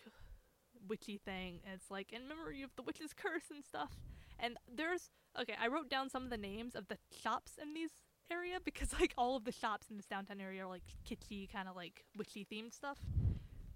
witchy 0.89 1.19
thing, 1.19 1.61
and 1.65 1.75
it's 1.75 1.91
like 1.91 2.13
in 2.13 2.29
memory 2.29 2.63
of 2.63 2.71
the 2.77 2.83
witch's 2.83 3.13
curse 3.15 3.51
and 3.51 3.65
stuff. 3.65 3.97
And 4.39 4.57
there's 4.73 5.11
okay, 5.41 5.55
I 5.61 5.69
wrote 5.69 5.89
down 5.89 6.11
some 6.11 6.25
of 6.25 6.31
the 6.31 6.37
names 6.37 6.75
of 6.75 6.89
the 6.89 6.99
shops 7.23 7.53
in 7.61 7.75
these 7.75 7.91
area 8.31 8.59
because 8.65 8.93
like 9.01 9.13
all 9.17 9.37
of 9.37 9.45
the 9.45 9.53
shops 9.53 9.87
in 9.91 9.97
this 9.97 10.07
downtown 10.07 10.41
area 10.41 10.65
are 10.65 10.69
like 10.69 10.83
kitschy 11.09 11.51
kind 11.51 11.69
of 11.69 11.77
like 11.77 12.05
witchy 12.17 12.47
themed 12.51 12.73
stuff. 12.73 12.99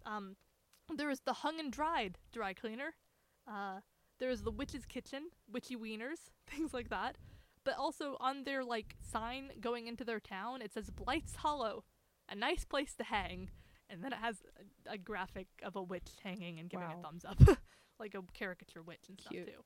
Um, 0.04 0.36
there 0.94 1.10
is 1.10 1.20
the 1.20 1.32
hung 1.32 1.58
and 1.60 1.72
dried 1.72 2.18
dry 2.32 2.52
cleaner. 2.52 2.94
Uh, 3.48 3.80
there 4.18 4.30
is 4.30 4.42
the 4.42 4.50
witch's 4.50 4.84
kitchen, 4.86 5.30
witchy 5.52 5.76
wieners, 5.76 6.30
things 6.46 6.72
like 6.74 6.90
that. 6.90 7.16
But 7.64 7.76
also 7.78 8.16
on 8.20 8.44
their 8.44 8.64
like 8.64 8.96
sign 9.00 9.50
going 9.60 9.86
into 9.86 10.04
their 10.04 10.20
town, 10.20 10.62
it 10.62 10.72
says 10.72 10.90
Blithe 10.90 11.22
Hollow, 11.36 11.84
a 12.28 12.34
nice 12.34 12.64
place 12.64 12.94
to 12.96 13.04
hang, 13.04 13.50
and 13.88 14.02
then 14.02 14.12
it 14.12 14.18
has 14.18 14.38
a, 14.88 14.94
a 14.94 14.98
graphic 14.98 15.46
of 15.62 15.76
a 15.76 15.82
witch 15.82 16.10
hanging 16.24 16.58
and 16.58 16.68
giving 16.68 16.88
Wow. 16.88 16.98
a 16.98 17.02
thumbs 17.02 17.24
up, 17.24 17.38
like 18.00 18.14
a 18.14 18.22
caricature 18.34 18.82
witch 18.82 19.04
and 19.08 19.16
Cute. 19.16 19.44
stuff 19.48 19.54
too. 19.56 19.62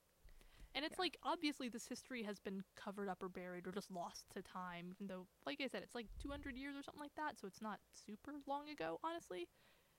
And 0.76 0.84
it's 0.84 0.98
Yeah. 0.98 1.04
like 1.04 1.16
obviously 1.24 1.68
this 1.70 1.88
history 1.88 2.22
has 2.24 2.38
been 2.38 2.62
covered 2.76 3.08
up 3.08 3.22
or 3.22 3.28
buried 3.30 3.66
or 3.66 3.72
just 3.72 3.90
lost 3.90 4.26
to 4.34 4.42
time, 4.42 4.92
even 4.94 5.06
though, 5.08 5.26
like 5.46 5.60
I 5.62 5.68
said, 5.68 5.82
it's 5.82 5.94
like 5.94 6.06
200 6.20 6.54
years 6.56 6.76
or 6.76 6.82
something 6.82 7.00
like 7.00 7.14
that, 7.16 7.38
so 7.40 7.46
it's 7.48 7.62
not 7.62 7.80
super 7.92 8.34
long 8.46 8.68
ago, 8.68 9.00
honestly. 9.02 9.48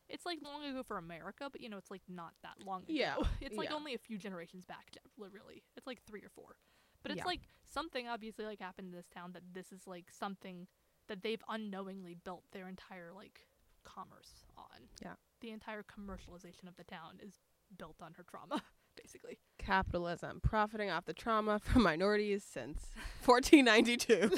It's 0.07 0.25
like 0.25 0.39
long 0.43 0.63
ago 0.63 0.83
for 0.83 0.97
America, 0.97 1.49
but 1.51 1.61
you 1.61 1.67
know, 1.69 1.77
it's 1.77 1.91
like 1.91 2.03
not 2.07 2.33
that 2.43 2.63
long 2.65 2.83
ago. 2.83 2.93
Yeah, 2.93 3.15
It's 3.41 3.57
like 3.57 3.69
yeah. 3.69 3.75
only 3.75 3.95
a 3.95 3.97
few 3.97 4.17
generations 4.19 4.65
back, 4.65 4.91
really. 5.17 5.63
It's 5.75 5.87
like 5.87 6.03
three 6.03 6.21
or 6.21 6.29
four. 6.29 6.55
But 7.03 7.11
it's 7.11 7.19
Yeah. 7.19 7.25
like 7.25 7.41
something 7.65 8.07
obviously 8.07 8.45
like 8.45 8.59
happened 8.59 8.89
in 8.89 8.95
this 8.95 9.09
town 9.09 9.31
that 9.33 9.43
this 9.53 9.71
is 9.71 9.87
like 9.87 10.05
something 10.11 10.67
that 11.07 11.23
they've 11.23 11.43
unknowingly 11.49 12.15
built 12.23 12.43
their 12.51 12.67
entire 12.67 13.11
like 13.15 13.47
commerce 13.83 14.45
on. 14.57 14.89
Yeah. 15.01 15.13
The 15.41 15.51
entire 15.51 15.83
commercialization 15.83 16.67
of 16.67 16.75
the 16.77 16.83
town 16.83 17.19
is 17.21 17.39
built 17.77 17.97
on 18.01 18.13
her 18.13 18.23
trauma, 18.23 18.61
basically. 19.01 19.37
Capitalism 19.59 20.39
profiting 20.41 20.89
off 20.89 21.05
the 21.05 21.13
trauma 21.13 21.59
from 21.63 21.83
minorities 21.83 22.43
since 22.43 22.87
1492 23.25 24.31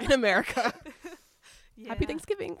in 0.04 0.12
America. 0.12 0.72
Happy 1.86 2.06
Thanksgiving. 2.06 2.56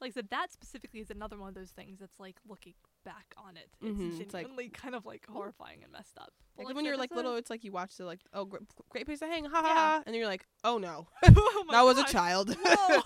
Like 0.00 0.10
I 0.10 0.14
said, 0.14 0.28
that 0.30 0.52
specifically 0.52 0.98
is 1.00 1.10
another 1.10 1.38
one 1.38 1.48
of 1.48 1.54
those 1.54 1.70
things 1.70 2.00
that's 2.00 2.18
like 2.18 2.36
looking 2.48 2.74
back 3.04 3.34
on 3.36 3.56
it. 3.56 3.68
It's 3.80 3.98
Mhm, 3.98 4.20
it's 4.20 4.34
like- 4.34 4.46
genuinely 4.46 4.68
kind 4.70 4.94
of 4.96 5.06
like 5.06 5.24
horrifying 5.28 5.82
and 5.84 5.92
messed 5.92 6.18
up. 6.18 6.32
But 6.56 6.66
Like 6.66 6.72
I 6.72 6.76
when 6.76 6.84
you're 6.84 6.96
like 6.96 7.12
little, 7.14 7.36
it's 7.36 7.48
like 7.50 7.62
you 7.64 7.70
watch 7.72 7.96
the 7.96 8.04
like, 8.04 8.20
oh, 8.34 8.44
gr- 8.44 8.58
great 8.90 9.06
place 9.06 9.20
to 9.20 9.26
hang, 9.26 9.44
ha 9.44 9.62
ha 9.62 9.66
Yeah. 9.68 9.74
ha, 9.74 9.96
and 10.04 10.12
then 10.12 10.14
you're 10.16 10.26
like, 10.28 10.44
oh 10.64 10.76
no, 10.78 11.06
oh 11.24 11.64
that 11.70 11.82
was 11.82 11.98
a 11.98 12.04
child. 12.04 12.54
Oh, 12.66 13.02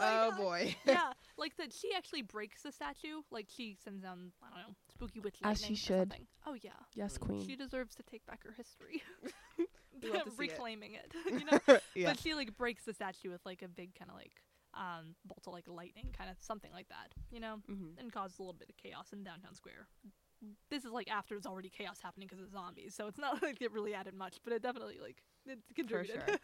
oh 0.00 0.32
boy. 0.36 0.74
yeah, 0.86 1.12
like 1.38 1.56
that. 1.56 1.72
She 1.72 1.92
actually 1.96 2.22
breaks 2.22 2.62
the 2.62 2.72
statue. 2.72 3.22
Like 3.30 3.46
she 3.48 3.76
sends 3.82 4.02
down, 4.02 4.32
I 4.42 4.48
don't 4.48 4.68
know, 4.68 4.74
spooky 5.00 5.20
witch 5.20 5.36
As 5.42 5.64
she 5.64 5.74
should. 5.74 6.12
Oh 6.46 6.54
yeah, 6.62 6.70
Yes, 6.94 7.16
Mm, 7.16 7.20
queen. 7.20 7.46
She 7.46 7.56
deserves 7.56 7.94
to 7.96 8.02
take 8.02 8.24
back 8.26 8.44
her 8.44 8.52
history. 8.56 9.02
We 10.02 10.08
love 10.10 10.24
to 10.24 10.30
see 10.30 10.44
it. 10.44 10.52
Reclaiming 10.52 10.94
it, 10.94 11.12
you 11.38 11.44
know. 11.44 11.58
yeah. 11.94 12.06
But 12.12 12.20
she 12.20 12.32
like 12.34 12.56
breaks 12.56 12.84
the 12.84 12.94
statue 12.94 13.30
with 13.30 13.44
like 13.44 13.60
a 13.62 13.68
big 13.68 13.94
kind 13.98 14.10
of 14.10 14.16
like 14.16 14.32
um 14.72 15.14
bolt 15.26 15.46
of 15.46 15.52
like 15.52 15.68
lightning, 15.68 16.14
kind 16.16 16.30
of 16.30 16.36
something 16.40 16.72
like 16.72 16.88
that, 16.88 17.12
you 17.30 17.40
know, 17.40 17.56
hmm 17.66 17.98
and 17.98 18.12
causes 18.12 18.38
a 18.38 18.42
little 18.42 18.54
bit 18.54 18.70
of 18.70 18.76
chaos 18.76 19.08
in 19.12 19.22
downtown 19.24 19.54
square. 19.54 19.88
This 20.70 20.84
is 20.86 20.90
like 20.92 21.10
after 21.10 21.34
there's 21.34 21.44
already 21.44 21.68
chaos 21.68 21.98
happening 22.02 22.28
because 22.30 22.42
of 22.42 22.50
zombies, 22.50 22.94
so 22.94 23.06
it's 23.08 23.18
not 23.18 23.42
like 23.42 23.60
it 23.60 23.72
really 23.72 23.92
added 23.94 24.14
much, 24.14 24.36
but 24.42 24.52
it 24.54 24.62
definitely 24.62 24.98
like 25.02 25.18
it 25.44 25.58
contributed. 25.74 26.22
sure. 26.26 26.38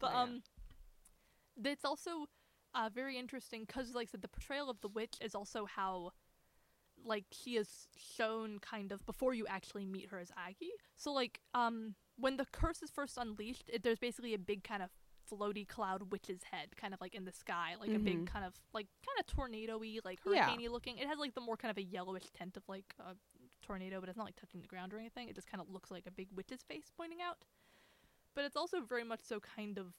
but 0.00 0.10
Oh, 0.14 0.16
yeah. 0.16 0.22
um, 0.22 0.42
it's 1.64 1.84
also 1.84 2.26
uh 2.74 2.88
very 2.94 3.18
interesting 3.18 3.64
because 3.66 3.94
like 3.94 4.08
I 4.08 4.12
said, 4.12 4.22
the 4.22 4.28
portrayal 4.28 4.70
of 4.70 4.80
the 4.80 4.88
witch 4.88 5.16
is 5.20 5.34
also 5.34 5.66
how 5.66 6.12
like 7.04 7.24
she 7.32 7.56
is 7.56 7.88
shown 7.96 8.58
kind 8.58 8.92
of 8.92 9.04
before 9.06 9.34
you 9.34 9.46
actually 9.46 9.84
meet 9.84 10.08
her 10.10 10.18
as 10.18 10.30
Aggie. 10.36 10.72
So 10.96 11.12
like 11.12 11.40
um 11.54 11.94
when 12.16 12.36
the 12.36 12.46
curse 12.52 12.82
is 12.82 12.90
first 12.90 13.16
unleashed, 13.18 13.68
it, 13.72 13.82
there's 13.82 13.98
basically 13.98 14.34
a 14.34 14.38
big 14.38 14.62
kind 14.64 14.82
of 14.82 14.90
floaty 15.30 15.66
cloud 15.66 16.12
witch's 16.12 16.42
head 16.50 16.76
kind 16.76 16.92
of 16.92 17.00
like 17.00 17.14
in 17.14 17.24
the 17.24 17.32
sky, 17.32 17.74
like 17.80 17.90
a 17.94 17.98
big 17.98 18.18
Mhm. 18.24 18.26
kind 18.26 18.44
of 18.44 18.54
like 18.74 18.86
kind 19.06 19.18
of 19.18 19.26
tornado-y, 19.26 19.98
like 20.04 20.20
Yeah. 20.26 20.44
hurricane-y 20.44 20.68
looking. 20.68 20.98
It 20.98 21.06
has 21.08 21.18
like 21.18 21.34
the 21.34 21.40
more 21.40 21.56
kind 21.56 21.70
of 21.70 21.78
a 21.78 21.82
yellowish 21.82 22.28
tint 22.34 22.56
of 22.56 22.64
like 22.68 22.94
a 22.98 23.16
tornado, 23.62 24.00
but 24.00 24.08
it's 24.08 24.18
not 24.18 24.26
like 24.26 24.36
touching 24.36 24.60
the 24.60 24.66
ground 24.68 24.92
or 24.92 24.98
anything. 24.98 25.28
It 25.28 25.34
just 25.34 25.46
kind 25.48 25.60
of 25.60 25.70
looks 25.70 25.90
like 25.90 26.06
a 26.06 26.10
big 26.10 26.28
witch's 26.34 26.62
face 26.62 26.90
pointing 26.96 27.22
out. 27.22 27.38
But 28.34 28.44
it's 28.44 28.56
also 28.56 28.80
very 28.80 29.04
much 29.04 29.20
so 29.22 29.40
kind 29.40 29.78
of 29.78 29.94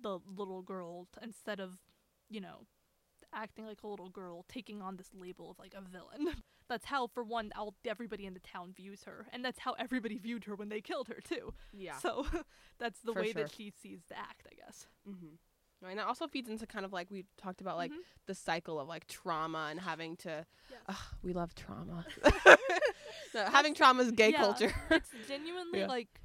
the 0.00 0.20
little 0.26 0.62
girl 0.62 1.06
t- 1.06 1.20
instead 1.22 1.58
of, 1.60 1.78
you 2.28 2.40
know, 2.40 2.66
acting 3.32 3.66
like 3.66 3.82
a 3.82 3.86
little 3.88 4.08
girl, 4.08 4.44
taking 4.48 4.80
on 4.82 4.96
this 4.96 5.10
label 5.14 5.50
of 5.50 5.58
like 5.58 5.74
a 5.76 5.80
villain. 5.80 6.34
that's 6.68 6.84
how, 6.86 7.06
for 7.06 7.22
one, 7.24 7.50
all, 7.56 7.74
everybody 7.86 8.26
in 8.26 8.34
the 8.34 8.40
town 8.40 8.72
views 8.76 9.04
her, 9.04 9.26
and 9.32 9.44
that's 9.44 9.58
how 9.58 9.72
everybody 9.74 10.18
viewed 10.18 10.44
her 10.44 10.54
when 10.54 10.68
they 10.68 10.80
killed 10.80 11.08
her 11.08 11.18
too. 11.22 11.52
Yeah. 11.72 11.96
So 11.98 12.26
that's 12.78 13.00
the 13.00 13.12
For 13.12 13.20
way 13.20 13.32
sure. 13.32 13.42
that 13.44 13.52
she 13.52 13.70
sees 13.82 14.00
the 14.08 14.18
act, 14.18 14.46
I 14.50 14.54
guess. 14.54 14.86
hmm 15.06 15.34
Right, 15.80 15.90
and 15.90 16.00
that 16.00 16.08
also 16.08 16.26
feeds 16.26 16.48
into 16.50 16.66
kind 16.66 16.84
of 16.84 16.92
like 16.92 17.08
we 17.08 17.24
talked 17.40 17.60
about, 17.60 17.76
like 17.76 17.92
Mhm. 17.92 17.98
the 18.26 18.34
cycle 18.34 18.80
of 18.80 18.88
like 18.88 19.06
trauma 19.06 19.68
and 19.70 19.78
having 19.78 20.16
to. 20.18 20.44
Yes. 20.70 20.80
Ugh, 20.88 20.96
we 21.22 21.32
love 21.32 21.54
trauma. 21.54 22.04
no, 23.34 23.44
having 23.44 23.74
trauma 23.74 24.02
is 24.02 24.10
gay 24.10 24.30
Yeah. 24.32 24.38
culture. 24.38 24.72
it's 24.90 25.10
genuinely 25.28 25.78
Yeah. 25.80 25.86
like 25.86 26.20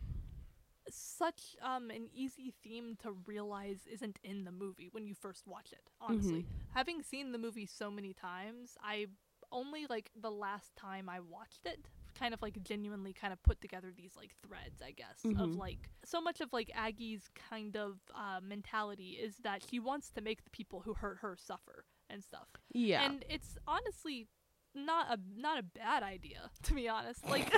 such 0.94 1.56
um 1.62 1.90
an 1.90 2.08
easy 2.14 2.54
theme 2.64 2.96
to 3.02 3.12
realize 3.26 3.80
isn't 3.92 4.20
in 4.24 4.44
the 4.44 4.52
movie 4.52 4.90
when 4.92 5.08
you 5.08 5.14
first 5.16 5.48
watch 5.48 5.72
it 5.72 5.90
honestly 6.02 6.46
having 6.74 7.02
seen 7.02 7.32
the 7.32 7.38
movie 7.38 7.66
so 7.66 7.90
many 7.90 8.14
times 8.14 8.78
i 8.84 9.06
only 9.52 9.86
like 9.90 10.10
the 10.20 10.30
last 10.32 10.76
time 10.76 11.10
i 11.10 11.20
watched 11.20 11.66
it 11.66 11.88
kind 12.18 12.34
of 12.34 12.42
like 12.44 12.62
genuinely 12.64 13.12
kind 13.14 13.34
of 13.34 13.42
put 13.44 13.60
together 13.60 13.92
these 13.96 14.16
like 14.16 14.34
threads 14.46 14.82
i 14.86 14.92
guess 14.92 15.24
of 15.26 15.50
Mhm. 15.50 15.58
like 15.58 15.90
so 16.06 16.22
much 16.22 16.42
of 16.42 16.54
like 16.54 16.72
aggie's 16.76 17.30
kind 17.50 17.76
of 17.76 17.98
uh, 18.14 18.40
mentality 18.42 19.12
is 19.22 19.38
that 19.44 19.64
she 19.68 19.80
wants 19.80 20.12
to 20.12 20.22
make 20.22 20.44
the 20.44 20.50
people 20.52 20.82
who 20.82 20.94
hurt 20.94 21.18
her 21.22 21.36
suffer 21.38 21.86
and 22.10 22.24
stuff 22.24 22.48
yeah. 22.72 23.04
and 23.06 23.26
it's 23.30 23.58
honestly 23.68 24.28
not 24.76 25.08
a 25.12 25.20
not 25.40 25.60
a 25.60 25.64
bad 25.64 26.04
idea 26.04 26.50
to 26.64 26.74
be 26.74 26.88
honest. 26.90 27.22
Like 27.30 27.52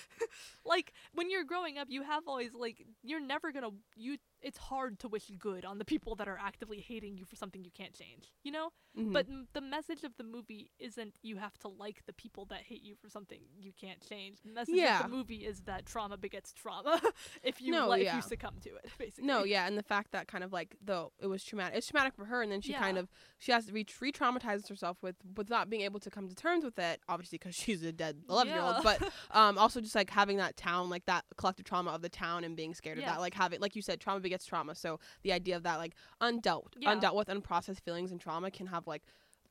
like 0.64 0.92
when 1.14 1.30
you're 1.30 1.44
growing 1.44 1.78
up 1.78 1.88
you 1.90 2.02
have 2.02 2.24
always 2.26 2.52
like 2.54 2.84
you're 3.02 3.20
never 3.20 3.52
gonna 3.52 3.70
you 3.96 4.16
it's 4.42 4.58
hard 4.58 4.98
to 4.98 5.08
wish 5.08 5.30
good 5.38 5.64
on 5.64 5.78
the 5.78 5.84
people 5.84 6.14
that 6.14 6.28
are 6.28 6.38
actively 6.40 6.80
hating 6.80 7.16
you 7.16 7.24
for 7.24 7.36
something 7.36 7.64
you 7.64 7.70
can't 7.70 7.94
change 7.94 8.32
you 8.44 8.52
know 8.52 8.70
Mhm. 8.96 9.12
but 9.12 9.26
m- 9.28 9.46
the 9.52 9.60
message 9.60 10.04
of 10.04 10.16
the 10.16 10.24
movie 10.24 10.70
isn't 10.78 11.16
you 11.22 11.36
have 11.36 11.58
to 11.58 11.68
like 11.68 12.04
the 12.06 12.12
people 12.12 12.46
that 12.46 12.62
hate 12.62 12.82
you 12.82 12.94
for 12.94 13.08
something 13.10 13.40
you 13.58 13.72
can't 13.72 14.06
change 14.06 14.38
the 14.42 14.50
message 14.50 14.74
Yeah. 14.76 15.00
of 15.04 15.10
the 15.10 15.16
movie 15.16 15.44
is 15.46 15.60
that 15.62 15.84
trauma 15.86 16.16
begets 16.16 16.52
trauma 16.52 17.00
if 17.42 17.60
you 17.60 17.72
No, 17.72 17.88
let, 17.88 18.00
yeah. 18.02 18.16
you 18.16 18.22
succumb 18.22 18.56
to 18.62 18.70
it 18.76 18.90
basically 18.98 19.26
No, 19.26 19.44
yeah, 19.44 19.66
and 19.66 19.76
the 19.76 19.82
fact 19.82 20.12
that 20.12 20.28
kind 20.28 20.42
of 20.44 20.52
like 20.52 20.76
though 20.82 21.12
it 21.20 21.26
was 21.26 21.42
traumatic, 21.44 21.76
it's 21.76 21.86
traumatic 21.88 22.14
for 22.14 22.24
her, 22.26 22.42
and 22.42 22.50
then 22.50 22.60
she 22.62 22.72
kind 22.72 22.96
of 22.98 23.08
she 23.38 23.52
has 23.52 23.66
to 23.66 23.72
re 23.72 23.84
re-traumatize 24.00 24.68
herself 24.68 24.96
with 25.02 25.16
with 25.36 25.50
not 25.50 25.68
being 25.68 25.82
able 25.82 26.00
to 26.00 26.10
come 26.10 26.28
to 26.28 26.34
terms 26.34 26.64
with 26.64 26.78
it, 26.78 27.00
obviously 27.08 27.38
because 27.38 27.54
she's 27.54 27.82
a 27.82 27.92
dead 27.92 28.22
eleven 28.30 28.52
year 28.52 28.62
old, 28.62 28.76
Yeah. 28.76 28.82
but 28.82 29.12
um 29.32 29.58
also 29.58 29.80
just 29.80 29.94
like 29.94 30.10
having 30.10 30.38
that 30.38 30.56
town, 30.56 30.88
like 30.90 31.04
that 31.06 31.24
collective 31.36 31.64
trauma 31.66 31.90
of 31.90 32.02
the 32.02 32.08
town 32.08 32.44
and 32.44 32.56
being 32.56 32.74
scared 32.74 32.98
of 32.98 33.04
that, 33.04 33.20
like 33.20 33.34
having 33.34 33.60
like 33.60 33.76
you 33.76 33.82
said, 33.82 34.00
trauma 34.00 34.20
begets 34.28 34.44
trauma. 34.44 34.74
So 34.74 34.90
the 35.22 35.32
idea 35.40 35.56
of 35.56 35.62
that 35.68 35.76
like 35.84 35.94
undealt 36.20 36.70
Yeah. 36.78 36.90
undealt 36.94 37.14
with 37.20 37.28
unprocessed 37.28 37.80
feelings 37.86 38.10
and 38.12 38.20
trauma 38.20 38.50
can 38.50 38.66
have 38.74 38.84
like 38.86 39.02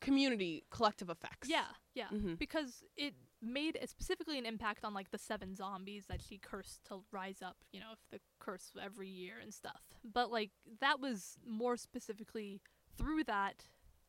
community 0.02 0.64
collective 0.70 1.10
effects. 1.10 1.48
yeah 1.50 1.70
yeah 1.94 2.10
hmm 2.10 2.34
because 2.46 2.84
it 2.98 3.14
made 3.42 3.78
a- 3.82 3.88
specifically 3.88 4.38
an 4.38 4.46
impact 4.46 4.84
on 4.84 4.94
like 4.94 5.10
the 5.12 5.18
seven 5.18 5.56
zombies 5.56 6.04
that 6.12 6.20
she 6.22 6.38
cursed 6.38 6.84
to 6.90 6.94
rise 7.12 7.42
up 7.42 7.56
you 7.72 7.80
know 7.80 7.92
if 7.94 8.00
the 8.12 8.20
curse 8.46 8.72
every 8.88 9.08
year 9.08 9.36
and 9.42 9.54
stuff 9.54 9.82
but 10.18 10.28
like 10.32 10.52
that 10.82 11.00
was 11.00 11.38
more 11.48 11.78
specifically 11.78 12.62
through 12.98 13.24
that 13.24 13.58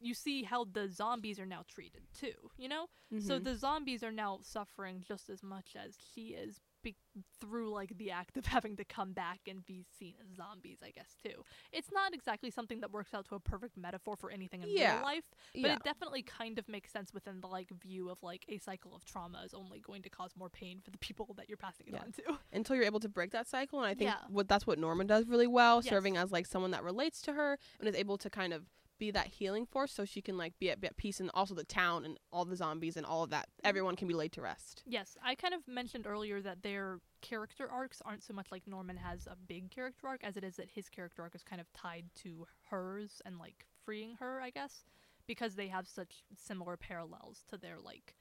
you 0.01 0.15
see 0.15 0.43
how 0.43 0.65
the 0.65 0.89
zombies 0.89 1.39
are 1.41 1.47
now 1.47 1.63
treated 1.69 2.03
too 2.19 2.51
you 2.59 2.69
know 2.69 2.87
so 3.21 3.39
Mhm. 3.39 3.45
the 3.45 3.55
zombies 3.57 4.03
are 4.03 4.13
now 4.13 4.41
suffering 4.43 5.03
just 5.07 5.31
as 5.31 5.43
much 5.43 5.77
as 5.77 5.97
she 6.13 6.29
is 6.35 6.61
be- 6.83 6.97
through 7.41 7.71
like 7.73 7.97
the 7.97 8.11
act 8.11 8.37
of 8.37 8.45
having 8.47 8.77
to 8.77 8.85
come 8.85 9.13
back 9.13 9.41
and 9.49 9.65
be 9.65 9.85
seen 9.99 10.15
as 10.21 10.37
zombies 10.37 10.79
i 10.85 10.91
guess 10.91 11.15
too 11.23 11.43
it's 11.73 11.91
not 11.93 12.13
exactly 12.15 12.51
something 12.51 12.81
that 12.81 12.91
works 12.93 13.15
out 13.15 13.25
to 13.27 13.35
a 13.35 13.41
perfect 13.41 13.77
metaphor 13.77 14.17
for 14.17 14.31
anything 14.31 14.63
in 14.63 14.69
Yeah. 14.69 14.97
real 14.97 15.05
life 15.05 15.25
but 15.55 15.61
yeah. 15.61 15.77
it 15.77 15.83
definitely 15.85 16.23
kind 16.23 16.59
of 16.59 16.69
makes 16.69 16.93
sense 16.93 17.15
within 17.15 17.41
the 17.41 17.47
like 17.49 17.71
view 17.71 18.11
of 18.11 18.23
like 18.23 18.45
a 18.49 18.59
cycle 18.59 18.95
of 18.95 19.05
trauma 19.05 19.43
is 19.45 19.55
only 19.55 19.81
going 19.81 20.03
to 20.03 20.11
cause 20.11 20.33
more 20.37 20.51
pain 20.51 20.81
for 20.81 20.91
the 20.91 20.99
people 20.99 21.33
that 21.37 21.49
you're 21.49 21.57
passing 21.57 21.87
it 21.89 21.95
Yeah. 21.95 22.01
on 22.03 22.13
to. 22.13 22.39
until 22.53 22.77
you're 22.77 22.85
able 22.85 23.01
to 23.01 23.09
break 23.09 23.31
that 23.33 23.47
cycle 23.49 23.79
and 23.81 23.89
i 23.89 23.95
think 23.95 24.11
what 24.29 24.47
that's 24.49 24.67
what 24.67 24.79
norman 24.79 25.07
does 25.07 25.27
really 25.27 25.47
well 25.49 25.77
Yes. 25.83 25.89
serving 25.91 26.17
as 26.17 26.31
like 26.33 26.47
someone 26.47 26.73
that 26.73 26.83
relates 26.85 27.21
to 27.23 27.33
her 27.33 27.59
and 27.81 27.89
is 27.89 27.95
able 27.95 28.19
to 28.19 28.29
kind 28.31 28.53
of 28.53 28.67
be 28.99 29.11
that 29.11 29.27
healing 29.27 29.67
force 29.67 29.93
so 29.93 30.05
she 30.05 30.23
can 30.23 30.37
like 30.39 30.59
be 30.59 30.71
at, 30.71 30.81
be 30.81 30.87
at 30.87 30.97
peace 30.97 31.21
and 31.21 31.31
also 31.35 31.55
the 31.55 31.65
town 31.65 32.05
and 32.05 32.19
all 32.33 32.45
the 32.45 32.57
zombies 32.57 32.97
and 32.97 33.05
all 33.07 33.23
of 33.23 33.31
that. 33.31 33.49
Everyone 33.65 33.97
can 33.97 34.09
be 34.09 34.15
laid 34.15 34.33
to 34.33 34.41
rest. 34.41 34.83
Yes, 34.87 35.17
I 35.23 35.35
kind 35.35 35.55
of 35.55 35.67
mentioned 35.69 36.07
earlier 36.07 36.41
that 36.43 36.63
their 36.63 37.01
character 37.21 37.69
arcs 37.71 38.01
aren't 38.05 38.23
so 38.23 38.33
much 38.35 38.51
like 38.51 38.67
Norman 38.67 38.97
has 38.97 39.27
a 39.27 39.37
big 39.37 39.71
character 39.71 40.07
arc 40.09 40.23
as 40.25 40.37
it 40.37 40.45
is 40.45 40.57
that 40.57 40.71
his 40.71 40.89
character 40.89 41.23
arc 41.23 41.35
is 41.35 41.43
kind 41.43 41.61
of 41.61 41.73
tied 41.73 42.07
to 42.17 42.47
hers 42.71 43.21
and 43.25 43.39
like 43.39 43.67
freeing 43.85 44.15
her, 44.17 44.41
I 44.41 44.51
guess, 44.51 44.85
because 45.27 45.55
they 45.57 45.69
have 45.69 45.87
such 45.87 46.23
similar 46.37 46.77
parallels 46.77 47.45
to 47.49 47.57
their 47.59 47.79
like 47.81 48.15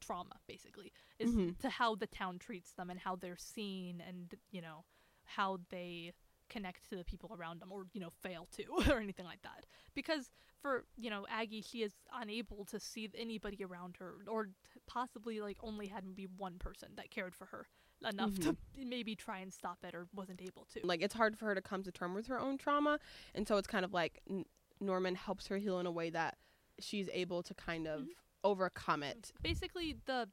trauma 0.00 0.34
basically 0.48 0.92
is 1.20 1.30
Mhm. 1.30 1.56
to 1.58 1.70
how 1.70 1.94
the 1.94 2.08
town 2.08 2.38
treats 2.38 2.72
them 2.72 2.90
and 2.90 2.98
how 2.98 3.14
they're 3.14 3.36
seen 3.36 4.00
and 4.00 4.34
you 4.50 4.60
know 4.60 4.84
how 5.24 5.60
they 5.70 6.12
connect 6.52 6.88
to 6.90 6.96
the 6.96 7.04
people 7.04 7.30
around 7.38 7.60
them 7.60 7.70
or 7.72 7.86
you 7.94 8.00
know 8.00 8.10
fail 8.10 8.46
to 8.56 8.64
or 8.92 8.98
anything 9.00 9.24
like 9.26 9.42
that. 9.42 9.64
Because 9.94 10.30
for 10.60 10.84
you 10.96 11.10
know 11.10 11.26
aggie 11.30 11.62
she 11.62 11.82
is 11.82 11.92
unable 12.14 12.64
to 12.66 12.78
see 12.78 13.08
anybody 13.16 13.64
around 13.64 13.96
her 13.98 14.14
or 14.28 14.50
possibly 14.86 15.40
like 15.40 15.58
only 15.62 15.86
had 15.86 16.04
maybe 16.04 16.26
one 16.36 16.58
person 16.58 16.88
that 16.96 17.10
cared 17.10 17.34
for 17.34 17.46
her 17.46 17.66
enough 18.08 18.34
to 18.40 18.56
maybe 18.84 19.14
try 19.14 19.38
and 19.38 19.52
stop 19.52 19.78
it 19.84 19.94
or 19.94 20.06
wasn't 20.14 20.42
able 20.42 20.66
to. 20.72 20.80
Like 20.84 21.02
it's 21.02 21.14
hard 21.14 21.38
for 21.38 21.46
her 21.46 21.54
to 21.54 21.62
come 21.62 21.82
to 21.84 21.92
terms 21.92 22.16
with 22.16 22.26
her 22.28 22.38
own 22.40 22.58
trauma 22.58 22.98
and 23.34 23.46
so 23.48 23.56
it's 23.56 23.68
kind 23.68 23.84
of 23.84 23.92
like 23.92 24.20
N- 24.28 24.44
norman 24.80 25.14
helps 25.14 25.46
her 25.46 25.56
heal 25.58 25.78
in 25.78 25.86
a 25.86 25.90
way 25.92 26.10
that 26.10 26.36
she's 26.80 27.08
able 27.12 27.42
to 27.44 27.54
kind 27.54 27.86
of 27.86 28.00
Mhm. 28.02 28.08
overcome 28.44 29.02
it. 29.04 29.32
Basically 29.42 29.96
the 30.06 30.28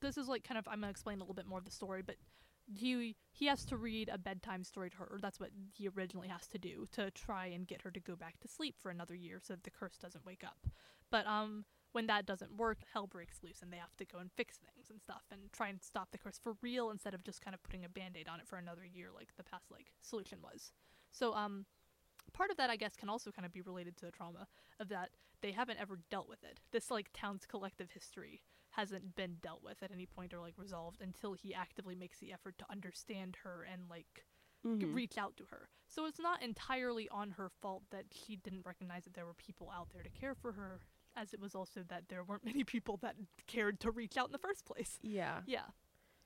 this 0.00 0.16
is 0.16 0.28
like 0.28 0.42
kind 0.44 0.58
of 0.58 0.66
I'm 0.66 0.80
gonna 0.80 0.90
explain 0.90 1.18
a 1.18 1.20
little 1.20 1.34
bit 1.34 1.46
more 1.46 1.58
of 1.58 1.64
the 1.64 1.70
story, 1.70 2.02
but 2.02 2.16
he 2.66 3.16
he 3.32 3.46
has 3.46 3.64
to 3.66 3.76
read 3.76 4.08
a 4.12 4.18
bedtime 4.18 4.64
story 4.64 4.90
to 4.90 4.96
her. 4.98 5.08
Or 5.10 5.18
that's 5.20 5.40
what 5.40 5.50
he 5.72 5.88
originally 5.88 6.28
has 6.28 6.46
to 6.48 6.58
do 6.58 6.86
to 6.92 7.10
try 7.10 7.46
and 7.46 7.66
get 7.66 7.82
her 7.82 7.90
to 7.90 8.00
go 8.00 8.16
back 8.16 8.38
to 8.40 8.48
sleep 8.48 8.76
for 8.80 8.90
another 8.90 9.14
year 9.14 9.40
so 9.42 9.54
that 9.54 9.64
the 9.64 9.70
curse 9.70 9.96
doesn't 9.96 10.26
wake 10.26 10.44
up. 10.44 10.66
But 11.10 11.26
um 11.26 11.64
when 11.92 12.06
that 12.08 12.26
doesn't 12.26 12.56
work, 12.56 12.78
hell 12.92 13.06
breaks 13.06 13.38
loose 13.44 13.62
and 13.62 13.72
they 13.72 13.76
have 13.76 13.96
to 13.98 14.04
go 14.04 14.18
and 14.18 14.32
fix 14.32 14.56
things 14.56 14.90
and 14.90 15.00
stuff 15.00 15.22
and 15.30 15.52
try 15.52 15.68
and 15.68 15.80
stop 15.80 16.10
the 16.10 16.18
curse 16.18 16.40
for 16.42 16.56
real 16.60 16.90
instead 16.90 17.14
of 17.14 17.22
just 17.22 17.40
kind 17.40 17.54
of 17.54 17.62
putting 17.62 17.84
a 17.84 17.88
band-aid 17.88 18.26
on 18.26 18.40
it 18.40 18.48
for 18.48 18.56
another 18.56 18.84
year 18.84 19.10
like 19.14 19.28
the 19.36 19.44
past 19.44 19.70
like 19.70 19.92
solution 20.02 20.38
was. 20.42 20.72
So 21.12 21.34
um 21.34 21.66
part 22.32 22.50
of 22.50 22.56
that 22.56 22.70
I 22.70 22.76
guess 22.76 22.96
can 22.96 23.08
also 23.08 23.30
kind 23.30 23.46
of 23.46 23.52
be 23.52 23.62
related 23.62 23.96
to 23.98 24.06
the 24.06 24.12
trauma 24.12 24.46
of 24.80 24.88
that 24.88 25.10
they 25.40 25.52
haven't 25.52 25.78
ever 25.80 25.98
dealt 26.10 26.28
with 26.28 26.42
it. 26.42 26.58
This 26.72 26.90
like 26.90 27.10
town's 27.12 27.46
collective 27.46 27.90
history 27.90 28.42
hasn't 28.76 29.14
been 29.16 29.36
dealt 29.40 29.62
with 29.62 29.82
at 29.82 29.90
any 29.92 30.06
point 30.06 30.32
or 30.34 30.40
like 30.40 30.54
resolved 30.56 31.00
until 31.00 31.32
he 31.34 31.54
actively 31.54 31.94
makes 31.94 32.18
the 32.18 32.32
effort 32.32 32.56
to 32.58 32.64
understand 32.70 33.36
her 33.44 33.66
and 33.70 33.82
like 33.88 34.24
Mhm. 34.64 34.94
reach 34.94 35.18
out 35.18 35.36
to 35.36 35.44
her. 35.50 35.68
So 35.88 36.06
it's 36.06 36.18
not 36.18 36.42
entirely 36.42 37.06
on 37.10 37.32
her 37.32 37.50
fault 37.60 37.82
that 37.90 38.06
she 38.12 38.36
didn't 38.36 38.64
recognize 38.64 39.04
that 39.04 39.12
there 39.14 39.26
were 39.26 39.34
people 39.34 39.70
out 39.70 39.88
there 39.92 40.02
to 40.02 40.08
care 40.08 40.34
for 40.34 40.52
her, 40.52 40.80
as 41.14 41.34
it 41.34 41.40
was 41.40 41.54
also 41.54 41.82
that 41.88 42.08
there 42.08 42.24
weren't 42.24 42.44
many 42.52 42.64
people 42.64 42.96
that 43.02 43.16
cared 43.46 43.78
to 43.80 43.90
reach 43.90 44.16
out 44.16 44.26
in 44.28 44.32
the 44.32 44.38
first 44.38 44.64
place. 44.64 44.98
yeah 45.02 45.42
Yeah. 45.46 45.66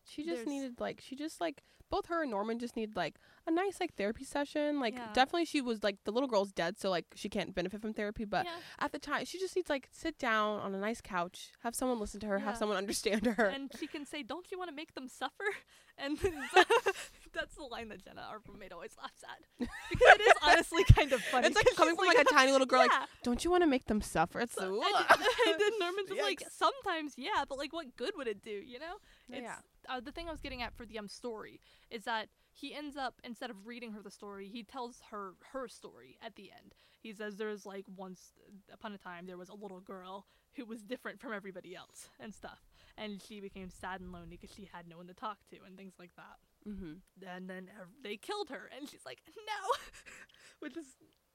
She 0.09 0.23
just 0.23 0.37
there's- 0.37 0.47
needed 0.49 0.81
like 0.81 1.01
she 1.01 1.15
just 1.17 1.41
like 1.41 1.63
both 1.91 2.05
her 2.09 2.21
and 2.21 2.31
norman 2.31 2.59
just 2.59 2.77
need 2.77 2.95
like 2.97 3.15
a 3.47 3.51
nice 3.51 3.81
like 3.81 3.95
therapy 3.95 4.23
session 4.23 4.79
like 4.79 4.95
Yeah. 4.95 5.07
definitely 5.15 5.47
she 5.47 5.63
was 5.63 5.83
like 5.83 5.97
the 6.05 6.11
little 6.13 6.29
girl's 6.29 6.53
dead 6.53 6.79
so 6.79 6.91
like 6.91 7.07
she 7.15 7.31
can't 7.31 7.55
benefit 7.55 7.81
from 7.81 7.95
therapy 7.95 8.27
but 8.27 8.45
yeah. 8.45 8.57
at 8.79 8.93
the 8.93 8.99
time 8.99 9.25
she 9.25 9.39
just 9.39 9.57
needs 9.57 9.71
like 9.71 9.89
sit 9.91 10.19
down 10.19 10.61
on 10.61 10.75
a 10.75 10.79
nice 10.79 11.01
couch 11.01 11.53
have 11.63 11.75
someone 11.75 11.99
listen 11.99 12.21
to 12.21 12.27
her 12.27 12.41
have 12.41 12.59
someone 12.59 12.77
understand 12.77 13.25
her 13.25 13.47
And 13.47 13.71
she 13.81 13.87
can 13.87 14.05
say, 14.05 14.23
"Don't 14.23 14.51
you 14.51 14.59
want 14.59 14.69
to 14.69 14.77
make 14.77 14.95
them 14.95 15.09
suffer?" 15.09 15.45
And 16.01 16.17
that's 17.35 17.57
the 17.57 17.65
line 17.65 17.89
that 17.89 18.05
Jenna, 18.05 18.21
our 18.23 18.41
roommate, 18.49 18.73
always 18.73 18.95
laughs 18.99 19.23
at 19.25 19.69
because 19.91 20.15
it 20.15 20.21
is 20.21 20.33
honestly 20.43 20.85
kind 20.85 21.13
of 21.13 21.21
funny. 21.23 21.47
it's 21.47 21.57
like 21.57 21.67
coming 21.75 21.97
from 21.97 22.07
like 22.07 22.19
a 22.19 22.25
tiny 22.25 22.53
little 22.53 22.67
girl 22.67 22.81
like 22.81 22.93
don't 23.25 23.45
you 23.45 23.51
want 23.51 23.63
to 23.63 23.67
make 23.67 23.87
them 23.87 24.01
suffer 24.01 24.41
it's 24.41 24.55
So- 24.55 24.61
so 24.63 24.83
and, 24.85 25.21
and 25.49 25.61
then 25.61 25.73
Norman's 25.81 26.09
just 26.11 26.21
like, 26.23 26.43
sometimes, 26.51 27.15
yeah, 27.17 27.45
but 27.49 27.59
like, 27.59 27.73
what 27.73 27.97
good 27.97 28.13
would 28.17 28.29
it 28.29 28.43
do? 28.43 28.51
You 28.51 28.79
know? 28.79 28.95
It's, 29.31 29.43
yeah 29.43 29.57
Uh, 29.89 30.01
the 30.01 30.13
thing 30.13 30.29
I 30.29 30.33
was 30.33 30.41
getting 30.41 30.63
at 30.63 30.75
for 30.75 30.85
the 30.85 30.99
um 30.99 31.09
story 31.09 31.61
is 31.91 32.05
that 32.05 32.29
he 32.53 32.75
ends 32.75 32.97
up 32.97 33.21
instead 33.25 33.51
of 33.51 33.67
reading 33.67 33.93
her 33.93 34.03
the 34.03 34.11
story, 34.11 34.49
he 34.49 34.63
tells 34.63 35.01
her 35.11 35.35
her 35.53 35.69
story 35.69 36.19
at 36.25 36.37
the 36.37 36.51
end. 36.51 36.75
He 37.01 37.13
says 37.13 37.37
there's 37.37 37.65
like 37.65 37.85
once 37.97 38.33
upon 38.73 38.93
a 38.93 38.99
time 38.99 39.27
there 39.27 39.39
was 39.39 39.49
a 39.49 39.55
little 39.55 39.81
girl 39.81 40.27
who 40.55 40.65
was 40.65 40.83
different 40.83 41.21
from 41.21 41.33
everybody 41.33 41.75
else 41.75 42.09
and 42.19 42.35
stuff, 42.35 42.61
and 42.97 43.23
she 43.23 43.41
became 43.41 43.71
sad 43.71 44.01
and 44.01 44.13
lonely 44.13 44.37
because 44.41 44.55
she 44.55 44.69
had 44.73 44.89
no 44.89 44.97
one 44.97 45.07
to 45.07 45.15
talk 45.15 45.39
to 45.51 45.57
and 45.67 45.77
things 45.77 45.95
like 45.99 46.15
that 46.17 46.39
mm-hmm. 46.69 46.93
and 47.27 47.49
then 47.49 47.71
they 48.03 48.17
killed 48.17 48.49
her 48.51 48.71
and 48.77 48.89
she's 48.89 49.05
like 49.05 49.23
no 49.37 49.79
which 50.61 50.77
is 50.77 50.87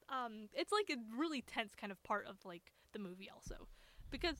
um 0.09 0.47
it's 0.53 0.71
like 0.71 0.89
a 0.89 1.17
really 1.17 1.41
tense 1.41 1.73
kind 1.75 1.91
of 1.91 2.01
part 2.03 2.25
of 2.27 2.37
like 2.45 2.73
the 2.91 2.99
movie 2.99 3.29
also 3.33 3.67
because 4.11 4.35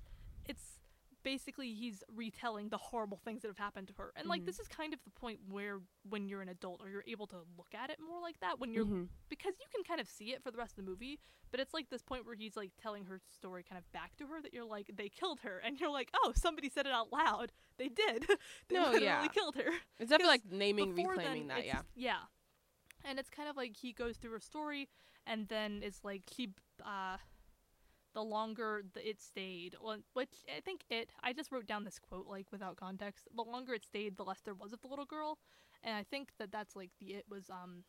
it's 0.46 0.80
basically 1.24 1.74
he's 1.74 2.04
retelling 2.14 2.70
the 2.70 2.78
horrible 2.78 3.18
things 3.24 3.42
that 3.42 3.48
have 3.48 3.58
happened 3.58 3.88
to 3.88 3.94
her. 3.98 4.12
And 4.16 4.28
like 4.28 4.42
Mhm. 4.42 4.46
this 4.46 4.60
is 4.60 4.68
kind 4.68 4.94
of 4.94 5.04
the 5.04 5.10
point 5.12 5.40
where 5.50 5.82
when 6.10 6.28
you're 6.28 6.42
an 6.42 6.50
adult 6.50 6.82
or 6.82 6.90
you're 6.90 7.04
able 7.08 7.28
to 7.28 7.38
look 7.58 7.74
at 7.74 7.90
it 7.90 8.00
more 8.00 8.20
like 8.22 8.40
that 8.42 8.60
when 8.60 8.74
you're 8.74 8.86
Mhm. 8.86 9.08
because 9.30 9.54
you 9.60 9.66
can 9.74 9.84
kind 9.84 10.02
of 10.02 10.08
see 10.08 10.34
it 10.34 10.44
for 10.44 10.52
the 10.52 10.58
rest 10.58 10.78
of 10.78 10.84
the 10.86 10.90
movie 10.92 11.20
but 11.52 11.60
it's 11.60 11.74
like 11.74 11.90
this 11.90 12.02
point 12.02 12.26
where 12.26 12.36
he's 12.36 12.56
like 12.58 12.72
telling 12.78 13.06
her 13.06 13.22
story 13.30 13.64
kind 13.64 13.78
of 13.78 13.90
back 13.92 14.16
to 14.18 14.28
her 14.28 14.42
that 14.42 14.54
you're 14.54 14.66
like 14.66 14.92
they 14.96 15.08
killed 15.10 15.40
her. 15.42 15.60
And 15.60 15.80
you're 15.80 15.90
like 15.92 16.10
oh 16.14 16.34
somebody 16.36 16.70
said 16.70 16.86
it 16.86 16.92
out 16.92 17.12
loud. 17.12 17.52
They 17.78 17.90
did. 17.90 18.26
They 18.68 18.76
No, 18.76 18.84
literally 18.86 19.06
yeah. 19.06 19.28
killed 19.28 19.56
her. 19.56 19.72
It's 20.00 20.10
definitely 20.10 20.28
like 20.28 20.46
naming 20.46 20.94
reclaiming 20.96 21.48
then, 21.48 21.58
that 21.58 21.66
yeah. 21.66 21.82
Yeah. 21.96 22.20
And 23.06 23.20
it's 23.20 23.30
kind 23.30 23.48
of 23.50 23.56
like 23.58 23.76
he 23.78 23.94
goes 23.94 24.18
through 24.18 24.32
her 24.32 24.40
story 24.40 24.90
and 25.26 25.48
then 25.48 25.82
it's 25.84 26.04
like 26.04 26.24
she 26.36 26.54
uh 26.84 27.18
the 28.14 28.24
longer 28.24 28.84
the, 28.94 29.10
it 29.10 29.22
stayed 29.22 29.76
which 30.14 30.46
i 30.56 30.60
think 30.62 30.82
it 30.90 31.10
i 31.24 31.34
just 31.34 31.52
wrote 31.52 31.66
down 31.66 31.84
this 31.84 32.00
quote 32.00 32.28
like 32.28 32.46
without 32.52 32.76
context 32.76 33.28
the 33.36 33.42
longer 33.42 33.74
it 33.74 33.84
stayed 33.84 34.18
the 34.18 34.24
less 34.24 34.42
there 34.42 34.54
was 34.54 34.74
of 34.74 34.82
the 34.82 34.88
little 34.88 35.06
girl. 35.06 35.38
And 35.84 35.96
i 35.96 36.04
think 36.04 36.30
that 36.40 36.52
that's 36.52 36.76
like 36.76 36.92
the 37.00 37.14
it 37.14 37.26
was 37.30 37.50
um 37.50 37.84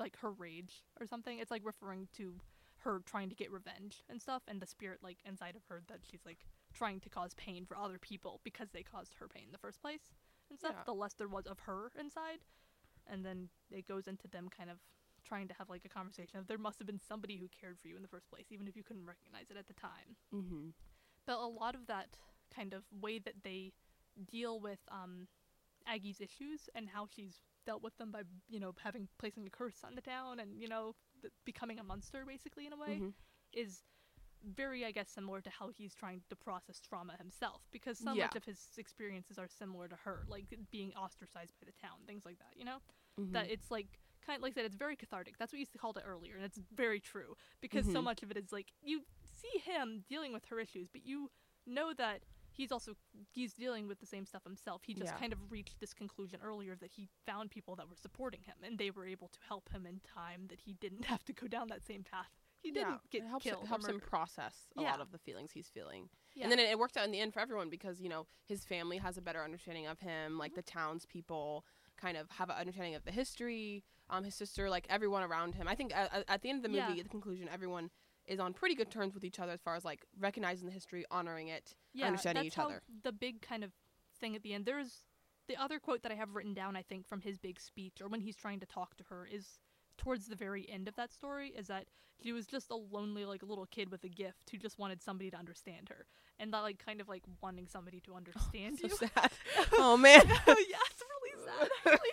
like 0.00 0.16
her 0.18 0.30
rage 0.32 0.82
or 0.98 1.06
something. 1.06 1.38
It's 1.38 1.50
like 1.50 1.62
referring 1.64 2.08
to 2.16 2.40
her 2.78 3.02
trying 3.04 3.28
to 3.28 3.34
get 3.34 3.52
revenge 3.52 4.02
and 4.08 4.20
stuff 4.22 4.42
and 4.48 4.60
the 4.60 4.66
spirit 4.66 5.00
like 5.02 5.18
inside 5.26 5.54
of 5.54 5.62
her 5.68 5.82
that 5.88 5.98
she's 6.10 6.24
like 6.24 6.46
trying 6.72 6.98
to 6.98 7.10
cause 7.10 7.34
pain 7.34 7.66
for 7.66 7.76
other 7.76 7.98
people 7.98 8.40
because 8.42 8.70
they 8.72 8.82
caused 8.82 9.14
her 9.20 9.28
pain 9.28 9.44
in 9.46 9.52
the 9.52 9.58
first 9.58 9.82
place 9.82 10.14
and 10.48 10.58
stuff. 10.58 10.72
Yeah. 10.74 10.82
the 10.86 10.94
less 10.94 11.12
there 11.12 11.28
was 11.28 11.46
of 11.46 11.60
her 11.60 11.92
inside 11.98 12.38
and 13.06 13.24
then 13.24 13.50
it 13.70 13.86
goes 13.86 14.06
into 14.06 14.26
them 14.28 14.48
kind 14.48 14.70
of 14.70 14.78
trying 15.30 15.48
to 15.48 15.54
have 15.58 15.70
like 15.70 15.84
a 15.84 15.88
conversation 15.98 16.38
of 16.38 16.46
there 16.48 16.58
must 16.58 16.78
have 16.80 16.86
been 16.92 16.98
somebody 17.10 17.36
who 17.40 17.48
cared 17.60 17.78
for 17.80 17.88
you 17.88 17.96
in 17.96 18.02
the 18.02 18.08
first 18.14 18.28
place 18.30 18.46
even 18.50 18.66
if 18.68 18.74
you 18.76 18.82
couldn't 18.88 19.06
recognize 19.06 19.48
it 19.50 19.56
at 19.56 19.68
the 19.68 19.74
time 19.74 20.10
mm-hmm. 20.34 20.68
but 21.26 21.36
a 21.38 21.46
lot 21.62 21.74
of 21.74 21.86
that 21.86 22.08
kind 22.54 22.72
of 22.74 22.82
way 23.00 23.18
that 23.18 23.36
they 23.44 23.72
deal 24.30 24.60
with 24.60 24.80
um 24.90 25.28
Aggie's 25.86 26.20
issues 26.20 26.68
and 26.74 26.88
how 26.94 27.06
she's 27.14 27.34
dealt 27.66 27.82
with 27.82 27.96
them 27.98 28.10
by 28.10 28.22
you 28.48 28.60
know 28.60 28.72
having 28.82 29.08
placing 29.18 29.46
a 29.46 29.50
curse 29.50 29.80
on 29.84 29.94
the 29.94 30.00
town 30.02 30.40
and 30.40 30.60
you 30.60 30.68
know 30.68 30.94
th- 31.22 31.32
becoming 31.44 31.78
a 31.78 31.84
monster 31.84 32.24
basically 32.26 32.66
in 32.66 32.72
a 32.72 32.76
way 32.76 32.94
Mhm. 33.00 33.12
is 33.52 33.82
very 34.42 34.84
i 34.88 34.90
guess 34.90 35.08
similar 35.10 35.40
to 35.40 35.50
how 35.50 35.68
he's 35.68 35.94
trying 35.94 36.20
to 36.30 36.36
process 36.36 36.80
trauma 36.80 37.14
himself 37.18 37.60
because 37.70 37.98
so 37.98 38.12
Yeah. 38.14 38.24
much 38.24 38.36
of 38.36 38.44
his 38.44 38.60
experiences 38.78 39.38
are 39.38 39.48
similar 39.48 39.86
to 39.88 39.96
her 40.04 40.24
like 40.28 40.46
being 40.70 40.92
ostracized 40.94 41.54
by 41.60 41.66
the 41.66 41.76
town 41.86 41.98
things 42.06 42.24
like 42.24 42.38
that 42.38 42.54
you 42.56 42.64
know 42.64 42.78
Mhm. 43.18 43.32
that 43.32 43.50
it's 43.50 43.70
like 43.70 44.00
kind 44.30 44.38
of 44.38 44.42
like 44.42 44.52
I 44.52 44.54
said, 44.54 44.64
it's 44.66 44.76
very 44.76 44.96
cathartic. 44.96 45.34
That's 45.38 45.52
what 45.52 45.58
you 45.60 45.66
called 45.78 45.96
it 45.98 46.04
earlier, 46.06 46.36
and 46.36 46.44
it's 46.44 46.58
very 46.74 47.00
true 47.00 47.34
because 47.60 47.84
so 47.86 48.00
Mhm. 48.00 48.04
much 48.04 48.22
of 48.22 48.30
it 48.30 48.36
is 48.36 48.52
like 48.52 48.72
you 48.82 49.02
see 49.32 49.58
him 49.58 50.04
dealing 50.08 50.32
with 50.32 50.44
her 50.46 50.60
issues, 50.60 50.88
but 50.88 51.04
you 51.04 51.30
know 51.66 51.92
that 51.94 52.22
he's 52.52 52.72
also 52.72 52.96
he's 53.32 53.52
dealing 53.54 53.88
with 53.88 53.98
the 54.00 54.06
same 54.06 54.24
stuff 54.26 54.44
himself. 54.44 54.82
He 54.84 54.94
just 54.94 55.12
Yeah. 55.12 55.18
kind 55.18 55.32
of 55.32 55.50
reached 55.50 55.80
this 55.80 55.92
conclusion 55.94 56.40
earlier 56.42 56.76
that 56.76 56.90
he 56.92 57.08
found 57.26 57.50
people 57.50 57.74
that 57.76 57.88
were 57.88 57.96
supporting 57.96 58.42
him, 58.42 58.56
and 58.62 58.78
they 58.78 58.90
were 58.90 59.06
able 59.06 59.28
to 59.28 59.38
help 59.48 59.68
him 59.70 59.86
in 59.86 60.00
time 60.00 60.46
that 60.48 60.60
he 60.60 60.74
didn't 60.74 61.04
have 61.12 61.24
to 61.24 61.32
go 61.32 61.48
down 61.48 61.68
that 61.68 61.82
same 61.82 62.04
path. 62.04 62.30
He 62.62 62.70
didn't 62.70 62.88
yeah, 62.88 62.96
get 63.10 63.22
it 63.22 63.28
helps, 63.28 63.44
killed. 63.44 63.64
it 63.64 63.68
helps 63.68 63.88
him 63.88 64.00
process 64.00 64.54
a 64.76 64.82
Yeah. 64.82 64.90
lot 64.90 65.00
of 65.00 65.12
the 65.12 65.18
feelings 65.18 65.50
he's 65.52 65.68
feeling 65.70 66.10
Yeah. 66.34 66.42
and 66.44 66.52
then 66.52 66.58
it, 66.58 66.68
it 66.68 66.78
worked 66.78 66.98
out 66.98 67.06
in 67.06 67.10
the 67.10 67.18
end 67.18 67.32
for 67.32 67.40
everyone 67.40 67.70
because 67.70 68.02
you 68.02 68.10
know 68.10 68.26
his 68.44 68.66
family 68.66 68.98
has 68.98 69.16
a 69.16 69.22
better 69.22 69.42
understanding 69.42 69.86
of 69.86 69.98
him 70.00 70.32
Mm-hmm. 70.32 70.40
like 70.40 70.54
the 70.54 70.60
townspeople 70.62 71.64
kind 71.96 72.18
of 72.18 72.30
have 72.32 72.50
an 72.50 72.56
understanding 72.56 72.94
of 72.94 73.04
the 73.04 73.10
history 73.12 73.82
um 74.10 74.24
his 74.24 74.34
sister 74.34 74.68
like 74.68 74.86
everyone 74.90 75.22
around 75.22 75.54
him 75.54 75.66
i 75.68 75.74
think 75.74 75.94
at, 75.96 76.24
at- 76.28 76.42
the 76.42 76.50
end 76.50 76.58
of 76.58 76.62
the 76.62 76.68
movie 76.68 76.78
Yeah. 76.94 76.98
at 76.98 77.04
the 77.04 77.08
conclusion 77.08 77.48
everyone 77.52 77.90
is 78.26 78.38
on 78.38 78.52
pretty 78.52 78.74
good 78.74 78.90
terms 78.90 79.14
with 79.14 79.24
each 79.24 79.38
other 79.40 79.52
as 79.52 79.60
far 79.60 79.74
as 79.76 79.84
like 79.84 80.04
recognizing 80.18 80.66
the 80.66 80.72
history 80.72 81.04
honoring 81.10 81.48
it 81.48 81.74
yeah, 81.94 82.06
understanding 82.06 82.44
each 82.44 82.58
other. 82.58 82.82
The 83.02 83.10
big 83.12 83.40
kind 83.42 83.64
of 83.64 83.72
thing 84.20 84.36
at 84.36 84.42
the 84.44 84.52
end. 84.54 84.66
There's 84.66 85.02
the 85.48 85.56
other 85.56 85.80
quote 85.80 86.02
that 86.04 86.12
I 86.12 86.14
have 86.14 86.36
written 86.36 86.54
down. 86.54 86.76
I 86.76 86.82
think 86.82 87.08
from 87.08 87.22
his 87.22 87.38
big 87.38 87.58
speech 87.58 88.00
or 88.00 88.06
when 88.06 88.20
he's 88.20 88.36
trying 88.36 88.60
to 88.60 88.66
talk 88.66 88.96
to 88.98 89.04
her 89.10 89.26
is 89.26 89.58
towards 89.98 90.26
the 90.28 90.36
very 90.36 90.68
end 90.70 90.86
of 90.86 90.94
that 90.94 91.12
story 91.12 91.48
is 91.56 91.66
that 91.66 91.86
she 92.22 92.32
was 92.32 92.46
just 92.46 92.70
a 92.70 92.76
lonely 92.76 93.24
like 93.24 93.42
little 93.42 93.66
kid 93.66 93.90
with 93.90 94.04
a 94.04 94.08
gift 94.08 94.48
who 94.50 94.58
just 94.58 94.78
wanted 94.78 95.02
somebody 95.02 95.30
to 95.30 95.36
understand 95.36 95.88
her 95.88 96.06
and 96.38 96.52
that 96.52 96.60
like 96.60 96.78
kind 96.84 97.00
of 97.00 97.08
like 97.08 97.24
wanting 97.42 97.66
somebody 97.66 97.98
to 98.00 98.14
understand 98.20 98.78
so 98.78 98.86
you. 98.86 98.96
sad 98.96 99.32
oh 99.72 99.96
man 99.96 100.22
yeah, 100.28 100.34
it's 100.46 101.02
really 101.10 101.46
sad 101.46 101.68
actually. 101.86 102.10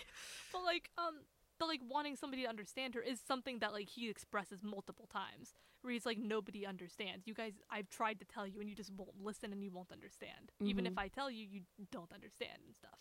but 0.51 0.63
like 0.63 0.89
um 0.97 1.13
but 1.59 1.67
like 1.67 1.81
wanting 1.87 2.15
somebody 2.15 2.43
to 2.43 2.49
understand 2.49 2.93
her 2.95 3.01
is 3.01 3.19
something 3.25 3.59
that 3.59 3.73
like 3.73 3.89
he 3.89 4.09
expresses 4.09 4.59
multiple 4.63 5.07
times 5.11 5.53
where 5.81 5.91
he's 5.93 6.05
like 6.05 6.17
nobody 6.17 6.65
understands 6.65 7.25
you 7.27 7.34
guys 7.34 7.53
i've 7.69 7.89
tried 7.89 8.19
to 8.19 8.25
tell 8.25 8.45
you 8.47 8.59
and 8.59 8.69
you 8.69 8.75
just 8.75 8.91
won't 8.93 9.19
listen 9.21 9.51
and 9.53 9.63
you 9.63 9.71
won't 9.71 9.91
understand 9.91 10.51
even 10.61 10.85
if 10.85 10.93
Mhm. 10.93 10.99
i 11.01 11.07
tell 11.07 11.29
you 11.31 11.45
you 11.45 11.61
don't 11.91 12.11
understand 12.11 12.59
and 12.65 12.75
stuff 12.75 12.99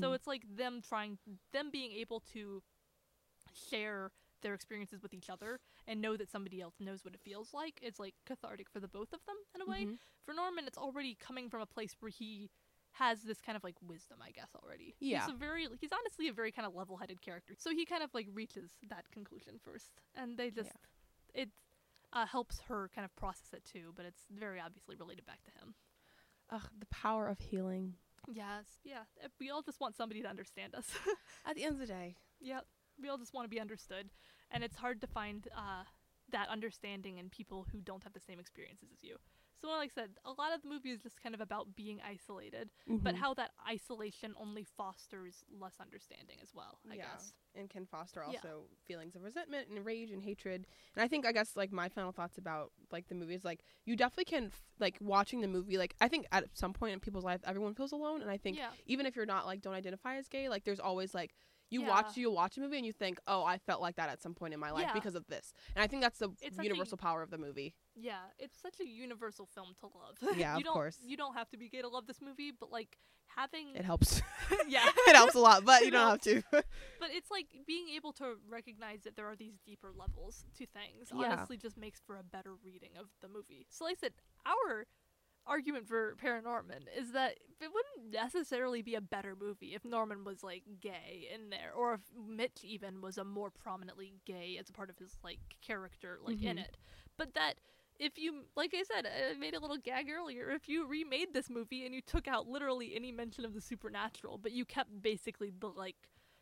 so 0.00 0.10
Mhm. 0.10 0.14
it's 0.16 0.26
like 0.26 0.42
them 0.56 0.80
trying 0.82 1.18
them 1.52 1.70
being 1.70 1.92
able 1.92 2.20
to 2.20 2.62
share 3.54 4.10
their 4.42 4.54
experiences 4.54 5.02
with 5.02 5.14
each 5.14 5.30
other 5.30 5.60
and 5.86 6.00
know 6.00 6.16
that 6.16 6.28
somebody 6.28 6.60
else 6.60 6.74
knows 6.78 7.04
what 7.04 7.14
it 7.14 7.20
feels 7.20 7.54
like. 7.54 7.78
It's 7.82 7.98
like 7.98 8.14
cathartic 8.26 8.68
for 8.68 8.80
the 8.80 8.88
both 8.88 9.12
of 9.12 9.24
them 9.26 9.36
in 9.54 9.60
a 9.62 9.66
way. 9.66 9.86
Mhm. 9.86 9.98
For 10.24 10.34
Norman, 10.34 10.66
it's 10.66 10.76
already 10.78 11.14
coming 11.14 11.48
from 11.48 11.62
a 11.62 11.66
place 11.66 11.96
where 12.00 12.10
he 12.10 12.50
has 12.98 13.22
this 13.22 13.40
kind 13.40 13.56
of 13.56 13.64
like 13.64 13.76
wisdom, 13.82 14.18
I 14.22 14.30
guess 14.30 14.50
already. 14.62 14.94
Yeah. 15.00 15.20
He's 15.20 15.34
a 15.34 15.36
very 15.36 15.66
he's 15.80 15.90
honestly 15.92 16.28
a 16.28 16.32
very 16.32 16.52
kind 16.52 16.66
of 16.66 16.74
level-headed 16.74 17.20
character. 17.20 17.54
So 17.58 17.70
he 17.70 17.84
kind 17.84 18.02
of 18.02 18.10
like 18.14 18.26
reaches 18.32 18.72
that 18.88 19.10
conclusion 19.10 19.54
first 19.62 20.00
and 20.14 20.36
they 20.36 20.50
just 20.50 20.72
it 21.34 21.50
uh, 22.12 22.26
helps 22.26 22.60
her 22.68 22.90
kind 22.94 23.04
of 23.04 23.14
process 23.16 23.52
it 23.52 23.64
too, 23.64 23.92
but 23.94 24.06
it's 24.06 24.22
very 24.30 24.60
obviously 24.60 24.96
related 24.96 25.26
back 25.26 25.42
to 25.44 25.50
him. 25.50 25.74
Ugh, 26.50 26.68
the 26.78 26.86
power 26.86 27.28
of 27.28 27.38
healing. 27.38 27.94
Yes, 28.32 28.64
yeah. 28.84 29.02
We 29.38 29.50
all 29.50 29.62
just 29.62 29.80
want 29.80 29.96
somebody 29.96 30.22
to 30.22 30.28
understand 30.28 30.74
us. 30.74 30.90
At 31.46 31.56
the 31.56 31.64
end 31.64 31.74
of 31.74 31.80
the 31.80 31.86
day, 31.86 32.16
yeah, 32.40 32.60
we 33.00 33.08
all 33.08 33.18
just 33.18 33.34
want 33.34 33.44
to 33.44 33.48
be 33.54 33.60
understood, 33.60 34.10
and 34.50 34.64
it's 34.64 34.76
hard 34.76 35.00
to 35.00 35.06
find 35.06 35.46
uh, 35.56 35.84
that 36.32 36.48
understanding 36.48 37.18
in 37.18 37.28
people 37.28 37.66
who 37.70 37.80
don't 37.80 38.02
have 38.02 38.12
the 38.12 38.20
same 38.20 38.38
experiences 38.40 38.88
as 38.92 39.02
you. 39.02 39.16
So, 39.60 39.68
like 39.68 39.90
I 39.96 40.00
said, 40.02 40.10
a 40.24 40.30
lot 40.30 40.52
of 40.54 40.62
the 40.62 40.68
movie 40.68 40.90
is 40.90 41.00
just 41.02 41.20
kind 41.22 41.34
of 41.34 41.40
about 41.40 41.74
being 41.74 42.00
isolated, 42.06 42.70
but 42.86 43.14
Mhm. 43.14 43.18
how 43.18 43.34
that 43.34 43.52
isolation 43.68 44.34
only 44.38 44.64
fosters 44.64 45.44
less 45.50 45.80
understanding 45.80 46.38
as 46.42 46.54
well. 46.54 46.78
I 46.90 46.96
Yeah. 46.96 47.12
guess. 47.12 47.32
and 47.54 47.70
can 47.70 47.86
foster 47.86 48.20
Yeah. 48.20 48.26
also 48.26 48.68
feelings 48.84 49.16
of 49.16 49.22
resentment 49.22 49.68
and 49.70 49.82
rage 49.82 50.10
and 50.10 50.22
hatred. 50.22 50.66
And 50.94 51.02
I 51.02 51.08
think 51.08 51.24
I 51.24 51.32
guess 51.32 51.56
like 51.56 51.72
my 51.72 51.88
final 51.88 52.12
thoughts 52.12 52.36
about 52.36 52.70
like 52.92 53.08
the 53.08 53.14
movie 53.14 53.34
is 53.34 53.46
like 53.46 53.64
you 53.86 53.96
definitely 53.96 54.26
can 54.26 54.48
f- 54.48 54.62
like 54.78 54.98
watching 55.00 55.40
the 55.40 55.48
movie 55.48 55.78
like 55.78 55.94
I 55.98 56.08
think 56.08 56.26
at 56.32 56.44
some 56.52 56.74
point 56.74 56.92
in 56.92 57.00
people's 57.00 57.24
life 57.24 57.40
everyone 57.46 57.74
feels 57.74 57.92
alone 57.92 58.20
and 58.20 58.30
I 58.30 58.36
think 58.36 58.58
yeah, 58.58 58.72
even 58.84 59.06
if 59.06 59.16
you're 59.16 59.24
not 59.24 59.46
like 59.46 59.62
don't 59.62 59.72
identify 59.72 60.16
as 60.16 60.28
gay 60.28 60.50
like 60.50 60.64
there's 60.64 60.80
always 60.80 61.14
like 61.14 61.34
you 61.70 61.82
Yeah. 61.82 61.88
watch 61.88 62.16
you 62.16 62.30
watch 62.30 62.56
a 62.56 62.60
movie 62.60 62.76
and 62.76 62.86
you 62.86 62.92
think 62.92 63.18
oh 63.26 63.44
I 63.44 63.58
felt 63.58 63.80
like 63.82 63.96
that 63.96 64.08
at 64.08 64.22
some 64.22 64.34
point 64.34 64.54
in 64.54 64.60
my 64.60 64.70
life 64.70 64.86
Yeah. 64.88 64.92
because 64.94 65.14
of 65.14 65.26
this. 65.26 65.52
And 65.74 65.82
I 65.82 65.86
think 65.86 66.02
that's 66.02 66.18
the 66.18 66.30
It's 66.40 66.56
such 66.56 66.64
a- 66.64 66.68
universal 66.68 66.96
power 66.96 67.22
of 67.22 67.30
the 67.30 67.38
movie. 67.38 67.74
yeah. 67.94 68.20
It's 68.38 68.58
such 68.60 68.80
a 68.80 68.86
universal 68.86 69.46
film 69.46 69.74
to 69.80 69.86
love. 69.86 70.16
Yeah, 70.38 70.52
you 70.54 70.58
of 70.58 70.64
don't, 70.64 70.74
course. 70.74 70.98
You 71.02 71.16
don't 71.16 71.34
have 71.34 71.48
to 71.50 71.56
be 71.56 71.68
gay 71.68 71.82
to 71.82 71.88
love 71.88 72.06
this 72.06 72.20
movie, 72.20 72.52
but 72.58 72.70
like 72.70 72.98
having 73.34 73.74
It 73.74 73.84
helps. 73.84 74.22
yeah, 74.68 74.88
it 75.08 75.16
helps 75.16 75.34
a 75.34 75.40
lot, 75.40 75.64
but 75.64 75.82
you 75.82 75.88
It 75.88 75.90
don't 75.90 76.10
have 76.10 76.20
to. 76.22 76.42
But 76.52 77.10
it's 77.10 77.30
like 77.30 77.48
being 77.66 77.88
able 77.90 78.12
to 78.14 78.36
recognize 78.48 79.00
that 79.02 79.16
there 79.16 79.26
are 79.26 79.34
these 79.36 79.58
deeper 79.66 79.90
levels 79.92 80.44
to 80.58 80.66
things. 80.66 81.10
Yeah. 81.12 81.32
Honestly, 81.32 81.56
just 81.56 81.76
makes 81.76 82.00
for 82.06 82.16
a 82.16 82.22
better 82.22 82.54
reading 82.64 82.90
of 82.98 83.06
the 83.22 83.28
movie. 83.28 83.66
So, 83.70 83.84
like 83.84 83.96
I 83.98 84.00
said, 84.06 84.12
our 84.46 84.86
argument 85.46 85.86
for 85.88 86.14
ParaNorman 86.16 86.84
is 86.96 87.12
that 87.12 87.38
it 87.60 87.70
wouldn't 87.72 88.12
necessarily 88.12 88.82
be 88.82 88.94
a 88.94 89.00
better 89.00 89.34
movie 89.38 89.74
if 89.74 89.84
Norman 89.84 90.24
was 90.24 90.42
like 90.42 90.62
gay 90.80 91.28
in 91.32 91.50
there, 91.50 91.72
or 91.74 91.94
if 91.94 92.00
Mitch 92.28 92.64
even 92.64 93.00
was 93.00 93.16
a 93.18 93.24
more 93.24 93.50
prominently 93.50 94.14
gay 94.24 94.56
as 94.58 94.68
a 94.68 94.72
part 94.72 94.90
of 94.90 94.98
his 94.98 95.16
like 95.24 95.38
character, 95.62 96.18
like 96.22 96.42
in 96.42 96.56
Mhm. 96.56 96.64
it. 96.64 96.76
But 97.16 97.34
that 97.34 97.54
if 97.98 98.18
you, 98.18 98.44
like 98.56 98.74
I 98.74 98.82
said, 98.82 99.06
I 99.06 99.38
made 99.38 99.54
a 99.54 99.60
little 99.60 99.78
gag 99.78 100.10
earlier. 100.10 100.50
If 100.50 100.68
you 100.68 100.86
remade 100.86 101.32
this 101.32 101.48
movie 101.48 101.86
and 101.86 101.94
you 101.94 102.02
took 102.02 102.28
out 102.28 102.46
literally 102.46 102.94
any 102.94 103.10
mention 103.10 103.44
of 103.44 103.54
the 103.54 103.60
supernatural, 103.60 104.38
but 104.38 104.52
you 104.52 104.64
kept 104.66 105.00
basically 105.00 105.50
the 105.58 105.68
like 105.68 105.96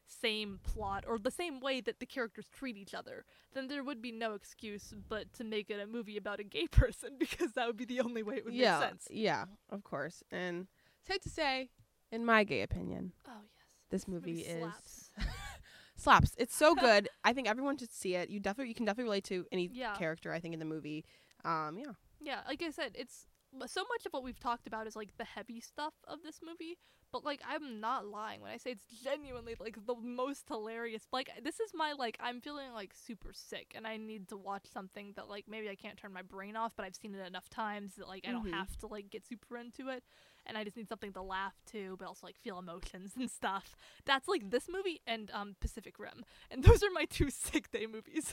same 0.06 0.60
plot 0.62 1.04
or 1.06 1.18
the 1.18 1.30
same 1.30 1.60
way 1.60 1.80
that 1.80 2.00
the 2.00 2.06
characters 2.06 2.46
treat 2.52 2.76
each 2.76 2.94
other, 2.94 3.24
then 3.54 3.68
there 3.68 3.82
would 3.84 4.00
be 4.02 4.12
no 4.12 4.34
excuse 4.34 4.94
but 5.08 5.32
to 5.34 5.44
make 5.44 5.70
it 5.70 5.80
a 5.80 5.86
movie 5.86 6.16
about 6.16 6.40
a 6.40 6.44
gay 6.44 6.66
person 6.70 7.16
because 7.18 7.52
that 7.52 7.66
would 7.66 7.76
be 7.76 7.84
the 7.84 8.00
only 8.00 8.22
way 8.22 8.36
it 8.36 8.44
would 8.44 8.54
yeah, 8.54 8.78
make 8.80 8.88
sense. 8.88 9.08
yeah, 9.10 9.44
of 9.70 9.82
course. 9.84 10.22
And 10.30 10.66
safe 11.06 11.20
to 11.22 11.28
say, 11.30 11.70
in 12.12 12.24
my 12.24 12.44
gay 12.44 12.62
opinion, 12.62 13.12
Oh 13.26 13.32
yes, 13.42 13.66
this 13.90 14.06
movie 14.08 14.40
is 14.40 14.60
slaps. 14.60 15.10
slaps. 15.96 16.32
It's 16.38 16.54
so 16.54 16.74
good. 16.74 17.08
I 17.24 17.32
think 17.32 17.48
everyone 17.48 17.76
should 17.76 17.92
see 17.92 18.14
it. 18.14 18.30
You 18.30 18.40
definitely 18.40 18.68
you 18.68 18.74
can 18.74 18.84
definitely 18.84 19.04
relate 19.04 19.24
to 19.24 19.46
any 19.52 19.70
Yeah. 19.72 19.94
character 19.94 20.32
I 20.32 20.40
think 20.40 20.54
in 20.54 20.60
the 20.60 20.66
movie. 20.66 21.04
Um, 21.44 21.78
yeah. 21.78 21.92
Yeah, 22.20 22.40
like 22.48 22.62
I 22.62 22.70
said, 22.70 22.92
it's 22.94 23.26
so 23.66 23.82
much 23.82 24.06
of 24.06 24.12
what 24.12 24.24
we've 24.24 24.38
talked 24.40 24.66
about 24.66 24.86
is 24.86 24.96
like 24.96 25.16
the 25.16 25.24
heavy 25.24 25.60
stuff 25.60 25.94
of 26.06 26.22
this 26.22 26.40
movie, 26.44 26.76
but 27.12 27.24
like 27.24 27.40
I'm 27.48 27.80
not 27.80 28.06
lying 28.06 28.40
when 28.40 28.50
I 28.50 28.56
say 28.56 28.70
it's 28.72 28.86
genuinely 29.02 29.54
like 29.58 29.76
the 29.86 29.94
most 29.94 30.48
hilarious. 30.48 31.04
Like 31.12 31.30
this 31.42 31.60
is 31.60 31.70
my 31.74 31.92
like 31.92 32.16
I'm 32.20 32.40
feeling 32.40 32.72
like 32.72 32.92
super 32.94 33.32
sick 33.32 33.72
and 33.74 33.86
I 33.86 33.96
need 33.96 34.28
to 34.28 34.36
watch 34.36 34.66
something 34.72 35.12
that 35.16 35.28
like 35.28 35.44
maybe 35.48 35.68
I 35.68 35.74
can't 35.76 35.96
turn 35.96 36.12
my 36.12 36.22
brain 36.22 36.56
off, 36.56 36.72
but 36.76 36.84
I've 36.84 36.96
seen 36.96 37.14
it 37.14 37.26
enough 37.26 37.48
times 37.48 37.94
that 37.96 38.08
like 38.08 38.24
I 38.28 38.32
don't 38.32 38.46
Mhm. 38.46 38.50
have 38.50 38.76
to 38.78 38.86
like 38.86 39.10
get 39.10 39.26
super 39.26 39.56
into 39.56 39.88
it. 39.88 40.02
And 40.46 40.58
I 40.58 40.64
just 40.64 40.76
need 40.76 40.88
something 40.88 41.12
to 41.14 41.22
laugh 41.22 41.54
to, 41.72 41.96
but 41.98 42.06
also 42.06 42.26
like 42.26 42.36
feel 42.36 42.58
emotions 42.58 43.12
and 43.16 43.30
stuff. 43.30 43.76
That's 44.04 44.28
like 44.28 44.50
this 44.50 44.68
movie 44.68 45.00
and 45.06 45.30
um 45.32 45.56
Pacific 45.60 45.98
Rim, 45.98 46.24
and 46.50 46.62
those 46.64 46.82
are 46.82 46.90
my 46.92 47.04
two 47.04 47.30
sick 47.44 47.70
day 47.70 47.86
movies. 47.86 48.32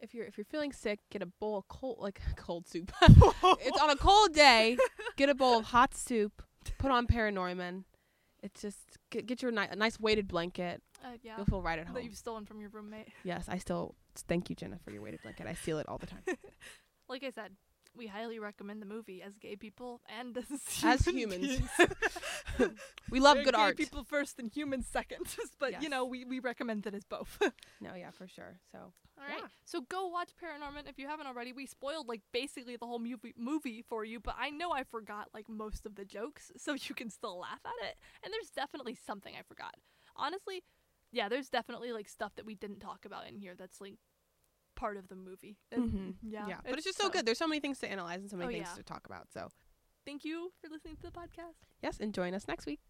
If 0.00 0.14
you're 0.14 0.24
if 0.24 0.36
you're 0.38 0.44
feeling 0.46 0.72
sick, 0.72 1.00
get 1.10 1.22
a 1.22 1.26
bowl 1.26 1.58
of 1.58 1.68
cold 1.68 1.98
like 2.00 2.20
cold 2.36 2.66
soup. 2.66 2.90
it's 3.02 3.80
on 3.80 3.90
a 3.90 3.96
cold 4.08 4.32
day. 4.32 4.76
Get 5.16 5.28
a 5.28 5.34
bowl 5.34 5.58
of 5.58 5.66
hot 5.66 5.94
soup. 5.94 6.42
Put 6.78 6.90
on 6.90 7.06
ParaNorman. 7.06 7.84
It's 8.42 8.62
just 8.62 8.78
get, 9.10 9.26
get 9.26 9.42
your 9.42 9.50
ni- 9.52 9.66
a 9.70 9.76
nice 9.76 10.00
weighted 10.00 10.26
blanket. 10.26 10.82
uh, 11.04 11.08
yeah, 11.22 11.36
You'll 11.36 11.44
feel 11.46 11.60
right 11.62 11.78
at 11.78 11.86
home. 11.86 11.94
that 11.94 12.04
you've 12.04 12.16
stolen 12.16 12.46
from 12.46 12.58
your 12.60 12.70
roommate. 12.70 13.08
Yes, 13.22 13.44
I 13.48 13.58
still 13.58 13.94
thank 14.28 14.48
you, 14.48 14.56
Jenna, 14.56 14.78
for 14.82 14.90
your 14.90 15.02
weighted 15.02 15.20
blanket. 15.22 15.46
I 15.46 15.52
steal 15.52 15.78
it 15.78 15.86
all 15.88 15.98
the 15.98 16.06
time. 16.06 16.22
like 17.08 17.22
I 17.22 17.28
said, 17.30 17.50
we 17.96 18.06
highly 18.06 18.38
recommend 18.38 18.80
the 18.80 18.86
movie 18.86 19.22
as 19.22 19.36
gay 19.36 19.56
people 19.56 20.00
and 20.18 20.36
as, 20.36 20.44
As 20.84 21.04
human 21.04 21.42
humans. 21.42 21.68
we 23.10 23.20
love 23.20 23.38
We're 23.38 23.44
good 23.44 23.54
gay 23.54 23.60
art. 23.60 23.76
people 23.76 24.04
first 24.04 24.38
and 24.38 24.50
humans 24.50 24.86
second. 24.90 25.26
but 25.58 25.82
you 25.82 25.88
know, 25.88 26.04
we, 26.04 26.24
we 26.24 26.38
recommend 26.38 26.86
it 26.86 26.94
as 26.94 27.04
both. 27.04 27.38
No, 27.82 27.94
yeah, 27.94 28.10
for 28.10 28.28
sure. 28.28 28.58
So 28.70 28.78
All 28.78 29.24
right. 29.26 29.38
Yeah. 29.40 29.48
So 29.64 29.80
go 29.80 30.06
watch 30.08 30.30
ParaNorman 30.42 30.88
if 30.88 30.98
you 30.98 31.06
haven't 31.06 31.26
already. 31.26 31.52
We 31.52 31.66
spoiled 31.66 32.08
like 32.08 32.20
basically 32.32 32.76
the 32.76 32.86
whole 32.86 32.98
movie 32.98 33.34
movie 33.38 33.82
for 33.88 34.04
you, 34.04 34.20
but 34.20 34.34
I 34.38 34.50
know 34.50 34.70
I 34.72 34.84
forgot 34.84 35.28
like 35.32 35.48
most 35.48 35.86
of 35.86 35.94
the 35.94 36.04
jokes, 36.04 36.52
so 36.56 36.74
you 36.74 36.94
can 36.94 37.08
still 37.10 37.38
laugh 37.38 37.60
at 37.64 37.88
it. 37.88 37.96
And 38.22 38.32
there's 38.32 38.50
definitely 38.50 38.96
something 39.06 39.34
I 39.38 39.42
forgot. 39.42 39.74
Honestly, 40.14 40.62
yeah, 41.12 41.28
there's 41.28 41.48
definitely 41.48 41.92
like 41.92 42.08
stuff 42.08 42.32
that 42.36 42.46
we 42.46 42.54
didn't 42.54 42.80
talk 42.80 43.04
about 43.04 43.26
in 43.26 43.36
here 43.36 43.54
that's 43.58 43.80
like 43.80 43.94
part 44.80 44.96
of 44.96 45.08
the 45.08 45.14
movie. 45.14 45.56
And, 45.70 45.82
Mhm. 45.92 46.14
Yeah. 46.22 46.46
yeah, 46.48 46.60
but 46.64 46.74
it's 46.78 46.84
just 46.84 46.98
so 46.98 47.10
good. 47.10 47.26
There's 47.26 47.38
so 47.38 47.46
many 47.46 47.60
things 47.60 47.78
to 47.80 47.88
analyze 47.90 48.20
and 48.22 48.30
so 48.30 48.36
many 48.36 48.48
Oh, 48.48 48.56
things 48.56 48.68
yeah. 48.70 48.76
to 48.76 48.82
talk 48.82 49.04
about. 49.06 49.30
So 49.32 49.48
Thank 50.06 50.24
you 50.24 50.50
for 50.60 50.68
listening 50.70 50.96
to 50.96 51.02
the 51.02 51.10
podcast. 51.12 51.58
yes, 51.82 52.00
and 52.00 52.14
join 52.14 52.32
us 52.34 52.48
next 52.48 52.64
week. 52.66 52.80